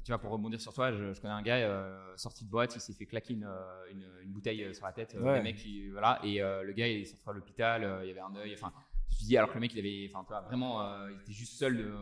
vois, 0.08 0.18
pour 0.18 0.30
rebondir 0.30 0.62
sur 0.62 0.72
toi, 0.72 0.92
je, 0.92 1.20
connais 1.20 1.34
un 1.34 1.42
gars 1.42 2.16
sorti 2.16 2.46
de 2.46 2.50
boîte, 2.50 2.74
il 2.74 2.80
s'est 2.80 2.94
fait 2.94 3.06
claquer 3.06 3.34
une, 3.34 3.50
une, 3.90 4.32
bouteille 4.32 4.74
sur 4.74 4.86
la 4.86 4.92
tête, 4.92 5.14
ouais. 5.20 5.42
mec 5.42 5.62
voilà, 5.90 6.20
et 6.24 6.38
le 6.38 6.72
gars 6.72 6.88
il 6.88 7.02
est 7.02 7.04
sorti 7.04 7.28
à 7.28 7.32
l'hôpital, 7.32 8.00
il 8.02 8.08
y 8.08 8.10
avait 8.10 8.20
un 8.20 8.34
œil, 8.36 8.54
enfin, 8.54 8.72
je 9.10 9.16
me 9.16 9.28
dis, 9.28 9.36
alors 9.36 9.50
que 9.50 9.54
le 9.54 9.60
mec 9.60 9.74
il 9.74 9.78
avait, 9.78 10.10
enfin, 10.14 10.40
vraiment, 10.48 11.06
il 11.08 11.20
était 11.20 11.32
juste 11.32 11.52
seul 11.52 11.76
de 11.76 11.92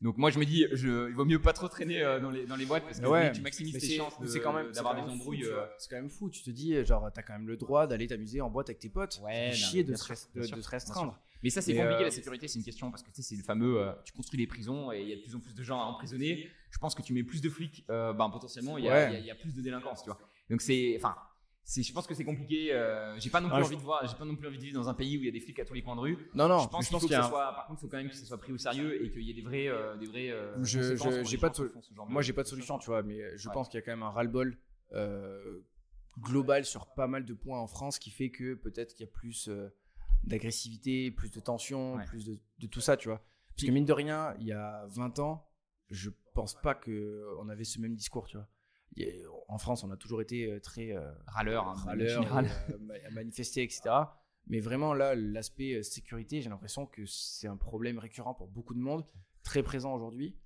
donc 0.00 0.18
moi 0.18 0.30
je 0.30 0.38
me 0.38 0.44
dis, 0.44 0.66
je, 0.72 1.08
il 1.08 1.14
vaut 1.14 1.24
mieux 1.24 1.40
pas 1.40 1.52
trop 1.52 1.68
traîner 1.68 2.02
euh, 2.02 2.20
dans, 2.20 2.30
les, 2.30 2.46
dans 2.46 2.56
les 2.56 2.66
boîtes 2.66 2.84
parce 2.84 3.00
que 3.00 3.32
tu 3.34 3.40
maximises 3.40 3.78
tes 3.78 3.96
chances 3.96 4.18
d'avoir 4.74 4.94
des 4.94 5.10
embrouilles. 5.10 5.44
Euh. 5.44 5.64
C'est 5.78 5.88
quand 5.88 5.96
même 5.96 6.10
fou, 6.10 6.30
tu 6.30 6.42
te 6.42 6.50
dis, 6.50 6.84
genre, 6.84 7.10
t'as 7.12 7.22
quand 7.22 7.32
même 7.32 7.46
le 7.46 7.56
droit 7.56 7.86
d'aller 7.86 8.06
t'amuser 8.06 8.40
en 8.40 8.50
boîte 8.50 8.68
avec 8.68 8.80
tes 8.80 8.88
potes. 8.88 9.20
Ouais, 9.24 9.52
chier 9.52 9.84
de, 9.84 9.94
se 9.94 10.68
restreindre. 10.68 11.18
Mais 11.42 11.50
ça, 11.50 11.60
c'est 11.60 11.74
compliqué, 11.74 12.00
la 12.00 12.06
euh, 12.06 12.10
sécurité, 12.10 12.48
c'est 12.48 12.58
une 12.58 12.64
question 12.64 12.90
parce 12.90 13.02
que 13.02 13.10
tu 13.10 13.16
sais, 13.16 13.22
c'est 13.22 13.36
le 13.36 13.42
fameux, 13.42 13.86
tu 14.04 14.12
construis 14.12 14.38
des 14.38 14.46
prisons 14.46 14.92
et 14.92 15.02
il 15.02 15.08
y 15.08 15.12
a 15.12 15.16
de 15.16 15.20
plus 15.20 15.34
en 15.34 15.40
plus 15.40 15.54
de 15.54 15.62
gens 15.62 15.80
à 15.80 15.84
emprisonner. 15.84 16.48
je 16.70 16.78
pense 16.78 16.94
que 16.94 17.02
tu 17.02 17.12
mets 17.12 17.24
plus 17.24 17.40
de 17.40 17.48
flics, 17.48 17.84
ben, 17.88 18.30
potentiellement, 18.30 18.78
il 18.78 18.84
y, 18.84 18.88
a, 18.88 19.10
y, 19.18 19.30
a 19.30 19.34
plus 19.34 19.54
de 19.54 19.60
délinquance, 19.60 20.02
tu 20.02 20.10
vois. 20.10 20.18
Donc, 20.50 20.60
c'est. 20.60 20.94
Enfin, 20.96 21.16
je 21.66 21.92
pense 21.92 22.06
que 22.06 22.14
c'est 22.14 22.24
compliqué. 22.24 22.72
Euh, 22.72 23.18
j'ai 23.18 23.30
pas 23.30 23.40
non 23.40 23.48
plus 23.48 23.62
envie 23.62 23.76
de 23.76 23.80
voir, 23.80 24.06
j'ai 24.06 24.16
pas 24.16 24.24
non 24.24 24.36
plus 24.36 24.46
envie 24.46 24.58
de 24.58 24.62
vivre 24.62 24.78
dans 24.78 24.88
un 24.88 24.94
pays 24.94 25.16
où 25.16 25.20
il 25.20 25.26
y 25.26 25.28
a 25.28 25.32
des 25.32 25.40
flics 25.40 25.58
à 25.58 25.64
tous 25.64 25.74
les 25.74 25.82
coins 25.82 25.96
de 25.96 26.00
rue. 26.00 26.18
Non, 26.34 26.48
non. 26.48 26.60
Je 26.60 26.68
pense, 26.68 26.88
qu'il 26.88 26.98
faut 26.98 27.08
que, 27.08 27.14
soit, 27.14 27.54
par 27.54 27.66
contre, 27.66 27.80
il 27.80 27.82
faut 27.82 27.88
quand 27.88 27.96
même 27.96 28.08
que 28.08 28.14
ça 28.14 28.24
soit 28.24 28.38
pris 28.38 28.52
au 28.52 28.58
sérieux 28.58 29.02
et 29.04 29.10
qu'il 29.10 29.22
y 29.22 29.30
ait 29.30 29.34
des 29.34 29.42
vrais, 29.42 29.68
euh, 29.68 29.96
des 29.96 30.06
vrais. 30.06 30.30
Euh, 30.30 30.62
je, 30.62 30.94
j'ai 31.24 31.38
pas 31.38 31.48
de, 31.48 31.72
moi, 32.08 32.22
j'ai 32.22 32.32
pas 32.32 32.42
de 32.42 32.48
solution, 32.48 32.78
tu 32.78 32.86
vois, 32.86 33.02
mais 33.02 33.36
je 33.36 33.48
pense 33.48 33.68
qu'il 33.68 33.78
y 33.78 33.82
a 33.82 33.84
quand 33.84 33.92
même 33.92 34.02
un 34.02 34.10
ras-le-bol 34.10 34.58
global 36.20 36.64
sur 36.64 36.86
pas 36.94 37.08
mal 37.08 37.24
de 37.24 37.34
points 37.34 37.58
en 37.58 37.66
France 37.66 37.98
qui 37.98 38.10
fait 38.10 38.30
que 38.30 38.54
peut-être 38.54 38.94
qu'il 38.94 39.04
y 39.04 39.08
a 39.08 39.12
plus 39.12 39.50
d'agressivité, 40.22 41.10
plus 41.10 41.30
de 41.30 41.40
tension, 41.40 41.98
plus 42.06 42.24
de, 42.24 42.38
de, 42.60 42.66
tout 42.66 42.80
ça, 42.80 42.96
tu 42.96 43.08
vois. 43.08 43.20
Parce 43.56 43.66
que 43.66 43.72
mine 43.72 43.84
de 43.84 43.92
rien, 43.92 44.34
il 44.38 44.46
y 44.46 44.52
a 44.52 44.86
20 44.90 45.18
ans, 45.18 45.46
je 45.90 46.10
pense 46.34 46.54
pas 46.60 46.74
que 46.74 47.24
on 47.40 47.48
avait 47.48 47.64
ce 47.64 47.80
même 47.80 47.94
discours, 47.94 48.26
tu 48.26 48.36
vois 48.36 48.48
en 49.48 49.58
France, 49.58 49.84
on 49.84 49.90
a 49.90 49.96
toujours 49.96 50.20
été 50.20 50.46
euh, 50.46 50.60
très 50.60 50.92
euh, 50.92 51.10
râleur, 51.26 51.68
hein, 51.68 51.74
râleur 51.84 52.36
euh, 52.36 52.42
à 53.06 53.10
manifester, 53.10 53.62
etc. 53.62 53.82
Mais 54.46 54.60
vraiment, 54.60 54.94
là, 54.94 55.14
l'aspect 55.14 55.82
sécurité, 55.82 56.42
j'ai 56.42 56.50
l'impression 56.50 56.86
que 56.86 57.06
c'est 57.06 57.48
un 57.48 57.56
problème 57.56 57.98
récurrent 57.98 58.34
pour 58.34 58.48
beaucoup 58.48 58.74
de 58.74 58.80
monde, 58.80 59.04
très 59.42 59.62
présent 59.62 59.94
aujourd'hui. 59.94 60.36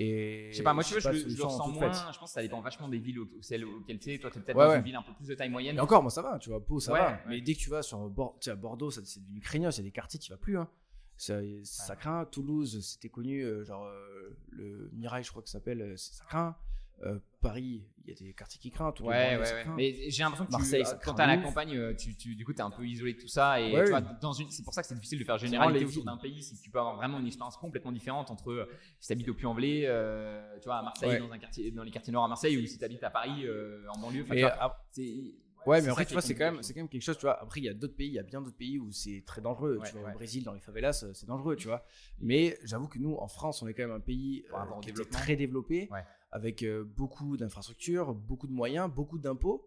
Et 0.00 0.50
je 0.52 0.58
sais 0.58 0.62
pas, 0.62 0.74
moi, 0.74 0.84
tu 0.84 1.00
je, 1.00 1.08
le 1.08 1.42
ressens 1.42 1.68
moins. 1.68 1.92
Je 1.92 2.18
pense 2.18 2.30
que 2.30 2.34
ça 2.34 2.42
dépend 2.42 2.60
vachement 2.60 2.88
des 2.88 2.98
villes 2.98 3.18
auxquelles 3.18 3.98
tu 3.98 4.12
es. 4.12 4.18
Toi, 4.18 4.30
tu 4.30 4.38
es 4.38 4.42
peut-être 4.42 4.56
dans 4.56 4.76
une 4.76 4.82
ville 4.82 4.94
un 4.94 5.02
peu 5.02 5.12
plus 5.14 5.26
de 5.26 5.34
taille 5.34 5.48
moyenne. 5.48 5.76
Et 5.76 5.80
encore, 5.80 6.02
moi, 6.02 6.10
ça 6.10 6.22
va, 6.22 6.38
tu 6.38 6.50
vois, 6.50 6.64
Pau, 6.64 6.78
ça 6.78 6.92
va. 6.92 7.20
Mais 7.26 7.40
dès 7.40 7.54
que 7.54 7.58
tu 7.58 7.70
vas 7.70 7.82
sur 7.82 8.00
à 8.00 8.54
Bordeaux, 8.54 8.90
c'est 8.90 9.02
devenu 9.02 9.40
craignos. 9.40 9.76
Il 9.76 9.78
y 9.78 9.80
a 9.80 9.84
des 9.84 9.92
quartiers, 9.92 10.20
tu 10.20 10.30
vas 10.30 10.38
plus. 10.38 10.58
Hein. 10.58 10.68
Ça, 11.16 11.40
ça 11.64 11.96
craint. 11.96 12.26
Toulouse, 12.26 12.80
c'était 12.80 13.08
connu, 13.08 13.44
genre 13.64 13.90
le 14.50 14.90
Mirail, 14.92 15.24
je 15.24 15.30
crois 15.30 15.42
que 15.42 15.48
ça 15.48 15.58
s'appelle, 15.58 15.94
ça 15.96 16.24
craint. 16.26 16.56
Euh, 17.04 17.18
Paris, 17.40 17.84
il 18.04 18.10
y 18.10 18.12
a 18.12 18.16
des 18.16 18.32
quartiers 18.32 18.60
qui 18.60 18.70
craignent. 18.70 18.92
Ouais, 19.00 19.36
ouais, 19.36 19.38
ouais. 19.38 19.64
Mais 19.76 20.10
j'ai 20.10 20.22
l'impression 20.22 20.46
que 20.46 20.50
Marseille, 20.50 20.82
tu, 20.84 20.90
quand 21.04 21.14
t'es 21.14 21.22
à 21.22 21.26
la 21.26 21.38
campagne, 21.38 21.76
euh, 21.76 21.94
tu, 21.94 22.16
tu, 22.16 22.34
du 22.34 22.44
coup, 22.44 22.52
t'es 22.52 22.62
un 22.62 22.70
peu 22.70 22.86
isolé 22.86 23.14
de 23.14 23.20
tout 23.20 23.28
ça. 23.28 23.60
Et 23.60 23.72
tu 23.72 23.90
vois, 23.90 24.00
dans 24.00 24.32
une, 24.32 24.50
c'est 24.50 24.64
pour 24.64 24.74
ça 24.74 24.82
que 24.82 24.88
c'est 24.88 24.94
difficile 24.94 25.18
de 25.18 25.24
faire 25.24 25.38
généralité 25.38 25.84
autour 25.84 26.04
d'un 26.04 26.16
pays. 26.16 26.42
Si 26.42 26.60
tu 26.60 26.70
peux 26.70 26.78
avoir 26.78 26.96
vraiment 26.96 27.18
une 27.18 27.26
expérience 27.26 27.56
complètement 27.56 27.92
différente 27.92 28.30
entre 28.30 28.50
euh, 28.50 28.70
si 29.00 29.08
t'habites 29.08 29.28
au 29.28 29.34
Puy-en-Velay, 29.34 29.82
tu 30.60 30.66
vois, 30.66 30.78
à 30.78 30.82
Marseille, 30.82 31.20
dans, 31.20 31.32
un 31.32 31.38
quartier, 31.38 31.70
dans 31.70 31.84
les 31.84 31.90
quartiers 31.90 32.12
nord 32.12 32.24
à 32.24 32.28
Marseille, 32.28 32.56
ou 32.56 32.66
si 32.66 32.78
t'habites 32.78 33.04
à 33.04 33.10
Paris, 33.10 33.46
en 33.94 34.00
banlieue. 34.00 34.26
Ouais, 35.66 35.82
mais 35.82 35.88
après, 35.88 36.06
tu 36.06 36.12
vois, 36.12 36.22
c'est 36.22 36.34
quand, 36.34 36.52
même, 36.52 36.62
c'est 36.62 36.72
quand 36.72 36.80
même 36.80 36.88
quelque 36.88 37.02
chose, 37.02 37.18
tu 37.18 37.26
vois. 37.26 37.40
Après, 37.42 37.60
il 37.60 37.64
y 37.64 37.68
a 37.68 37.74
d'autres 37.74 37.96
pays, 37.96 38.08
il 38.08 38.14
y 38.14 38.18
a 38.18 38.22
bien 38.22 38.40
d'autres 38.40 38.56
pays 38.56 38.78
où 38.78 38.90
c'est 38.92 39.22
très 39.26 39.40
dangereux. 39.40 39.80
tu 39.84 39.92
vois, 39.96 40.10
au 40.10 40.12
Brésil, 40.14 40.44
dans 40.44 40.54
les 40.54 40.60
favelas, 40.60 41.04
c'est 41.12 41.26
dangereux, 41.26 41.56
tu 41.56 41.68
vois. 41.68 41.84
Mais 42.20 42.58
j'avoue 42.64 42.88
que 42.88 42.98
nous, 42.98 43.16
en 43.16 43.28
France, 43.28 43.62
on 43.62 43.68
est 43.68 43.74
quand 43.74 43.82
même 43.82 43.96
un 43.96 44.00
pays 44.00 44.44
qui 44.82 44.90
est 44.90 45.10
très 45.10 45.36
développé 45.36 45.88
avec 46.30 46.62
euh, 46.62 46.84
beaucoup 46.84 47.36
d'infrastructures, 47.36 48.14
beaucoup 48.14 48.46
de 48.46 48.52
moyens, 48.52 48.90
beaucoup 48.90 49.18
d'impôts. 49.18 49.66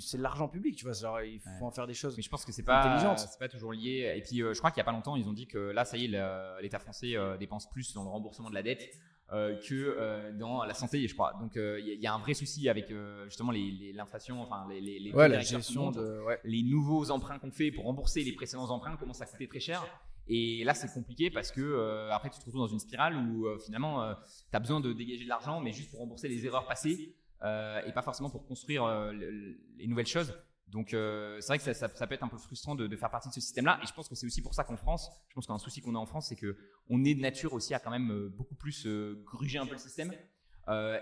C'est 0.00 0.16
de 0.16 0.22
l'argent 0.22 0.48
public, 0.48 0.74
tu 0.74 0.84
vois. 0.84 0.92
Genre, 0.92 1.20
il 1.20 1.40
faut 1.40 1.66
en 1.66 1.70
faire 1.70 1.86
des 1.86 1.94
choses. 1.94 2.16
Mais 2.16 2.22
je 2.22 2.28
pense 2.28 2.44
que 2.44 2.50
c'est 2.50 2.64
pas, 2.64 3.16
c'est 3.16 3.38
pas 3.38 3.48
toujours 3.48 3.72
lié. 3.72 4.12
Et 4.16 4.20
puis, 4.20 4.42
euh, 4.42 4.52
je 4.52 4.58
crois 4.58 4.72
qu'il 4.72 4.78
y 4.78 4.80
a 4.80 4.84
pas 4.84 4.92
longtemps, 4.92 5.14
ils 5.14 5.28
ont 5.28 5.32
dit 5.32 5.46
que 5.46 5.58
là, 5.58 5.84
ça 5.84 5.96
y 5.96 6.06
est, 6.06 6.60
l'État 6.60 6.80
français 6.80 7.16
euh, 7.16 7.36
dépense 7.36 7.70
plus 7.70 7.94
dans 7.94 8.02
le 8.02 8.10
remboursement 8.10 8.50
de 8.50 8.54
la 8.54 8.62
dette 8.62 8.88
que 9.28 10.32
dans 10.38 10.64
la 10.64 10.74
santé, 10.74 11.06
je 11.06 11.14
crois. 11.14 11.34
Donc, 11.40 11.52
il 11.56 12.00
y, 12.00 12.06
a 12.06 12.14
un 12.14 12.18
vrai 12.18 12.34
souci 12.34 12.68
avec 12.68 12.92
justement 13.24 13.52
l'inflation, 13.52 14.40
enfin 14.42 14.66
les, 14.68 14.80
les, 14.80 15.10
la 15.12 15.40
gestion 15.40 15.90
de, 15.90 16.20
les 16.44 16.62
nouveaux 16.62 17.10
emprunts 17.10 17.38
qu'on 17.38 17.50
fait 17.50 17.72
pour 17.72 17.84
rembourser 17.84 18.22
les 18.22 18.32
précédents 18.32 18.70
emprunts 18.70 18.96
commencent 18.96 19.22
à 19.22 19.26
coûter 19.26 19.48
très 19.48 19.60
cher. 19.60 19.84
Et 20.28 20.64
là, 20.64 20.74
c'est 20.74 20.92
compliqué 20.92 21.30
parce 21.30 21.52
que 21.52 21.60
euh, 21.60 22.12
après, 22.12 22.30
tu 22.30 22.38
te 22.38 22.44
retrouves 22.44 22.60
dans 22.60 22.66
une 22.66 22.80
spirale 22.80 23.16
où 23.16 23.46
euh, 23.46 23.58
finalement, 23.58 24.02
euh, 24.02 24.14
tu 24.50 24.56
as 24.56 24.60
besoin 24.60 24.80
de 24.80 24.92
dégager 24.92 25.24
de 25.24 25.28
l'argent, 25.28 25.60
mais 25.60 25.72
juste 25.72 25.90
pour 25.90 26.00
rembourser 26.00 26.28
les 26.28 26.44
erreurs 26.46 26.66
passées 26.66 27.14
et 27.42 27.92
pas 27.92 28.02
forcément 28.02 28.30
pour 28.30 28.44
construire 28.44 29.12
les 29.12 29.86
nouvelles 29.86 30.06
choses. 30.06 30.36
Donc, 30.66 30.88
c'est 30.90 31.46
vrai 31.46 31.58
que 31.58 31.72
ça, 31.72 31.88
peut 31.88 32.14
être 32.14 32.24
un 32.24 32.28
peu 32.28 32.38
frustrant 32.38 32.74
de, 32.74 32.96
faire 32.96 33.10
partie 33.10 33.28
de 33.28 33.34
ce 33.34 33.40
système-là. 33.40 33.78
Et 33.84 33.86
je 33.86 33.92
pense 33.92 34.08
que 34.08 34.16
c'est 34.16 34.26
aussi 34.26 34.42
pour 34.42 34.52
ça 34.52 34.64
qu'en 34.64 34.76
France, 34.76 35.10
je 35.28 35.34
pense 35.34 35.46
qu'un 35.46 35.58
souci 35.58 35.80
qu'on 35.80 35.94
a 35.94 35.98
en 35.98 36.06
France, 36.06 36.28
c'est 36.28 36.34
que 36.34 36.56
on 36.88 37.04
est 37.04 37.14
de 37.14 37.20
nature 37.20 37.52
aussi 37.52 37.72
à 37.72 37.78
quand 37.78 37.90
même 37.90 38.30
beaucoup 38.36 38.56
plus 38.56 38.88
gruger 39.24 39.58
un 39.58 39.66
peu 39.66 39.72
le 39.72 39.78
système. 39.78 40.12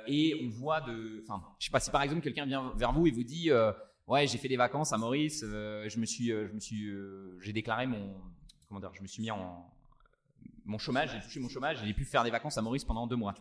et 0.07 0.39
on 0.45 0.51
voit 0.51 0.83
de, 0.83 1.25
enfin, 1.27 1.43
je 1.59 1.66
sais 1.66 1.70
pas 1.70 1.81
si 1.81 1.91
par 1.91 2.03
exemple 2.03 2.20
quelqu'un 2.20 2.45
vient 2.45 2.75
vers 2.77 2.93
vous 2.93 3.07
et 3.07 3.11
vous 3.11 3.25
dit, 3.25 3.51
ouais, 4.07 4.27
j'ai 4.27 4.37
fait 4.37 4.49
des 4.49 4.59
vacances 4.59 4.93
à 4.93 4.99
Maurice, 4.99 5.41
je 5.41 5.99
me 5.99 6.05
suis, 6.05 6.27
je 6.27 6.53
me 6.53 6.61
suis, 6.61 6.93
j'ai 7.41 7.55
déclaré 7.55 7.87
mon 7.87 8.20
je 8.93 9.03
me 9.03 9.07
suis 9.07 9.22
mis 9.22 9.31
en 9.31 9.70
mon 10.64 10.79
chômage, 10.79 11.11
j'ai 11.12 11.20
touché 11.20 11.41
mon 11.41 11.49
chômage, 11.49 11.79
j'ai 11.85 11.93
pu 11.93 12.05
faire 12.05 12.25
des 12.25 12.31
vacances 12.31 12.57
à 12.59 12.62
Maurice 12.62 12.85
pendant 12.85 13.07
deux 13.07 13.16
mois. 13.16 13.35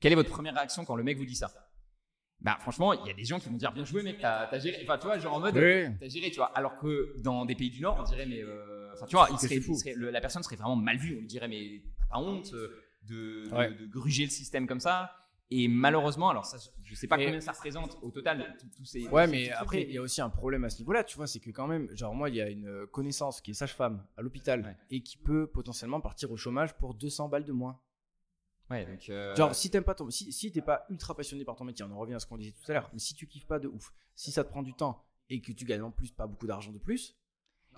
Quelle 0.00 0.12
est 0.12 0.16
votre 0.16 0.30
première 0.30 0.54
réaction 0.54 0.84
quand 0.84 0.96
le 0.96 1.02
mec 1.02 1.18
vous 1.18 1.24
dit 1.24 1.36
ça? 1.36 1.50
Bah 2.40 2.56
franchement, 2.60 2.94
il 2.94 3.06
y 3.06 3.10
a 3.10 3.14
des 3.14 3.24
gens 3.24 3.38
qui 3.38 3.50
vont 3.50 3.56
dire 3.56 3.70
bien 3.72 3.84
joué 3.84 4.02
mec, 4.02 4.18
t'as 4.20 4.58
géré. 4.58 4.78
Enfin 4.82 4.98
tu 4.98 5.06
vois, 5.06 5.18
genre 5.18 5.34
en 5.34 5.40
mode 5.40 5.54
t'as 5.54 6.08
géré, 6.08 6.30
tu 6.30 6.36
vois. 6.36 6.50
Alors 6.56 6.78
que 6.78 7.14
dans 7.20 7.44
des 7.44 7.54
pays 7.54 7.70
du 7.70 7.80
Nord, 7.80 7.98
on 8.00 8.02
dirait 8.04 8.26
mais, 8.26 8.42
euh, 8.42 8.90
enfin 8.94 9.06
tu 9.06 9.16
vois, 9.16 9.28
la 9.96 10.20
personne 10.20 10.42
serait 10.42 10.56
vraiment 10.56 10.76
mal 10.76 10.96
vue. 10.96 11.16
On 11.16 11.20
lui 11.20 11.26
dirait 11.26 11.48
mais 11.48 11.82
t'as 11.98 12.06
pas 12.06 12.18
honte 12.18 12.52
de, 13.02 13.44
de, 13.48 13.86
gruger 13.86 14.24
le 14.24 14.30
système 14.30 14.66
comme 14.66 14.80
ça. 14.80 15.14
Et 15.52 15.66
malheureusement, 15.66 16.30
alors 16.30 16.46
ça, 16.46 16.58
je 16.84 16.94
sais 16.94 17.08
pas 17.08 17.16
combien 17.16 17.40
ça 17.40 17.52
représente 17.52 17.98
au 18.02 18.10
total 18.10 18.56
tous 18.76 18.84
ces. 18.84 19.08
Ouais, 19.08 19.26
mais 19.26 19.50
après, 19.50 19.82
il 19.82 19.92
y 19.92 19.98
a 19.98 20.02
aussi 20.02 20.20
un 20.20 20.30
problème 20.30 20.64
à 20.64 20.70
ce 20.70 20.78
niveau-là, 20.78 21.02
tu 21.02 21.16
vois, 21.16 21.26
c'est 21.26 21.40
que 21.40 21.50
quand 21.50 21.66
même, 21.66 21.88
genre 21.96 22.14
moi, 22.14 22.28
il 22.28 22.36
y 22.36 22.40
a 22.40 22.48
une 22.48 22.86
connaissance 22.86 23.40
qui 23.40 23.50
est 23.50 23.54
sage-femme 23.54 24.04
à 24.16 24.22
l'hôpital 24.22 24.76
et 24.90 25.02
qui 25.02 25.16
peut 25.16 25.48
potentiellement 25.48 26.00
partir 26.00 26.30
au 26.30 26.36
chômage 26.36 26.74
pour 26.76 26.94
200 26.94 27.28
balles 27.28 27.44
de 27.44 27.52
moins. 27.52 27.80
Ouais, 28.70 28.86
donc. 28.86 29.08
Euh, 29.08 29.34
genre, 29.34 29.54
si 29.54 29.70
t'aimes 29.70 29.84
pas 29.84 29.94
ton, 29.94 30.08
si, 30.10 30.32
si 30.32 30.52
t'es 30.52 30.62
pas 30.62 30.86
ultra 30.88 31.16
passionné 31.16 31.44
par 31.44 31.56
ton 31.56 31.64
métier, 31.64 31.84
on 31.84 31.90
en 31.90 31.98
revient 31.98 32.14
à 32.14 32.20
ce 32.20 32.26
qu'on 32.26 32.38
disait 32.38 32.52
tout 32.52 32.70
à 32.70 32.74
l'heure, 32.74 32.90
mais 32.92 33.00
si 33.00 33.14
tu 33.14 33.26
kiffes 33.26 33.46
pas 33.46 33.58
de 33.58 33.66
ouf, 33.66 33.92
si 34.14 34.30
ça 34.30 34.44
te 34.44 34.50
prend 34.50 34.62
du 34.62 34.74
temps 34.74 35.04
et 35.28 35.40
que 35.40 35.50
tu 35.50 35.64
gagnes 35.64 35.82
en 35.82 35.90
plus 35.90 36.12
pas 36.12 36.28
beaucoup 36.28 36.46
d'argent 36.46 36.70
de 36.70 36.78
plus, 36.78 37.16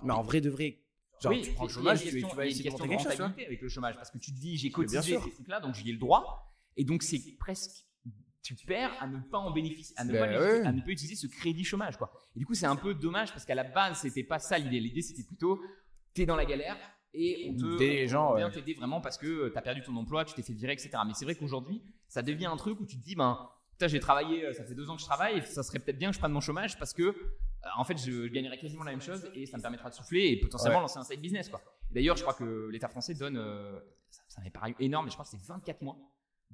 mais 0.03 0.13
en 0.13 0.23
vrai 0.23 0.41
de 0.41 0.51
vrai, 0.51 0.83
Genre, 1.23 1.41
tu 1.41 1.53
prends 1.53 1.65
le 1.65 1.71
chômage, 1.71 2.03
tu, 2.03 2.21
vas 2.35 2.47
essayer 2.47 2.65
de 2.65 2.71
monter 2.71 2.89
quelque 2.89 3.03
chose. 3.03 3.21
avec 3.21 3.63
le 3.63 3.69
chômage, 3.69 3.95
parce 3.95 4.11
que 4.11 4.19
tu 4.19 4.33
te 4.33 4.41
dis, 4.41 4.57
j'ai 4.57 4.71
cotisé 4.71 5.19
ces 5.21 5.31
trucs-là, 5.31 5.61
donc 5.61 5.75
j'ai 5.75 5.93
le 5.93 5.99
droit. 5.99 6.52
Et 6.77 6.85
donc, 6.85 7.03
c'est 7.03 7.21
presque. 7.39 7.87
Tu 8.43 8.57
perds 8.67 8.91
à 9.01 9.07
ne 9.07 9.21
pas 9.21 9.39
en 9.39 9.53
bénéficier, 9.53 9.95
à 9.97 10.05
ne, 10.05 10.13
pas, 10.13 10.27
ben 10.27 10.67
à 10.67 10.73
ne 10.73 10.81
pas 10.81 10.91
utiliser 10.91 11.15
ce 11.15 11.29
crédit 11.29 11.63
chômage. 11.63 11.97
Quoi. 11.97 12.13
Et 12.35 12.41
du 12.41 12.47
coup, 12.47 12.55
c'est 12.55 12.67
un 12.67 12.75
peu 12.75 12.93
dommage 12.93 13.31
parce 13.31 13.45
qu'à 13.45 13.55
la 13.55 13.63
base, 13.63 14.01
c'était 14.01 14.25
pas 14.25 14.41
ça 14.41 14.59
l'idée. 14.59 14.81
L'idée, 14.81 15.01
c'était 15.01 15.23
plutôt, 15.23 15.63
t'es 16.13 16.27
dans 16.27 16.35
la 16.35 16.45
galère, 16.45 16.77
et 17.15 17.53
on 17.55 17.57
te 17.57 17.79
des 17.79 18.09
gens, 18.09 18.35
vient 18.35 18.51
t'aider 18.51 18.75
vraiment 18.75 19.01
parce 19.01 19.17
que 19.17 19.49
tu 19.49 19.57
as 19.57 19.63
perdu 19.63 19.83
ton 19.83 19.95
emploi, 19.97 20.25
tu 20.25 20.35
t'es 20.35 20.43
fait 20.43 20.55
virer, 20.55 20.73
etc. 20.73 20.91
Mais 21.07 21.13
c'est 21.15 21.25
vrai 21.25 21.37
qu'aujourd'hui, 21.37 21.85
ça 22.09 22.23
devient 22.23 22.47
un 22.47 22.57
truc 22.57 22.81
où 22.81 22.87
tu 22.87 22.99
te 22.99 23.05
dis, 23.05 23.15
ben, 23.15 23.49
j'ai 23.89 24.01
travaillé, 24.01 24.47
euh, 24.47 24.53
ça 24.53 24.65
fait 24.65 24.75
deux 24.75 24.89
ans 24.91 24.97
que 24.97 25.01
je 25.01 25.07
travaille, 25.07 25.39
et 25.39 25.41
ça 25.43 25.63
serait 25.63 25.79
peut-être 25.79 25.99
bien 25.99 26.11
que 26.11 26.15
je 26.15 26.21
prenne 26.21 26.33
mon 26.33 26.41
chômage 26.41 26.79
parce 26.79 26.93
que, 26.93 27.03
euh, 27.03 27.15
en 27.77 27.85
fait, 27.85 27.97
je 27.99 28.27
gagnerais 28.29 28.59
quasiment 28.59 28.85
la 28.85 28.93
même 28.93 29.01
chose 29.01 29.31
et 29.35 29.47
ça 29.47 29.57
me 29.57 29.63
permettra 29.63 29.91
de 29.91 29.95
souffler 29.95 30.29
et 30.29 30.41
potentiellement 30.41 30.81
lancer 30.81 30.99
un 30.99 31.05
side 31.05 31.21
business, 31.21 31.49
quoi. 31.49 31.63
D'ailleurs, 31.91 32.17
je 32.17 32.23
crois 32.23 32.35
que 32.35 32.69
l'État 32.71 32.89
français 32.89 33.15
donne, 33.15 33.37
euh, 33.37 33.79
ça, 34.09 34.23
ça 34.29 34.43
m'est 34.43 34.51
paru 34.51 34.75
énorme, 34.79 35.07
mais 35.07 35.11
je 35.11 35.17
crois 35.17 35.25
que 35.25 35.31
c'est 35.31 35.47
24 35.47 35.83
mois 35.83 35.99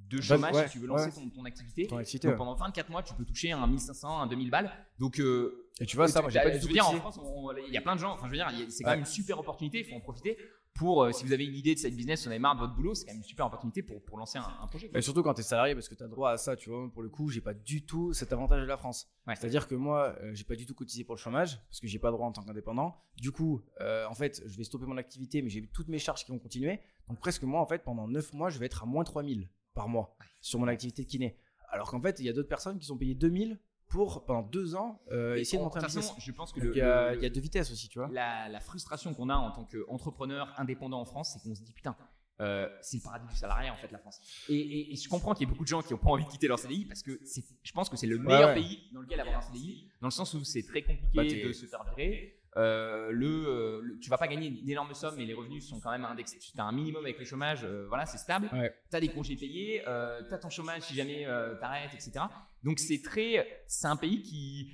de 0.08 0.20
chômage 0.20 0.66
si 0.66 0.72
tu 0.72 0.78
veux 0.78 0.86
lancer 0.86 1.10
ton, 1.34 1.44
activité. 1.44 1.86
Donc 1.86 2.36
pendant 2.36 2.54
24 2.54 2.90
mois, 2.90 3.02
tu 3.02 3.14
peux 3.14 3.24
toucher 3.24 3.52
un 3.52 3.66
1500, 3.66 4.22
un 4.22 4.26
2000 4.26 4.50
balles. 4.50 4.70
Donc, 4.98 5.20
euh, 5.20 5.68
et 5.80 5.86
tu 5.86 5.96
vois, 5.96 6.08
ça, 6.08 6.20
moi 6.20 6.30
j'ai 6.30 6.40
pas 6.40 6.50
du 6.50 6.60
tout. 6.60 6.68
dire, 6.68 6.88
en 6.88 6.94
France, 6.94 7.20
il 7.66 7.72
y 7.72 7.76
a 7.76 7.80
plein 7.80 7.94
de 7.94 8.00
gens, 8.00 8.14
enfin, 8.14 8.26
je 8.26 8.30
veux 8.30 8.36
dire, 8.36 8.50
c'est 8.68 8.84
quand 8.84 8.90
même 8.90 9.00
une 9.00 9.04
super 9.04 9.38
opportunité, 9.38 9.80
il 9.80 9.84
faut 9.84 9.94
en 9.94 10.00
profiter 10.00 10.36
pour, 10.78 11.02
euh, 11.02 11.12
si 11.12 11.24
vous 11.24 11.32
avez 11.32 11.44
une 11.44 11.56
idée 11.56 11.74
de 11.74 11.80
cette 11.80 11.94
business, 11.94 12.20
si 12.20 12.28
on 12.28 12.30
avez 12.30 12.38
marre 12.38 12.54
de 12.54 12.60
votre 12.60 12.74
boulot, 12.74 12.94
c'est 12.94 13.04
quand 13.04 13.12
même 13.12 13.18
une 13.18 13.24
super 13.24 13.46
opportunité 13.46 13.82
pour, 13.82 14.00
pour 14.04 14.16
lancer 14.16 14.38
un, 14.38 14.66
projet. 14.68 14.88
Et 14.94 15.02
surtout 15.02 15.22
quand 15.22 15.34
tu 15.34 15.40
es 15.40 15.44
salarié, 15.44 15.74
parce 15.74 15.88
que 15.88 15.94
tu 15.96 16.04
as 16.04 16.08
droit 16.08 16.30
à 16.30 16.36
ça, 16.36 16.56
tu 16.56 16.70
vois, 16.70 16.88
pour 16.92 17.02
le 17.02 17.08
coup, 17.08 17.28
j'ai 17.30 17.40
pas 17.40 17.52
du 17.52 17.84
tout 17.84 18.12
cet 18.12 18.32
avantage 18.32 18.62
de 18.62 18.66
la 18.66 18.76
France. 18.76 19.10
C'est-à-dire 19.26 19.66
que 19.66 19.74
moi, 19.74 20.16
euh, 20.22 20.30
j'ai 20.34 20.44
pas 20.44 20.54
du 20.54 20.66
tout 20.66 20.74
cotisé 20.74 21.02
pour 21.04 21.16
le 21.16 21.20
chômage, 21.20 21.60
parce 21.68 21.80
que 21.80 21.88
j'ai 21.88 21.98
pas 21.98 22.12
droit 22.12 22.26
en 22.26 22.32
tant 22.32 22.42
qu'indépendant. 22.42 22.96
Du 23.16 23.32
coup, 23.32 23.60
en 23.80 24.14
fait, 24.14 24.42
je 24.46 24.56
vais 24.56 24.64
stopper 24.64 24.86
mon 24.86 24.96
activité, 24.96 25.42
mais 25.42 25.50
j'ai 25.50 25.66
toutes 25.66 25.88
mes 25.88 25.98
charges 25.98 26.24
qui 26.24 26.30
vont 26.30 26.38
continuer. 26.38 26.80
Donc 27.08 27.18
presque 27.18 27.42
moi, 27.42 27.60
en 27.60 27.66
fait, 27.66 27.82
pendant 27.82 28.06
9 28.06 28.32
mois, 28.34 28.48
je 28.48 28.58
vais 28.58 28.66
être 28.66 28.84
à 28.84 28.86
moins 28.86 29.02
3000 29.04 29.48
par 29.78 29.88
mois 29.88 30.16
sur 30.40 30.58
mon 30.58 30.66
activité 30.66 31.04
de 31.04 31.08
kiné. 31.08 31.38
Alors 31.70 31.90
qu'en 31.90 32.00
fait, 32.00 32.18
il 32.18 32.26
y 32.26 32.28
a 32.28 32.32
d'autres 32.32 32.48
personnes 32.48 32.78
qui 32.78 32.86
sont 32.86 32.98
payées 32.98 33.14
2000 33.14 33.58
pour 33.86 34.24
pendant 34.24 34.42
deux 34.42 34.74
ans 34.74 35.00
euh, 35.12 35.36
essayer 35.36 35.58
de 35.58 35.62
monter 35.62 35.78
un 35.78 35.82
business. 35.82 36.12
Je 36.18 36.32
pense 36.32 36.52
que 36.52 36.60
il, 36.60 36.76
y 36.76 36.80
a, 36.80 37.14
il 37.14 37.22
y, 37.22 37.26
a 37.26 37.30
deux 37.30 37.40
vitesses 37.40 37.70
aussi, 37.70 37.88
tu 37.88 37.98
vois. 37.98 38.08
La, 38.12 38.60
frustration 38.60 39.14
qu'on 39.14 39.28
a 39.28 39.36
en 39.36 39.52
tant 39.52 39.64
qu'entrepreneur 39.64 40.52
indépendant 40.58 41.00
en 41.00 41.04
France, 41.04 41.30
c'est 41.32 41.48
qu'on 41.48 41.54
se 41.54 41.62
dit 41.62 41.72
putain. 41.72 41.96
Euh, 42.40 42.68
c'est 42.82 42.98
le 42.98 43.02
paradis 43.02 43.26
du 43.26 43.34
salarié 43.34 43.68
en 43.68 43.74
fait 43.74 43.90
la 43.90 43.98
France. 43.98 44.20
Et, 44.48 44.94
je 44.94 45.08
comprends 45.08 45.34
qu'il 45.34 45.46
y 45.46 45.50
ait 45.50 45.52
beaucoup 45.52 45.64
de 45.64 45.68
gens 45.68 45.82
qui 45.82 45.92
n'ont 45.92 45.98
pas 45.98 46.10
envie 46.10 46.24
de 46.24 46.30
quitter 46.30 46.46
leur 46.46 46.58
CDI 46.58 46.84
parce 46.84 47.02
que 47.02 47.18
je 47.62 47.72
pense 47.72 47.88
que 47.88 47.96
c'est 47.96 48.06
le 48.06 48.18
meilleur 48.18 48.54
pays 48.54 48.90
dans 48.92 49.00
lequel 49.00 49.20
avoir 49.20 49.38
un 49.38 49.40
CDI, 49.40 49.88
dans 50.00 50.08
le 50.08 50.12
sens 50.12 50.34
où 50.34 50.44
c'est 50.44 50.62
très 50.62 50.82
compliqué 50.82 51.08
bah, 51.14 51.24
de 51.24 51.52
se 51.52 51.66
faire 51.66 51.84
virer. 51.84 52.37
Euh, 52.56 53.10
euh, 53.10 53.80
le, 53.82 53.98
tu 54.00 54.10
vas 54.10 54.18
pas 54.18 54.28
gagner 54.28 54.50
d'énormes 54.50 54.94
sommes, 54.94 55.16
mais 55.16 55.24
les 55.24 55.34
revenus 55.34 55.68
sont 55.68 55.80
quand 55.80 55.90
même 55.90 56.04
indexés. 56.04 56.38
Tu 56.38 56.52
as 56.58 56.64
un 56.64 56.72
minimum 56.72 57.04
avec 57.04 57.18
le 57.18 57.24
chômage, 57.24 57.64
euh, 57.64 57.86
voilà, 57.88 58.06
c'est 58.06 58.18
stable. 58.18 58.50
Tu 58.90 58.96
as 58.96 59.00
des 59.00 59.08
congés 59.08 59.36
payés, 59.36 59.82
tu 59.84 60.34
as 60.34 60.38
ton 60.38 60.50
chômage 60.50 60.82
si 60.82 60.94
jamais 60.94 61.24
tu 61.24 61.64
arrêtes, 61.64 61.94
etc. 61.94 62.24
Donc 62.62 62.78
c'est 62.78 63.02
très, 63.02 63.62
c'est 63.66 63.86
un 63.86 63.96
pays 63.96 64.22
qui, 64.22 64.72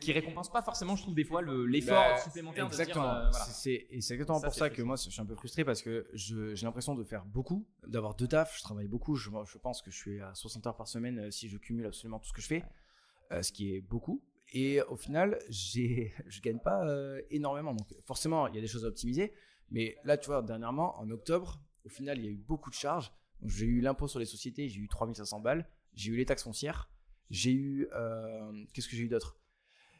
qui 0.00 0.12
récompense 0.12 0.50
pas 0.50 0.62
forcément, 0.62 0.96
je 0.96 1.02
trouve, 1.02 1.14
des 1.14 1.24
fois 1.24 1.42
l'effort 1.42 2.14
bah, 2.14 2.18
supplémentaire. 2.18 2.66
Exactement. 2.66 3.02
De 3.02 3.20
dire, 3.22 3.30
voilà. 3.30 3.44
C'est 3.46 3.86
exactement 3.90 4.40
pour 4.40 4.54
ça 4.54 4.70
que 4.70 4.82
moi, 4.82 4.96
je 4.96 5.10
suis 5.10 5.20
un 5.20 5.26
peu 5.26 5.34
frustré 5.34 5.64
parce 5.64 5.82
que 5.82 6.08
j'ai 6.14 6.64
l'impression 6.64 6.94
de 6.94 7.04
faire 7.04 7.24
beaucoup, 7.24 7.66
d'avoir 7.86 8.14
deux 8.14 8.28
tafs. 8.28 8.56
Je 8.58 8.62
travaille 8.62 8.88
beaucoup. 8.88 9.16
Je, 9.16 9.30
je, 9.46 9.58
pense 9.58 9.82
que 9.82 9.90
je 9.90 9.96
suis 9.96 10.20
à 10.20 10.34
60 10.34 10.66
heures 10.66 10.76
par 10.76 10.88
semaine 10.88 11.30
si 11.30 11.48
je 11.48 11.56
cumule 11.58 11.86
absolument 11.86 12.18
tout 12.18 12.28
ce 12.28 12.32
que 12.32 12.42
je 12.42 12.46
fais, 12.46 12.64
ce 13.42 13.50
qui 13.52 13.74
est 13.74 13.80
beaucoup. 13.80 14.22
Et 14.52 14.80
au 14.82 14.96
final, 14.96 15.38
je 15.48 16.40
gagne 16.40 16.60
pas 16.60 16.86
énormément. 17.30 17.74
Donc 17.74 17.88
forcément, 18.04 18.46
il 18.48 18.54
y 18.54 18.58
a 18.58 18.60
des 18.60 18.68
choses 18.68 18.84
à 18.84 18.88
optimiser. 18.88 19.32
Mais 19.70 19.96
là, 20.04 20.18
tu 20.18 20.26
vois, 20.26 20.42
dernièrement, 20.42 20.98
en 21.00 21.10
octobre, 21.10 21.60
au 21.84 21.88
final, 21.88 22.18
il 22.18 22.24
y 22.24 22.28
a 22.28 22.30
eu 22.30 22.36
beaucoup 22.36 22.70
de 22.70 22.74
charges. 22.74 23.12
J'ai 23.42 23.66
eu 23.66 23.80
l'impôt 23.80 24.06
sur 24.06 24.18
les 24.18 24.26
sociétés, 24.26 24.68
j'ai 24.68 24.80
eu 24.80 24.88
3500 24.88 25.40
balles. 25.40 25.66
J'ai 25.94 26.12
eu 26.12 26.16
les 26.16 26.26
taxes 26.26 26.44
foncières. 26.44 26.90
J'ai 27.30 27.52
eu. 27.52 27.88
Euh, 27.94 28.64
qu'est-ce 28.72 28.88
que 28.88 28.96
j'ai 28.96 29.04
eu 29.04 29.08
d'autre? 29.08 29.38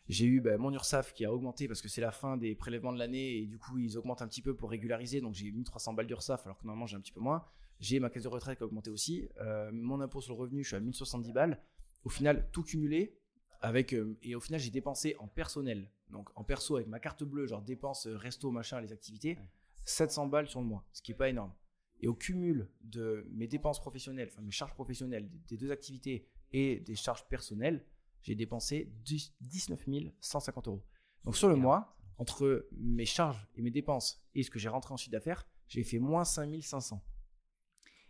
J'ai 0.08 0.26
eu 0.26 0.40
bah, 0.40 0.58
mon 0.58 0.72
URSAF 0.72 1.14
qui 1.14 1.24
a 1.24 1.32
augmenté 1.32 1.68
parce 1.68 1.80
que 1.80 1.88
c'est 1.88 2.00
la 2.00 2.12
fin 2.12 2.36
des 2.36 2.54
prélèvements 2.54 2.92
de 2.92 2.98
l'année 2.98 3.38
et 3.38 3.46
du 3.46 3.58
coup, 3.58 3.78
ils 3.78 3.96
augmentent 3.96 4.22
un 4.22 4.28
petit 4.28 4.42
peu 4.42 4.54
pour 4.54 4.70
régulariser. 4.70 5.20
Donc, 5.20 5.34
j'ai 5.34 5.46
eu 5.46 5.52
1300 5.52 5.94
balles 5.94 6.06
d'URSAF 6.06 6.44
alors 6.44 6.58
que 6.58 6.66
normalement, 6.66 6.86
j'ai 6.86 6.96
un 6.96 7.00
petit 7.00 7.12
peu 7.12 7.20
moins. 7.20 7.44
J'ai 7.80 7.98
ma 7.98 8.10
caisse 8.10 8.24
de 8.24 8.28
retraite 8.28 8.58
qui 8.58 8.64
a 8.64 8.66
augmenté 8.66 8.90
aussi. 8.90 9.28
Euh, 9.40 9.70
mon 9.72 10.00
impôt 10.00 10.20
sur 10.20 10.34
le 10.34 10.40
revenu, 10.40 10.62
je 10.62 10.68
suis 10.68 10.76
à 10.76 10.80
1070 10.80 11.32
balles. 11.32 11.60
Au 12.04 12.10
final, 12.10 12.48
tout 12.52 12.62
cumulé. 12.62 13.18
Avec, 13.62 13.94
euh, 13.94 14.18
et 14.22 14.34
au 14.34 14.40
final, 14.40 14.60
j'ai 14.60 14.70
dépensé 14.70 15.16
en 15.18 15.28
personnel, 15.28 15.90
donc 16.10 16.28
en 16.34 16.44
perso 16.44 16.76
avec 16.76 16.88
ma 16.88 16.98
carte 16.98 17.22
bleue, 17.22 17.46
genre 17.46 17.62
dépenses, 17.62 18.06
resto, 18.06 18.50
machin, 18.50 18.80
les 18.80 18.92
activités, 18.92 19.38
700 19.84 20.26
balles 20.26 20.48
sur 20.48 20.60
le 20.60 20.66
mois, 20.66 20.84
ce 20.92 21.00
qui 21.00 21.12
est 21.12 21.16
pas 21.16 21.28
énorme. 21.28 21.52
Et 22.00 22.08
au 22.08 22.14
cumul 22.14 22.68
de 22.82 23.26
mes 23.30 23.46
dépenses 23.46 23.80
professionnelles, 23.80 24.28
enfin 24.32 24.42
mes 24.42 24.50
charges 24.50 24.74
professionnelles 24.74 25.30
des 25.46 25.56
deux 25.56 25.70
activités 25.70 26.28
et 26.52 26.80
des 26.80 26.96
charges 26.96 27.26
personnelles, 27.28 27.86
j'ai 28.22 28.34
dépensé 28.34 28.92
19 29.40 29.80
150 30.20 30.68
euros. 30.68 30.84
Donc 31.24 31.36
sur 31.36 31.48
le 31.48 31.54
mois, 31.54 31.96
entre 32.18 32.66
mes 32.72 33.04
charges 33.04 33.48
et 33.54 33.62
mes 33.62 33.70
dépenses 33.70 34.24
et 34.34 34.42
ce 34.42 34.50
que 34.50 34.58
j'ai 34.58 34.68
rentré 34.68 34.92
en 34.92 34.96
chiffre 34.96 35.12
d'affaires, 35.12 35.46
j'ai 35.68 35.84
fait 35.84 35.98
moins 35.98 36.24
5500. 36.24 37.02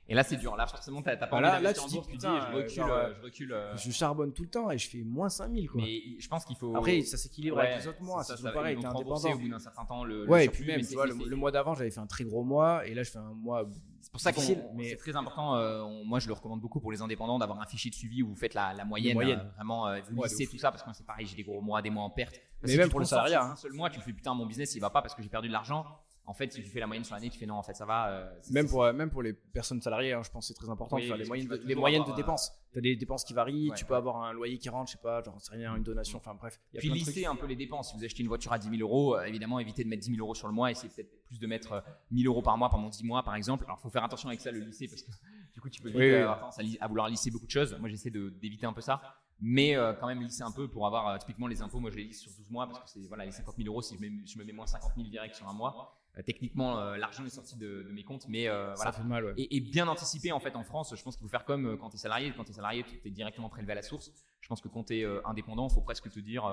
Et 0.08 0.14
là, 0.14 0.22
c'est 0.24 0.36
dur. 0.36 0.56
Là, 0.56 0.66
forcément, 0.66 1.00
t'as 1.00 1.16
pas 1.16 1.36
envie 1.36 1.62
là, 1.62 1.72
tu 1.72 1.86
dis, 1.86 2.00
tu 2.02 2.16
dis, 2.16 2.26
je 2.26 2.54
recule, 2.54 2.82
euh, 2.82 3.14
je 3.14 3.22
recule. 3.22 3.52
Euh. 3.52 3.76
Je 3.76 3.90
charbonne 3.92 4.32
tout 4.32 4.42
le 4.42 4.48
temps 4.48 4.70
et 4.70 4.78
je 4.78 4.88
fais 4.88 5.02
moins 5.02 5.28
5000, 5.28 5.70
quoi. 5.70 5.80
Mais 5.80 6.00
je 6.18 6.28
pense 6.28 6.44
qu'il 6.44 6.56
faut. 6.56 6.76
Après, 6.76 7.02
ça 7.02 7.16
s'équilibre 7.16 7.60
avec 7.60 7.78
les 7.78 7.88
autres 7.88 8.02
mois. 8.02 8.24
Ça, 8.24 8.36
ça, 8.36 8.50
pareil, 8.50 8.76
t'es 8.78 8.86
indépendant. 8.86 9.32
au 9.32 9.38
bout 9.38 9.48
d'un 9.48 9.58
certain 9.58 9.84
temps. 9.84 10.04
Le, 10.04 10.28
ouais, 10.28 10.46
et 10.46 10.48
puis 10.48 10.66
même, 10.66 10.80
tu 10.84 10.94
vois, 10.94 11.06
le, 11.06 11.36
mois 11.36 11.52
d'avant, 11.52 11.74
j'avais 11.74 11.90
fait 11.90 12.00
un 12.00 12.06
très 12.06 12.24
gros 12.24 12.42
mois 12.42 12.86
et 12.86 12.94
là, 12.94 13.02
je 13.02 13.10
fais 13.10 13.18
un 13.18 13.34
mois. 13.34 13.64
C'est 14.00 14.10
pour 14.10 14.20
ça 14.20 14.32
que 14.32 14.40
c'est 14.40 14.96
très 14.98 15.14
important. 15.14 15.56
Euh, 15.56 15.84
moi, 16.04 16.18
je 16.18 16.26
le 16.26 16.34
recommande 16.34 16.60
beaucoup 16.60 16.80
pour 16.80 16.90
les 16.90 17.00
indépendants 17.00 17.38
d'avoir 17.38 17.60
un 17.60 17.66
fichier 17.66 17.90
de 17.90 17.94
suivi 17.94 18.22
où 18.22 18.28
vous 18.28 18.36
faites 18.36 18.54
la, 18.54 18.84
moyenne, 18.84 19.16
vraiment, 19.54 19.94
vous 20.10 20.24
lissez 20.24 20.46
tout 20.46 20.58
ça 20.58 20.70
parce 20.70 20.82
que 20.82 20.90
c'est 20.92 21.06
pareil, 21.06 21.26
j'ai 21.26 21.36
des 21.36 21.44
gros 21.44 21.60
mois, 21.60 21.80
des 21.80 21.90
mois 21.90 22.02
en 22.02 22.10
perte. 22.10 22.40
Mais 22.64 22.76
même 22.76 22.90
pour 22.90 23.00
le 23.00 23.06
salariat. 23.06 23.44
Un 23.44 23.56
seul 23.56 23.72
mois, 23.72 23.88
tu 23.88 24.00
fais 24.00 24.12
putain, 24.12 24.34
mon 24.34 24.46
business, 24.46 24.74
il 24.74 24.80
va 24.80 24.90
pas 24.90 25.00
parce 25.00 25.14
que 25.14 25.22
j'ai 25.22 25.28
perdu 25.28 25.48
de 25.48 25.52
l'argent 25.52 25.86
en 26.24 26.34
fait, 26.34 26.52
si 26.52 26.62
tu 26.62 26.70
fais 26.70 26.78
la 26.78 26.86
moyenne 26.86 27.04
sur 27.04 27.14
l'année, 27.14 27.30
tu 27.30 27.38
fais 27.38 27.46
non, 27.46 27.56
en 27.56 27.62
fait, 27.62 27.74
ça 27.74 27.84
va. 27.84 28.10
Euh, 28.10 28.32
même, 28.52 28.68
pour, 28.68 28.84
même 28.92 29.10
pour 29.10 29.22
les 29.22 29.32
personnes 29.32 29.80
salariées, 29.82 30.12
hein, 30.12 30.22
je 30.22 30.30
pense 30.30 30.46
que 30.46 30.54
c'est 30.54 30.58
très 30.58 30.70
important 30.70 30.96
de 30.96 31.02
faire 31.02 31.16
les 31.16 31.24
moyennes 31.24 31.48
de, 31.48 31.60
les 31.64 31.74
moyennes 31.74 32.04
de 32.04 32.12
dépenses. 32.14 32.52
Tu 32.72 32.78
as 32.78 32.80
des 32.80 32.96
dépenses 32.96 33.24
qui 33.24 33.34
varient, 33.34 33.72
tu 33.76 33.84
peux 33.84 33.96
avoir 33.96 34.22
un 34.22 34.32
loyer 34.32 34.56
qui 34.56 34.68
rentre, 34.68 34.90
je 34.90 34.96
sais 34.96 35.02
pas, 35.02 35.22
genre, 35.22 35.36
c'est 35.40 35.52
rien, 35.52 35.74
une 35.74 35.82
donation, 35.82 36.18
enfin 36.18 36.34
bref. 36.34 36.60
Puis 36.78 36.90
lisser 36.90 37.26
un 37.26 37.34
peu 37.34 37.46
les 37.46 37.56
dépenses. 37.56 37.90
Si 37.90 37.96
vous 37.96 38.04
achetez 38.04 38.22
une 38.22 38.28
voiture 38.28 38.52
à 38.52 38.58
10 38.58 38.70
000 38.70 38.80
euros, 38.80 39.16
euh, 39.16 39.24
évidemment, 39.24 39.58
évitez 39.58 39.82
de 39.82 39.88
mettre 39.88 40.02
10 40.02 40.12
000 40.14 40.24
euros 40.24 40.34
sur 40.34 40.46
le 40.46 40.54
mois, 40.54 40.70
essayez 40.70 40.92
peut-être 40.94 41.24
plus 41.24 41.40
de 41.40 41.46
mettre 41.46 41.82
1000 42.12 42.24
euh, 42.26 42.30
euros 42.30 42.42
par 42.42 42.56
mois 42.56 42.70
pendant 42.70 42.88
10 42.88 43.04
mois, 43.04 43.24
par 43.24 43.34
exemple. 43.34 43.64
Alors, 43.64 43.78
il 43.80 43.82
faut 43.82 43.90
faire 43.90 44.04
attention 44.04 44.28
avec 44.28 44.40
ça, 44.40 44.52
le 44.52 44.60
lycée, 44.60 44.86
parce 44.86 45.02
que 45.02 45.10
du 45.54 45.60
coup, 45.60 45.70
tu 45.70 45.82
peux 45.82 45.90
vite 45.90 46.14
avoir 46.14 46.50
à, 46.80 46.88
vouloir 46.88 47.08
lisser 47.08 47.30
beaucoup 47.30 47.46
de 47.46 47.50
choses. 47.50 47.76
Moi, 47.80 47.88
j'essaie 47.88 48.10
d'éviter 48.10 48.66
un 48.66 48.72
peu 48.72 48.80
ça 48.80 49.00
mais 49.44 49.74
quand 49.98 50.06
même 50.06 50.22
lisser 50.22 50.44
un 50.44 50.52
peu 50.52 50.68
pour 50.68 50.86
avoir 50.86 51.18
typiquement 51.18 51.48
les 51.48 51.60
impôts 51.62 51.80
moi 51.80 51.90
je 51.90 51.96
les 51.96 52.04
lisse 52.04 52.20
sur 52.20 52.30
12 52.30 52.48
mois 52.50 52.68
parce 52.68 52.78
que 52.84 52.90
c'est 52.90 53.08
voilà 53.08 53.24
les 53.24 53.32
50 53.32 53.56
000 53.56 53.68
euros 53.68 53.82
si 53.82 53.96
je, 53.96 54.32
je 54.32 54.38
me 54.38 54.44
mets 54.44 54.52
moins 54.52 54.68
50 54.68 54.92
000 54.94 55.08
direct 55.08 55.34
sur 55.34 55.48
un 55.48 55.52
mois 55.52 55.74
euh, 55.80 56.01
techniquement, 56.26 56.78
euh, 56.78 56.96
l'argent 56.96 57.24
est 57.24 57.30
sorti 57.30 57.56
de, 57.56 57.88
mes 57.90 58.04
comptes, 58.04 58.26
mais 58.28 58.48
euh, 58.48 58.74
voilà. 58.74 58.92
fait 58.92 59.02
mal, 59.02 59.32
et, 59.38 59.60
bien 59.60 59.88
anticiper 59.88 60.32
en 60.32 60.40
fait 60.40 60.54
en 60.56 60.64
France. 60.64 60.94
Je 60.94 61.02
pense 61.02 61.16
qu'il 61.16 61.24
faut 61.24 61.30
faire 61.30 61.46
comme 61.46 61.78
quand 61.78 61.88
tu 61.88 61.96
es 61.96 61.98
salarié. 61.98 62.32
Quand 62.36 62.44
tu 62.44 62.50
es 62.50 62.54
salarié, 62.54 62.84
tu 62.84 63.00
es 63.08 63.10
directement 63.10 63.48
prélevé 63.48 63.72
à 63.72 63.76
la 63.76 63.82
source. 63.82 64.12
Je 64.40 64.48
pense 64.48 64.60
que 64.60 64.68
quand 64.68 64.84
tu 64.84 64.98
es 64.98 65.06
indépendant, 65.24 65.68
il 65.68 65.74
faut 65.74 65.80
presque 65.80 66.10
te 66.10 66.20
dire 66.20 66.44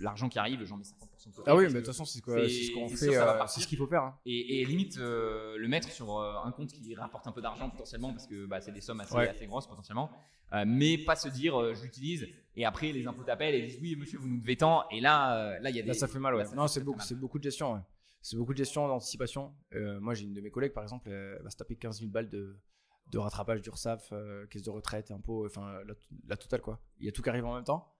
l'argent 0.00 0.28
qui 0.28 0.38
arrive, 0.38 0.64
j'en 0.64 0.76
mets 0.76 0.84
50% 0.84 1.28
de 1.28 1.34
côté. 1.34 1.50
Ah 1.50 1.56
oui, 1.56 1.64
mais 1.64 1.72
de 1.72 1.78
toute 1.78 1.86
façon, 1.86 2.04
c'est 2.04 2.18
ce 2.18 2.22
qu'on 2.22 2.88
fait, 2.88 3.46
c'est 3.48 3.60
ce 3.60 3.66
qu'il 3.66 3.78
faut 3.78 3.86
faire. 3.86 4.02
Hein. 4.02 4.18
Et, 4.26 4.64
limite, 4.66 4.98
le 4.98 5.66
mettre 5.66 5.90
sur 5.90 6.20
un 6.20 6.52
compte 6.52 6.68
qui 6.68 6.94
rapporte 6.94 7.26
un 7.26 7.32
peu 7.32 7.40
d'argent 7.40 7.70
potentiellement, 7.70 8.12
parce 8.12 8.26
que 8.26 8.44
bah, 8.44 8.60
c'est 8.60 8.72
des 8.72 8.82
sommes 8.82 9.00
assez, 9.00 9.16
assez 9.16 9.46
grosses 9.46 9.66
potentiellement. 9.66 10.10
mais 10.66 10.98
pas 10.98 11.16
se 11.16 11.28
dire, 11.28 11.74
j'utilise, 11.74 12.28
et 12.56 12.66
après 12.66 12.92
les 12.92 13.06
impôts 13.06 13.24
t'appellent 13.24 13.54
et 13.54 13.62
disent, 13.62 13.78
oui, 13.80 13.96
monsieur, 13.96 14.18
vous 14.18 14.28
nous 14.28 14.40
devez 14.40 14.56
tant. 14.56 14.86
Et 14.90 15.00
là, 15.00 15.58
là, 15.60 15.70
il 15.70 15.76
y 15.76 15.78
a 15.78 15.82
des. 15.82 15.88
Là, 15.88 15.94
ça 15.94 16.06
fait 16.06 16.18
mal, 16.18 16.34
ouais. 16.34 16.44
non, 16.54 16.66
c'est 16.66 16.84
beaucoup, 16.84 17.00
beaucoup 17.14 17.38
de 17.38 17.44
gestion, 17.44 17.72
ouais 17.72 17.80
c'est 18.24 18.38
beaucoup 18.38 18.54
de 18.54 18.58
gestion 18.58 18.88
d'anticipation. 18.88 19.54
Euh, 19.74 20.00
moi, 20.00 20.14
j'ai 20.14 20.24
une 20.24 20.32
de 20.32 20.40
mes 20.40 20.50
collègues, 20.50 20.72
par 20.72 20.82
exemple, 20.82 21.10
elle 21.10 21.42
va 21.42 21.50
se 21.50 21.58
taper 21.58 21.76
15 21.76 22.00
000 22.00 22.10
balles 22.10 22.30
de, 22.30 22.58
de 23.12 23.18
rattrapage 23.18 23.60
d'URSAF, 23.60 24.08
euh, 24.12 24.46
caisse 24.46 24.62
de 24.62 24.70
retraite, 24.70 25.10
impôts, 25.10 25.44
enfin 25.44 25.78
la, 26.26 26.36
totale 26.38 26.62
quoi. 26.62 26.80
Il 27.00 27.04
y 27.04 27.08
a 27.10 27.12
tout 27.12 27.20
qui 27.20 27.28
arrive 27.28 27.44
en 27.44 27.54
même 27.54 27.64
temps. 27.64 27.92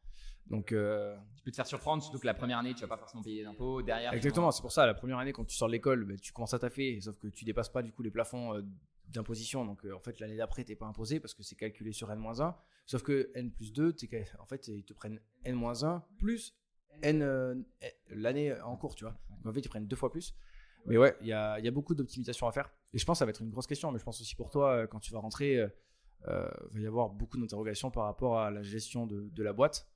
Donc, 0.46 0.72
euh, 0.72 1.14
tu 1.36 1.42
peux 1.42 1.50
te 1.50 1.56
faire 1.56 1.66
surprendre, 1.66 2.02
surtout 2.02 2.18
que 2.18 2.26
la 2.26 2.32
première 2.32 2.56
année, 2.56 2.72
tu 2.72 2.80
vas 2.80 2.88
pas 2.88 2.96
forcément 2.96 3.22
payer 3.22 3.44
d'impôts. 3.44 3.82
Derrière, 3.82 4.14
exactement, 4.14 4.50
c'est 4.50 4.62
pour 4.62 4.72
ça, 4.72 4.86
la 4.86 4.94
première 4.94 5.18
année, 5.18 5.34
quand 5.34 5.44
tu 5.44 5.56
sors 5.56 5.68
de 5.68 5.72
l'école, 5.72 6.06
bah, 6.06 6.14
tu 6.16 6.32
commences 6.32 6.54
à 6.54 6.58
taffer, 6.58 6.98
sauf 7.02 7.18
que 7.18 7.28
tu 7.28 7.44
dépasses 7.44 7.70
pas 7.70 7.82
du 7.82 7.92
coup 7.92 8.02
les 8.02 8.10
plafonds 8.10 8.64
d'imposition. 9.08 9.66
Donc, 9.66 9.84
en 9.84 10.00
fait, 10.00 10.20
l'année 10.20 10.38
d'après, 10.38 10.64
t'es 10.64 10.74
pas 10.74 10.86
imposé 10.86 11.20
parce 11.20 11.34
que 11.34 11.42
c'est 11.42 11.56
calculé 11.56 11.92
sur 11.92 12.10
N-1. 12.10 12.54
Sauf 12.86 13.02
que 13.02 13.30
N 13.34 13.50
plus 13.50 13.74
2, 13.74 13.94
en 14.38 14.46
fait, 14.46 14.68
ils 14.68 14.84
te 14.84 14.94
prennent 14.94 15.20
N-1 15.44 16.00
plus 16.16 16.54
N 17.02 17.22
euh, 17.22 17.54
l'année 18.10 18.58
en 18.62 18.76
cours, 18.76 18.94
tu 18.94 19.04
vois. 19.04 19.16
en 19.44 19.52
fait, 19.52 19.60
ils 19.60 19.68
prennent 19.68 19.86
deux 19.86 19.96
fois 19.96 20.10
plus. 20.10 20.34
Mais 20.86 20.98
ouais, 20.98 21.16
il 21.22 21.28
y 21.28 21.32
a, 21.32 21.58
y 21.60 21.68
a, 21.68 21.70
beaucoup 21.70 21.94
d'optimisation 21.94 22.46
à 22.46 22.52
faire. 22.52 22.70
Et 22.92 22.98
je 22.98 23.04
pense 23.06 23.16
que 23.16 23.18
ça 23.20 23.24
va 23.24 23.30
être 23.30 23.40
une 23.40 23.50
grosse 23.50 23.66
question, 23.66 23.90
mais 23.90 23.98
je 23.98 24.04
pense 24.04 24.20
aussi 24.20 24.36
pour 24.36 24.50
toi, 24.50 24.72
euh, 24.72 24.86
quand 24.86 25.00
tu 25.00 25.12
vas 25.12 25.18
rentrer, 25.18 25.58
euh, 25.58 26.50
il 26.72 26.78
va 26.78 26.80
y 26.80 26.86
avoir 26.86 27.08
beaucoup 27.08 27.38
d'interrogations 27.38 27.90
par 27.90 28.04
rapport 28.04 28.38
à 28.38 28.50
la 28.50 28.62
gestion 28.62 29.06
de, 29.06 29.28
de 29.30 29.42
la 29.42 29.52
boîte. 29.52 29.88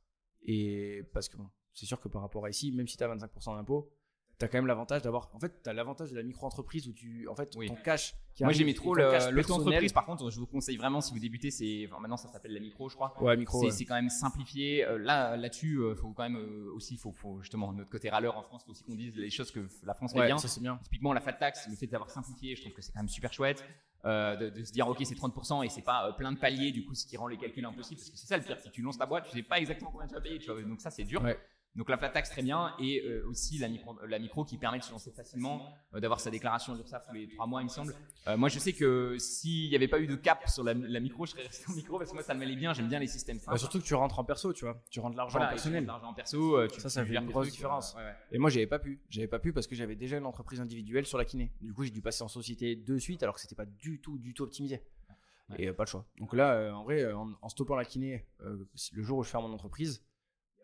Et 0.43 1.03
parce 1.13 1.29
que 1.29 1.37
bon, 1.37 1.49
c'est 1.75 1.87
sûr 1.87 2.01
que 2.01 2.09
par 2.09 2.23
rapport 2.23 2.45
à 2.45 2.51
ici, 2.51 2.73
même 2.73 2.89
si 2.89 2.97
tu 2.97 3.05
as 3.05 3.15
25% 3.15 3.57
d'impôt, 3.57 3.91
tu 4.39 4.45
as 4.45 4.49
quand 4.49 4.59
même 4.59 4.67
l'avantage 4.67 5.03
d'avoir. 5.03 5.31
En 5.35 5.41
fait, 5.41 5.63
tu 5.63 5.69
as 5.69 5.73
l'avantage 5.73 6.11
de 6.11 6.17
la 6.17 6.23
micro-entreprise 6.23 6.87
où 6.87 6.93
tu. 6.93 7.27
En 7.29 7.35
fait, 7.35 7.47
ton 7.47 7.75
cash. 7.85 8.15
Moi, 8.41 8.53
j'aimais 8.53 8.75
trop 8.75 8.95
l'auto-entreprise. 8.95 9.93
Par 9.93 10.07
contre, 10.07 10.31
je 10.31 10.39
vous 10.39 10.47
conseille 10.47 10.77
vraiment, 10.77 11.01
si 11.01 11.13
vous 11.13 11.19
débutez, 11.19 11.51
c'est. 11.51 11.87
Enfin, 11.87 12.01
maintenant, 12.01 12.17
ça 12.17 12.29
s'appelle 12.29 12.53
la 12.53 12.61
micro, 12.61 12.89
je 12.89 12.95
crois. 12.95 13.15
Ouais, 13.21 13.37
micro. 13.37 13.69
C'est 13.71 13.85
quand 13.85 13.97
même 13.97 14.11
simplifié. 14.11 14.85
Euh, 14.85 14.99
là, 14.99 15.37
là-dessus, 15.37 15.81
il 15.91 15.97
faut 15.97 16.13
quand 16.13 16.23
même 16.23 16.37
euh, 16.37 16.73
aussi, 16.75 16.97
faut, 16.97 17.13
faut 17.13 17.41
justement, 17.41 17.73
notre 17.73 17.91
côté 17.91 18.11
râleur 18.11 18.37
en 18.37 18.43
France, 18.43 18.63
faut 18.65 18.71
aussi 18.71 18.85
qu'on 18.85 18.95
dise 18.95 19.15
les 19.17 19.31
choses 19.31 19.51
que 19.51 19.67
la 19.85 19.95
France 19.95 20.13
fait 20.13 20.27
bien. 20.27 20.39
Ça, 20.39 20.49
c'est 20.49 20.61
bien. 20.61 20.79
Typiquement, 20.85 21.13
la 21.13 21.21
flat 21.21 21.33
tax, 21.33 21.67
le 21.69 21.77
fait 21.77 21.87
d'avoir 21.87 22.11
simplifié, 22.11 22.55
je 22.55 22.63
trouve 22.63 22.75
que 22.75 22.83
c'est 22.83 22.93
quand 22.93 23.01
même 23.01 23.09
super 23.09 23.33
chouette. 23.33 23.65
Euh, 24.05 24.51
de, 24.51 24.63
se 24.63 24.71
dire 24.71 24.87
ok 24.87 24.99
c'est 25.03 25.17
30% 25.17 25.65
et 25.65 25.69
c'est 25.69 25.83
pas 25.83 26.13
plein 26.13 26.31
de 26.31 26.39
paliers 26.39 26.71
du 26.71 26.85
coup 26.85 26.95
ce 26.95 27.05
qui 27.05 27.17
rend 27.17 27.27
les 27.27 27.37
calculs 27.37 27.65
impossibles 27.65 27.99
parce 27.99 28.11
que 28.11 28.17
c'est 28.17 28.29
ça 28.29 28.37
le 28.37 28.45
pire 28.45 28.57
si 28.61 28.71
tu 28.71 28.81
lances 28.81 28.97
ta 28.97 29.07
boîte 29.07 29.25
tu 29.25 29.37
sais 29.37 29.43
pas 29.43 29.59
exactement 29.59 29.91
combien 29.91 30.07
tu 30.07 30.15
vas 30.15 30.21
payer 30.21 30.39
tu 30.39 30.53
vois, 30.53 30.63
donc 30.63 30.81
ça 30.81 30.93
c'est 30.93 31.03
dur 31.03 31.21
donc 31.79 31.89
la 31.91 31.97
flat 31.97 32.09
tax 32.09 32.29
très 32.31 32.43
bien 32.43 32.75
et 32.81 33.05
euh, 33.07 33.25
aussi 33.29 33.57
la 33.59 33.69
micro, 33.69 33.97
la 34.05 34.19
micro 34.19 34.45
qui 34.45 34.59
permet 34.59 34.81
de 34.81 34.83
se 34.83 34.91
lancer 34.91 35.13
facilement, 35.13 35.73
euh, 35.95 36.01
d'avoir 36.01 36.19
sa 36.19 36.29
déclaration 36.29 36.73
de 36.73 36.79
l'URSSAF 36.79 37.07
tous 37.07 37.15
les 37.15 37.29
trois 37.29 37.47
mois 37.47 37.61
il 37.61 37.67
me 37.67 37.71
semble. 37.71 37.95
Euh, 38.27 38.37
moi 38.37 38.49
je 38.49 38.59
sais 38.59 38.73
que 38.73 39.17
s'il 39.19 39.71
n'y 39.71 39.77
avait 39.77 39.87
pas 39.87 40.01
eu 40.01 40.09
de 40.09 40.17
cap 40.17 40.49
sur 40.49 40.65
la, 40.65 40.75
micro, 40.75 41.25
je 41.25 41.31
serais 41.31 41.45
resté 41.45 41.71
en 41.71 41.75
micro 41.75 41.97
parce 41.97 42.11
que 42.11 42.17
moi 42.17 42.25
ça 42.25 42.35
me 42.35 42.41
mêlait 42.41 42.57
bien, 42.57 42.73
j'aime 42.73 42.89
bien 42.89 42.99
les 42.99 43.07
systèmes 43.07 43.39
simples. 43.39 43.53
Bah, 43.53 43.59
surtout 43.59 43.79
que 43.79 43.85
tu 43.85 43.95
rentres 43.95 44.19
en 44.19 44.25
perso, 44.25 44.53
tu 44.53 44.65
vois, 44.65 44.83
tu 44.91 44.99
rentres 44.99 45.13
de 45.13 45.19
l'argent 45.19 45.39
en 45.39 45.49
personnel. 45.49 45.87
l'argent 45.87 46.09
en 46.09 46.15
perso, 46.15 46.69
ça 46.79 46.89
ça 46.89 47.07
fait 47.07 47.15
une 47.15 47.27
grosse 47.27 47.51
différence. 47.51 47.97
Et 48.33 48.39
moi 48.39 48.51
j'avais 48.51 48.67
pas 48.67 48.81
pu, 48.81 49.01
j'avais 49.09 49.29
pas 49.29 49.39
pu 49.39 49.53
parce 49.53 49.69
que 49.69 49.77
j'avais 49.77 49.95
déjà 49.95 50.19
une 50.19 50.27
entreprise 50.27 50.61
individuelle 50.61 51.07
sur 51.07 51.17
la 51.17 51.25
kiné. 51.25 51.53
Du 51.61 51.73
coup 51.73 51.85
j'ai 51.85 51.93
dû 51.93 52.03
passer 52.03 52.25
en 52.25 52.29
société 52.29 52.75
de 52.75 52.99
suite 52.99 53.23
alors 53.23 53.37
que 53.37 53.41
c'était 53.41 53.55
pas 53.55 53.67
du 53.67 54.01
tout 54.01 54.19
du 54.19 54.35
tout 54.35 54.43
optimisé. 54.43 54.83
Et 55.57 55.73
pas 55.73 55.85
le 55.85 55.89
choix. 55.89 56.05
Donc 56.19 56.35
là, 56.35 56.75
en 56.75 56.83
vrai, 56.83 57.11
en, 57.11 57.33
en, 57.41 57.49
stoppant 57.49 57.75
la 57.75 57.87
kiné, 57.87 58.27
le 58.41 59.03
jour 59.03 59.19
où 59.19 59.23
je 59.23 59.31
ferme 59.31 59.45
mon 59.45 59.55
entreprise, 59.55 60.05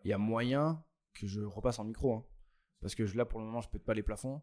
il 0.03 0.09
y 0.09 0.13
a 0.13 0.19
moyen 0.19 0.83
que 1.15 1.27
je 1.27 1.41
repasse 1.41 1.79
en 1.79 1.85
micro. 1.85 2.13
Hein. 2.13 2.25
Parce 2.81 2.93
que 2.93 3.03
là, 3.15 3.25
pour 3.25 3.39
le 3.39 3.45
moment, 3.45 3.61
je 3.61 3.69
pète 3.69 3.83
pas 3.83 3.93
les 3.93 4.03
plafonds. 4.03 4.41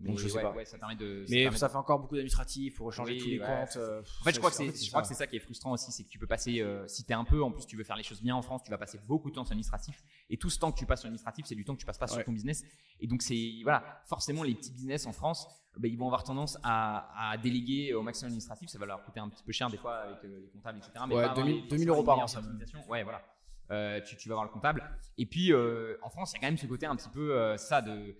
Donc 0.00 0.18
je 0.18 0.28
sais 0.28 0.40
pas. 0.40 0.54
ça 0.64 0.78
permet 0.78 0.94
de, 0.94 1.24
mais 1.28 1.50
ça, 1.56 1.68
fait 1.68 1.76
encore 1.76 1.98
beaucoup 1.98 2.14
d'administratifs, 2.14 2.72
il 2.72 2.76
faut 2.76 2.84
rechanger 2.84 3.18
tous 3.18 3.26
les 3.26 3.38
comptes. 3.38 3.76
Euh, 3.76 4.00
en 4.20 4.24
fait, 4.24 4.32
je 4.32 4.38
crois 4.38 4.50
que 4.50 4.56
c'est, 4.56 4.84
je 4.84 4.88
crois 4.90 5.02
que 5.02 5.08
c'est 5.08 5.14
ça 5.14 5.26
qui 5.26 5.36
est 5.36 5.40
frustrant 5.40 5.72
aussi, 5.72 5.90
c'est 5.90 6.04
que 6.04 6.08
tu 6.08 6.20
peux 6.20 6.26
passer, 6.26 6.60
euh, 6.60 6.86
si 6.86 7.04
tu 7.04 7.10
es 7.10 7.14
un 7.14 7.24
peu, 7.24 7.42
en 7.42 7.50
plus 7.50 7.66
tu 7.66 7.76
veux 7.76 7.82
faire 7.82 7.96
les 7.96 8.04
choses 8.04 8.22
bien 8.22 8.36
en 8.36 8.42
France, 8.42 8.62
tu 8.62 8.70
vas 8.70 8.78
passer 8.78 9.00
beaucoup 9.08 9.28
de 9.30 9.34
temps 9.34 9.44
sur 9.44 9.50
l'administratif. 9.50 10.00
Et 10.30 10.36
tout 10.36 10.50
ce 10.50 10.58
temps 10.60 10.70
que 10.70 10.78
tu 10.78 10.86
passes 10.86 11.00
sur 11.00 11.08
l'administratif, 11.08 11.46
c'est 11.46 11.56
du 11.56 11.64
temps 11.64 11.74
que 11.74 11.80
tu 11.80 11.86
passes 11.86 11.98
pas 11.98 12.06
sur 12.06 12.22
ton 12.24 12.32
business. 12.32 12.64
Et 13.00 13.08
donc 13.08 13.22
c'est, 13.22 13.54
voilà, 13.64 14.02
forcément 14.06 14.44
les 14.44 14.54
petits 14.54 14.70
business 14.70 15.04
en 15.06 15.12
France, 15.12 15.48
ben, 15.76 15.90
ils 15.90 15.98
vont 15.98 16.06
avoir 16.06 16.22
tendance 16.22 16.58
à, 16.62 17.30
à, 17.30 17.36
déléguer 17.36 17.92
au 17.94 18.02
maximum 18.02 18.28
administratif. 18.28 18.68
Ça 18.68 18.78
va 18.78 18.86
leur 18.86 19.02
coûter 19.02 19.18
un 19.20 19.28
petit 19.28 19.42
peu 19.42 19.52
cher 19.52 19.68
des 19.68 19.78
fois 19.78 19.96
avec 19.96 20.24
euh, 20.24 20.40
les 20.42 20.48
comptables, 20.48 20.78
etc. 20.78 21.04
Mais 21.08 21.16
ouais, 21.16 21.34
2000, 21.34 21.68
2000 21.68 21.88
euros 21.88 22.04
par 22.04 22.18
an, 22.20 22.26
ça. 22.26 22.40
Ouais, 22.88 23.02
voilà. 23.02 23.22
Euh, 23.70 24.00
tu, 24.00 24.16
tu, 24.16 24.28
vas 24.28 24.36
voir 24.36 24.44
le 24.44 24.50
comptable. 24.50 24.82
Et 25.18 25.26
puis, 25.26 25.52
euh, 25.52 25.96
en 26.02 26.08
France, 26.08 26.32
il 26.32 26.34
y 26.34 26.38
a 26.38 26.40
quand 26.40 26.46
même 26.46 26.56
ce 26.56 26.66
côté 26.66 26.86
un 26.86 26.96
petit 26.96 27.10
peu 27.10 27.36
euh, 27.36 27.56
ça 27.56 27.82
de. 27.82 28.16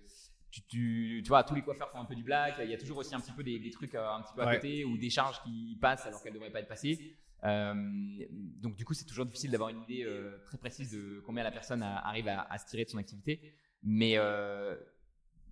Tu, 0.51 0.61
tu, 0.63 1.21
tu, 1.23 1.29
vois, 1.29 1.43
tous 1.43 1.55
les 1.55 1.61
coiffeurs 1.61 1.91
font 1.91 1.99
un 1.99 2.05
peu 2.05 2.15
du 2.15 2.23
black. 2.23 2.55
Il 2.63 2.69
y 2.69 2.73
a 2.73 2.77
toujours 2.77 2.97
aussi 2.97 3.13
un 3.13 3.19
petit 3.19 3.31
peu 3.31 3.43
des, 3.43 3.59
des 3.59 3.69
trucs 3.69 3.93
un 3.95 4.21
petit 4.21 4.33
peu 4.33 4.41
à 4.41 4.55
côté 4.55 4.83
ou 4.83 4.97
des 4.97 5.09
charges 5.09 5.41
qui 5.43 5.77
passent 5.79 6.07
alors 6.07 6.21
qu'elles 6.23 6.33
ne 6.33 6.37
devraient 6.37 6.51
pas 6.51 6.59
être 6.59 6.67
passées. 6.67 7.15
donc 7.43 8.75
du 8.75 8.83
coup, 8.83 8.95
c'est 8.95 9.05
toujours 9.05 9.27
difficile 9.27 9.51
d'avoir 9.51 9.69
une 9.69 9.83
idée 9.83 10.07
très 10.45 10.57
précise 10.57 10.91
de 10.91 11.21
combien 11.23 11.43
la 11.43 11.51
personne 11.51 11.83
arrive 11.83 12.27
à, 12.27 12.57
se 12.57 12.65
tirer 12.65 12.83
de 12.83 12.89
son 12.89 12.97
activité. 12.97 13.53
Mais, 13.83 14.17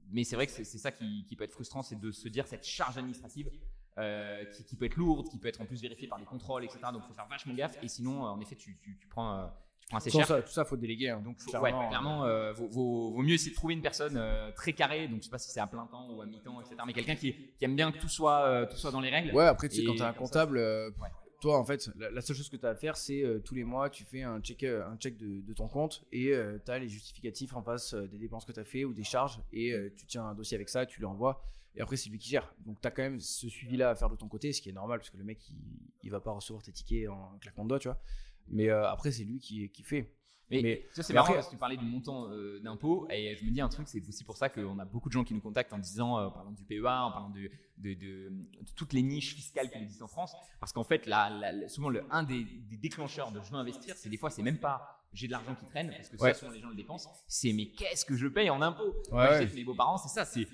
mais 0.10 0.24
c'est 0.24 0.36
vrai 0.36 0.48
que 0.48 0.52
c'est 0.52 0.66
ça 0.66 0.92
qui, 0.92 1.26
qui, 1.26 1.36
peut 1.36 1.44
être 1.44 1.54
frustrant, 1.54 1.84
c'est 1.84 2.00
de 2.00 2.12
se 2.12 2.28
dire 2.28 2.48
cette 2.48 2.66
charge 2.66 2.98
administrative 2.98 3.52
euh, 4.00 4.46
qui, 4.46 4.76
peut 4.76 4.86
être 4.86 4.96
lourde, 4.96 5.28
qui 5.28 5.40
peut 5.40 5.48
être 5.48 5.60
en 5.60 5.66
plus 5.66 5.82
vérifiée 5.82 6.08
par 6.08 6.20
des 6.20 6.26
contrôles, 6.26 6.64
etc. 6.64 6.80
Donc 6.94 7.02
il 7.04 7.08
faut 7.08 7.16
faire 7.16 7.28
vachement 7.28 7.56
gaffe. 7.56 7.80
Et 7.82 7.88
sinon, 7.88 8.26
euh, 8.26 8.30
en 8.30 8.40
effet, 8.40 8.56
tu, 8.56 8.78
tu, 8.78 8.96
tu 8.96 9.08
prends, 9.08 9.40
euh, 9.40 9.48
assez 9.92 10.10
cher. 10.10 10.26
Ça, 10.26 10.42
tout 10.42 10.52
ça, 10.52 10.66
faut 10.66 10.78
déléguer. 10.78 11.10
Hein. 11.10 11.22
Donc, 11.24 11.38
clairement, 11.38 11.64
ouais, 11.64 11.88
clairement 11.88 12.54
vaut, 12.54 12.68
vaut, 13.12 13.22
mieux 13.22 13.34
essayer 13.34 13.52
de 13.52 13.56
trouver 13.56 13.74
une 13.74 13.82
personne 13.82 14.22
très 14.56 14.74
carrée. 14.74 15.08
Donc, 15.08 15.20
je 15.20 15.26
sais 15.26 15.32
pas 15.32 15.38
si 15.38 15.52
c'est 15.52 15.60
à 15.60 15.68
plein 15.68 15.86
temps 15.88 16.10
ou 16.12 16.22
à 16.22 16.26
mi-temps, 16.26 16.60
etc. 16.62 16.76
Mais 16.86 16.94
quelqu'un 16.94 17.16
qui, 17.16 17.34
qui, 17.34 17.66
aime 17.66 17.76
bien 17.76 17.92
que 17.92 18.00
tout 18.00 18.10
soit, 18.10 18.68
tout 18.68 18.78
soit 18.78 18.92
dans 18.92 19.02
les 19.02 19.10
règles. 19.10 19.34
Ouais, 19.34 19.46
après, 19.46 19.70
tu 19.70 19.78
sais, 19.78 19.84
quand 19.84 19.96
tu 19.96 20.02
as 20.02 20.10
un 20.10 20.14
comptable, 20.14 20.62
toi, 21.40 21.60
en 21.60 21.66
fait, 21.66 21.90
la, 21.96 22.22
seule 22.22 22.36
chose 22.36 22.50
que 22.50 22.58
tu 22.58 22.66
as 22.66 22.70
à 22.70 22.76
faire, 22.76 22.98
c'est 22.98 23.24
tous 23.46 23.56
les 23.56 23.64
mois, 23.64 23.90
tu 23.90 24.04
fais 24.04 24.24
un 24.24 24.40
check, 24.42 24.64
un 24.64 24.98
check 24.98 25.18
de, 25.18 25.42
de 25.42 25.54
ton 25.54 25.68
compte 25.68 26.04
et 26.12 26.34
tu 26.66 26.72
as 26.72 26.80
les 26.80 26.90
justificatifs 26.90 27.56
en 27.56 27.62
face 27.62 27.94
des 27.94 28.18
dépenses 28.18 28.46
que 28.46 28.52
tu 28.52 28.60
as 28.60 28.66
fait 28.66 28.86
ou 28.86 28.94
des 28.94 29.04
charges 29.04 29.40
et 29.54 29.74
tu 29.96 30.06
tiens 30.06 30.26
un 30.26 30.36
dossier 30.36 30.56
avec 30.56 30.70
ça, 30.70 30.86
tu 30.86 31.00
lui 31.00 31.06
envoies. 31.06 31.42
Et 31.78 31.82
après, 31.82 31.96
c'est 31.96 32.10
lui 32.10 32.18
qui 32.18 32.30
gère. 32.30 32.54
Donc, 32.66 32.82
tu 32.82 32.88
as 32.88 32.92
quand 32.92 33.04
même 33.04 33.20
ce 33.20 33.48
suivi-là 33.48 33.92
à 33.92 33.96
faire 33.96 34.10
de 34.10 34.16
ton 34.16 34.28
côté, 34.28 34.52
ce 34.52 34.62
qui 34.62 34.70
est 34.70 34.74
normal, 34.74 34.98
parce 34.98 35.12
que 35.12 35.18
le 35.18 35.24
mec, 35.24 35.48
il, 35.50 35.56
il 36.02 36.10
va 36.10 36.20
pas 36.20 36.32
recevoir 36.32 36.64
tes 36.64 36.72
tickets 36.72 37.08
en 37.08 37.38
claquant 37.40 37.64
de 37.64 37.70
doigts, 37.70 37.80
tu 37.80 37.88
vois. 37.88 38.00
Mais 38.50 38.70
euh, 38.70 38.90
après, 38.90 39.12
c'est 39.12 39.24
lui 39.24 39.40
qui, 39.40 39.70
qui 39.70 39.84
fait. 39.84 40.14
Mais, 40.50 40.88
ça, 40.94 41.04
c'est 41.04 41.14
marrant 41.14 41.34
parce 41.34 41.48
que 41.48 41.52
tu 41.52 41.58
parlais 41.58 41.76
du 41.76 41.86
montant 41.86 42.30
euh, 42.30 42.60
d'impôt. 42.62 43.06
Et 43.10 43.36
je 43.36 43.44
me 43.44 43.52
dis 43.52 43.60
un 43.60 43.68
truc, 43.68 43.88
c'est 43.90 44.08
aussi 44.08 44.24
pour 44.24 44.38
ça 44.38 44.48
qu'on 44.48 44.80
a 44.80 44.86
beaucoup 44.86 45.10
de 45.10 45.14
gens 45.14 45.26
qui 45.26 45.34
nous 45.34 45.42
contactent 45.42 45.74
en 45.74 45.78
disant, 45.78 46.18
euh, 46.18 46.28
en 46.28 46.32
parlant 46.32 46.52
du 46.52 46.64
PEA, 46.64 46.86
en 46.86 47.12
parlant 47.12 47.30
de, 47.30 47.50
de, 47.78 47.94
de, 47.94 48.32
toutes 48.76 48.94
les 48.94 49.02
niches 49.02 49.36
fiscales 49.36 49.70
qui 49.70 49.78
existent 49.78 50.06
en 50.06 50.10
France. 50.10 50.34
Parce 50.60 50.72
qu'en 50.72 50.86
fait, 50.86 51.06
là, 51.06 51.30
souvent, 51.68 51.90
le, 51.90 52.04
un 52.12 52.24
des, 52.24 52.46
déclencheurs 52.82 53.32
de 53.32 53.42
je 53.42 53.52
veux 53.52 53.58
investir, 53.58 53.96
c'est 53.98 54.10
des 54.10 54.18
fois, 54.18 54.30
c'est 54.30 54.44
même 54.44 54.60
pas 54.60 54.94
j'ai 55.14 55.28
de 55.28 55.32
l'argent 55.32 55.56
qui 55.56 55.66
traîne, 55.66 55.90
parce 55.90 56.10
que 56.10 56.18
ça, 56.18 56.34
souvent 56.34 56.52
les 56.52 56.60
gens 56.60 56.70
le 56.70 56.76
dépensent. 56.76 57.10
C'est 57.28 57.54
mais 57.54 57.70
qu'est-ce 57.70 58.06
que 58.06 58.16
je 58.16 58.28
paye 58.28 58.50
en 58.50 58.62
impôts 58.62 58.94
ouais, 59.12 59.48
Mes 59.56 59.64
beaux-parents, 59.64 59.98
c'est 59.98 60.10
ça. 60.10 60.26
C'est 60.26 60.48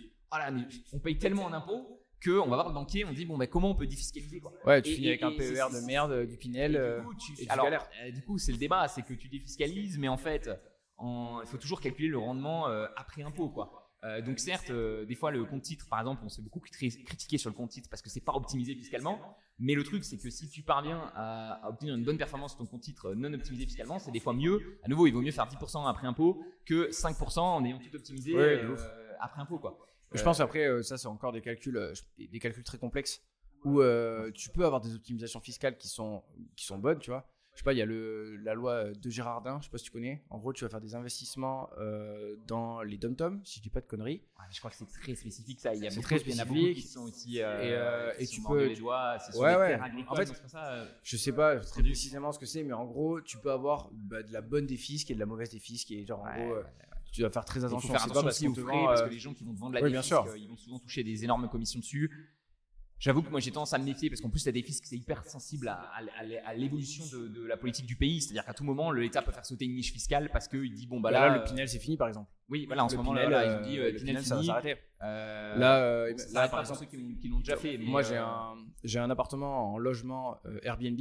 on 0.91 0.99
paye 0.99 1.17
tellement 1.17 1.45
en 1.45 1.53
impôts 1.53 2.02
qu'on 2.23 2.49
va 2.49 2.55
voir 2.55 2.67
le 2.67 2.73
banquier, 2.73 3.05
on 3.05 3.11
dit 3.11 3.25
bon, 3.25 3.37
bah, 3.37 3.47
comment 3.47 3.71
on 3.71 3.75
peut 3.75 3.87
défiscaliser 3.87 4.39
quoi. 4.39 4.53
Ouais, 4.65 4.81
tu 4.81 4.93
finis 4.93 5.09
avec 5.09 5.23
un 5.23 5.31
PER 5.31 5.67
de 5.73 5.85
merde, 5.85 6.11
euh, 6.11 6.25
du 6.25 6.37
Pinel. 6.37 6.75
Euh, 6.75 6.99
du 6.99 7.05
coup, 7.05 7.15
tu, 7.15 7.49
alors, 7.49 7.67
euh, 7.67 8.11
du 8.11 8.21
coup, 8.21 8.37
c'est 8.37 8.51
le 8.51 8.57
débat, 8.57 8.87
c'est 8.87 9.01
que 9.01 9.13
tu 9.13 9.27
défiscalises, 9.27 9.97
mais 9.97 10.07
en 10.07 10.17
fait, 10.17 10.49
il 11.01 11.47
faut 11.47 11.57
toujours 11.57 11.81
calculer 11.81 12.07
le 12.07 12.17
rendement 12.17 12.67
après 12.95 13.23
impôt 13.23 13.49
quoi. 13.49 13.91
donc 14.25 14.39
certes, 14.39 14.71
des 14.71 15.15
fois 15.15 15.31
le 15.31 15.43
compte 15.43 15.63
titre, 15.63 15.87
par 15.89 15.99
exemple, 15.99 16.21
on 16.23 16.29
s'est 16.29 16.41
beaucoup 16.41 16.59
critiqué 16.59 17.37
sur 17.37 17.49
le 17.49 17.55
compte 17.55 17.71
titre 17.71 17.89
parce 17.89 18.01
que 18.01 18.09
c'est 18.09 18.23
pas 18.23 18.33
optimisé 18.33 18.73
fiscalement. 18.75 19.19
Mais 19.59 19.75
le 19.75 19.83
truc, 19.83 20.03
c'est 20.03 20.17
que 20.17 20.29
si 20.29 20.49
tu 20.49 20.63
parviens 20.63 21.11
à, 21.15 21.69
obtenir 21.69 21.95
une 21.95 22.03
bonne 22.03 22.17
performance 22.17 22.51
sur 22.51 22.59
ton 22.59 22.65
compte 22.65 22.81
titre 22.81 23.13
non 23.13 23.33
optimisé 23.33 23.65
fiscalement, 23.65 23.99
c'est 23.99 24.11
des 24.11 24.19
fois 24.19 24.33
mieux. 24.33 24.79
À 24.83 24.87
nouveau, 24.87 25.07
il 25.07 25.13
vaut 25.13 25.21
mieux 25.21 25.31
faire 25.31 25.47
10% 25.47 25.89
après 25.89 26.07
impôt 26.07 26.41
que 26.65 26.89
5% 26.89 27.39
en 27.39 27.65
ayant 27.65 27.79
tout 27.79 27.95
optimisé 27.95 28.33
après 29.19 29.41
impôt 29.41 29.59
quoi. 29.59 29.77
Je 30.13 30.23
pense 30.23 30.39
après, 30.39 30.67
euh, 30.67 30.83
ça 30.83 30.97
c'est 30.97 31.07
encore 31.07 31.31
des 31.31 31.41
calculs, 31.41 31.77
euh, 31.77 31.93
des 32.17 32.39
calculs 32.39 32.63
très 32.63 32.77
complexes 32.77 33.21
où 33.63 33.81
euh, 33.81 34.31
tu 34.31 34.49
peux 34.49 34.65
avoir 34.65 34.81
des 34.81 34.93
optimisations 34.93 35.39
fiscales 35.39 35.77
qui 35.77 35.87
sont, 35.87 36.21
qui 36.55 36.65
sont 36.65 36.77
bonnes, 36.77 36.99
tu 36.99 37.11
vois. 37.11 37.29
Je 37.53 37.59
sais 37.59 37.63
pas, 37.63 37.73
il 37.73 37.77
y 37.77 37.83
a 37.83 37.85
le, 37.85 38.35
la 38.37 38.55
loi 38.55 38.85
de 38.93 39.09
Girardin, 39.11 39.59
je 39.59 39.65
sais 39.65 39.69
pas 39.69 39.77
si 39.77 39.83
tu 39.83 39.91
connais. 39.91 40.23
En 40.31 40.39
gros, 40.39 40.53
tu 40.53 40.63
vas 40.63 40.71
faire 40.71 40.81
des 40.81 40.95
investissements 40.95 41.69
dans 42.47 42.81
les 42.81 42.97
dom-toms, 42.97 43.41
si 43.43 43.59
je 43.59 43.61
dis 43.63 43.69
pas 43.69 43.79
de 43.79 43.85
conneries. 43.85 44.23
je 44.49 44.57
crois 44.57 44.71
que 44.71 44.75
c'est 44.75 44.87
très 44.87 45.13
spécifique 45.13 45.59
ça. 45.59 45.75
Il 45.75 45.83
y 45.83 45.85
a 45.85 45.91
beaucoup, 45.91 46.01
très 46.01 46.17
spécifique. 46.17 46.77
qui 46.77 46.81
sont 46.81 47.01
aussi. 47.01 47.37
et, 47.37 47.77
et 48.17 48.25
tu 48.25 48.41
peux. 48.41 48.65
Les 48.65 48.75
doigts, 48.75 49.17
ouais, 49.35 49.55
ouais. 49.55 49.79
En 50.07 50.15
fait, 50.15 50.25
ça, 50.47 50.83
je 51.03 51.15
sais 51.15 51.31
pas 51.31 51.59
très 51.59 51.83
précisément 51.83 52.31
ce 52.31 52.39
que 52.39 52.47
c'est, 52.47 52.63
mais 52.63 52.73
en 52.73 52.85
gros, 52.85 53.21
tu 53.21 53.37
peux 53.37 53.51
avoir 53.51 53.91
bah, 53.93 54.23
de 54.23 54.33
la 54.33 54.41
bonne 54.41 54.67
fiscs 54.67 55.11
et 55.11 55.13
de 55.13 55.19
la 55.19 55.27
mauvaise 55.27 55.49
qui 55.49 55.99
est 55.99 56.05
genre 56.05 56.21
en 56.21 56.33
gros 56.33 56.55
tu 57.13 57.21
dois 57.21 57.29
faire 57.29 57.45
très 57.45 57.63
attention. 57.63 57.87
Il 57.87 57.91
faut 57.91 57.93
faire 57.93 58.03
attention 58.03 58.27
aussi 58.27 58.47
aux 58.47 58.55
frais, 58.55 58.83
parce 58.85 59.03
que 59.03 59.09
les 59.09 59.19
gens 59.19 59.33
qui 59.33 59.43
vont 59.43 59.53
te 59.53 59.59
vendre 59.59 59.75
la 59.75 59.81
oui, 59.81 59.91
ils 60.37 60.49
vont 60.49 60.57
souvent 60.57 60.79
toucher 60.79 61.03
des 61.03 61.23
énormes 61.23 61.47
commissions 61.47 61.79
dessus. 61.79 62.11
J'avoue 62.99 63.21
que 63.21 63.29
moi 63.29 63.41
j'ai 63.41 63.51
tendance 63.51 63.73
à 63.73 63.79
me 63.79 63.83
méfier 63.83 64.09
parce 64.09 64.21
qu'en 64.21 64.29
plus 64.29 64.45
la 64.45 64.53
défisque 64.53 64.85
c'est 64.85 64.95
hyper 64.95 65.25
sensible 65.25 65.67
à, 65.67 65.91
à, 66.45 66.53
l'évolution 66.53 67.03
de, 67.05 67.45
la 67.45 67.57
politique 67.57 67.85
du 67.85 67.97
pays. 67.97 68.21
C'est-à-dire 68.21 68.45
qu'à 68.45 68.53
tout 68.53 68.63
moment 68.63 68.91
l'État 68.93 69.21
peut 69.21 69.33
faire 69.33 69.45
sauter 69.45 69.65
une 69.65 69.73
niche 69.73 69.91
fiscale 69.91 70.29
parce 70.31 70.47
qu'il 70.47 70.73
dit 70.73 70.87
bon 70.87 71.01
bah 71.01 71.11
là, 71.11 71.27
là, 71.27 71.37
le 71.37 71.43
Pinel 71.43 71.67
c'est 71.67 71.79
fini 71.79 71.97
par 71.97 72.07
exemple. 72.07 72.31
Oui 72.47 72.65
voilà 72.65 72.85
en 72.85 72.89
ce 72.89 72.95
moment 72.95 73.11
là, 73.11 73.45
ils 73.45 73.57
ont 73.57 73.61
dit 73.61 73.77
euh, 73.77 73.91
le 73.91 73.97
Pinel, 73.97 74.23
ça 74.23 74.37
va 74.37 74.43
s'arrêter. 74.43 74.77
Euh, 75.01 75.57
là, 75.57 75.79
euh, 75.79 76.13
là 76.31 76.47
par 76.47 76.61
exemple 76.61 76.79
ceux 76.79 76.85
qui, 76.85 77.27
l'ont 77.27 77.39
déjà 77.39 77.57
fait. 77.57 77.77
moi 77.77 78.03
j'ai 78.03 78.15
un 78.15 78.55
j'ai 78.85 78.99
un 78.99 79.09
appartement 79.09 79.73
en 79.73 79.77
logement 79.77 80.39
Airbnb 80.61 80.97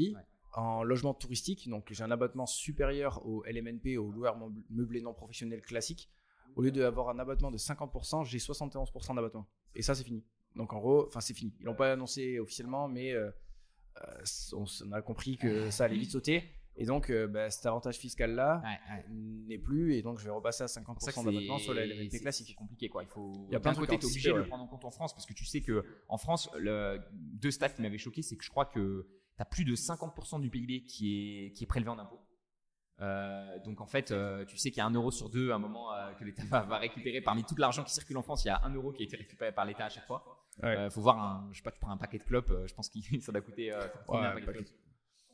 en 0.53 0.83
logement 0.83 1.15
touristique, 1.15 1.69
donc 1.69 1.89
j'ai 1.93 2.05
un 2.05 2.11
abattement 2.11 2.47
supérieur 2.47 3.27
au 3.27 3.43
LMNP, 3.45 3.97
au 3.99 4.11
loueur 4.11 4.37
meublé 4.71 5.01
non 5.01 5.15
professionnel 5.15 5.63
classique. 5.63 6.11
Au 6.57 6.63
lieu 6.63 6.71
d'avoir 6.71 7.09
un 7.09 7.19
abattement 7.19 7.51
de 7.51 7.57
50%, 7.57 8.25
j'ai 8.27 8.39
71% 8.39 9.15
d'abattement. 9.15 9.49
Et 9.75 9.83
ça, 9.83 9.95
c'est 9.95 10.05
fini. 10.05 10.23
Donc 10.55 10.73
en 10.73 10.81
gros, 10.81 11.07
enfin 11.07 11.21
c'est 11.21 11.35
fini. 11.35 11.55
Ils 11.61 11.65
l'ont 11.65 11.75
pas 11.75 11.93
annoncé 11.93 12.39
officiellement, 12.39 12.89
mais 12.89 13.13
euh, 13.13 13.31
euh, 14.03 14.25
on, 14.53 14.93
a 14.93 15.03
compris 15.03 15.39
que 15.39 15.71
ça 15.71 15.85
allait 15.85 15.97
vite 15.97 16.11
sauter. 16.11 16.45
Et 16.77 16.87
donc 16.87 17.11
euh, 17.11 17.27
bah, 17.27 17.51
cet 17.51 17.67
avantage 17.67 17.97
fiscal 17.97 18.35
là 18.35 18.63
n'est 19.11 19.59
plus, 19.59 19.95
et 19.95 20.03
donc 20.03 20.19
je 20.19 20.25
vais 20.25 20.31
repasser 20.31 20.63
à 20.63 20.67
50% 20.67 21.25
d'abattement 21.25 21.59
sur 21.59 21.75
la 21.75 21.87
LMNP 21.87 22.21
classique. 22.21 22.49
C'est 22.49 22.55
compliqué 22.55 22.89
quoi. 22.89 23.03
Il 23.03 23.09
faut. 23.09 23.47
Il 23.49 23.53
y 23.53 23.57
a 23.57 23.61
plein 23.61 23.73
de 23.73 23.79
côtés, 23.79 23.99
tu 23.99 24.07
es 24.07 24.11
obligé 24.11 24.31
de 24.31 24.37
le 24.37 24.47
prendre 24.47 24.65
en 24.65 24.69
compte 24.69 24.85
en 24.85 24.91
France 24.91 25.15
parce 25.15 25.27
que 25.27 25.35
tu 25.35 25.45
sais 25.45 25.61
que 25.61 25.85
en 26.09 26.19
France, 26.19 26.51
le, 26.59 26.99
deux 27.13 27.51
stats 27.51 27.71
qui 27.71 27.83
m'avaient 27.83 27.99
choqué, 27.99 28.23
c'est 28.23 28.37
que 28.37 28.45
je 28.45 28.51
crois 28.51 28.67
que 28.67 29.07
tu 29.43 29.43
as 29.43 29.45
plus 29.45 29.65
de 29.65 29.75
50% 29.75 30.41
du 30.41 30.51
PIB 30.51 30.85
qui 30.85 31.47
est, 31.47 31.53
qui 31.53 31.65
est 31.65 31.67
prélevé 31.67 31.91
en 31.91 31.99
impôts. 31.99 32.21
Euh, 33.01 33.59
donc 33.65 33.81
en 33.81 33.87
fait, 33.87 34.11
euh, 34.11 34.45
tu 34.45 34.57
sais 34.57 34.71
qu'il 34.71 34.79
y 34.79 34.81
a 34.81 34.87
un 34.87 34.93
euro 34.93 35.11
sur 35.11 35.29
deux 35.29 35.51
à 35.51 35.57
un 35.57 35.59
moment 35.59 35.93
euh, 35.93 36.13
que 36.13 36.25
l'État 36.25 36.45
va, 36.45 36.79
récupérer 36.79 37.21
parmi 37.21 37.43
tout 37.43 37.57
l'argent 37.57 37.83
qui 37.83 37.93
circule 37.93 38.17
en 38.17 38.23
France. 38.23 38.45
Il 38.45 38.49
y 38.49 38.51
a 38.51 38.61
un 38.65 38.73
euro 38.73 38.93
qui 38.93 39.03
a 39.03 39.07
été 39.07 39.17
récupéré 39.17 39.53
par 39.53 39.65
l'État 39.65 39.87
à 39.87 39.89
chaque 39.89 40.07
fois. 40.07 40.47
Il 40.63 40.91
faut 40.91 41.01
voir, 41.01 41.19
un, 41.19 41.49
je 41.51 41.57
sais 41.57 41.63
pas, 41.63 41.73
tu 41.73 41.81
prends 41.81 41.91
un 41.91 41.97
paquet 41.97 42.19
de 42.19 42.25
clopes, 42.25 42.53
je 42.67 42.75
pense 42.75 42.89
que 42.91 42.99
ça 43.21 43.33
doit 43.33 43.41
coûter 43.41 43.73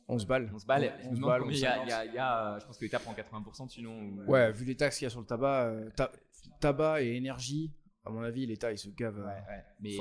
11 0.07 0.25
balles. 0.25 0.49
11 0.51 0.65
balles. 0.65 0.93
11 1.11 1.19
balles 1.19 1.43
il 1.49 1.59
y 1.59 1.65
a, 1.65 2.05
y 2.05 2.17
a, 2.17 2.57
je 2.59 2.65
pense 2.65 2.77
que 2.77 2.85
l'État 2.85 2.99
prend 2.99 3.13
80% 3.13 3.69
sinon. 3.69 4.25
Ouais, 4.27 4.51
vu 4.51 4.65
les 4.65 4.75
taxes 4.75 4.97
qu'il 4.97 5.05
y 5.05 5.07
a 5.07 5.09
sur 5.11 5.19
le 5.19 5.27
tabac, 5.27 5.71
tabac 6.59 7.03
et 7.03 7.15
énergie, 7.15 7.71
à 8.03 8.09
mon 8.09 8.23
avis, 8.23 8.47
l'État 8.47 8.71
il 8.71 8.77
se 8.77 8.89
gave. 8.89 9.23
Mais 9.79 9.97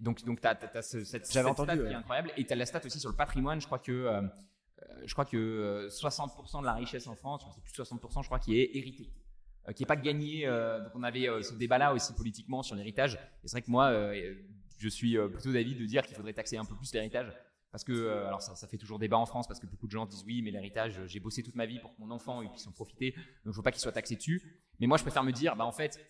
donc, 0.00 0.24
donc 0.24 0.40
tu 0.40 0.48
as, 0.48 0.82
cette, 0.82 1.06
cette 1.06 1.26
stat 1.26 1.54
qui 1.54 1.72
est 1.72 1.94
incroyable. 1.94 2.32
Et 2.36 2.44
tu 2.44 2.52
as 2.52 2.56
la 2.56 2.66
stat 2.66 2.80
aussi 2.84 2.98
sur 2.98 3.10
le 3.10 3.16
patrimoine. 3.16 3.60
Je 3.60 3.66
crois 3.66 3.78
que 3.78 3.92
euh, 4.82 5.06
je 5.06 5.12
crois 5.12 5.24
que 5.24 5.88
60% 5.90 6.56
euh, 6.56 6.60
de 6.60 6.66
la 6.66 6.74
richesse 6.74 7.06
en 7.06 7.14
France, 7.14 7.44
c'est 7.54 7.62
plus 7.62 7.72
de 7.72 7.82
60%, 7.82 8.22
je 8.22 8.26
crois, 8.28 8.38
qui 8.38 8.58
est 8.58 8.76
hérité 8.76 9.10
euh, 9.68 9.72
qui 9.72 9.82
n'est 9.82 9.86
pas 9.86 9.96
gagné. 9.96 10.46
donc 10.46 10.92
on 10.94 11.02
avait 11.02 11.28
ce 11.42 11.54
débat-là 11.54 11.92
aussi 11.92 12.14
politiquement 12.14 12.62
sur 12.62 12.76
l'héritage. 12.76 13.14
Et 13.44 13.48
c'est 13.48 13.52
vrai 13.52 13.62
que 13.62 13.70
moi, 13.70 13.92
je 14.78 14.88
suis 14.88 15.16
plutôt 15.28 15.52
d'avis 15.52 15.74
de 15.74 15.84
dire 15.84 16.06
qu'il 16.06 16.16
faudrait 16.16 16.32
taxer 16.32 16.56
un 16.56 16.64
peu 16.64 16.74
plus 16.74 16.92
l'héritage. 16.94 17.32
Parce 17.70 17.84
que, 17.84 18.08
alors 18.26 18.42
ça, 18.42 18.56
ça, 18.56 18.66
fait 18.66 18.78
toujours 18.78 18.98
débat 18.98 19.16
en 19.16 19.26
France, 19.26 19.46
parce 19.46 19.60
que 19.60 19.66
beaucoup 19.66 19.86
de 19.86 19.92
gens 19.92 20.04
disent 20.04 20.24
oui, 20.26 20.42
mais 20.42 20.50
l'héritage, 20.50 21.00
j'ai 21.06 21.20
bossé 21.20 21.44
toute 21.44 21.54
ma 21.54 21.66
vie 21.66 21.78
pour 21.78 21.94
que 21.94 22.00
mon 22.00 22.10
enfant 22.10 22.44
puisse 22.48 22.66
en 22.66 22.72
profiter, 22.72 23.12
donc 23.12 23.22
je 23.44 23.50
ne 23.50 23.54
veux 23.54 23.62
pas 23.62 23.70
qu'il 23.70 23.80
soit 23.80 23.92
taxé 23.92 24.16
dessus. 24.16 24.42
Mais 24.80 24.88
moi, 24.88 24.96
je 24.96 25.02
préfère 25.02 25.22
me 25.22 25.30
dire, 25.30 25.54
bah 25.54 25.64
en 25.64 25.70
fait, 25.70 26.00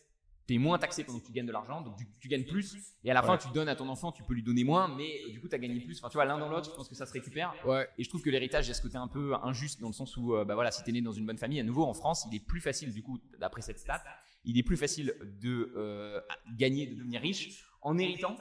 tu 0.51 0.57
es 0.57 0.59
moins 0.59 0.79
taxé 0.79 1.05
pendant 1.05 1.21
que 1.21 1.27
tu 1.27 1.33
gagnes 1.33 1.47
de 1.47 1.53
l'argent, 1.53 1.81
donc 1.81 1.95
tu, 2.19 2.29
gagnes 2.29 2.45
plus. 2.45 2.77
Et 3.05 3.11
à 3.11 3.15
la 3.15 3.23
fin, 3.23 3.39
tu 3.39 3.49
donnes 3.51 3.69
à 3.69 3.77
ton 3.77 3.89
enfant, 3.89 4.11
tu 4.11 4.25
peux 4.25 4.35
lui 4.35 4.43
donner 4.43 4.65
moins, 4.65 4.89
mais 4.89 5.21
euh, 5.25 5.33
du 5.33 5.41
coup, 5.41 5.49
tu 5.49 5.55
as 5.55 5.59
gagné 5.59 5.79
plus. 5.81 5.99
Enfin, 5.99 6.09
tu 6.09 6.15
vois, 6.15 6.25
l'un 6.25 6.39
dans 6.39 6.49
l'autre, 6.49 6.71
je 6.71 6.75
pense 6.75 6.89
que 6.89 6.97
ça 6.97 7.07
se 7.07 7.13
récupère. 7.13 7.55
Et 7.97 8.03
je 8.03 8.09
trouve 8.09 8.23
que 8.23 8.31
l'héritage, 8.31 8.67
il 8.67 8.73
a 8.73 8.75
ce 8.75 8.83
côté 8.83 8.97
un 8.97 9.07
peu 9.07 9.35
injuste 9.43 9.81
dans 9.81 9.87
le 9.87 9.93
sens 9.93 10.17
où, 10.17 10.35
euh, 10.35 10.45
bah 10.45 10.55
voilà, 10.55 10.73
si 10.73 10.83
tu 10.83 10.91
es 10.91 10.93
né 10.93 11.03
dans 11.03 11.13
une 11.13 11.25
bonne 11.25 11.39
famille, 11.39 11.61
à 11.61 11.63
nouveau, 11.63 11.85
en 11.85 11.95
France, 11.95 12.27
il 12.31 12.37
est 12.37 12.45
plus 12.45 12.61
facile, 12.61 12.93
du 12.93 13.03
coup, 13.03 13.21
d'après 13.39 13.63
cette 13.63 13.79
stat, 13.79 14.03
il 14.45 14.59
est 14.59 14.63
plus 14.65 14.77
facile 14.77 15.15
de 15.41 15.73
euh, 15.77 16.21
gagner, 16.57 16.87
de 16.87 16.97
devenir 16.97 17.21
riche 17.21 17.65
en 17.83 17.97
héritant 17.97 18.37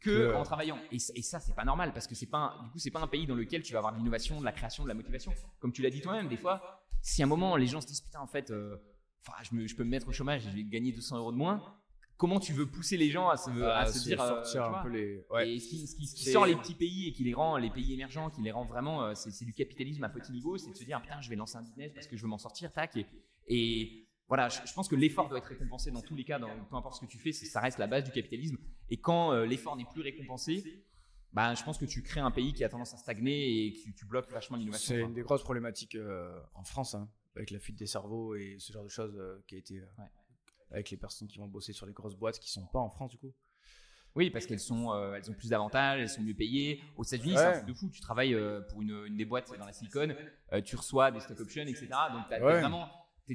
que 0.00 0.34
en 0.34 0.42
travaillant. 0.42 0.78
Et, 0.90 0.98
ça, 0.98 1.38
c'est 1.38 1.54
pas 1.54 1.64
normal 1.64 1.92
parce 1.92 2.08
que 2.08 2.16
c'est 2.16 2.26
pas, 2.26 2.58
du 2.64 2.70
coup, 2.70 2.78
c'est 2.78 2.90
pas 2.90 3.00
un 3.00 3.06
pays 3.06 3.26
dans 3.26 3.36
lequel 3.36 3.62
tu 3.62 3.72
vas 3.72 3.78
avoir 3.78 3.92
de 3.92 3.98
l'innovation, 3.98 4.40
de 4.40 4.44
la 4.44 4.52
création, 4.52 4.82
de 4.82 4.88
la 4.88 4.94
motivation. 4.94 5.32
Comme 5.60 5.72
tu 5.72 5.82
l'as 5.82 5.90
dit 5.90 6.00
toi-même, 6.00 6.28
des 6.28 6.36
fois, 6.36 6.82
si 7.00 7.22
à 7.22 7.26
un 7.26 7.28
moment 7.28 7.56
les 7.56 7.66
gens 7.66 7.80
se 7.80 7.86
disent 7.86 8.00
putain, 8.00 8.20
en 8.20 8.26
fait, 8.26 8.52
enfin, 9.26 9.42
je, 9.42 9.66
je, 9.66 9.76
peux 9.76 9.84
me 9.84 9.90
mettre 9.90 10.08
au 10.08 10.12
chômage 10.12 10.46
et 10.46 10.50
je 10.50 10.56
vais 10.56 10.64
gagner 10.64 10.92
200 10.92 11.18
euros 11.18 11.32
de 11.32 11.36
moins. 11.36 11.62
Comment 12.16 12.38
tu 12.38 12.52
veux 12.52 12.66
pousser 12.66 12.96
les 12.96 13.10
gens 13.10 13.28
à 13.28 13.36
se, 13.36 13.50
à 13.50 13.86
se 13.86 14.04
dire 14.04 14.22
euh, 14.22 14.28
sortir 14.28 14.64
un 14.64 14.82
peu 14.82 14.88
les 14.88 15.26
et 15.44 15.58
ce 15.58 15.68
qui, 15.68 15.86
ce 15.86 15.96
qui, 15.96 16.06
sort 16.06 16.46
les 16.46 16.54
petits 16.54 16.74
pays 16.74 17.08
et 17.08 17.12
qui 17.12 17.24
les 17.24 17.34
rend 17.34 17.56
les 17.56 17.70
pays 17.70 17.92
émergents 17.92 18.30
qui 18.30 18.40
les 18.40 18.52
rend 18.52 18.64
vraiment 18.64 19.02
euh, 19.02 19.14
c'est 19.14 19.44
du 19.44 19.52
capitalisme 19.52 20.04
à 20.04 20.08
petit 20.08 20.30
niveau 20.30 20.56
c'est 20.56 20.70
de 20.70 20.76
se 20.76 20.84
dire 20.84 21.02
putain 21.02 21.20
je 21.20 21.28
vais 21.28 21.34
lancer 21.34 21.56
un 21.56 21.62
business 21.62 21.92
parce 21.92 22.06
que 22.06 22.16
je 22.16 22.22
veux 22.22 22.28
m'en 22.28 22.38
sortir 22.38 22.72
tac 22.72 22.96
et, 22.96 23.06
et 23.48 24.06
voilà 24.28 24.48
je, 24.48 24.72
pense 24.74 24.86
que 24.86 24.94
l'effort 24.94 25.28
doit 25.28 25.38
être 25.38 25.48
récompensé 25.48 25.90
dans 25.90 26.02
tous 26.02 26.14
les 26.14 26.22
cas 26.22 26.38
dans 26.38 26.48
peu 26.70 26.76
importe 26.76 26.94
ce 26.94 27.00
que 27.00 27.10
tu 27.10 27.18
fais 27.18 27.32
ça 27.32 27.60
reste 27.60 27.78
la 27.78 27.88
base 27.88 28.04
du 28.04 28.12
capitalisme. 28.12 28.58
Et 28.90 28.96
quand 28.96 29.32
euh, 29.32 29.44
l'effort 29.44 29.76
n'est 29.76 29.84
plus 29.84 30.02
récompensé 30.02 30.84
bah, 31.32 31.52
je 31.54 31.64
pense 31.64 31.78
que 31.78 31.84
tu 31.84 32.00
crées 32.00 32.20
un 32.20 32.30
pays 32.30 32.52
qui 32.52 32.62
a 32.62 32.68
tendance 32.68 32.94
à 32.94 32.96
stagner 32.96 33.66
et 33.66 33.72
que 33.72 33.90
tu, 33.90 34.04
bloques 34.06 34.30
vachement 34.30 34.56
l'innovation. 34.56 34.94
C'est 34.94 35.00
une 35.00 35.14
des 35.14 35.22
grosses 35.22 35.42
problématiques 35.42 35.98
en 36.54 36.62
France, 36.62 36.94
hein, 36.94 37.08
avec 37.36 37.50
la 37.50 37.58
fuite 37.58 37.78
des 37.78 37.86
cerveaux 37.86 38.34
et 38.34 38.56
ce 38.58 38.72
genre 38.72 38.84
de 38.84 38.88
choses 38.88 39.20
qui 39.46 39.54
a 39.54 39.58
été 39.58 39.82
avec 40.70 40.90
les 40.90 40.96
personnes 40.96 41.28
qui 41.28 41.38
vont 41.38 41.48
bosser 41.48 41.72
sur 41.72 41.86
les 41.86 41.92
grosses 41.92 42.16
boîtes 42.16 42.38
qui 42.38 42.50
sont 42.50 42.66
pas 42.66 42.80
en 42.80 42.90
France 42.90 43.10
du 43.10 43.18
coup. 43.18 43.34
Oui, 44.16 44.30
parce 44.30 44.46
qu'elles 44.46 44.60
sont, 44.60 44.92
euh, 44.92 45.14
elles 45.14 45.28
ont 45.28 45.34
plus 45.34 45.48
d'avantages, 45.48 46.00
elles 46.00 46.08
sont 46.08 46.22
mieux 46.22 46.34
payées. 46.34 46.80
Aux 46.96 47.02
États-Unis, 47.02 47.34
c'est 47.36 47.44
un 47.44 47.52
truc 47.52 47.66
de 47.66 47.74
fou. 47.74 47.90
Tu 47.90 48.00
travailles 48.00 48.34
euh, 48.34 48.60
pour 48.60 48.80
une, 48.80 49.04
une, 49.06 49.16
des 49.16 49.24
boîtes 49.24 49.52
dans 49.58 49.66
la 49.66 49.72
Silicon, 49.72 50.14
euh, 50.52 50.60
tu 50.60 50.76
reçois 50.76 51.10
des 51.10 51.20
stock 51.20 51.40
options, 51.40 51.62
etc. 51.62 51.88
Donc, 52.12 52.28
tu 52.28 52.34
as, 52.34 52.38
vraiment. 52.38 52.88
je 53.26 53.34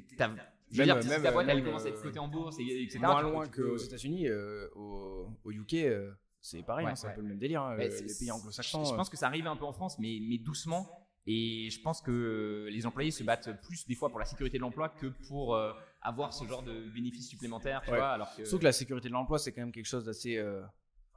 veux 0.77 0.85
dire, 0.85 0.95
même, 0.95 1.21
ta 1.21 1.31
boîte, 1.31 1.47
elle 1.49 1.63
commence 1.63 1.85
à 1.85 1.89
être 1.89 2.01
cotée 2.01 2.19
en 2.19 2.29
bourse, 2.29 2.57
etc. 2.59 2.99
Moins 2.99 3.21
loin 3.21 3.47
qu'aux 3.47 3.77
États-Unis, 3.77 4.29
au, 4.75 5.27
au, 5.43 5.51
UK, 5.51 5.75
c'est 6.41 6.63
pareil, 6.63 6.87
hein, 6.87 6.95
c'est 6.95 7.07
un 7.07 7.11
peu 7.11 7.21
le 7.21 7.27
même 7.27 7.39
délire. 7.39 7.61
Hein, 7.61 7.75
les 7.75 7.89
pays 7.89 8.31
anglo-saxons. 8.31 8.85
Je, 8.85 8.95
pense 8.95 9.09
que 9.09 9.17
ça 9.17 9.27
arrive 9.27 9.47
un 9.47 9.57
peu 9.57 9.65
en 9.65 9.73
France, 9.73 9.99
mais, 9.99 10.19
mais 10.21 10.37
doucement. 10.37 10.87
Et 11.31 11.69
je 11.69 11.79
pense 11.81 12.01
que 12.01 12.67
les 12.71 12.85
employés 12.87 13.11
se 13.11 13.23
battent 13.23 13.61
plus 13.61 13.85
des 13.85 13.93
fois 13.93 14.09
pour 14.09 14.17
la 14.17 14.25
sécurité 14.25 14.57
de 14.57 14.61
l'emploi 14.61 14.89
que 14.89 15.07
pour 15.27 15.55
avoir 16.01 16.33
ce 16.33 16.45
genre 16.45 16.63
de 16.63 16.89
bénéfices 16.89 17.29
supplémentaires. 17.29 17.81
Tu 17.83 17.91
vois, 17.91 18.09
alors 18.09 18.35
que... 18.35 18.45
Sauf 18.45 18.59
que 18.59 18.65
la 18.65 18.71
sécurité 18.71 19.09
de 19.09 19.13
l'emploi, 19.13 19.37
c'est 19.37 19.51
quand 19.51 19.61
même 19.61 19.71
quelque 19.71 19.85
chose 19.85 20.05
d'assez. 20.05 20.43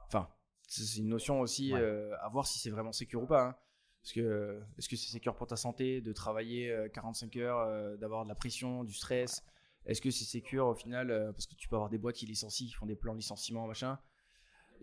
Enfin, 0.05 0.29
c'est 0.67 0.99
une 0.99 1.09
notion 1.09 1.39
aussi 1.41 1.73
euh, 1.73 2.15
à 2.21 2.29
voir 2.29 2.47
si 2.47 2.59
c'est 2.59 2.69
vraiment 2.69 2.91
sécure 2.91 3.23
ou 3.23 3.27
pas. 3.27 3.47
Hein. 3.47 3.55
Parce 4.01 4.13
que 4.13 4.61
est-ce 4.77 4.89
que 4.89 4.95
c'est 4.95 5.11
sécure 5.11 5.35
pour 5.35 5.47
ta 5.47 5.55
santé 5.55 6.01
de 6.01 6.11
travailler 6.11 6.75
45 6.93 7.35
euh, 7.35 7.41
heures, 7.41 7.59
euh, 7.59 7.97
d'avoir 7.97 8.23
de 8.23 8.29
la 8.29 8.35
pression, 8.35 8.83
du 8.83 8.93
stress? 8.93 9.43
Est-ce 9.85 10.01
que 10.01 10.11
c'est 10.11 10.25
sécure 10.25 10.67
au 10.67 10.75
final 10.75 11.31
Parce 11.33 11.45
que 11.45 11.55
tu 11.55 11.67
peux 11.67 11.75
avoir 11.75 11.89
des 11.89 11.97
boîtes 11.97 12.15
qui 12.15 12.25
licencient, 12.25 12.67
qui 12.67 12.73
font 12.73 12.85
des 12.85 12.95
plans 12.95 13.13
de 13.13 13.19
licenciement, 13.19 13.67
machin? 13.67 13.99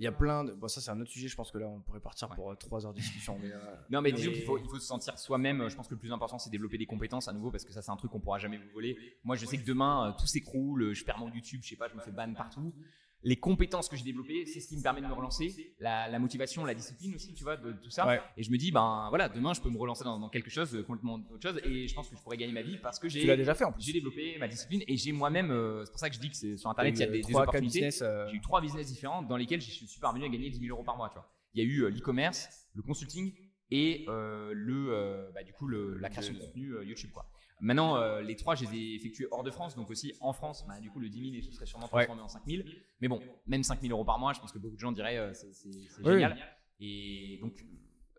Il 0.01 0.05
y 0.05 0.07
a 0.07 0.13
plein 0.13 0.45
de. 0.45 0.53
Bon, 0.53 0.67
ça, 0.67 0.81
c'est 0.81 0.91
un 0.91 0.99
autre 0.99 1.11
sujet. 1.11 1.29
Je 1.29 1.37
pense 1.37 1.51
que 1.51 1.59
là, 1.59 1.69
on 1.69 1.81
pourrait 1.81 2.01
partir 2.01 2.29
pour 2.31 2.57
trois 2.57 2.87
heures 2.87 2.95
de 2.95 3.01
discussion. 3.01 3.39
Mais, 3.41 3.51
non, 3.91 4.01
mais, 4.01 4.13
disons 4.13 4.33
qu'il 4.33 4.45
faut, 4.45 4.57
il 4.57 4.65
faut 4.65 4.79
se 4.79 4.87
sentir 4.87 5.19
soi-même. 5.19 5.69
Je 5.69 5.77
pense 5.77 5.89
que 5.89 5.95
le 5.95 6.01
plus 6.01 6.11
important, 6.11 6.39
c'est 6.39 6.49
développer 6.49 6.79
des 6.79 6.87
compétences 6.87 7.29
à 7.29 7.35
nouveau 7.35 7.51
parce 7.51 7.65
que 7.65 7.73
ça, 7.73 7.83
c'est 7.83 7.91
un 7.91 7.97
truc 7.97 8.11
qu'on 8.11 8.19
pourra 8.19 8.39
jamais 8.39 8.57
vous 8.57 8.71
voler. 8.73 8.97
Moi, 9.25 9.37
je 9.37 9.45
sais 9.45 9.59
que 9.59 9.67
demain, 9.67 10.17
tout 10.19 10.27
s'écroule. 10.27 10.95
Je 10.95 11.05
perds 11.05 11.19
mon 11.19 11.31
YouTube, 11.31 11.61
je 11.63 11.69
sais 11.69 11.77
pas, 11.77 11.89
je 11.89 11.95
me 11.95 12.01
fais 12.01 12.13
ban 12.13 12.33
partout 12.33 12.73
les 13.23 13.37
compétences 13.37 13.89
que 13.89 13.97
j'ai 13.97 14.05
développées, 14.05 14.47
c'est 14.47 14.61
ce 14.61 14.68
qui 14.68 14.77
me 14.77 14.83
permet 14.83 15.01
de 15.03 15.07
me 15.07 15.12
relancer, 15.12 15.75
la, 15.79 16.18
motivation, 16.18 16.64
la 16.64 16.75
discipline 16.75 17.14
aussi, 17.14 17.35
tu 17.35 17.45
vois, 17.45 17.57
de, 17.57 17.73
tout 17.73 17.91
ça. 17.91 18.23
Et 18.37 18.43
je 18.43 18.51
me 18.51 18.57
dis, 18.57 18.73
ben 18.73 19.07
voilà, 19.11 19.29
demain 19.29 19.53
je 19.53 19.61
peux 19.61 19.71
me 19.71 19.79
relancer 19.79 20.05
dans, 20.05 20.29
quelque 20.31 20.51
chose 20.51 20.71
de 20.73 20.83
complètement 20.83 21.14
autre 21.14 21.43
chose 21.43 21.61
et 21.64 21.89
je 21.89 21.95
pense 21.95 22.09
que 22.09 22.16
je 22.16 22.23
pourrais 22.23 22.37
gagner 22.37 22.53
ma 22.53 22.62
vie 22.62 22.79
parce 22.79 22.99
que 22.99 23.09
j'ai. 23.09 23.37
déjà 23.37 23.55
fait 23.55 23.64
en 23.64 23.73
plus. 23.73 23.83
J'ai 23.83 23.93
développé 23.93 24.37
ma 24.39 24.49
discipline 24.49 24.83
et 24.87 24.97
j'ai 24.97 25.12
moi-même, 25.12 25.51
euh, 25.51 25.85
c'est 25.85 25.91
pour 25.91 26.01
ça 26.01 26.09
que 26.09 26.16
je 26.16 26.21
dis 26.21 26.31
que 26.31 26.57
sur 26.57 26.71
internet 26.71 26.95
il 26.97 27.01
y 27.01 27.03
a 27.03 27.07
des, 27.07 27.23
des 27.23 27.35
opportunités. 27.35 27.89
Euh, 28.03 28.29
j'ai 28.29 28.37
eu 28.37 28.41
trois 28.41 28.61
business 28.61 28.87
différents 28.87 29.23
dans 29.23 29.37
lesquels 29.37 29.61
je 29.61 29.71
suis 29.71 30.01
parvenu 30.01 30.25
à 30.25 30.29
gagner 30.29 30.51
10 30.51 30.59
000 30.59 30.71
euros 30.71 30.85
par 30.85 30.97
mois, 30.97 31.09
tu 31.09 31.14
vois. 31.14 31.31
Il 31.55 31.62
y 31.62 31.66
a 31.66 31.68
eu 31.68 31.85
euh, 31.85 31.91
l'e-commerce, 31.91 32.68
le 32.75 32.83
consulting 32.83 33.33
et 33.73 34.05
le, 34.07 35.31
bah, 35.35 35.43
du 35.43 35.53
coup, 35.53 35.68
la 35.68 36.09
création 36.09 36.35
de 36.35 36.39
contenu 36.39 36.75
YouTube, 36.85 37.11
quoi. 37.12 37.31
Maintenant, 37.61 37.97
euh, 37.97 38.23
les 38.23 38.37
trois, 38.37 38.55
je 38.55 38.65
les 38.65 38.75
ai 38.75 38.95
effectués 38.95 39.27
hors 39.31 39.43
de 39.43 39.51
France, 39.51 39.77
donc 39.77 39.91
aussi 39.91 40.15
en 40.21 40.33
France, 40.33 40.65
bah, 40.67 40.81
du 40.81 40.91
coup, 40.91 40.99
le 40.99 41.09
10 41.09 41.33
000, 41.33 41.43
ce 41.45 41.53
serait 41.53 41.67
sûrement 41.67 41.89
transformé 41.89 42.23
en 42.23 42.29
5 42.29 42.43
000. 42.47 42.63
Mais 43.01 43.09
bon, 43.09 43.21
même 43.47 43.63
5 43.63 43.81
000 43.81 43.93
euros 43.93 44.05
par 44.05 44.19
mois, 44.19 44.33
je 44.33 44.41
pense 44.41 44.53
que 44.53 44.59
beaucoup 44.59 44.77
de 44.77 44.81
gens 44.81 44.93
diraient 44.93 45.19
euh, 45.19 45.33
c'est 45.35 45.53
génial. 46.03 46.39
Et 46.81 47.39
donc, 47.43 47.65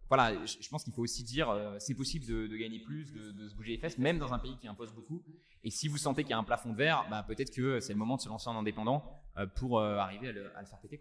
voilà, 0.07 0.45
je, 0.45 0.69
pense 0.69 0.83
qu'il 0.83 0.93
faut 0.93 1.01
aussi 1.01 1.23
dire 1.23 1.49
euh, 1.49 1.77
c'est 1.79 1.95
possible 1.95 2.25
de, 2.25 2.55
gagner 2.55 2.79
plus, 2.79 3.11
de, 3.13 3.47
se 3.47 3.55
bouger 3.55 3.71
les 3.71 3.77
fesses, 3.77 3.97
même 3.97 4.19
dans 4.19 4.33
un 4.33 4.39
pays 4.39 4.57
qui 4.57 4.67
impose 4.67 4.93
beaucoup. 4.93 5.23
Et 5.63 5.71
si 5.71 5.87
vous 5.87 5.97
sentez 5.97 6.23
qu'il 6.23 6.31
y 6.31 6.33
a 6.33 6.37
un 6.37 6.43
plafond 6.43 6.71
de 6.71 6.77
verre, 6.77 7.07
bah, 7.09 7.23
peut-être 7.23 7.51
que 7.51 7.79
c'est 7.79 7.93
le 7.93 7.99
moment 7.99 8.17
de 8.17 8.21
se 8.21 8.29
lancer 8.29 8.49
en 8.49 8.57
indépendant 8.57 9.23
pour 9.55 9.81
arriver 9.81 10.29
à 10.29 10.31
le, 10.33 10.51
faire 10.65 10.79
péter. 10.81 10.99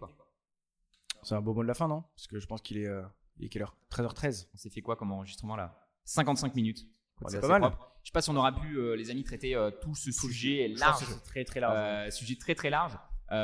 C'est 1.23 1.35
un 1.35 1.43
beau 1.43 1.53
mot 1.53 1.63
de 1.63 1.69
la 1.69 1.75
fin, 1.75 1.89
non? 1.89 2.03
Parce 2.15 2.27
que 2.27 2.39
je 2.39 2.47
pense 2.47 2.63
qu'il 2.63 2.79
est, 2.79 2.89
il 3.39 3.45
est 3.45 3.49
quelle 3.49 3.63
heure? 3.63 3.77
13h13. 3.91 4.49
On 4.55 4.57
s'est 4.57 4.71
fait 4.71 4.81
quoi 4.81 4.97
comme 4.97 5.13
enregistrement 5.13 5.57
là? 5.57 5.77
55 6.05 6.55
minutes. 6.55 6.87
C'est 7.29 7.41
pas 7.41 7.59
mal. 7.59 7.73
Je 8.03 8.09
sais 8.09 8.13
pas 8.13 8.23
si 8.23 8.31
on 8.31 8.37
aura 8.37 8.53
pu, 8.53 8.77
euh, 8.77 8.97
les 8.97 9.11
amis, 9.11 9.25
traiter 9.25 9.55
euh, 9.55 9.71
tout 9.71 9.95
ce 9.95 10.11
sujet 10.11 10.69
large. 10.69 11.05
Très 11.25 11.45
très 11.45 11.61
large. 11.61 11.75
Euh, 11.77 12.11
sujet 12.11 12.37
très 12.37 12.55
très 12.55 12.71
large. 12.71 12.97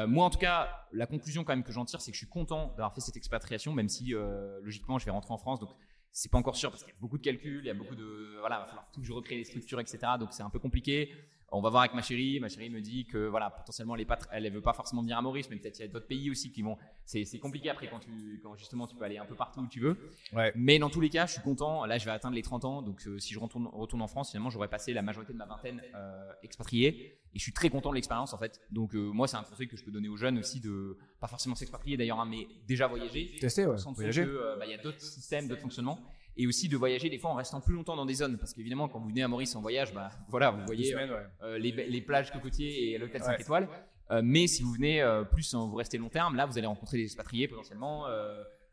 moi, 0.06 0.24
en 0.24 0.30
tout 0.30 0.38
cas, 0.38 0.86
la 0.92 1.06
conclusion 1.06 1.44
quand 1.44 1.52
même 1.52 1.64
que 1.64 1.72
j'en 1.72 1.84
tire, 1.84 2.00
c'est 2.00 2.10
que 2.10 2.16
je 2.16 2.24
suis 2.24 2.30
content 2.30 2.68
d'avoir 2.70 2.94
fait 2.94 3.00
cette 3.00 3.16
expatriation, 3.16 3.72
même 3.72 3.88
si 3.88 4.14
logiquement, 4.62 4.98
je 4.98 5.04
vais 5.04 5.10
rentrer 5.10 5.32
en 5.32 5.38
France, 5.38 5.60
donc 5.60 5.70
c'est 6.12 6.30
pas 6.30 6.38
encore 6.38 6.56
sûr 6.56 6.70
parce 6.70 6.82
qu'il 6.82 6.94
y 6.94 6.96
a 6.96 7.00
beaucoup 7.00 7.18
de 7.18 7.22
calculs, 7.22 7.60
il 7.62 7.66
y 7.66 7.70
a 7.70 7.74
beaucoup 7.74 7.94
de, 7.94 8.38
voilà, 8.40 8.56
il 8.56 8.60
va 8.60 8.66
falloir 8.66 8.90
tout 8.90 9.02
que 9.02 9.06
je 9.06 9.12
recrée 9.12 9.36
les 9.36 9.44
structures, 9.44 9.78
etc. 9.80 9.98
Donc 10.18 10.32
c'est 10.32 10.42
un 10.42 10.48
peu 10.48 10.58
compliqué. 10.58 11.12
On 11.52 11.60
va 11.60 11.70
voir 11.70 11.82
avec 11.82 11.94
ma 11.94 12.02
chérie. 12.02 12.40
Ma 12.40 12.48
chérie 12.48 12.70
me 12.70 12.80
dit 12.80 13.06
que 13.06 13.26
voilà, 13.28 13.50
potentiellement, 13.50 13.94
elle, 13.96 14.06
elle 14.32 14.52
veut 14.52 14.60
pas 14.60 14.72
forcément 14.72 15.02
venir 15.02 15.16
à 15.16 15.22
Maurice, 15.22 15.48
mais 15.48 15.56
peut-être 15.56 15.78
il 15.78 15.82
y 15.82 15.84
a 15.84 15.88
d'autres 15.88 16.06
pays 16.06 16.30
aussi 16.30 16.50
qui 16.50 16.62
vont. 16.62 16.76
C'est, 17.04 17.24
compliqué 17.38 17.70
après 17.70 17.88
quand, 17.88 18.00
tu, 18.00 18.40
quand 18.42 18.56
justement 18.56 18.86
tu 18.86 18.96
peux 18.96 19.04
aller 19.04 19.18
un 19.18 19.26
peu 19.26 19.36
partout 19.36 19.60
où 19.60 19.68
tu 19.68 19.80
veux. 19.80 19.96
Ouais. 20.32 20.52
Mais 20.56 20.78
dans 20.78 20.90
tous 20.90 21.00
les 21.00 21.08
cas, 21.08 21.26
je 21.26 21.32
suis 21.32 21.42
content. 21.42 21.84
Là, 21.84 21.98
je 21.98 22.04
vais 22.04 22.10
atteindre 22.10 22.34
les 22.34 22.42
30 22.42 22.64
ans. 22.64 22.82
Donc, 22.82 23.06
euh, 23.06 23.18
si 23.18 23.32
je 23.32 23.38
retourne, 23.38 23.68
retourne 23.68 24.02
en 24.02 24.08
France, 24.08 24.30
finalement, 24.30 24.50
j'aurais 24.50 24.68
passé 24.68 24.92
la 24.92 25.02
majorité 25.02 25.32
de 25.32 25.38
ma 25.38 25.46
vingtaine 25.46 25.82
euh, 25.94 26.32
expatriée. 26.42 27.18
Et 27.34 27.38
je 27.38 27.42
suis 27.42 27.52
très 27.52 27.68
content 27.68 27.90
de 27.90 27.94
l'expérience 27.94 28.32
en 28.32 28.38
fait. 28.38 28.60
Donc, 28.70 28.94
euh, 28.94 28.98
moi, 28.98 29.28
c'est 29.28 29.36
un 29.36 29.42
conseil 29.42 29.68
que 29.68 29.76
je 29.76 29.84
peux 29.84 29.90
donner 29.90 30.08
aux 30.08 30.16
jeunes 30.16 30.38
aussi 30.38 30.58
de 30.58 30.98
pas 31.20 31.28
forcément 31.28 31.54
s'expatrier 31.54 31.96
d'ailleurs, 31.96 32.18
hein, 32.18 32.26
mais 32.28 32.48
déjà 32.66 32.86
voyager. 32.86 33.36
Tester, 33.40 33.66
ouais. 33.66 33.76
Voyager. 33.94 34.24
Bah, 34.24 34.64
il 34.64 34.70
y 34.70 34.74
a 34.74 34.78
d'autres 34.78 35.00
systèmes, 35.00 35.46
d'autres 35.46 35.62
fonctionnements 35.62 36.00
et 36.36 36.46
aussi 36.46 36.68
de 36.68 36.76
voyager 36.76 37.08
des 37.08 37.18
fois 37.18 37.30
en 37.30 37.34
restant 37.34 37.60
plus 37.60 37.74
longtemps 37.74 37.96
dans 37.96 38.06
des 38.06 38.14
zones 38.14 38.36
parce 38.38 38.52
qu'évidemment 38.52 38.88
quand 38.88 39.00
vous 39.00 39.08
venez 39.08 39.22
à 39.22 39.28
Maurice 39.28 39.54
en 39.56 39.62
voyage 39.62 39.92
bah 39.94 40.10
voilà 40.28 40.50
vous 40.50 40.64
voyez 40.66 40.94
euh, 40.94 41.58
les, 41.58 41.72
les, 41.72 42.00
plages 42.00 42.30
cocotiers 42.30 42.92
et 42.92 42.98
l'hôtel 42.98 43.22
5 43.22 43.40
étoiles 43.40 43.68
euh, 44.10 44.20
mais 44.22 44.46
si 44.46 44.62
vous 44.62 44.72
venez 44.72 45.02
euh, 45.02 45.24
plus 45.24 45.54
vous 45.54 45.74
restez 45.74 45.98
long 45.98 46.08
terme 46.08 46.36
là 46.36 46.46
vous 46.46 46.58
allez 46.58 46.66
rencontrer 46.66 46.98
des 46.98 47.04
expatriés 47.04 47.48
potentiellement 47.48 48.06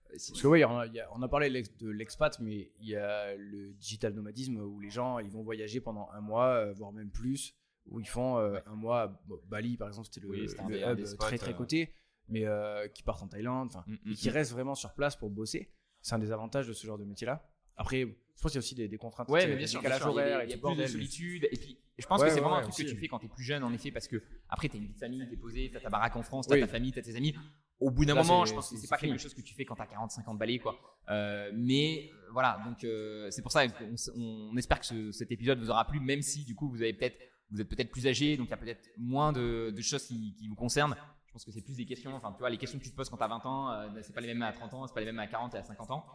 parce 0.09 0.41
que 0.41 0.47
oui, 0.47 0.63
on 0.63 0.77
a, 0.77 0.85
on 1.15 1.23
a 1.23 1.27
parlé 1.27 1.49
de 1.49 1.89
l'expat, 1.89 2.39
mais 2.39 2.71
il 2.79 2.89
y 2.89 2.95
a 2.95 3.35
le 3.35 3.73
digital 3.73 4.13
nomadisme 4.13 4.57
où 4.57 4.79
les 4.79 4.91
gens 4.91 5.17
ils 5.17 5.31
vont 5.31 5.41
voyager 5.41 5.81
pendant 5.81 6.07
un 6.13 6.21
mois, 6.21 6.71
voire 6.73 6.91
même 6.91 7.09
plus, 7.09 7.55
où 7.87 7.99
ils 7.99 8.07
font 8.07 8.37
un 8.37 8.75
mois. 8.75 9.19
Bali, 9.47 9.75
par 9.75 9.87
exemple, 9.87 10.09
c'était 10.11 10.23
le, 10.27 10.37
hub 10.37 11.17
très 11.17 11.39
très 11.39 11.55
coté, 11.55 11.95
mais 12.29 12.45
qui 12.93 13.01
partent 13.01 13.23
en 13.23 13.27
Thaïlande, 13.27 13.71
mm, 13.87 13.91
mm, 13.91 14.11
et 14.11 14.13
qui 14.13 14.29
mm. 14.29 14.33
restent 14.33 14.51
vraiment 14.51 14.75
sur 14.75 14.93
place 14.93 15.15
pour 15.15 15.31
bosser. 15.31 15.73
C'est 16.03 16.13
un 16.13 16.19
des 16.19 16.31
avantages 16.31 16.67
de 16.67 16.73
ce 16.73 16.85
genre 16.85 16.99
de 16.99 17.05
métier-là. 17.05 17.43
Après, 17.77 18.01
je 18.01 18.41
pense 18.41 18.51
qu'il 18.51 18.59
y 18.59 18.63
a 18.63 18.65
aussi 18.65 18.75
des, 18.75 18.97
contraintes. 18.97 19.29
Ouais, 19.29 19.47
mais 19.47 19.55
bien 19.55 19.67
sûr, 19.67 19.81
il 19.83 19.89
y 19.89 19.91
a, 19.91 20.57
plus 20.57 20.75
de 20.75 20.85
solitude. 20.85 21.47
Et 21.51 21.57
puis, 21.57 21.77
je 21.97 22.05
pense 22.05 22.21
que 22.21 22.29
c'est 22.29 22.39
vraiment 22.39 22.57
un 22.57 22.61
truc 22.61 22.75
que 22.75 22.91
tu 22.91 22.97
fais 22.97 23.07
quand 23.07 23.19
tu 23.19 23.27
es 23.27 23.29
plus 23.29 23.43
jeune, 23.43 23.63
en 23.63 23.71
effet, 23.73 23.91
parce 23.91 24.07
que 24.07 24.21
après, 24.49 24.69
tu 24.69 24.75
as 24.75 24.79
une 24.79 24.87
vie 24.87 24.93
de 24.93 24.99
famille, 24.99 25.25
tu 25.27 25.33
es 25.33 25.37
posé, 25.37 25.69
tu 25.69 25.77
as 25.77 25.79
ta 25.79 25.89
baraque 25.89 26.15
en 26.15 26.23
France, 26.23 26.47
tu 26.47 26.53
as 26.53 26.59
ta 26.59 26.67
famille, 26.67 26.91
tu 26.91 26.99
as 26.99 27.03
tes 27.03 27.15
amis. 27.15 27.35
Au 27.79 27.91
bout 27.91 28.05
d'un 28.05 28.15
moment, 28.15 28.45
je 28.45 28.53
pense 28.53 28.69
que 28.69 28.77
c'est 28.77 28.87
pas 28.87 28.97
quelque 28.97 29.17
chose 29.17 29.33
que 29.33 29.41
tu 29.41 29.53
fais 29.53 29.65
quand 29.65 29.75
tu 29.75 29.81
as 29.81 29.87
40, 29.87 30.11
50 30.11 30.37
balais, 30.37 30.59
quoi. 30.59 30.77
Euh, 31.09 31.51
mais 31.53 32.09
euh, 32.11 32.31
voilà, 32.31 32.61
donc 32.65 32.83
euh, 32.83 33.29
c'est 33.29 33.41
pour 33.41 33.51
ça 33.51 33.67
qu'on 33.67 33.95
on 34.15 34.55
espère 34.57 34.79
que 34.79 35.11
cet 35.11 35.31
épisode 35.31 35.59
vous 35.59 35.69
aura 35.69 35.85
plu, 35.85 35.99
même 35.99 36.21
si 36.21 36.45
du 36.45 36.55
coup 36.55 36.69
vous 36.69 36.81
avez 36.81 36.93
peut-être, 36.93 37.17
vous 37.51 37.59
êtes 37.59 37.67
peut-être 37.67 37.91
plus 37.91 38.07
âgé, 38.07 38.37
donc 38.37 38.47
il 38.47 38.51
y 38.51 38.53
a 38.53 38.57
peut-être 38.57 38.89
moins 38.97 39.33
de, 39.33 39.73
choses 39.81 40.05
qui, 40.05 40.33
qui, 40.35 40.47
vous 40.47 40.55
concernent. 40.55 40.95
Je 41.27 41.33
pense 41.33 41.43
que 41.43 41.51
c'est 41.51 41.61
plus 41.61 41.75
des 41.75 41.85
questions, 41.85 42.13
enfin 42.15 42.31
tu 42.31 42.39
vois, 42.39 42.49
les 42.49 42.57
questions 42.57 42.79
que 42.79 42.83
tu 42.83 42.91
te 42.91 42.95
poses 42.95 43.09
quand 43.09 43.17
tu 43.17 43.23
as 43.23 43.27
20 43.27 43.45
ans, 43.45 43.89
c'est 44.01 44.13
pas 44.13 44.21
les 44.21 44.27
mêmes 44.27 44.43
à 44.43 44.53
30 44.53 44.73
ans, 44.75 44.87
c'est 44.87 44.93
pas 44.93 45.01
les 45.01 45.07
mêmes 45.07 45.19
à 45.19 45.27
40 45.27 45.53
et 45.55 45.57
à 45.57 45.63
50 45.63 45.91
ans. 45.91 46.05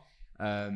Euh, 0.41 0.71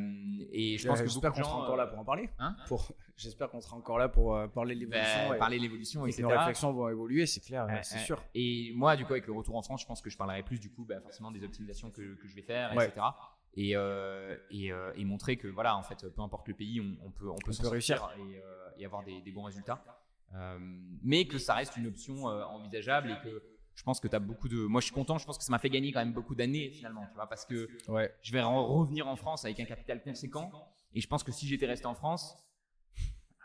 et 0.51 0.77
je 0.77 0.89
pense 0.89 1.01
que 1.01 1.07
j'espère 1.07 1.33
qu'on 1.33 1.45
sera 1.45 1.57
encore 1.57 1.77
là 1.77 1.87
pour 1.87 1.99
en 1.99 2.05
parler. 2.05 2.29
Hein 2.39 2.57
pour, 2.67 2.93
j'espère 3.17 3.49
qu'on 3.49 3.61
sera 3.61 3.77
encore 3.77 3.99
là 3.99 4.09
pour 4.09 4.37
euh, 4.37 4.49
parler 4.49 4.75
de 4.75 4.81
l'évolution. 4.81 5.29
Bah, 5.29 5.37
parler 5.37 5.59
de 5.59 5.63
l'évolution, 5.63 6.07
et 6.07 6.21
nos 6.21 6.29
réflexions 6.29 6.73
vont 6.73 6.89
évoluer, 6.89 7.27
c'est 7.27 7.41
clair, 7.41 7.67
c'est 7.83 7.99
sûr. 7.99 8.23
Et 8.35 8.73
moi, 8.75 8.97
du 8.97 9.05
coup, 9.05 9.13
avec 9.13 9.27
le 9.27 9.33
retour 9.33 9.57
en 9.57 9.63
France, 9.63 9.83
je 9.83 9.87
pense 9.87 10.03
que 10.03 10.11
je 10.11 10.17
parlerai 10.17 10.43
plus 10.43 10.59
du 10.59 10.71
coup, 10.71 10.85
bah, 10.85 11.01
forcément 11.01 11.31
des 11.31 11.45
optimisations 11.45 11.91
que, 11.91 12.15
que, 12.15 12.29
je 12.29 12.35
vais 12.35 12.43
faire, 12.43 12.73
etc. 12.73 13.07
Et, 13.55 13.77
euh, 13.77 14.37
et, 14.51 14.73
et, 14.97 15.05
montrer 15.05 15.37
que 15.37 15.47
voilà, 15.47 15.77
en 15.77 15.83
fait, 15.83 16.09
peu 16.09 16.23
importe 16.23 16.49
le 16.49 16.55
pays, 16.55 16.81
on, 16.81 17.11
peut, 17.11 17.29
on 17.29 17.37
peut, 17.37 17.53
réussir 17.69 18.11
et, 18.19 18.83
et, 18.83 18.87
avoir 18.87 19.05
des, 19.05 19.21
des 19.21 19.31
bons 19.31 19.45
résultats. 19.45 19.85
mais 21.03 21.27
que 21.27 21.39
ça 21.39 21.55
reste 21.55 21.77
une 21.77 21.87
option 21.87 22.25
envisageable 22.25 23.11
et 23.11 23.29
que 23.29 23.43
je 23.75 23.83
pense 23.83 24.01
que 24.01 24.09
tu 24.09 24.17
as 24.17 24.21
beaucoup 24.21 24.49
de. 24.49 24.59
Moi, 24.59 24.81
je 24.81 24.87
suis 24.87 24.95
content. 24.95 25.19
Je 25.19 25.27
pense 25.27 25.39
que 25.39 25.45
ça 25.45 25.51
m'a 25.51 25.59
fait 25.59 25.71
gagner 25.71 25.93
quand 25.93 26.01
même 26.01 26.13
beaucoup 26.13 26.35
d'années 26.35 26.71
finalement, 26.71 27.07
tu 27.09 27.15
vois, 27.15 27.27
parce 27.27 27.45
que 27.45 27.69
ouais. 27.89 28.15
je 28.23 28.33
vais 28.33 28.43
revenir 28.43 29.09
en 29.09 29.17
France 29.17 29.45
avec 29.45 29.59
un 29.61 29.65
capital 29.65 30.03
conséquent. 30.03 30.51
Et 30.95 31.01
je 31.01 31.09
pense 31.09 31.23
que 31.23 31.33
si 31.33 31.47
j'étais 31.47 31.67
resté 31.67 31.87
en 31.87 31.95
France, 31.95 32.37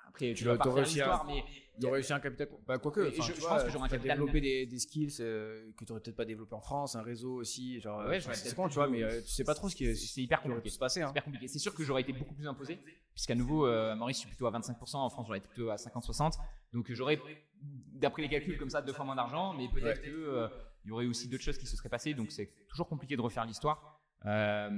après, 0.09 0.33
tu, 0.33 0.43
vas 0.45 0.57
pas 0.57 0.71
faire 0.71 0.83
l'histoire, 0.83 1.25
mais 1.25 1.43
réussi 1.89 2.11
un 2.11 2.19
capital. 2.19 2.49
Bah, 2.65 2.77
quoique, 2.79 3.11
je, 3.11 3.21
je 3.21 3.45
pense 3.45 3.63
que 3.63 3.69
j'aurais 3.69 3.85
un 3.85 3.89
capital. 3.89 4.17
développer 4.17 4.41
des, 4.41 4.65
des 4.65 4.79
skills 4.79 5.17
euh, 5.19 5.71
que 5.77 5.85
tu 5.85 5.91
n'aurais 5.91 6.01
peut-être 6.01 6.15
pas 6.15 6.25
développé 6.25 6.55
en 6.55 6.61
France, 6.61 6.95
un 6.95 7.03
réseau 7.03 7.35
aussi. 7.35 7.79
Genre, 7.79 8.05
ouais, 8.07 8.19
c'est 8.19 8.55
con, 8.55 8.67
tu 8.67 8.75
vois, 8.75 8.87
mais 8.87 9.03
euh, 9.03 9.21
tu 9.21 9.29
sais 9.29 9.43
pas 9.43 9.53
trop 9.53 9.69
ce 9.69 9.75
qui 9.75 9.85
est. 9.85 9.95
C'est 9.95 10.21
hyper 10.21 10.41
compliqué. 10.41 10.69
Se 10.69 10.79
passer, 10.79 11.01
hein. 11.01 11.09
hyper 11.11 11.23
compliqué. 11.23 11.47
C'est 11.47 11.59
sûr 11.59 11.73
que 11.73 11.83
j'aurais 11.83 12.01
été 12.01 12.13
beaucoup 12.13 12.33
plus 12.33 12.47
imposé, 12.47 12.79
puisqu'à 13.13 13.35
nouveau, 13.35 13.67
euh, 13.67 13.95
Maurice, 13.95 14.17
je 14.17 14.21
suis 14.21 14.29
plutôt 14.29 14.47
à 14.47 14.51
25%, 14.51 14.95
en 14.95 15.09
France, 15.09 15.27
j'aurais 15.27 15.39
été 15.39 15.47
plutôt 15.47 15.69
à 15.69 15.75
50-60. 15.75 16.33
Donc, 16.73 16.91
j'aurais, 16.91 17.19
d'après 17.61 18.21
les 18.21 18.29
calculs 18.29 18.57
comme 18.57 18.69
ça, 18.69 18.81
deux 18.81 18.93
fois 18.93 19.05
moins 19.05 19.15
d'argent, 19.15 19.53
mais 19.53 19.67
peut-être 19.69 20.01
que 20.01 20.49
il 20.87 20.89
y 20.89 20.93
aurait 20.93 21.05
aussi 21.05 21.27
d'autres 21.27 21.43
choses 21.43 21.57
qui 21.57 21.67
se 21.67 21.75
seraient 21.75 21.89
passées, 21.89 22.13
donc 22.13 22.31
c'est 22.31 22.49
toujours 22.69 22.87
compliqué 22.87 23.17
de 23.17 23.21
refaire 23.21 23.45
l'histoire. 23.45 23.99
Euh, 24.25 24.69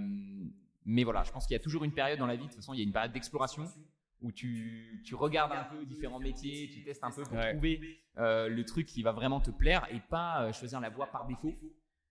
mais 0.85 1.03
voilà, 1.03 1.23
je 1.23 1.31
pense 1.31 1.45
qu'il 1.45 1.53
y 1.53 1.59
a 1.59 1.61
toujours 1.61 1.83
une 1.83 1.93
période 1.93 2.17
dans 2.17 2.25
la 2.25 2.35
vie, 2.35 2.45
de 2.45 2.47
toute 2.47 2.55
façon, 2.55 2.73
il 2.73 2.77
y 2.77 2.79
a 2.79 2.83
une 2.83 2.91
période 2.91 3.11
d'exploration 3.11 3.67
où 4.21 4.31
tu, 4.31 5.03
tu, 5.05 5.13
regardes 5.13 5.51
un 5.51 5.63
peu 5.63 5.85
différents 5.85 6.19
métiers, 6.19 6.67
tu 6.73 6.83
testes 6.83 7.03
un 7.03 7.11
peu 7.11 7.23
pour 7.23 7.39
trouver 7.39 8.01
euh, 8.17 8.49
le 8.49 8.65
truc 8.65 8.87
qui 8.87 9.03
va 9.03 9.11
vraiment 9.11 9.39
te 9.39 9.51
plaire 9.51 9.87
et 9.91 9.99
pas 10.09 10.43
euh, 10.43 10.51
choisir 10.51 10.81
la 10.81 10.89
voie 10.89 11.07
par 11.07 11.27
défaut. 11.27 11.53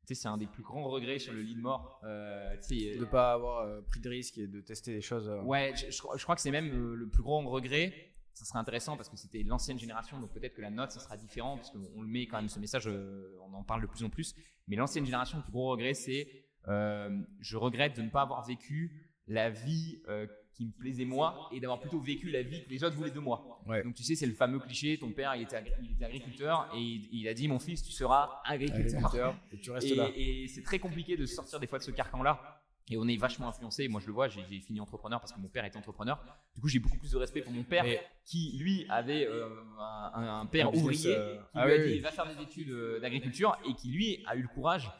Tu 0.06 0.14
sais, 0.14 0.22
c'est 0.22 0.28
un 0.28 0.38
des 0.38 0.46
plus 0.46 0.62
grands 0.62 0.88
regrets 0.88 1.18
sur 1.18 1.34
le 1.34 1.42
lit 1.42 1.56
de 1.56 1.60
mort. 1.60 2.00
Euh, 2.04 2.56
de 2.56 3.00
ne 3.00 3.04
pas 3.04 3.32
avoir 3.32 3.84
pris 3.86 4.00
de 4.00 4.08
risque 4.08 4.38
et 4.38 4.46
de 4.46 4.60
tester 4.60 4.94
des 4.94 5.02
choses. 5.02 5.28
Ouais, 5.44 5.74
je, 5.76 5.90
je, 5.90 6.22
crois 6.22 6.34
que 6.34 6.40
c'est 6.40 6.52
même 6.52 6.94
le 6.94 7.08
plus 7.08 7.22
grand 7.22 7.46
regret, 7.46 8.07
ça 8.38 8.44
serait 8.44 8.60
intéressant 8.60 8.96
parce 8.96 9.08
que 9.08 9.16
c'était 9.16 9.42
l'ancienne 9.42 9.78
génération, 9.78 10.20
donc 10.20 10.32
peut-être 10.32 10.54
que 10.54 10.62
la 10.62 10.70
note, 10.70 10.92
ça 10.92 11.00
sera 11.00 11.16
différent, 11.16 11.56
parce 11.56 11.70
qu'on 11.70 12.02
le 12.02 12.08
met 12.08 12.26
quand 12.26 12.36
même, 12.36 12.48
ce 12.48 12.60
message, 12.60 12.86
euh, 12.86 13.36
on 13.42 13.52
en 13.54 13.64
parle 13.64 13.82
de 13.82 13.86
plus 13.86 14.04
en 14.04 14.10
plus. 14.10 14.34
Mais 14.68 14.76
l'ancienne 14.76 15.04
génération, 15.04 15.38
le 15.38 15.42
plus 15.42 15.52
gros 15.52 15.70
regret, 15.70 15.94
c'est 15.94 16.28
euh, 16.68 17.18
je 17.40 17.56
regrette 17.56 17.96
de 17.96 18.02
ne 18.02 18.10
pas 18.10 18.22
avoir 18.22 18.46
vécu 18.46 19.08
la 19.26 19.50
vie 19.50 20.00
euh, 20.08 20.26
qui 20.54 20.66
me 20.66 20.70
plaisait 20.70 21.04
moi 21.04 21.48
et 21.52 21.58
d'avoir 21.58 21.80
plutôt 21.80 22.00
vécu 22.00 22.30
la 22.30 22.42
vie 22.42 22.64
que 22.64 22.70
les 22.70 22.84
autres 22.84 22.96
voulaient 22.96 23.10
de 23.10 23.18
moi. 23.18 23.60
Donc 23.84 23.94
tu 23.94 24.04
sais, 24.04 24.14
c'est 24.14 24.26
le 24.26 24.34
fameux 24.34 24.58
cliché, 24.60 24.98
ton 24.98 25.12
père 25.12 25.34
il 25.34 25.42
était, 25.42 25.56
agriculteur 25.56 26.70
et 26.74 26.80
il, 26.80 27.28
a 27.28 27.34
dit 27.34 27.48
mon 27.48 27.58
fils 27.58 27.82
tu 27.82 27.92
seras 27.92 28.40
agriculteur, 28.44 29.36
et 29.52 29.58
tu 29.58 29.70
restes 29.70 29.94
là. 29.94 30.08
Et 30.14 30.46
c'est 30.48 30.62
très 30.62 30.78
compliqué 30.78 31.16
de 31.16 31.26
sortir 31.26 31.60
des 31.60 31.66
fois 31.66 31.78
de 31.78 31.84
ce 31.84 31.90
carcan-là. 31.90 32.57
Et 32.90 32.96
on 32.96 33.06
est 33.06 33.16
vachement 33.16 33.48
influencé. 33.48 33.88
Moi, 33.88 34.00
je 34.00 34.06
le 34.06 34.12
vois, 34.12 34.28
j'ai 34.28 34.42
fini 34.60 34.80
entrepreneur 34.80 35.20
parce 35.20 35.32
que 35.32 35.40
mon 35.40 35.48
père 35.48 35.64
était 35.64 35.76
entrepreneur. 35.76 36.22
Du 36.54 36.60
coup, 36.60 36.68
j'ai 36.68 36.78
beaucoup 36.78 36.96
plus 36.96 37.10
de 37.10 37.16
respect 37.16 37.42
pour 37.42 37.52
mon 37.52 37.64
père 37.64 37.84
qui, 38.24 38.56
lui, 38.58 38.86
avait 38.88 39.26
euh, 39.26 39.48
un, 39.78 40.46
père 40.46 40.74
ouvrier 40.74 41.14
euh, 41.16 41.36
qui 41.36 41.42
ah 41.54 41.66
lui 41.66 41.74
a 41.74 41.86
dit 41.86 41.98
va 41.98 42.10
faire 42.10 42.26
des 42.26 42.42
études 42.42 42.74
d'agriculture 43.00 43.58
et 43.68 43.74
qui, 43.74 43.90
lui, 43.90 44.24
a 44.26 44.36
eu 44.36 44.42
le 44.42 44.48
courage 44.48 44.90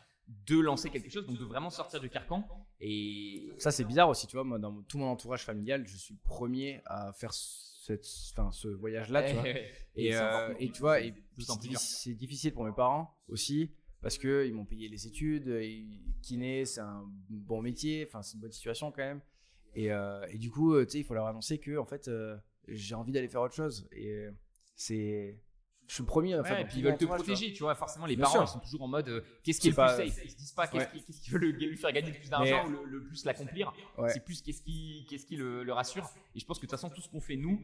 de 0.46 0.58
lancer 0.58 0.90
quelque 0.90 1.10
chose, 1.10 1.26
donc 1.26 1.38
de 1.38 1.44
vraiment 1.44 1.70
sortir 1.70 2.00
du 2.00 2.10
carcan. 2.10 2.46
Et 2.80 3.50
ça, 3.58 3.70
c'est 3.70 3.84
bizarre 3.84 4.08
aussi, 4.08 4.26
tu 4.26 4.36
vois. 4.36 4.44
Moi, 4.44 4.58
dans 4.58 4.82
tout 4.82 4.98
mon 4.98 5.06
entourage 5.06 5.44
familial, 5.44 5.86
je 5.86 5.96
suis 5.96 6.14
le 6.14 6.20
premier 6.22 6.82
à 6.84 7.12
faire 7.12 7.32
cette, 7.32 8.06
enfin, 8.32 8.50
ce 8.52 8.68
voyage-là, 8.68 9.22
tu 9.22 9.34
vois. 9.34 9.48
et, 9.96 10.14
euh, 10.14 10.54
et, 10.58 10.70
tu 10.70 10.80
vois, 10.80 10.98
c'est 11.78 12.14
difficile 12.14 12.52
pour 12.52 12.64
mes 12.64 12.72
parents 12.72 13.16
aussi 13.28 13.72
parce 14.00 14.18
que 14.18 14.46
ils 14.46 14.54
m'ont 14.54 14.64
payé 14.64 14.88
les 14.88 15.06
études, 15.06 15.48
et 15.48 15.86
kiné, 16.22 16.64
c'est 16.64 16.80
un 16.80 17.04
bon 17.28 17.62
métier, 17.62 18.04
enfin, 18.06 18.22
c'est 18.22 18.34
une 18.34 18.40
bonne 18.40 18.52
situation 18.52 18.90
quand 18.90 19.02
même. 19.02 19.20
Et, 19.74 19.92
euh, 19.92 20.26
et 20.30 20.38
du 20.38 20.50
coup, 20.50 20.78
tu 20.84 20.90
sais, 20.90 20.98
il 21.00 21.04
faut 21.04 21.14
leur 21.14 21.26
annoncer 21.26 21.58
que 21.58 21.76
en 21.76 21.84
fait, 21.84 22.08
euh, 22.08 22.36
j'ai 22.66 22.94
envie 22.94 23.12
d'aller 23.12 23.28
faire 23.28 23.42
autre 23.42 23.54
chose. 23.54 23.88
Et 23.92 24.28
c'est 24.74 25.40
je 25.88 25.94
suis 25.94 26.02
le 26.02 26.06
premier 26.06 26.32
et 26.36 26.42
puis 26.42 26.78
ils 26.78 26.84
veulent 26.84 26.98
te 26.98 27.06
protéger, 27.06 27.52
tu 27.52 27.62
vois. 27.62 27.74
Forcément, 27.74 28.04
les 28.04 28.16
parents 28.16 28.42
ils 28.42 28.48
sont 28.48 28.58
toujours 28.58 28.82
en 28.82 28.88
mode 28.88 29.08
euh, 29.08 29.22
qu'est-ce 29.42 29.58
qui 29.58 29.68
est, 29.68 29.70
le 29.70 29.76
plus 29.76 30.10
safe? 30.10 30.20
Ils 30.22 30.30
se 30.30 30.36
disent 30.36 30.52
pas 30.52 30.66
qu'est-ce 30.66 31.20
qui, 31.22 31.30
veut 31.30 31.38
lui 31.38 31.76
faire 31.78 31.92
gagner 31.92 32.10
le 32.10 32.18
plus 32.18 32.28
d'argent 32.28 32.66
ou 32.68 32.84
le, 32.84 33.04
plus 33.04 33.24
l'accomplir. 33.24 33.72
C'est 34.08 34.22
plus 34.22 34.42
qu'est-ce 34.42 34.62
qui, 34.62 35.06
qu'est-ce 35.08 35.24
qui 35.24 35.36
le, 35.36 35.72
rassure. 35.72 36.08
Et 36.34 36.40
je 36.40 36.44
pense 36.44 36.58
que 36.58 36.66
de 36.66 36.70
toute 36.70 36.78
façon, 36.78 36.90
tout 36.94 37.00
ce 37.00 37.08
qu'on 37.08 37.22
fait 37.22 37.36
nous, 37.36 37.58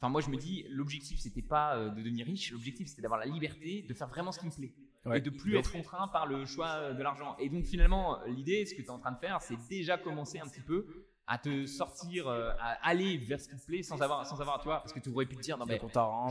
enfin, 0.00 0.10
moi 0.10 0.20
je 0.20 0.28
me 0.28 0.36
dis, 0.36 0.66
l'objectif 0.70 1.20
c'était 1.20 1.42
pas 1.42 1.76
euh, 1.76 1.90
de 1.90 2.02
devenir 2.02 2.26
riche, 2.26 2.50
l'objectif 2.50 2.88
c'était 2.88 3.02
d'avoir 3.02 3.20
la 3.20 3.26
liberté 3.26 3.82
de 3.82 3.94
faire 3.94 4.08
vraiment 4.08 4.32
ce 4.32 4.40
qui 4.40 4.46
me 4.46 4.50
plaît. 4.50 4.74
Et 5.14 5.20
de 5.20 5.30
plus 5.30 5.56
être 5.56 5.72
contraint 5.72 6.08
par 6.08 6.26
le 6.26 6.44
choix 6.44 6.92
de 6.92 7.02
l'argent. 7.02 7.36
Et 7.38 7.48
donc 7.48 7.64
finalement, 7.64 8.18
l'idée, 8.26 8.64
ce 8.66 8.74
que 8.74 8.82
tu 8.82 8.86
es 8.86 8.90
en 8.90 8.98
train 8.98 9.12
de 9.12 9.18
faire, 9.18 9.40
c'est 9.42 9.58
déjà 9.68 9.98
commencer 9.98 10.38
un 10.38 10.46
petit 10.46 10.60
peu 10.60 10.86
à 11.26 11.38
te 11.38 11.66
sortir, 11.66 12.28
euh, 12.28 12.50
à 12.58 12.86
aller 12.86 13.16
vers 13.16 13.40
ce 13.40 13.48
qui 13.48 13.56
te 13.56 13.64
plaît 13.64 13.82
sans 13.82 14.00
avoir, 14.02 14.26
sans 14.26 14.40
avoir, 14.40 14.58
tu 14.58 14.64
vois, 14.64 14.80
parce 14.80 14.92
que 14.92 15.00
tu 15.00 15.08
aurais 15.10 15.26
pu 15.26 15.36
te 15.36 15.42
dire, 15.42 15.56
non 15.56 15.66
mais 15.66 15.80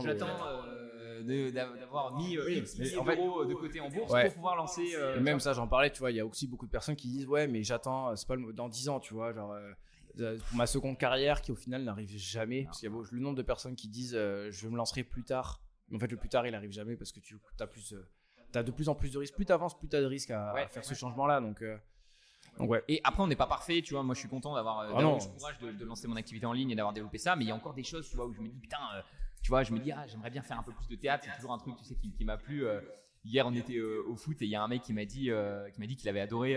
d'avoir 1.22 2.16
mis 2.16 2.36
euh, 2.36 2.62
en 2.98 3.04
fait, 3.04 3.16
de 3.16 3.54
côté 3.54 3.80
en 3.80 3.88
bourse 3.88 4.12
pour 4.12 4.34
pouvoir 4.34 4.56
lancer. 4.56 4.94
Euh, 4.94 5.20
même 5.20 5.40
ça, 5.40 5.52
j'en 5.52 5.66
parlais, 5.66 5.90
tu 5.90 6.00
vois, 6.00 6.10
il 6.10 6.16
y 6.16 6.20
a 6.20 6.26
aussi 6.26 6.46
beaucoup 6.46 6.66
de 6.66 6.70
personnes 6.70 6.96
qui 6.96 7.08
disent, 7.08 7.26
ouais, 7.26 7.46
mais 7.46 7.62
j'attends, 7.62 8.14
c'est 8.16 8.28
pas 8.28 8.36
dans 8.36 8.68
10 8.68 8.88
ans, 8.90 9.00
tu 9.00 9.14
vois, 9.14 9.32
genre. 9.32 9.56
pour 10.16 10.56
ma 10.56 10.66
seconde 10.66 10.98
carrière 10.98 11.40
qui 11.40 11.52
au 11.52 11.56
final 11.56 11.84
n'arrive 11.84 12.16
jamais 12.16 12.64
parce 12.64 12.80
qu'il 12.80 12.90
y 12.90 12.92
a 12.92 12.96
le 13.10 13.18
nombre 13.18 13.36
de 13.36 13.42
personnes 13.42 13.74
qui 13.74 13.88
disent 13.88 14.12
je 14.12 14.68
me 14.68 14.76
lancerai 14.76 15.04
plus 15.04 15.24
tard 15.24 15.62
mais 15.88 15.96
en 15.96 16.00
fait 16.00 16.10
le 16.10 16.18
plus 16.18 16.28
tard 16.28 16.46
il 16.46 16.54
arrive 16.54 16.70
jamais 16.70 16.96
parce 16.96 17.12
que 17.12 17.20
tu 17.20 17.38
as 17.58 17.66
plus 17.66 17.94
as 18.58 18.62
de 18.62 18.70
plus 18.70 18.88
en 18.88 18.94
plus 18.94 19.12
de 19.12 19.18
risques 19.18 19.34
plus 19.34 19.46
tu 19.46 19.52
avances 19.52 19.78
plus 19.78 19.88
tu 19.88 19.96
as 19.96 20.00
de 20.00 20.06
risques 20.06 20.30
à, 20.30 20.54
faire 20.68 20.84
ce 20.84 20.94
changement 20.94 21.26
là 21.26 21.40
donc 21.40 21.62
ouais. 22.58 22.82
Et 22.88 23.00
après, 23.04 23.22
on 23.22 23.26
n'est 23.26 23.36
pas 23.36 23.46
parfait, 23.46 23.82
tu 23.82 23.94
vois. 23.94 24.02
Moi, 24.02 24.14
je 24.14 24.20
suis 24.20 24.28
content 24.28 24.54
d'avoir 24.54 24.80
euh, 24.80 24.92
ah 24.94 25.00
le 25.00 25.38
courage 25.38 25.58
de, 25.58 25.84
lancer 25.84 26.08
mon 26.08 26.16
activité 26.16 26.46
en 26.46 26.52
ligne 26.52 26.70
et 26.70 26.74
d'avoir 26.74 26.92
développé 26.92 27.18
ça. 27.18 27.36
Mais 27.36 27.44
il 27.44 27.48
y 27.48 27.50
a 27.50 27.54
encore 27.54 27.74
des 27.74 27.82
choses, 27.82 28.08
tu 28.08 28.16
vois, 28.16 28.26
où 28.26 28.32
je 28.32 28.40
me 28.40 28.48
dis, 28.48 28.58
putain, 28.58 28.78
euh, 28.96 29.02
tu 29.42 29.48
vois, 29.48 29.62
je 29.62 29.72
me 29.72 29.78
dis, 29.78 29.92
ah, 29.92 30.06
j'aimerais 30.06 30.30
bien 30.30 30.42
faire 30.42 30.58
un 30.58 30.62
peu 30.62 30.72
plus 30.72 30.88
de 30.88 30.96
théâtre. 30.96 31.24
C'est 31.26 31.34
toujours 31.36 31.52
un 31.52 31.58
truc, 31.58 31.76
tu 31.76 31.84
sais, 31.84 31.94
qui, 31.94 32.24
m'a 32.24 32.36
plu. 32.36 32.66
Euh. 32.66 32.80
hier, 33.24 33.46
on 33.46 33.54
était 33.54 33.80
au 33.80 34.16
foot 34.16 34.40
et 34.42 34.44
il 34.44 34.50
y 34.50 34.56
a 34.56 34.62
un 34.62 34.68
mec 34.68 34.82
qui 34.82 34.92
m'a 34.92 35.04
dit, 35.04 35.30
qui 35.72 35.80
m'a 35.80 35.86
dit 35.86 35.96
qu'il 35.96 36.08
avait 36.08 36.20
adoré. 36.20 36.56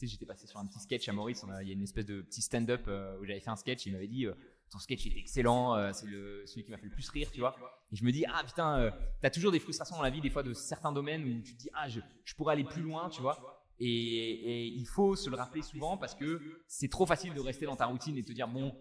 j'étais 0.00 0.26
passé 0.26 0.46
sur 0.46 0.58
un 0.58 0.66
petit 0.66 0.80
sketch 0.80 1.08
à 1.08 1.12
Maurice. 1.12 1.44
Il 1.62 1.68
y 1.68 1.70
a 1.70 1.74
une 1.74 1.82
espèce 1.82 2.06
de 2.06 2.22
petit 2.22 2.42
stand-up 2.42 2.86
où 3.20 3.24
j'avais 3.24 3.40
fait 3.40 3.50
un 3.50 3.56
sketch. 3.56 3.86
Et 3.86 3.90
il 3.90 3.92
m'avait 3.92 4.08
dit, 4.08 4.26
ton 4.70 4.78
sketch 4.78 5.06
est 5.06 5.18
excellent. 5.18 5.92
c'est 5.92 6.06
celui 6.06 6.64
qui 6.64 6.70
m'a 6.70 6.76
fait 6.76 6.86
le 6.86 6.92
plus 6.92 7.08
rire, 7.10 7.30
tu 7.30 7.40
vois. 7.40 7.54
Et 7.92 7.96
je 7.96 8.04
me 8.04 8.10
dis, 8.10 8.24
ah 8.26 8.42
putain, 8.44 8.92
t'as 9.20 9.30
toujours 9.30 9.52
des 9.52 9.60
frustrations 9.60 9.96
dans 9.96 10.02
la 10.02 10.10
vie, 10.10 10.20
des 10.20 10.30
fois, 10.30 10.42
de 10.42 10.52
certains 10.52 10.92
domaines 10.92 11.22
où 11.22 11.42
tu 11.42 11.54
te 11.54 11.62
dis, 11.62 11.70
ah, 11.74 11.88
je, 11.88 12.00
je 12.24 12.34
pourrais 12.34 12.54
aller 12.54 12.64
plus 12.64 12.82
loin, 12.82 13.08
tu 13.08 13.22
vois. 13.22 13.56
Et, 13.78 14.66
il 14.68 14.86
faut 14.86 15.16
se 15.16 15.28
le 15.28 15.36
rappeler 15.36 15.62
souvent 15.62 15.96
parce 15.96 16.14
que 16.14 16.40
c'est 16.66 16.88
trop 16.88 17.06
facile 17.06 17.34
de 17.34 17.40
rester 17.40 17.66
dans 17.66 17.76
ta 17.76 17.86
routine 17.86 18.16
et 18.16 18.22
te 18.22 18.32
dire 18.32 18.48
bon, 18.48 18.74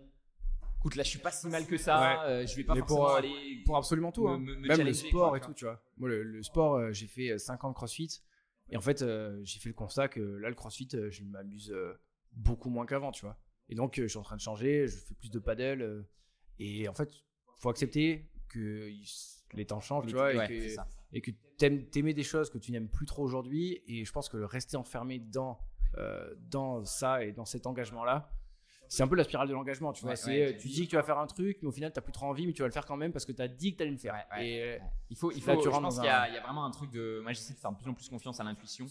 écoute 0.79 0.95
là 0.95 1.03
je 1.03 1.09
suis 1.09 1.19
pas 1.19 1.31
si 1.31 1.47
mal 1.47 1.65
que 1.65 1.77
ça, 1.77 2.23
euh, 2.25 2.45
je 2.45 2.55
vais 2.55 2.63
pas 2.63 2.75
forcément 2.75 2.99
pour, 2.99 3.09
aller 3.11 3.63
pour 3.65 3.77
absolument 3.77 4.11
tout, 4.11 4.27
hein. 4.27 4.39
même 4.39 4.81
le 4.81 4.93
sport 4.93 5.35
et 5.35 5.41
tout, 5.41 5.53
tu 5.53 5.65
vois. 5.65 5.81
Moi 5.97 6.09
le, 6.09 6.43
sport, 6.43 6.75
euh, 6.75 6.91
j'ai 6.91 7.07
fait 7.07 7.37
5 7.37 7.53
euh, 7.53 7.67
ans 7.67 7.69
de 7.71 7.75
CrossFit 7.75 8.21
et 8.69 8.77
en 8.77 8.81
fait 8.81 9.03
j'ai 9.43 9.59
fait 9.59 9.69
le 9.69 9.75
constat 9.75 10.07
que 10.07 10.21
là 10.21 10.49
le 10.49 10.55
CrossFit, 10.55 10.89
je 11.09 11.23
m'amuse 11.23 11.75
beaucoup 12.31 12.69
moins 12.69 12.85
qu'avant, 12.85 13.11
tu 13.11 13.25
vois. 13.25 13.37
Et 13.69 13.75
donc 13.75 13.95
je 13.97 14.07
suis 14.07 14.17
en 14.17 14.23
train 14.23 14.35
de 14.35 14.41
changer, 14.41 14.87
je 14.87 14.95
fais 14.97 15.15
plus 15.15 15.31
de 15.31 15.39
paddle 15.39 16.05
et 16.59 16.87
en 16.87 16.93
fait 16.93 17.09
faut 17.57 17.69
accepter 17.69 18.29
que 18.47 18.89
les 19.53 19.65
temps 19.65 19.79
changent, 19.79 20.07
tu 20.07 20.13
vois, 20.13 20.33
et 20.33 21.21
que, 21.21 21.31
que 21.31 21.31
t'aimer 21.89 22.13
des 22.13 22.23
choses 22.23 22.49
que 22.49 22.57
tu 22.57 22.71
n'aimes 22.71 22.89
plus 22.89 23.05
trop 23.05 23.23
aujourd'hui. 23.23 23.81
Et 23.87 24.05
je 24.05 24.11
pense 24.11 24.29
que 24.29 24.37
rester 24.37 24.77
enfermé 24.77 25.19
dans, 25.19 25.59
euh, 25.97 26.33
dans 26.49 26.83
ça 26.85 27.23
et 27.23 27.31
dans 27.31 27.45
cet 27.45 27.67
engagement-là, 27.67 28.29
c'est 28.87 29.01
un 29.01 29.07
peu 29.07 29.15
la 29.15 29.23
spirale 29.23 29.47
de 29.47 29.53
l'engagement, 29.53 29.93
tu 29.93 30.03
vois. 30.03 30.15
c'est, 30.15 30.57
tu 30.59 30.67
dis 30.67 30.85
que 30.85 30.91
tu 30.91 30.95
vas 30.95 31.03
faire 31.03 31.17
un 31.17 31.25
truc, 31.25 31.57
mais 31.61 31.67
au 31.67 31.71
final, 31.71 31.91
tu 31.91 31.97
n'as 31.97 32.03
plus 32.03 32.11
trop 32.11 32.27
envie, 32.27 32.45
mais 32.45 32.53
tu 32.53 32.61
vas 32.61 32.67
le 32.67 32.73
faire 32.73 32.85
quand 32.85 32.97
même 32.97 33.11
parce 33.11 33.25
que 33.25 33.31
tu 33.31 33.41
as 33.41 33.47
dit 33.47 33.71
que 33.71 33.77
tu 33.77 33.83
allais 33.83 33.91
le 33.91 33.97
faire. 33.97 34.15
et 34.39 34.61
euh, 34.61 34.77
il 35.09 35.17
faut, 35.17 35.31
il 35.31 35.41
faut, 35.41 35.59
je 35.59 35.69
pense 35.69 35.95
qu'il 35.95 36.05
y, 36.05 36.07
a 36.07 36.41
vraiment 36.41 36.65
un 36.65 36.71
truc 36.71 36.91
de. 36.91 37.19
Moi, 37.21 37.33
j'essaie 37.33 37.53
de 37.53 37.59
faire 37.59 37.71
de 37.71 37.77
plus 37.77 37.89
en 37.89 37.93
plus 37.93 38.07
confiance 38.09 38.39
à 38.39 38.43
l'intuition. 38.43 38.85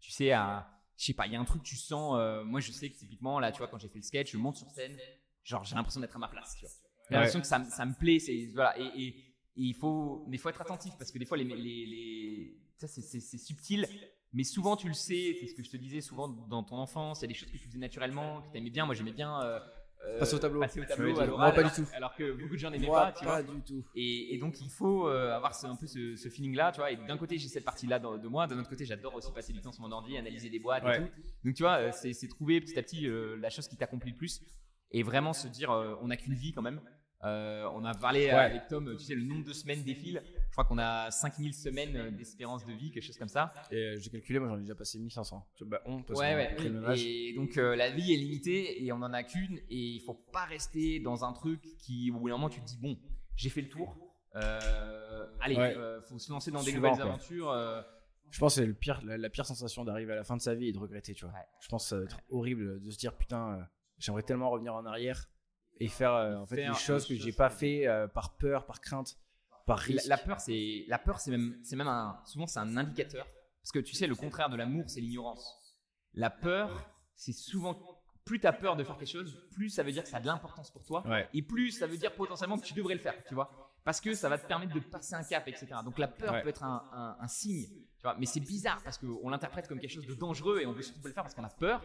Tu 0.00 0.10
sais, 0.10 0.32
à. 0.32 0.68
Je 0.98 1.04
sais 1.04 1.14
pas, 1.14 1.26
il 1.26 1.32
y 1.32 1.36
a 1.36 1.40
un 1.40 1.44
truc, 1.44 1.62
tu 1.62 1.76
sens. 1.76 2.16
Euh, 2.18 2.44
moi, 2.44 2.60
je 2.60 2.72
sais 2.72 2.90
que 2.90 2.98
typiquement, 2.98 3.38
là, 3.38 3.52
tu 3.52 3.58
vois, 3.58 3.68
quand 3.68 3.78
j'ai 3.78 3.88
fait 3.88 4.00
le 4.00 4.04
sketch, 4.04 4.32
je 4.32 4.36
monte 4.36 4.56
sur 4.56 4.68
scène, 4.70 4.98
genre, 5.44 5.64
j'ai 5.64 5.76
l'impression 5.76 6.00
d'être 6.00 6.16
à 6.16 6.18
ma 6.18 6.28
place, 6.28 6.56
tu 6.58 6.66
vois. 6.66 6.74
J'ai 7.08 7.14
l'impression 7.14 7.40
que 7.40 7.46
ça, 7.46 7.64
ça, 7.64 7.86
me 7.86 7.94
plaît. 7.94 8.18
C'est, 8.18 8.50
voilà, 8.52 8.74
et 8.78 9.14
il 9.54 9.74
faut, 9.74 10.24
mais 10.28 10.38
faut 10.38 10.48
être 10.48 10.60
attentif 10.60 10.92
parce 10.98 11.10
que 11.10 11.18
des 11.18 11.24
fois, 11.24 11.36
les, 11.36 11.44
les, 11.44 12.60
ça 12.76 12.88
c'est 12.88 13.38
subtil, 13.38 13.86
mais 14.32 14.44
souvent 14.44 14.76
tu 14.76 14.88
le 14.88 14.94
sais. 14.94 15.36
C'est 15.40 15.46
ce 15.46 15.54
que 15.54 15.62
je 15.62 15.70
te 15.70 15.76
disais 15.76 16.00
souvent 16.00 16.28
dans 16.28 16.62
ton 16.62 16.76
enfance. 16.76 17.20
Il 17.20 17.22
y 17.22 17.24
a 17.26 17.28
des 17.28 17.34
choses 17.34 17.50
que 17.50 17.56
tu 17.56 17.66
faisais 17.66 17.78
naturellement, 17.78 18.42
que 18.42 18.52
tu 18.52 18.58
aimais 18.58 18.70
bien. 18.70 18.86
Moi, 18.86 18.94
j'aimais 18.94 19.12
bien. 19.12 19.40
Euh, 19.42 19.60
euh, 20.08 20.18
passer 20.18 20.34
au 20.34 20.38
tableau. 20.38 20.60
Passer 20.60 20.80
au 20.80 20.84
tableau 20.84 21.14
Moi, 21.14 21.52
pas 21.52 21.62
du 21.62 21.70
tout. 21.70 21.86
Alors 21.94 22.14
que 22.14 22.32
beaucoup 22.32 22.54
de 22.54 22.58
gens 22.58 22.70
n'aimaient 22.70 22.86
pas, 22.86 23.12
tu 23.12 23.24
pas 23.24 23.42
du 23.42 23.60
tout. 23.62 23.84
Et, 23.94 24.38
donc, 24.38 24.60
il 24.60 24.70
faut 24.70 25.08
euh, 25.08 25.34
avoir 25.34 25.52
un 25.64 25.76
peu 25.76 25.86
ce, 25.86 26.28
feeling-là, 26.28 26.72
tu 26.72 26.80
vois. 26.80 26.90
Et 26.90 26.96
d'un 26.96 27.16
côté, 27.16 27.38
j'ai 27.38 27.48
cette 27.48 27.64
partie-là 27.64 27.98
de, 27.98 28.28
moi. 28.28 28.46
D'un 28.46 28.58
autre 28.58 28.68
côté, 28.68 28.84
j'adore 28.84 29.14
aussi 29.14 29.32
passer 29.32 29.52
du 29.52 29.60
temps 29.60 29.72
sur 29.72 29.82
mon 29.82 29.92
ordi, 29.92 30.16
analyser 30.16 30.50
des 30.50 30.58
boîtes 30.58 30.84
et 30.86 30.98
tout. 30.98 31.08
Donc, 31.44 31.54
tu 31.54 31.62
vois, 31.62 31.92
c'est 31.92 32.28
trouver 32.28 32.60
petit 32.60 32.78
à 32.78 32.82
petit 32.82 33.08
la 33.40 33.50
chose 33.50 33.68
qui 33.68 33.76
t'accomplit 33.76 34.10
le 34.12 34.16
plus. 34.16 34.40
Et 34.90 35.02
vraiment 35.02 35.34
se 35.34 35.48
dire, 35.48 35.70
on 36.00 36.08
n'a 36.08 36.16
qu'une 36.16 36.34
vie 36.34 36.52
quand 36.52 36.62
même. 36.62 36.80
Euh, 37.24 37.68
on 37.74 37.84
a 37.84 37.94
parlé 37.94 38.30
avec 38.30 38.68
Tom, 38.68 38.94
tu 38.96 39.04
sais, 39.04 39.14
le 39.14 39.24
nombre 39.24 39.44
de 39.44 39.52
semaines 39.52 39.82
défile. 39.82 40.22
Je 40.48 40.52
crois 40.52 40.64
qu'on 40.64 40.78
a 40.78 41.10
5000 41.10 41.54
semaines 41.54 42.16
d'espérance 42.16 42.64
de 42.64 42.72
vie, 42.72 42.90
quelque 42.90 43.04
chose 43.04 43.18
comme 43.18 43.28
ça. 43.28 43.52
Et 43.70 43.76
euh, 43.76 43.98
j'ai 43.98 44.10
calculé, 44.10 44.38
moi 44.38 44.48
j'en 44.48 44.56
ai 44.56 44.62
déjà 44.62 44.74
passé 44.74 44.98
1500. 44.98 45.46
Bah, 45.62 45.80
on, 45.84 46.02
ouais, 46.14 46.34
ouais. 46.34 46.98
Et 46.98 47.32
donc 47.34 47.56
euh, 47.56 47.76
la 47.76 47.90
vie 47.90 48.12
est 48.12 48.16
limitée 48.16 48.84
et 48.84 48.92
on 48.92 48.96
en 48.96 49.12
a 49.12 49.22
qu'une. 49.22 49.58
Et 49.70 49.76
il 49.76 50.00
faut 50.00 50.14
pas 50.32 50.44
rester 50.44 51.00
dans 51.00 51.24
un 51.24 51.32
truc 51.32 51.60
qui, 51.78 52.10
au 52.10 52.18
bout 52.18 52.28
d'un 52.28 52.34
moment, 52.34 52.48
tu 52.48 52.60
te 52.60 52.66
dis, 52.66 52.78
bon, 52.78 52.98
j'ai 53.36 53.50
fait 53.50 53.62
le 53.62 53.68
tour. 53.68 53.96
allez, 54.34 55.54
il 55.54 56.00
faut 56.08 56.18
se 56.18 56.32
lancer 56.32 56.50
dans 56.50 56.62
des 56.62 56.72
nouvelles 56.72 57.00
aventures. 57.00 57.54
Je 58.30 58.38
pense 58.38 58.56
que 58.56 58.60
c'est 58.60 58.66
le 58.66 58.74
pire, 58.74 59.00
la, 59.04 59.30
pire 59.30 59.46
sensation 59.46 59.84
d'arriver 59.84 60.12
à 60.12 60.16
la 60.16 60.24
fin 60.24 60.36
de 60.36 60.42
sa 60.42 60.54
vie 60.54 60.68
et 60.68 60.72
de 60.72 60.78
regretter, 60.78 61.14
tu 61.14 61.24
vois. 61.24 61.34
Je 61.60 61.68
pense 61.68 61.84
que 61.84 61.88
ça 61.88 61.96
va 61.96 62.04
être 62.04 62.20
horrible 62.30 62.82
de 62.82 62.90
se 62.90 62.98
dire, 62.98 63.16
putain, 63.16 63.66
j'aimerais 63.98 64.22
tellement 64.22 64.50
revenir 64.50 64.74
en 64.74 64.84
arrière 64.84 65.28
et 65.80 65.88
faire 65.88 66.14
euh, 66.14 66.36
en 66.36 66.46
fait 66.46 66.56
des 66.56 66.74
choses 66.74 67.06
que 67.06 67.14
j'ai 67.14 67.32
pas 67.32 67.50
fait 67.50 67.86
euh, 67.86 68.06
par 68.08 68.36
peur, 68.36 68.66
par 68.66 68.80
crainte, 68.80 69.18
par 69.68 69.78
risque. 69.78 70.08
La, 70.08 70.18
peur, 70.18 70.40
c'est 70.40 70.84
la 70.88 70.98
peur, 70.98 71.20
c'est 71.20 71.30
même, 71.30 71.60
c'est 71.62 71.76
même 71.76 71.86
un, 71.86 72.20
souvent 72.24 72.46
c'est 72.46 72.58
un 72.58 72.76
indicateur 72.76 73.26
parce 73.62 73.70
que 73.72 73.78
tu 73.78 73.94
sais 73.94 74.06
le 74.06 74.14
contraire 74.14 74.48
de 74.48 74.56
l'amour, 74.56 74.84
c'est 74.88 75.00
l'ignorance. 75.00 75.46
La 76.14 76.30
peur, 76.30 76.90
c'est 77.14 77.34
souvent 77.34 77.78
plus 78.24 78.40
tu 78.40 78.46
as 78.46 78.52
peur 78.52 78.76
de 78.76 78.84
faire 78.84 78.96
quelque 78.96 79.10
chose, 79.10 79.38
plus 79.52 79.70
ça 79.70 79.82
veut 79.82 79.92
dire 79.92 80.02
que 80.02 80.08
ça 80.08 80.18
a 80.18 80.20
de 80.20 80.26
l'importance 80.26 80.70
pour 80.70 80.84
toi 80.84 81.04
et 81.32 81.42
plus 81.42 81.70
ça 81.70 81.86
veut 81.86 81.96
dire 81.96 82.14
potentiellement 82.14 82.58
que 82.58 82.64
tu 82.64 82.74
devrais 82.74 82.94
le 82.94 83.00
faire, 83.00 83.14
tu 83.26 83.34
vois. 83.34 83.50
Parce 83.84 84.00
que 84.00 84.12
ça 84.12 84.28
va 84.28 84.36
te 84.36 84.46
permettre 84.46 84.74
de 84.74 84.80
passer 84.80 85.14
un 85.14 85.22
cap, 85.22 85.46
etc. 85.48 85.66
Donc 85.84 85.98
la 85.98 86.08
peur 86.08 86.42
peut 86.42 86.48
être 86.48 86.64
un, 86.64 87.16
un, 87.20 87.28
signe, 87.28 87.66
tu 87.66 88.02
vois. 88.02 88.16
Mais 88.18 88.26
c'est 88.26 88.40
bizarre 88.40 88.82
parce 88.82 88.98
qu'on 88.98 89.30
l'interprète 89.30 89.66
comme 89.68 89.80
quelque 89.80 89.94
chose 89.94 90.06
de 90.06 90.14
dangereux 90.14 90.60
et 90.60 90.66
on 90.66 90.72
veut 90.72 90.82
surtout 90.82 91.00
pas 91.00 91.08
le 91.08 91.14
faire 91.14 91.22
parce 91.22 91.34
qu'on 91.34 91.44
a 91.44 91.50
peur. 91.50 91.82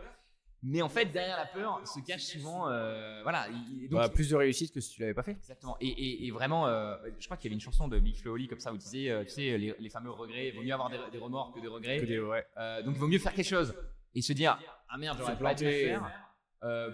Mais 0.66 0.82
en 0.82 0.88
fait, 0.88 1.06
derrière 1.06 1.36
la 1.36 1.46
peur 1.46 1.86
se 1.86 2.00
cache 2.00 2.24
souvent, 2.24 2.70
euh, 2.70 3.22
voilà, 3.24 3.48
donc, 3.90 4.14
plus 4.14 4.30
de 4.30 4.36
réussite 4.36 4.74
que 4.74 4.80
si 4.80 4.92
tu 4.94 5.02
l'avais 5.02 5.14
pas 5.14 5.22
fait. 5.24 5.34
Exactement. 5.34 5.76
Et, 5.82 6.32
vraiment, 6.32 6.68
euh, 6.68 6.96
je 7.20 7.26
crois 7.26 7.36
qu'il 7.36 7.46
y 7.46 7.48
avait 7.50 7.56
une 7.56 7.62
chanson 7.62 7.90
de 7.90 8.00
Big 8.00 8.16
Flo 8.16 8.38
comme 8.50 8.60
ça 8.60 8.72
où 8.72 8.78
tu 8.78 8.84
disait, 8.84 9.10
euh, 9.10 9.24
tu 9.26 9.32
sais, 9.32 9.58
les, 9.58 9.90
fameux 9.90 10.10
regrets, 10.10 10.48
il 10.48 10.56
vaut 10.56 10.64
mieux 10.64 10.74
avoir 10.74 10.90
des, 10.90 11.18
remords 11.18 11.52
que 11.54 11.60
des 11.60 11.68
regrets. 11.68 12.00
Que 12.00 12.06
des, 12.06 12.84
donc 12.86 12.96
il 12.96 13.00
vaut 13.00 13.08
mieux 13.08 13.20
faire 13.20 13.34
quelque 13.34 13.48
chose 13.48 13.76
et 14.16 14.22
se 14.22 14.32
dire, 14.32 14.58
ah 14.88 14.98
merde, 14.98 15.18
j'aurais 15.20 15.38
pas 15.38 15.54
dû 15.54 15.66
le 15.66 15.72
faire. 15.72 16.10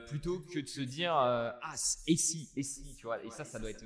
plutôt 0.08 0.40
que 0.40 0.60
de 0.60 0.68
se 0.68 0.82
dire 0.82 1.14
ah 1.14 1.74
et 2.08 2.16
si 2.16 2.50
et 2.56 2.64
si 2.64 2.96
tu 2.96 3.06
vois 3.06 3.24
et 3.24 3.30
ça 3.30 3.44
ça 3.44 3.60
doit 3.60 3.70
être 3.70 3.86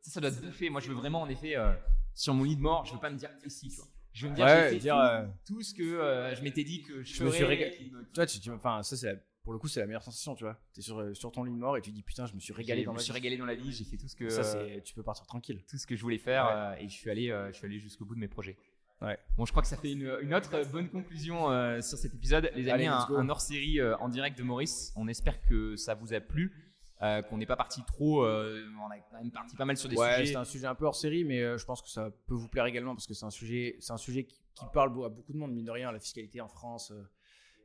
ça, 0.00 0.10
ça 0.10 0.20
doit 0.20 0.32
te 0.32 0.44
bouffer 0.44 0.70
moi 0.70 0.80
je 0.80 0.88
veux 0.88 0.94
vraiment 0.94 1.22
en 1.22 1.28
effet 1.28 1.54
sur 2.14 2.34
mon 2.34 2.42
lit 2.42 2.56
de 2.56 2.62
mort 2.62 2.84
je 2.84 2.94
veux 2.94 2.98
pas 2.98 3.10
me 3.10 3.16
dire 3.16 3.30
et 3.44 3.48
si 3.48 3.68
tu 3.68 3.76
vois 3.76 3.86
je 4.12 4.24
veux 4.26 4.30
me 4.30 4.36
dire, 4.36 4.44
Ouais, 4.46 4.64
j'ai 4.64 4.74
fait 4.76 4.78
dire, 4.80 4.94
tout, 4.94 5.00
euh, 5.00 5.26
tout 5.46 5.62
ce 5.62 5.74
que 5.74 5.82
euh, 5.82 6.34
je 6.34 6.42
m'étais 6.42 6.64
dit 6.64 6.82
que 6.82 7.02
je, 7.02 7.14
Je 7.14 7.24
me 7.24 7.30
suis 7.30 7.40
ferais. 7.42 7.70
qui 7.70 7.90
me- 7.90 8.26
Tu 8.26 8.40
tu, 8.40 8.50
enfin, 8.50 8.82
ça, 8.82 8.96
c'est 8.96 9.12
la- 9.12 9.18
pour 9.42 9.52
le 9.54 9.58
coup, 9.58 9.68
c'est 9.68 9.80
la 9.80 9.86
meilleure 9.86 10.02
sensation, 10.02 10.34
tu 10.34 10.44
vois. 10.44 10.60
T'es 10.74 10.82
sur, 10.82 11.00
euh, 11.00 11.14
sur 11.14 11.32
ton 11.32 11.44
lit 11.44 11.52
de 11.52 11.56
mort 11.56 11.76
et 11.76 11.80
tu 11.80 11.90
dis 11.90 12.02
putain, 12.02 12.26
je 12.26 12.34
me 12.34 12.40
suis 12.40 12.52
régalé 12.52 12.82
dans 12.84 12.92
je 12.92 12.96
ma 12.96 12.98
me 12.98 13.02
suis 13.02 13.12
vie. 13.12 13.18
régalé 13.18 13.36
dans 13.38 13.46
la 13.46 13.54
vie, 13.54 13.72
j'ai 13.72 13.84
fait 13.84 13.96
tout 13.96 14.06
ce 14.08 14.14
que 14.16 14.28
Ça, 14.28 14.44
c'est, 14.44 14.82
tu 14.84 14.94
peux 14.94 15.02
partir 15.02 15.26
tranquille. 15.26 15.62
tout 15.68 15.78
ce 15.78 15.86
que 15.86 15.96
je 15.96 16.02
voulais 16.02 16.18
faire 16.18 16.44
Ouais. 16.76 16.84
et 16.84 16.88
je 16.88 16.94
suis 16.94 17.10
allé 17.10 17.28
je 17.50 17.56
suis 17.56 17.66
allé 17.66 17.78
jusqu'au 17.78 18.04
bout 18.04 18.14
de 18.14 18.20
mes 18.20 18.28
projets. 18.28 18.56
Ouais. 19.00 19.18
Bon, 19.38 19.46
je 19.46 19.50
crois 19.50 19.62
que 19.62 19.68
ça 19.68 19.78
fait 19.78 19.92
une, 19.92 20.14
une 20.20 20.34
autre 20.34 20.62
bonne 20.70 20.90
conclusion 20.90 21.50
euh, 21.50 21.80
sur 21.80 21.96
cet 21.96 22.12
épisode. 22.14 22.50
Les 22.54 22.68
amis, 22.68 22.86
Allez, 22.86 23.14
un, 23.16 23.28
hors-série 23.30 23.80
euh, 23.80 23.96
en 23.96 24.10
direct 24.10 24.36
de 24.36 24.42
Maurice. 24.42 24.92
On 24.94 25.08
espère 25.08 25.40
que 25.46 25.74
ça 25.76 25.94
vous 25.94 26.12
a 26.12 26.20
plu, 26.20 26.52
euh, 27.02 27.22
qu'on 27.22 27.38
n'est 27.38 27.46
pas 27.46 27.56
parti 27.56 27.82
trop. 27.86 28.24
euh, 28.24 28.62
on 28.82 28.90
a 28.90 28.98
quand 28.98 29.16
même 29.18 29.30
parti 29.30 29.56
pas 29.56 29.64
mal 29.64 29.76
sur 29.76 29.88
des 29.88 29.96
Ouais, 29.96 30.18
sujets. 30.18 30.32
c'est 30.32 30.36
un 30.36 30.44
sujet 30.44 30.66
un 30.66 30.74
peu 30.74 30.84
hors 30.84 30.94
série, 30.96 31.24
mais 31.24 31.40
euh, 31.40 31.56
je 31.58 31.64
pense 31.64 31.80
que 31.82 31.88
ça 31.88 32.10
peut 32.26 32.34
vous 32.34 32.48
plaire 32.48 32.66
également 32.66 32.94
parce 32.94 33.06
que 33.06 33.14
c'est 33.14 33.24
un 33.26 33.30
sujet, 33.30 33.76
c'est 33.80 33.92
un 33.92 33.96
sujet 33.96 34.24
qui, 34.24 34.38
qui 34.54 34.64
parle 34.72 34.90
à 35.04 35.08
beaucoup 35.08 35.32
de 35.32 35.38
monde, 35.38 35.52
mine 35.52 35.64
de 35.64 35.70
rien, 35.70 35.90
la 35.92 35.98
fiscalité 36.00 36.40
en 36.40 36.48
France 36.48 36.92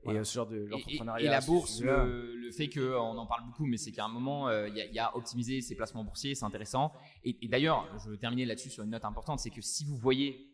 Voilà. 0.03 0.21
et 0.21 0.23
ce 0.23 0.33
genre 0.33 0.47
de 0.47 0.63
Et, 0.63 0.67
l'entrepreneuriat. 0.67 1.25
et 1.25 1.29
la 1.29 1.41
bourse, 1.41 1.81
le, 1.81 2.35
le 2.35 2.51
fait 2.51 2.69
qu'on 2.69 3.17
en 3.17 3.25
parle 3.25 3.45
beaucoup, 3.45 3.65
mais 3.65 3.77
c'est 3.77 3.91
qu'à 3.91 4.05
un 4.05 4.09
moment, 4.09 4.49
il 4.67 4.73
y, 4.77 4.93
y 4.93 4.99
a 4.99 5.15
optimiser 5.17 5.59
ses 5.61 5.75
placements 5.75 6.03
boursiers, 6.05 6.33
c'est 6.35 6.45
intéressant. 6.45 6.93
Et, 7.23 7.37
et 7.43 7.47
d'ailleurs, 7.49 7.87
je 8.03 8.09
veux 8.11 8.17
terminer 8.17 8.45
là-dessus 8.45 8.69
sur 8.69 8.83
une 8.83 8.91
note 8.91 9.03
importante, 9.05 9.39
c'est 9.39 9.49
que 9.49 9.61
si 9.61 9.83
vous 9.83 9.97
voyez 9.97 10.47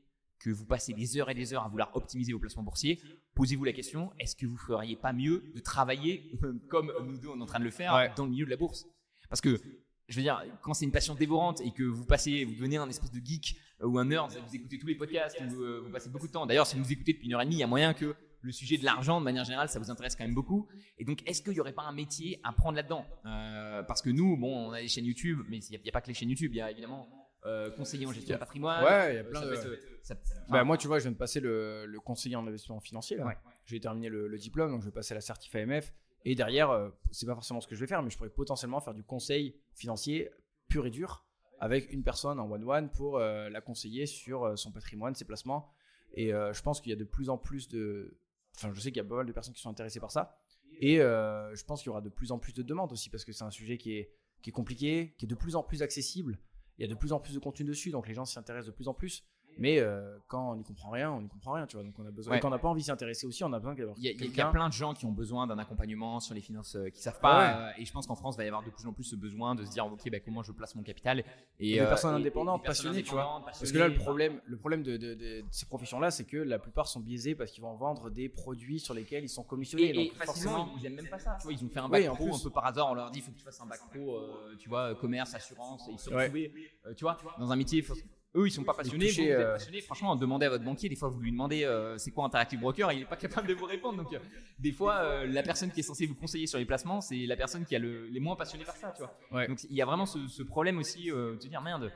que 0.43 0.49
vous 0.49 0.65
passez 0.65 0.93
des 0.93 1.17
heures 1.17 1.29
et 1.29 1.33
des 1.33 1.53
heures 1.53 1.63
à 1.63 1.69
vouloir 1.69 1.95
optimiser 1.95 2.33
vos 2.33 2.39
placements 2.39 2.63
boursiers, 2.63 2.99
posez-vous 3.35 3.63
la 3.63 3.73
question, 3.73 4.11
est-ce 4.19 4.35
que 4.35 4.45
vous 4.45 4.57
feriez 4.57 4.95
pas 4.95 5.13
mieux 5.13 5.51
de 5.53 5.59
travailler 5.59 6.31
comme 6.69 6.91
nous 7.05 7.17
deux 7.19 7.29
on 7.29 7.39
est 7.39 7.43
en 7.43 7.45
train 7.45 7.59
de 7.59 7.63
le 7.65 7.71
faire 7.71 7.93
Ouais. 7.93 8.11
dans 8.15 8.25
le 8.25 8.31
milieu 8.31 8.45
de 8.45 8.49
la 8.49 8.57
bourse? 8.57 8.85
Parce 9.29 9.41
que, 9.41 9.61
je 10.07 10.15
veux 10.15 10.23
dire, 10.23 10.43
quand 10.61 10.73
c'est 10.73 10.85
une 10.85 10.91
passion 10.91 11.15
dévorante 11.15 11.61
et 11.61 11.71
que 11.71 11.83
vous 11.83 12.05
passez, 12.05 12.43
vous 12.43 12.53
devenez 12.55 12.77
un 12.77 12.89
espèce 12.89 13.11
de 13.11 13.19
geek 13.23 13.55
euh, 13.81 13.87
ou 13.87 13.97
un 13.97 14.05
nerd, 14.05 14.31
vous 14.31 14.55
écoutez 14.55 14.77
tous 14.77 14.87
les 14.87 14.95
podcasts, 14.95 15.41
vous, 15.41 15.61
euh, 15.61 15.81
vous 15.85 15.91
passez 15.91 16.09
beaucoup 16.09 16.27
de 16.27 16.31
temps. 16.31 16.45
D'ailleurs, 16.45 16.67
si 16.67 16.75
vous 16.75 16.81
nous 16.81 16.91
écoutez 16.91 17.13
depuis 17.13 17.27
une 17.27 17.33
heure 17.33 17.41
et 17.41 17.45
demie, 17.45 17.57
il 17.57 17.59
y 17.59 17.63
a 17.63 17.67
moyen 17.67 17.93
que 17.93 18.15
le 18.41 18.51
sujet 18.51 18.77
de 18.77 18.85
l'argent, 18.85 19.19
de 19.19 19.25
manière 19.25 19.43
générale, 19.43 19.69
ça 19.69 19.79
vous 19.79 19.91
intéresse 19.91 20.15
quand 20.15 20.23
même 20.23 20.33
beaucoup. 20.33 20.67
Et 20.97 21.05
donc, 21.05 21.21
est-ce 21.27 21.41
qu'il 21.41 21.53
n'y 21.53 21.59
aurait 21.59 21.73
pas 21.73 21.83
un 21.83 21.93
métier 21.93 22.39
à 22.43 22.51
prendre 22.51 22.75
là-dedans? 22.75 23.05
Euh, 23.25 23.83
Parce 23.83 24.01
que 24.01 24.09
nous, 24.09 24.35
bon, 24.35 24.69
on 24.69 24.71
a 24.71 24.81
des 24.81 24.87
chaînes 24.87 25.05
YouTube, 25.05 25.41
mais 25.47 25.59
il 25.59 25.79
n'y 25.79 25.89
a, 25.89 25.91
pas 25.91 26.01
que 26.01 26.07
les 26.07 26.13
chaînes 26.13 26.29
YouTube, 26.29 26.51
il 26.53 26.57
y 26.57 26.61
a 26.61 26.71
évidemment 26.71 27.07
euh, 27.45 27.69
conseiller 27.71 28.05
en 28.05 28.11
gestion 28.11 28.33
de 28.33 28.39
patrimoine. 28.39 28.83
Ouais, 28.83 29.13
il 29.13 29.15
y 29.17 29.19
a 29.19 29.23
plein 29.23 29.41
de. 29.41 29.79
Ça- 30.03 30.15
Bah, 30.49 30.63
moi, 30.63 30.77
tu 30.77 30.87
vois, 30.87 30.99
je 30.99 31.03
viens 31.03 31.11
de 31.11 31.17
passer 31.17 31.39
le, 31.39 31.85
le 31.85 31.99
conseiller 31.99 32.35
en 32.35 32.45
investissement 32.47 32.79
financier. 32.79 33.17
là. 33.17 33.25
Ouais. 33.25 33.37
J'ai 33.65 33.79
terminé 33.79 34.09
le, 34.09 34.27
le 34.27 34.37
diplôme, 34.37 34.71
donc 34.71 34.81
je 34.81 34.85
vais 34.87 34.91
passer 34.91 35.13
la 35.13 35.21
certif 35.21 35.53
AMF. 35.55 35.93
Et 36.25 36.35
derrière, 36.35 36.69
euh, 36.69 36.89
c'est 37.11 37.25
pas 37.25 37.33
forcément 37.33 37.61
ce 37.61 37.67
que 37.67 37.75
je 37.75 37.79
vais 37.81 37.87
faire, 37.87 38.03
mais 38.03 38.09
je 38.09 38.17
pourrais 38.17 38.29
potentiellement 38.29 38.79
faire 38.81 38.93
du 38.93 39.03
conseil 39.03 39.55
financier 39.73 40.29
pur 40.67 40.85
et 40.85 40.91
dur 40.91 41.25
avec 41.59 41.91
une 41.93 42.03
personne 42.03 42.39
en 42.39 42.49
one-one 42.49 42.89
pour 42.91 43.17
euh, 43.17 43.49
la 43.49 43.61
conseiller 43.61 44.05
sur 44.05 44.43
euh, 44.45 44.55
son 44.55 44.71
patrimoine, 44.71 45.13
ses 45.15 45.25
placements. 45.25 45.69
Et 46.13 46.33
euh, 46.33 46.53
je 46.53 46.61
pense 46.61 46.81
qu'il 46.81 46.89
y 46.89 46.93
a 46.93 46.97
de 46.97 47.03
plus 47.03 47.29
en 47.29 47.37
plus 47.37 47.67
de. 47.69 48.17
Enfin, 48.55 48.71
je 48.73 48.79
sais 48.81 48.91
qu'il 48.91 49.01
y 49.01 49.05
a 49.05 49.07
pas 49.07 49.15
mal 49.15 49.25
de 49.25 49.31
personnes 49.31 49.53
qui 49.53 49.61
sont 49.61 49.69
intéressées 49.69 49.99
par 49.99 50.11
ça. 50.11 50.37
Et 50.79 50.97
je 50.97 51.63
pense 51.65 51.81
qu'il 51.81 51.87
y 51.87 51.89
aura 51.91 52.01
de 52.01 52.09
plus 52.09 52.31
en 52.31 52.39
plus 52.39 52.53
de 52.53 52.63
demandes 52.63 52.91
aussi 52.91 53.09
parce 53.09 53.23
que 53.23 53.31
c'est 53.31 53.43
un 53.43 53.51
sujet 53.51 53.77
qui 53.77 53.93
est, 53.97 54.11
qui 54.41 54.49
est 54.49 54.53
compliqué, 54.53 55.13
qui 55.17 55.25
est 55.25 55.27
de 55.27 55.35
plus 55.35 55.55
en 55.55 55.61
plus 55.63 55.83
accessible. 55.83 56.39
Il 56.77 56.81
y 56.81 56.85
a 56.85 56.87
de 56.87 56.95
plus 56.95 57.13
en 57.13 57.19
plus 57.19 57.33
de 57.35 57.39
contenu 57.39 57.65
dessus, 57.65 57.91
donc 57.91 58.07
les 58.07 58.13
gens 58.15 58.25
s'y 58.25 58.39
intéressent 58.39 58.67
de 58.67 58.75
plus 58.75 58.87
en 58.87 58.93
plus. 58.95 59.23
Mais 59.57 59.79
euh, 59.79 60.17
quand 60.27 60.51
on 60.51 60.55
n'y 60.55 60.63
comprend 60.63 60.89
rien, 60.89 61.11
on 61.11 61.21
n'y 61.21 61.27
comprend 61.27 61.53
rien, 61.53 61.67
tu 61.67 61.75
vois. 61.75 61.83
Donc 61.85 61.93
on 61.99 62.05
a 62.05 62.11
besoin. 62.11 62.31
Ouais. 62.31 62.37
Et 62.37 62.41
quand 62.41 62.47
on 62.47 62.51
n'a 62.51 62.57
pas 62.59 62.67
envie 62.69 62.81
de 62.81 62.85
s'y 62.85 62.91
intéresser 62.91 63.27
aussi, 63.27 63.43
on 63.43 63.53
a 63.53 63.59
besoin 63.59 63.75
d'avoir 63.75 63.95
Il 63.97 64.03
y, 64.03 64.07
a- 64.07 64.11
y 64.11 64.51
plein 64.51 64.67
de 64.67 64.73
gens 64.73 64.93
qui 64.93 65.05
ont 65.05 65.11
besoin 65.11 65.45
d'un 65.47 65.59
accompagnement 65.59 66.19
sur 66.19 66.33
les 66.33 66.41
finances 66.41 66.75
euh, 66.75 66.89
qui 66.89 67.01
savent 67.01 67.19
pas. 67.19 67.67
euh, 67.69 67.71
et 67.77 67.85
je 67.85 67.91
pense 67.91 68.07
qu'en 68.07 68.15
France, 68.15 68.35
il 68.35 68.37
va 68.39 68.43
y 68.45 68.47
avoir 68.47 68.63
de 68.63 68.69
plus 68.69 68.85
en 68.87 68.93
plus 68.93 69.03
ce 69.03 69.15
besoin 69.15 69.53
de 69.55 69.63
se 69.65 69.71
dire 69.71 69.85
ok, 69.85 70.09
bah, 70.09 70.19
comment 70.19 70.41
je 70.43 70.51
place 70.51 70.73
mon 70.75 70.83
capital. 70.83 71.19
Et, 71.19 71.23
Et 71.69 71.73
des 71.73 71.79
euh, 71.79 71.87
personnes 71.87 72.13
et- 72.13 72.17
et 72.17 72.21
indépendantes, 72.21 72.63
personnes 72.63 72.87
passionnées, 72.91 73.03
tu 73.03 73.11
vois. 73.11 73.41
Parce 73.45 73.71
que 73.71 73.77
là, 73.77 73.87
le 73.87 73.95
problème, 73.95 74.41
le 74.45 74.57
problème 74.57 74.83
de, 74.83 74.97
de- 74.97 75.13
de- 75.13 75.41
de 75.41 75.43
ces 75.51 75.65
professions-là, 75.65 76.11
c'est 76.11 76.25
que 76.25 76.37
la 76.37 76.57
plupart 76.59 76.87
sont 76.87 76.99
biaisés 76.99 77.35
parce 77.35 77.51
qu'ils 77.51 77.63
vont 77.63 77.75
vendre 77.75 78.09
des 78.09 78.29
produits 78.29 78.79
sur 78.79 78.93
lesquels 78.93 79.23
ils 79.23 79.29
sont 79.29 79.43
commissionnés. 79.43 79.89
Et, 79.89 79.93
donc 80.09 80.23
forcément, 80.25 80.69
ils, 80.75 80.81
ils 80.81 80.85
aiment 80.87 80.95
même 80.95 81.09
pas 81.09 81.19
ça. 81.19 81.37
Tu 81.39 81.43
vois, 81.43 81.53
ils 81.53 81.63
ont 81.63 81.69
fait 81.69 81.79
un 81.79 81.89
bac 81.89 82.05
pro 82.15 82.25
plus. 82.25 82.35
un 82.35 82.39
peu 82.43 82.49
par 82.49 82.65
hasard. 82.65 82.89
On 82.91 82.93
leur 82.95 83.11
dit 83.11 83.19
il 83.19 83.21
faut 83.21 83.31
que 83.31 83.37
tu 83.37 83.43
fasses 83.43 83.61
un 83.61 83.65
bac 83.67 83.79
pro, 83.91 84.19
tu 84.59 84.69
vois, 84.69 84.95
commerce, 84.95 85.33
assurance. 85.33 85.87
Et 85.89 85.91
ils 85.91 85.99
se 85.99 86.05
sont 86.09 86.15
retrouvés, 86.15 86.53
tu 86.95 87.03
vois, 87.03 87.17
dans 87.37 87.51
un 87.51 87.55
métier. 87.55 87.81
faut- 87.81 87.95
Eux, 88.35 88.47
ils 88.47 88.51
sont 88.51 88.63
pas 88.63 88.73
passionnés. 88.73 89.07
toucher, 89.07 89.23
vous, 89.23 89.27
vous 89.27 89.41
êtes 89.41 89.47
euh, 89.47 89.53
passionnés. 89.53 89.81
Franchement, 89.81 90.15
demandez 90.15 90.45
à 90.45 90.49
votre 90.49 90.63
banquier. 90.63 90.87
Des 90.87 90.95
fois, 90.95 91.09
vous 91.09 91.19
lui 91.19 91.31
demandez 91.31 91.63
euh, 91.63 91.97
c'est 91.97 92.11
quoi 92.11 92.25
Interactive 92.25 92.59
Broker, 92.59 92.91
il 92.93 93.01
est 93.01 93.05
pas 93.05 93.15
capable 93.17 93.47
de 93.47 93.53
vous 93.53 93.65
répondre. 93.65 94.01
Donc, 94.01 94.13
euh, 94.13 94.19
des 94.59 94.71
fois, 94.71 94.95
euh, 94.99 95.25
la 95.27 95.43
personne 95.43 95.71
qui 95.71 95.81
est 95.81 95.83
censée 95.83 96.05
vous 96.05 96.15
conseiller 96.15 96.47
sur 96.47 96.57
les 96.57 96.65
placements, 96.65 97.01
c'est 97.01 97.25
la 97.25 97.35
personne 97.35 97.65
qui 97.65 97.75
a 97.75 97.79
le, 97.79 98.07
les 98.07 98.19
moins 98.19 98.35
passionnés 98.35 98.63
par 98.63 98.77
ça, 98.77 98.93
tu 98.95 99.03
vois. 99.03 99.17
Ouais. 99.31 99.47
Donc, 99.47 99.63
il 99.69 99.75
y 99.75 99.81
a 99.81 99.85
vraiment 99.85 100.05
ce, 100.05 100.27
ce 100.27 100.43
problème 100.43 100.77
aussi 100.77 101.07
de 101.07 101.37
se 101.39 101.47
dire 101.47 101.61
merde. 101.61 101.91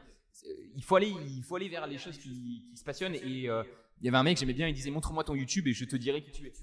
Il 0.75 0.83
faut 0.83 0.97
aller, 0.97 1.13
il 1.27 1.43
faut 1.43 1.55
aller 1.55 1.69
vers 1.69 1.87
les 1.87 1.97
choses 1.97 2.17
qui, 2.17 2.63
qui 2.69 2.75
se 2.75 2.83
passionnent. 2.83 3.15
Et 3.15 3.21
il 4.01 4.03
y 4.03 4.07
avait 4.09 4.17
un 4.17 4.23
mec, 4.23 4.37
j'aimais 4.37 4.53
bien, 4.53 4.67
il 4.67 4.73
disait 4.73 4.91
montre-moi 4.91 5.23
ton 5.23 5.35
YouTube 5.35 5.67
et 5.67 5.73
je 5.73 5.85
te 5.85 5.95
dirai 5.95 6.21
qui 6.21 6.31
tu 6.31 6.47
es. 6.47 6.53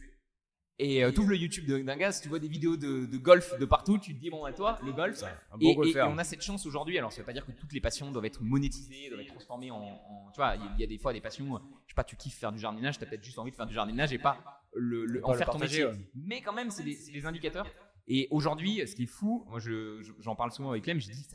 Et 0.78 1.04
euh, 1.04 1.12
tu 1.12 1.24
le 1.26 1.36
YouTube 1.36 1.66
de- 1.66 1.78
d'un 1.82 1.96
gars, 1.96 2.10
si 2.12 2.22
tu 2.22 2.28
vois 2.28 2.38
des 2.38 2.48
vidéos 2.48 2.76
de, 2.76 3.06
de 3.06 3.16
golf 3.18 3.56
de 3.58 3.64
partout, 3.66 3.98
tu 3.98 4.14
te 4.14 4.20
dis 4.20 4.30
bon 4.30 4.44
à 4.44 4.52
toi, 4.52 4.78
le 4.84 4.92
golf. 4.92 5.22
un 5.22 5.26
Et, 5.26 5.64
bon 5.64 5.68
et- 5.68 5.70
et 5.70 5.74
golfeur. 5.76 6.08
on 6.10 6.18
a 6.18 6.24
cette 6.24 6.42
chance 6.42 6.66
aujourd'hui. 6.66 6.98
Alors 6.98 7.12
ça 7.12 7.20
veut 7.20 7.26
pas 7.26 7.32
dire 7.34 7.44
que 7.46 7.52
toutes 7.52 7.72
les 7.72 7.80
passions 7.80 8.10
doivent 8.10 8.24
être 8.24 8.42
monétisées, 8.42 9.08
doivent 9.08 9.20
être 9.20 9.28
transformées 9.34 9.70
en, 9.70 9.76
en- 9.80 10.30
tu 10.32 10.38
vois, 10.38 10.56
il 10.56 10.62
y 10.62 10.64
a- 10.66 10.70
il 10.76 10.80
y, 10.80 10.84
a 10.84 10.86
des 10.86 10.98
fois 10.98 11.12
des 11.12 11.20
passions. 11.20 11.60
Je 11.86 11.92
sais 11.92 11.94
pas, 11.94 12.04
tu 12.04 12.16
kiffes 12.16 12.36
faire 12.38 12.52
du 12.52 12.58
jardinage, 12.58 12.98
t'as 12.98 13.06
peut-être 13.06 13.22
juste 13.22 13.38
envie 13.38 13.50
de 13.50 13.56
faire 13.56 13.66
du 13.66 13.74
jardinage 13.74 14.12
et 14.12 14.18
pas 14.18 14.38
le, 14.74 15.20
en 15.24 15.32
le 15.32 15.38
faire 15.38 15.46
ton 15.50 15.58
partager, 15.58 15.84
métier. 15.84 16.00
ouais. 16.00 16.10
Mais 16.14 16.40
quand 16.40 16.54
même, 16.54 16.70
c'est 16.70 16.82
des, 16.82 17.26
indicateurs. 17.26 17.66
Et 18.08 18.26
aujourd'hui, 18.30 18.80
ce 18.88 18.96
qui 18.96 19.04
est 19.04 19.06
fou, 19.06 19.44
moi 19.48 19.60
je- 19.60 20.02
je- 20.02 20.12
j'en 20.20 20.34
parle 20.34 20.50
souvent 20.50 20.70
avec 20.70 20.82
Clem, 20.84 20.98
je 21.00 21.08
dis, 21.10 21.26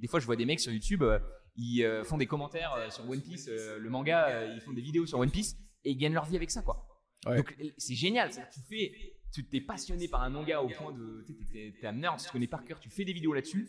des, 0.00 0.08
fois 0.08 0.20
je 0.20 0.26
vois 0.26 0.36
des 0.36 0.44
mecs 0.44 0.60
sur 0.60 0.72
YouTube, 0.72 1.02
euh, 1.02 1.18
ils 1.56 1.82
euh, 1.84 2.04
font 2.04 2.18
des 2.18 2.26
commentaires 2.26 2.74
euh, 2.74 2.90
sur 2.90 3.08
One 3.08 3.22
Piece, 3.22 3.48
euh, 3.48 3.78
le 3.78 3.88
manga, 3.88 4.26
euh, 4.28 4.52
ils 4.54 4.60
font 4.60 4.72
des 4.72 4.82
vidéos 4.82 5.06
sur 5.06 5.18
One 5.18 5.30
Piece 5.30 5.56
et 5.84 5.92
ils 5.92 5.96
gagnent 5.96 6.12
leur 6.14 6.26
vie 6.26 6.36
avec 6.36 6.50
ça, 6.50 6.60
quoi. 6.60 6.86
Ouais. 7.26 7.36
Donc 7.36 7.56
c'est 7.76 7.94
génial, 7.94 8.32
c'est-à-dire 8.32 8.50
que 8.50 8.54
tu 8.54 8.60
fais, 8.68 9.14
tu 9.32 9.44
t'es 9.44 9.60
passionné 9.60 10.08
par 10.08 10.22
un 10.22 10.30
manga 10.30 10.60
au 10.62 10.68
point 10.68 10.92
de, 10.92 11.24
t'es- 11.52 11.86
un 11.86 11.92
nerd, 11.92 12.18
tu 12.18 12.26
te 12.26 12.32
connais 12.32 12.46
par 12.46 12.64
cœur, 12.64 12.80
tu 12.80 12.88
fais 12.90 13.04
des 13.04 13.12
vidéos 13.12 13.32
là-dessus 13.34 13.68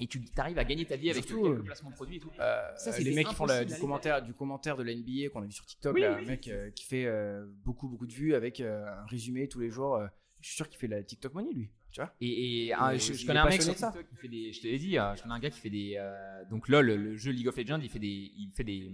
et 0.00 0.06
tu 0.08 0.20
arrives 0.36 0.58
à 0.58 0.64
gagner 0.64 0.84
ta 0.84 0.96
vie 0.96 1.08
avec 1.10 1.24
quelques 1.24 1.38
euh, 1.44 1.62
placements 1.62 1.90
de 1.90 1.94
produits 1.94 2.16
et 2.16 2.20
tout. 2.20 2.30
Euh, 2.40 2.62
Ça, 2.76 2.98
les 2.98 3.14
mecs 3.14 3.28
qui 3.28 3.34
font 3.34 3.46
la- 3.46 3.64
du 3.64 3.74
commentaire, 3.76 4.22
du 4.22 4.34
commentaire 4.34 4.76
de 4.76 4.82
la 4.82 4.92
NBA 4.92 5.28
qu'on 5.32 5.42
a 5.42 5.46
vu 5.46 5.52
sur 5.52 5.64
TikTok, 5.64 5.94
Oui, 5.94 6.00
là, 6.02 6.16
oui. 6.18 6.24
un 6.24 6.26
mec 6.28 6.48
euh, 6.48 6.70
qui 6.72 6.84
fait 6.84 7.06
euh, 7.06 7.46
beaucoup 7.64 7.88
beaucoup 7.88 8.06
de 8.06 8.12
vues 8.12 8.34
avec 8.34 8.60
euh, 8.60 8.84
un 8.86 9.06
résumé 9.06 9.48
tous 9.48 9.60
les 9.60 9.70
jours. 9.70 9.96
euh, 9.96 10.06
je 10.40 10.48
suis 10.48 10.56
sûr 10.56 10.68
qu'il 10.68 10.78
fait 10.78 10.88
la 10.88 11.02
TikTok 11.02 11.32
money 11.32 11.54
lui, 11.54 11.70
tu 11.90 12.00
vois. 12.02 12.12
Et, 12.20 12.66
je, 12.98 13.26
connais 13.26 13.38
un 13.38 13.48
mec 13.48 13.62
sur 13.62 13.74
ça. 13.78 13.94
Qui 14.10 14.16
fait 14.16 14.28
des, 14.28 14.52
je 14.52 14.60
te 14.60 14.66
l'ai 14.66 14.78
dit, 14.78 14.98
euh, 14.98 15.14
je 15.16 15.22
connais 15.22 15.34
un 15.34 15.38
gars 15.38 15.48
qui 15.48 15.58
fait 15.60 15.70
des, 15.70 15.94
euh, 15.96 16.44
donc 16.50 16.68
LOL, 16.68 16.84
le 16.86 17.16
jeu 17.16 17.30
League 17.30 17.48
of 17.48 17.56
Legends, 17.56 17.80
il 17.80 17.88
fait 17.88 17.98
des, 17.98 18.30
il 18.36 18.50
fait 18.54 18.64
des, 18.64 18.90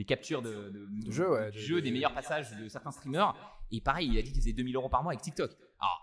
des 0.00 0.06
captures 0.06 0.40
de, 0.40 0.70
de, 0.70 0.86
De 1.04 1.10
jeux, 1.12 1.30
ouais, 1.30 1.50
de 1.50 1.74
de- 1.74 1.80
des 1.80 1.90
meilleurs 1.92 2.14
passages 2.14 2.56
de 2.56 2.68
certains 2.70 2.90
streamers. 2.90 3.34
Et 3.70 3.82
pareil, 3.82 4.08
il 4.08 4.18
a 4.18 4.22
dit 4.22 4.32
qu'il 4.32 4.40
faisait 4.40 4.54
2000 4.54 4.74
euros 4.74 4.88
par 4.88 5.02
mois 5.02 5.12
avec 5.12 5.20
TikTok. 5.22 5.50
Alors, 5.78 6.00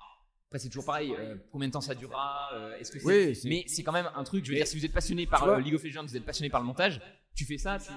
après, 0.49 0.59
c'est 0.59 0.69
toujours 0.69 0.85
pareil. 0.85 1.15
euh, 1.17 1.35
combien 1.51 1.67
de 1.67 1.73
temps 1.73 1.81
ça 1.81 1.95
durera 1.95 2.51
euh, 2.53 2.77
Est-ce 2.77 2.91
que 2.91 2.99
c'est. 2.99 3.05
Oui, 3.07 3.35
c'est- 3.35 3.49
mais 3.49 3.63
c'est 3.65 3.81
quand 3.81 3.91
même 3.91 4.07
un 4.13 4.23
truc. 4.23 4.45
Je 4.45 4.49
veux 4.51 4.53
Mais- 4.53 4.59
dire, 4.59 4.67
si 4.67 4.77
vous 4.77 4.85
êtes 4.85 4.93
passionné 4.93 5.25
par 5.25 5.43
vois- 5.45 5.55
euh, 5.57 5.61
League 5.61 5.73
of 5.73 5.83
Legends, 5.83 6.03
vous 6.03 6.15
êtes 6.15 6.23
passionné 6.25 6.51
par 6.51 6.61
le 6.61 6.67
montage, 6.67 7.01
tu 7.33 7.43
fais 7.43 7.57
ça. 7.57 7.79
tu- 7.79 7.91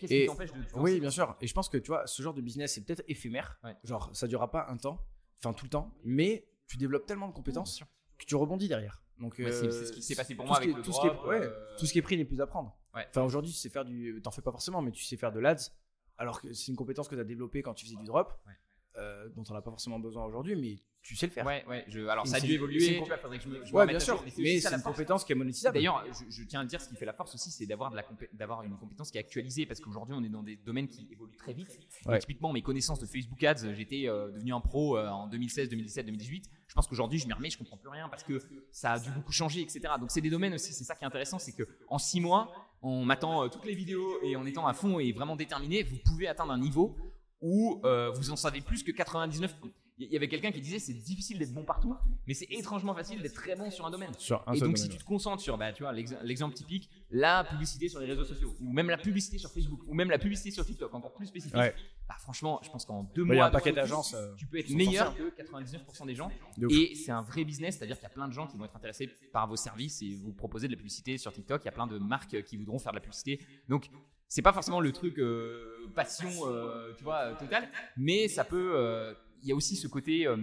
Qu'est-ce 0.00 0.06
qui 0.06 0.26
t'empêche 0.26 0.52
de. 0.52 0.58
Oui, 0.76 1.00
bien 1.00 1.10
sûr. 1.10 1.36
Et 1.42 1.46
je 1.46 1.52
pense 1.52 1.68
que 1.68 1.76
tu 1.76 1.88
vois, 1.88 2.06
ce 2.06 2.22
genre 2.22 2.32
de 2.34 2.40
business 2.40 2.72
c'est 2.72 2.84
peut-être 2.86 3.02
éphémère. 3.08 3.58
Ouais. 3.62 3.76
Genre, 3.84 4.08
ça 4.16 4.26
durera 4.26 4.50
pas 4.50 4.66
un 4.70 4.78
temps, 4.78 5.04
enfin 5.44 5.52
tout 5.52 5.66
le 5.66 5.70
temps, 5.70 5.92
mais 6.02 6.48
tu 6.66 6.78
développes 6.78 7.04
tellement 7.04 7.28
de 7.28 7.34
compétences 7.34 7.82
que 8.18 8.24
tu 8.24 8.34
rebondis 8.36 8.68
derrière. 8.68 9.02
Donc, 9.20 9.34
Ouais, 9.38 9.52
c'est- 9.52 9.66
euh, 9.66 9.70
c'est 9.70 9.86
ce 9.86 9.92
qui 9.92 10.02
s'est 10.02 10.16
passé 10.16 10.34
pour 10.34 10.46
moi 10.46 10.56
qui 10.56 10.64
avec 10.64 10.76
le 10.78 10.82
tout 10.82 10.92
ce 10.92 11.00
qui 11.00 11.06
est- 11.06 11.10
drop, 11.10 11.26
ouais, 11.26 11.46
tout 11.78 11.84
ce 11.86 11.92
qui 11.92 11.98
est 11.98 12.02
pris 12.02 12.16
n'est 12.16 12.24
plus 12.24 12.40
à 12.40 12.46
prendre. 12.46 12.74
Ouais. 12.94 13.06
Enfin, 13.10 13.22
aujourd'hui, 13.22 13.50
tu 13.52 13.58
sais 13.58 13.68
faire 13.70 13.84
du. 13.84 14.20
T'en 14.22 14.30
fais 14.30 14.42
pas 14.42 14.52
forcément, 14.52 14.82
mais 14.82 14.90
tu 14.92 15.02
sais 15.04 15.16
faire 15.16 15.32
de 15.32 15.40
l'ADS. 15.40 15.72
Alors 16.18 16.40
que 16.40 16.52
c'est 16.52 16.68
une 16.68 16.76
compétence 16.76 17.08
que 17.08 17.14
tu 17.14 17.20
as 17.20 17.24
développée 17.24 17.62
quand 17.62 17.74
tu 17.74 17.86
faisais 17.86 17.96
du 17.96 18.04
drop, 18.04 18.32
Ouais. 18.46 18.52
euh, 18.98 19.28
dont 19.30 19.44
on 19.48 19.54
n'a 19.54 19.62
pas 19.62 19.70
forcément 19.70 19.98
besoin 19.98 20.24
aujourd'hui, 20.26 20.54
mais 20.54 20.76
tu 21.00 21.16
sais 21.16 21.26
le 21.26 21.32
faire. 21.32 21.44
Ouais, 21.46 21.64
ouais. 21.66 21.84
Je, 21.88 22.06
alors, 22.06 22.24
Et 22.26 22.28
ça 22.28 22.36
a 22.36 22.40
dû 22.40 22.52
évoluer. 22.52 22.96
une 22.98 23.02
tu 23.02 23.08
vois, 23.08 23.16
faudrait 23.18 23.38
que 23.38 23.44
je 23.44 23.48
me- 23.48 23.64
je 23.64 23.72
me 23.72 23.76
Ouais, 23.76 23.86
bien 23.86 23.98
sûr. 23.98 24.22
Mais 24.38 24.60
c'est 24.60 24.72
une 24.72 24.82
compétence 24.82 25.24
qui 25.24 25.32
est 25.32 25.34
monétisable. 25.34 25.74
D'ailleurs, 25.74 26.04
je, 26.12 26.30
je 26.30 26.44
tiens 26.44 26.60
à 26.60 26.64
dire 26.64 26.80
ce 26.80 26.88
qui 26.88 26.94
fait 26.96 27.06
la 27.06 27.14
force 27.14 27.34
aussi, 27.34 27.50
c'est 27.50 27.66
d'avoir 27.66 27.90
de 27.90 27.96
la 27.96 28.02
compé- 28.02 28.28
d'avoir 28.34 28.62
une 28.62 28.76
compétence 28.76 29.10
qui 29.10 29.16
est 29.16 29.20
actualisée 29.20 29.66
parce 29.66 29.80
qu'aujourd'hui 29.80 30.14
on 30.16 30.22
est 30.22 30.28
dans 30.28 30.42
des 30.44 30.54
domaines 30.56 30.86
qui 30.86 31.08
évoluent 31.10 31.34
très 31.36 31.54
vite. 31.54 31.76
Ouais. 32.06 32.18
typiquement, 32.20 32.52
mes 32.52 32.62
connaissances 32.62 33.00
de 33.00 33.06
Facebook 33.06 33.42
Ads, 33.42 33.72
j'étais 33.74 34.06
euh, 34.06 34.30
devenu 34.30 34.52
un 34.52 34.60
pro 34.60 34.96
euh, 34.98 35.08
en 35.08 35.26
2016, 35.26 35.70
2017, 35.70 36.06
2018. 36.06 36.50
Je 36.68 36.74
pense 36.74 36.86
qu'aujourd'hui, 36.86 37.18
je 37.18 37.26
m'y 37.26 37.32
remets, 37.32 37.50
je 37.50 37.58
comprends 37.58 37.78
plus 37.78 37.88
rien 37.88 38.08
parce 38.10 38.22
que 38.22 38.40
ça 38.70 38.92
a 38.92 38.98
dû 39.00 39.10
beaucoup 39.10 39.32
changer, 39.32 39.62
etc. 39.62 39.80
Donc 39.98 40.10
c'est 40.12 40.20
des 40.20 40.30
domaines 40.30 40.54
aussi, 40.54 40.72
c'est 40.72 40.84
ça 40.84 40.94
qui 40.94 41.02
est 41.02 41.06
intéressant, 41.08 41.38
c'est 41.40 41.52
que 41.52 41.66
en 41.88 41.98
six 41.98 42.20
mois, 42.20 42.52
en 42.82 43.04
matant 43.04 43.44
euh, 43.44 43.48
toutes 43.48 43.64
les 43.64 43.74
vidéos 43.74 44.18
et 44.22 44.36
en 44.36 44.44
étant 44.44 44.66
à 44.66 44.74
fond 44.74 44.98
et 44.98 45.12
vraiment 45.12 45.36
déterminé, 45.36 45.82
vous 45.82 45.96
pouvez 46.04 46.26
atteindre 46.28 46.52
un 46.52 46.58
niveau 46.58 46.96
où 47.40 47.80
euh, 47.84 48.10
vous 48.10 48.30
en 48.30 48.36
savez 48.36 48.60
plus 48.60 48.82
que 48.82 48.90
99. 48.90 49.54
Il 49.98 50.10
y 50.10 50.16
avait 50.16 50.26
quelqu'un 50.28 50.50
qui 50.50 50.60
disait 50.62 50.78
c'est 50.78 50.94
difficile 50.94 51.38
d'être 51.38 51.52
bon 51.52 51.64
partout, 51.64 51.94
mais 52.26 52.32
c'est 52.34 52.46
étrangement 52.50 52.94
facile 52.94 53.20
d'être 53.20 53.34
très 53.34 53.54
bon 53.54 53.70
sur 53.70 53.84
un 53.86 53.90
domaine. 53.90 54.12
Sur 54.18 54.42
un 54.48 54.54
et 54.54 54.58
donc, 54.60 54.78
si 54.78 54.88
tu 54.88 54.96
te 54.96 55.04
concentres 55.04 55.42
sur, 55.42 55.58
bah, 55.58 55.72
tu 55.72 55.82
vois, 55.82 55.92
l'ex- 55.92 56.14
l'exemple 56.22 56.54
typique, 56.54 56.88
la 57.10 57.44
publicité 57.44 57.88
sur 57.88 58.00
les 58.00 58.06
réseaux 58.06 58.24
sociaux, 58.24 58.54
ou 58.60 58.72
même 58.72 58.88
la 58.88 58.96
publicité 58.96 59.36
sur 59.38 59.50
Facebook, 59.50 59.80
ou 59.86 59.94
même 59.94 60.08
la 60.10 60.18
publicité 60.18 60.50
sur 60.50 60.64
TikTok, 60.64 60.92
encore 60.94 61.12
plus 61.12 61.26
spécifique, 61.26 61.54
Ouais. 61.56 61.74
bah, 62.08 62.14
franchement, 62.18 62.58
je 62.64 62.70
pense 62.70 62.86
qu'en 62.86 63.02
deux 63.14 63.22
il 63.22 63.32
y 63.32 63.34
mois, 63.34 63.44
a 63.44 63.46
un 63.48 63.50
de 63.50 63.52
paquet 63.54 63.72
d'agences, 63.72 64.14
euh, 64.14 64.34
tu 64.36 64.46
peux 64.46 64.58
être 64.58 64.70
meilleur 64.70 65.14
que 65.14 65.28
99% 65.30 66.06
des 66.06 66.14
gens. 66.14 66.30
De. 66.56 66.68
Et 66.72 66.94
c'est 66.94 67.12
un 67.12 67.22
vrai 67.22 67.44
business, 67.44 67.76
c'est-à-dire 67.76 67.96
qu'il 67.96 68.04
y 68.04 68.10
a 68.10 68.14
plein 68.14 68.28
de 68.28 68.32
gens 68.32 68.46
qui 68.46 68.56
vont 68.56 68.64
être 68.64 68.74
intéressés 68.76 69.08
par 69.32 69.46
vos 69.46 69.56
services 69.56 70.00
et 70.02 70.14
vous 70.14 70.32
proposer 70.32 70.68
de 70.68 70.72
la 70.72 70.78
publicité 70.78 71.18
sur 71.18 71.32
TikTok. 71.32 71.62
Il 71.62 71.66
y 71.66 71.68
a 71.68 71.72
plein 71.72 71.86
de 71.86 71.98
marques 71.98 72.42
qui 72.44 72.56
voudront 72.56 72.78
faire 72.78 72.92
de 72.92 72.96
la 72.96 73.02
publicité. 73.02 73.40
Donc, 73.68 73.90
c'est 74.26 74.42
pas 74.42 74.54
forcément 74.54 74.80
le 74.80 74.90
truc 74.92 75.18
euh, 75.18 75.86
passion, 75.94 76.30
euh, 76.46 76.94
tu 76.96 77.04
vois, 77.04 77.34
total, 77.34 77.68
mais 77.98 78.26
ça 78.28 78.44
peut. 78.44 79.14
Il 79.42 79.48
y 79.48 79.52
a 79.52 79.54
aussi 79.54 79.76
ce 79.76 79.88
côté 79.88 80.26
euh, 80.26 80.36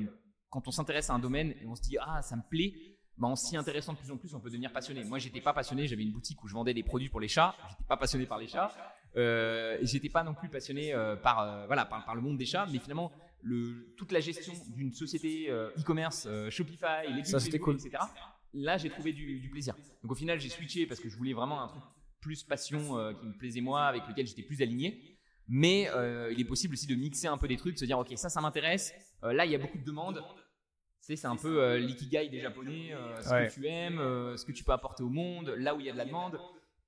quand 0.50 0.68
on 0.68 0.72
s'intéresse 0.72 1.10
à 1.10 1.14
un 1.14 1.20
domaine 1.20 1.54
et 1.62 1.66
on 1.66 1.76
se 1.76 1.82
dit 1.82 1.98
ah 2.00 2.22
ça 2.22 2.36
me 2.36 2.42
plaît. 2.50 2.74
Bah, 3.20 3.28
en 3.28 3.36
s'y 3.36 3.58
intéressant 3.58 3.92
de 3.92 3.98
plus 3.98 4.12
en 4.12 4.18
plus, 4.18 4.34
on 4.34 4.40
peut 4.40 4.50
devenir 4.50 4.72
passionné. 4.72 5.04
Moi, 5.04 5.20
j'étais 5.20 5.42
pas 5.42 5.52
passionné. 5.52 5.88
J'avais 5.88 6.04
une 6.04 6.14
boutique 6.14 6.42
où 6.42 6.48
je 6.48 6.54
vendais 6.54 6.74
des 6.74 6.84
produits 6.84 7.10
pour 7.10 7.20
les 7.20 7.28
chats. 7.28 7.54
J'étais 7.70 7.84
pas 7.84 7.98
passionné 7.98 8.26
par 8.26 8.38
les 8.38 8.48
chats. 8.48 8.72
Euh, 9.18 9.78
et 9.82 9.86
j'étais 9.86 10.08
pas 10.08 10.24
non 10.24 10.34
plus 10.34 10.48
passionné 10.48 10.94
euh, 10.94 11.18
par, 11.18 11.42
euh, 11.42 11.66
voilà, 11.68 11.86
par, 11.86 12.06
par 12.06 12.16
le 12.16 12.22
monde 12.22 12.38
des 12.38 12.46
chats. 12.46 12.66
Mais 12.72 12.80
finalement, 12.80 13.12
le, 13.42 13.94
toute 13.98 14.14
la 14.14 14.22
gestion 14.22 14.54
d'une 14.70 14.94
société 14.94 15.50
e-commerce, 15.50 16.30
Shopify, 16.50 17.12
les 17.14 17.26
Ça, 17.26 17.40
c'était 17.42 17.60
cool. 17.60 17.76
etc. 17.76 17.98
Là, 18.54 18.78
j'ai 18.78 18.90
trouvé 18.90 19.12
du, 19.12 19.40
du 19.40 19.50
plaisir. 19.50 19.76
Donc 20.02 20.14
au 20.14 20.16
final, 20.16 20.40
j'ai 20.40 20.50
switché 20.50 20.86
parce 20.88 21.02
que 21.02 21.10
je 21.10 21.18
voulais 21.18 21.34
vraiment 21.34 21.62
un 21.62 21.68
truc 21.68 21.84
plus 22.22 22.44
passion 22.44 22.80
qui 23.20 23.28
me 23.28 23.38
plaisait 23.38 23.62
moi, 23.62 23.86
avec 23.86 24.08
lequel 24.08 24.28
j'étais 24.28 24.44
plus 24.44 24.62
aligné. 24.62 25.19
Mais 25.52 25.90
euh, 25.90 26.32
il 26.32 26.40
est 26.40 26.46
possible 26.46 26.74
aussi 26.74 26.86
de 26.86 26.94
mixer 26.96 27.28
un 27.28 27.38
peu 27.38 27.48
des 27.48 27.58
trucs, 27.58 27.74
de 27.74 27.80
se 27.80 27.86
dire 27.86 27.98
ok 27.98 28.14
ça 28.16 28.30
ça 28.30 28.40
m'intéresse. 28.40 28.94
Euh, 29.24 29.34
là 29.34 29.46
il 29.46 29.52
y 29.52 29.56
a 29.56 29.58
beaucoup 29.58 29.78
de 29.80 29.84
demandes. 29.84 30.22
Tu 31.02 31.06
sais, 31.06 31.16
c'est 31.16 31.28
un 31.28 31.36
peu 31.38 31.62
euh, 31.64 31.80
l'ikigai 31.80 32.30
des 32.30 32.40
japonais, 32.42 32.94
ce 33.24 33.30
Ouais. 33.30 33.48
que 33.48 33.54
tu 33.54 33.66
aimes, 33.68 33.98
ce 34.38 34.46
que 34.46 34.52
tu 34.52 34.64
peux 34.64 34.74
apporter 34.74 35.02
au 35.02 35.10
monde, 35.10 35.50
là 35.58 35.74
où 35.74 35.80
il 35.80 35.86
y 35.86 35.90
a 35.90 35.94
de 35.94 35.98
la 35.98 36.06
demande. 36.06 36.40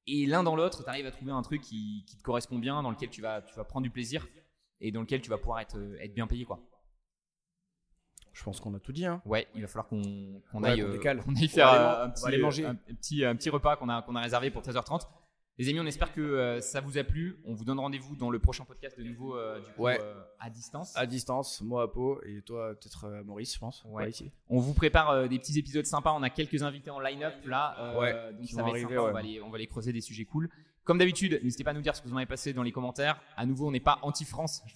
Et 0.06 0.26
l'un 0.28 0.44
dans 0.44 0.56
l'autre, 0.56 0.84
tu 0.84 0.90
arrives 0.90 1.06
à 1.08 1.12
trouver 1.12 1.32
un 1.32 1.42
truc 1.42 1.62
qui, 1.62 2.04
qui 2.08 2.18
te 2.18 2.22
correspond 2.24 2.60
bien, 2.60 2.84
dans 2.84 2.92
lequel 2.92 3.10
tu 3.10 3.22
vas, 3.22 3.42
tu 3.42 3.56
vas 3.56 3.64
prendre 3.64 3.84
du 3.84 3.90
plaisir 3.90 4.28
et 4.80 4.92
dans 4.92 5.02
lequel 5.02 5.22
tu 5.22 5.30
vas 5.30 5.38
pouvoir 5.38 5.60
être, 5.62 5.78
être 6.00 6.14
bien 6.14 6.28
payé 6.28 6.44
quoi. 6.46 6.60
Je 8.34 8.44
pense 8.44 8.60
qu'on 8.60 8.74
a 8.76 8.80
tout 8.80 8.92
dit. 8.94 9.06
Hein. 9.06 9.22
Ouais, 9.26 9.48
il 9.56 9.62
va 9.62 9.68
falloir 9.68 9.88
qu'on 9.88 10.42
Ouais, 10.54 10.70
aille, 10.70 10.90
décale. 10.92 11.22
qu'on 11.24 11.36
aille 11.36 11.46
On 11.46 11.50
faire 11.50 11.66
va 11.72 11.72
aller 11.74 12.04
un, 12.04 12.08
on 12.08 12.12
petit, 12.12 12.22
va 12.22 12.28
aller 12.30 12.38
manger. 12.38 12.66
un, 12.66 12.70
un 12.72 12.76
petit, 12.96 13.26
un 13.26 13.36
petit 13.36 13.50
repas 13.50 13.76
qu'on 13.76 13.90
a, 13.90 14.02
qu'on 14.02 14.16
a 14.16 14.22
réservé 14.22 14.52
pour 14.52 14.62
13h30. 14.62 15.02
Les 15.62 15.70
amis, 15.70 15.80
on 15.80 15.86
espère 15.86 16.12
que 16.12 16.22
euh, 16.22 16.60
ça 16.60 16.82
vous 16.82 16.98
a 16.98 17.04
plu. 17.04 17.38
On 17.46 17.54
vous 17.54 17.64
donne 17.64 17.80
rendez-vous 17.80 18.16
dans 18.16 18.32
le 18.32 18.40
prochain 18.40 18.66
podcast 18.66 18.98
de 18.98 19.04
nouveau 19.04 19.38
euh, 19.38 19.60
du 19.60 19.68
coup, 19.74 19.84
Ouais. 19.84 20.00
euh, 20.02 20.16
à 20.40 20.50
distance. 20.50 20.92
À 20.98 21.06
distance, 21.06 21.62
moi 21.62 21.84
à 21.84 21.88
Pau 21.88 22.20
et 22.26 22.42
toi 22.42 22.70
peut-être 22.74 23.22
Maurice, 23.24 23.54
je 23.54 23.60
pense. 23.60 23.84
Ouais. 23.86 24.10
ici. 24.10 24.32
On 24.50 24.60
vous 24.60 24.74
prépare 24.74 25.30
des 25.30 25.38
petits 25.38 25.60
épisodes 25.60 25.86
sympas. 25.86 26.14
On 26.18 26.24
a 26.24 26.32
quelques 26.32 26.64
invités 26.64 26.90
en 26.90 27.00
line-up 27.00 27.36
là. 27.46 27.76
donc 28.32 28.50
ça 28.50 28.64
va 28.64 28.70
être 28.72 28.90
sympa. 28.90 29.02
On, 29.02 29.12
va 29.12 29.20
aller, 29.20 29.40
on 29.40 29.52
va 29.52 29.58
aller 29.58 29.68
creuser 29.68 29.94
des 29.94 30.02
sujets 30.02 30.26
cool. 30.26 30.50
Comme 30.84 30.98
d'habitude, 30.98 31.40
n'hésitez 31.44 31.64
pas 31.64 31.70
à 31.70 31.74
nous 31.76 31.82
dire 31.82 31.96
ce 31.96 32.02
que 32.02 32.08
vous 32.08 32.14
en 32.16 32.18
avez 32.18 32.26
passé 32.26 32.54
dans 32.54 32.64
les 32.64 32.72
commentaires. 32.72 33.22
À 33.38 33.46
nouveau, 33.46 33.68
on 33.68 33.72
n'est 33.72 33.80
pas 33.80 34.00
anti-France. 34.02 34.64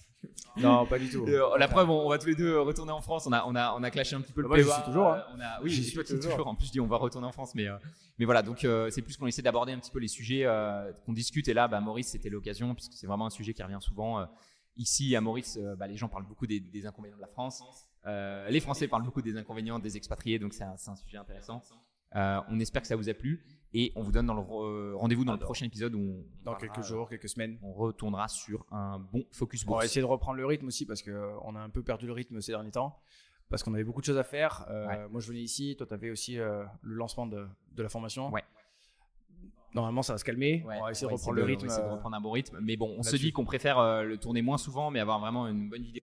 Non, 0.56 0.86
pas 0.86 0.98
du 0.98 1.08
tout. 1.08 1.24
Euh, 1.28 1.58
la 1.58 1.68
preuve, 1.68 1.90
on, 1.90 2.08
va 2.08 2.18
tous 2.18 2.28
les 2.28 2.34
deux 2.34 2.58
retourner 2.60 2.90
en 2.90 3.00
France. 3.00 3.26
On 3.26 3.32
a, 3.32 3.44
on 3.46 3.54
a, 3.54 3.74
on 3.78 3.82
a 3.82 3.90
clashé 3.90 4.16
un 4.16 4.20
petit 4.20 4.32
peu 4.32 4.40
le 4.42 4.48
moi, 4.48 4.56
PEA. 4.56 4.64
suis 4.64 4.82
toujours, 4.84 5.08
hein. 5.08 5.22
On 5.36 5.40
a, 5.40 5.60
oui, 5.62 5.70
J'y 5.70 5.82
et 5.82 5.84
suis 5.84 5.98
toujours. 6.04 6.30
toujours. 6.30 6.46
En 6.46 6.54
plus, 6.54 6.66
je 6.66 6.72
dis, 6.72 6.80
on 6.80 6.86
va 6.86 6.96
retourner 6.96 7.26
en 7.26 7.32
France, 7.32 7.54
mais, 7.54 7.68
euh, 7.68 7.76
mais 8.18 8.24
voilà. 8.24 8.42
Donc, 8.42 8.64
euh, 8.64 8.90
c'est 8.90 9.02
plus 9.02 9.16
qu'on 9.16 9.26
essaie 9.26 9.42
d'aborder 9.42 9.72
un 9.72 9.78
petit 9.78 9.90
peu 9.90 9.98
les 9.98 10.08
sujets 10.08 10.44
euh, 10.44 10.92
qu'on 11.04 11.12
discute. 11.12 11.48
Et 11.48 11.54
là, 11.54 11.68
bah, 11.68 11.80
Maurice, 11.80 12.08
c'était 12.08 12.30
l'occasion, 12.30 12.74
puisque 12.74 12.94
c'est 12.94 13.06
vraiment 13.06 13.26
un 13.26 13.30
sujet 13.30 13.52
qui 13.52 13.62
revient 13.62 13.78
souvent. 13.80 14.20
euh, 14.20 14.26
ici, 14.76 15.14
à 15.16 15.20
Maurice, 15.20 15.58
bah, 15.78 15.86
les 15.86 15.96
gens 15.96 16.08
parlent 16.08 16.26
beaucoup 16.26 16.46
des, 16.46 16.60
des 16.60 16.86
inconvénients 16.86 17.16
de 17.16 17.22
la 17.22 17.28
France. 17.28 17.62
Les 18.04 18.60
Français 18.60 18.88
parlent 18.88 19.04
beaucoup 19.04 19.22
des 19.22 19.36
inconvénients 19.36 19.78
des 19.78 19.96
expatriés, 19.96 20.38
donc 20.38 20.52
c'est 20.54 20.64
un, 20.64 20.76
sujet 20.76 21.16
intéressant. 21.16 21.62
On 22.14 22.60
espère 22.60 22.82
que 22.82 22.88
ça 22.88 22.96
vous 22.96 23.08
a 23.08 23.14
plu 23.14 23.44
et 23.72 23.92
on 23.96 24.02
vous 24.02 24.12
donne 24.12 24.30
rendez-vous 24.30 25.24
dans 25.24 25.32
le 25.32 25.38
prochain 25.38 25.66
épisode 25.66 25.94
où 25.94 25.98
on, 25.98 26.24
Dans 26.44 26.52
parlera, 26.52 26.74
quelques 26.74 26.86
jours, 26.86 27.08
quelques 27.08 27.28
semaines. 27.28 27.58
on 27.62 27.72
retournera 27.72 28.28
sur 28.28 28.64
un 28.70 28.98
bon 28.98 29.24
focus 29.32 29.64
On 29.64 29.70
va 29.70 29.72
bourse. 29.76 29.84
essayer 29.86 30.02
de 30.02 30.06
reprendre 30.06 30.36
le 30.36 30.46
rythme 30.46 30.66
aussi 30.66 30.86
parce 30.86 31.02
qu'on 31.02 31.56
a 31.56 31.60
un 31.60 31.70
peu 31.70 31.82
perdu 31.82 32.06
le 32.06 32.12
rythme 32.12 32.40
ces 32.40 32.52
derniers 32.52 32.70
temps. 32.70 32.96
Parce 33.48 33.62
qu'on 33.62 33.72
avait 33.74 33.84
beaucoup 33.84 34.00
de 34.00 34.06
choses 34.06 34.18
à 34.18 34.24
faire. 34.24 34.66
Euh, 34.70 34.86
Ouais. 34.86 35.08
Moi 35.08 35.20
je 35.20 35.28
venais 35.28 35.40
ici, 35.42 35.74
toi 35.76 35.86
tu 35.86 35.94
avais 35.94 36.10
aussi 36.10 36.38
euh, 36.38 36.64
le 36.82 36.94
lancement 36.94 37.26
de, 37.26 37.46
de 37.72 37.82
la 37.82 37.88
formation. 37.88 38.30
Ouais. 38.30 38.42
Normalement 39.74 40.02
ça 40.02 40.14
va 40.14 40.18
se 40.18 40.24
calmer. 40.24 40.64
Ouais, 40.66 40.76
on 40.80 40.84
va 40.84 40.90
essayer 40.90 41.06
on 41.06 41.10
de 41.10 41.14
reprendre 41.16 41.36
le 41.36 41.42
on 41.42 41.44
va 41.44 41.50
rythme. 41.50 41.66
essayer 41.66 41.82
de 41.86 41.88
reprendre 41.92 42.16
un 42.16 42.20
bon 42.20 42.30
rythme. 42.30 42.58
Mais 42.62 42.76
bon, 42.76 42.94
on 42.98 43.02
se 43.02 43.16
dit 43.16 43.30
qu'on 43.32 43.44
préfère 43.44 43.78
euh, 43.78 44.02
le 44.02 44.16
tourner 44.16 44.42
moins 44.42 44.58
souvent, 44.58 44.90
mais 44.90 45.00
avoir 45.00 45.20
vraiment 45.20 45.46
une 45.48 45.68
bonne 45.68 45.82
vidéo. 45.82 46.00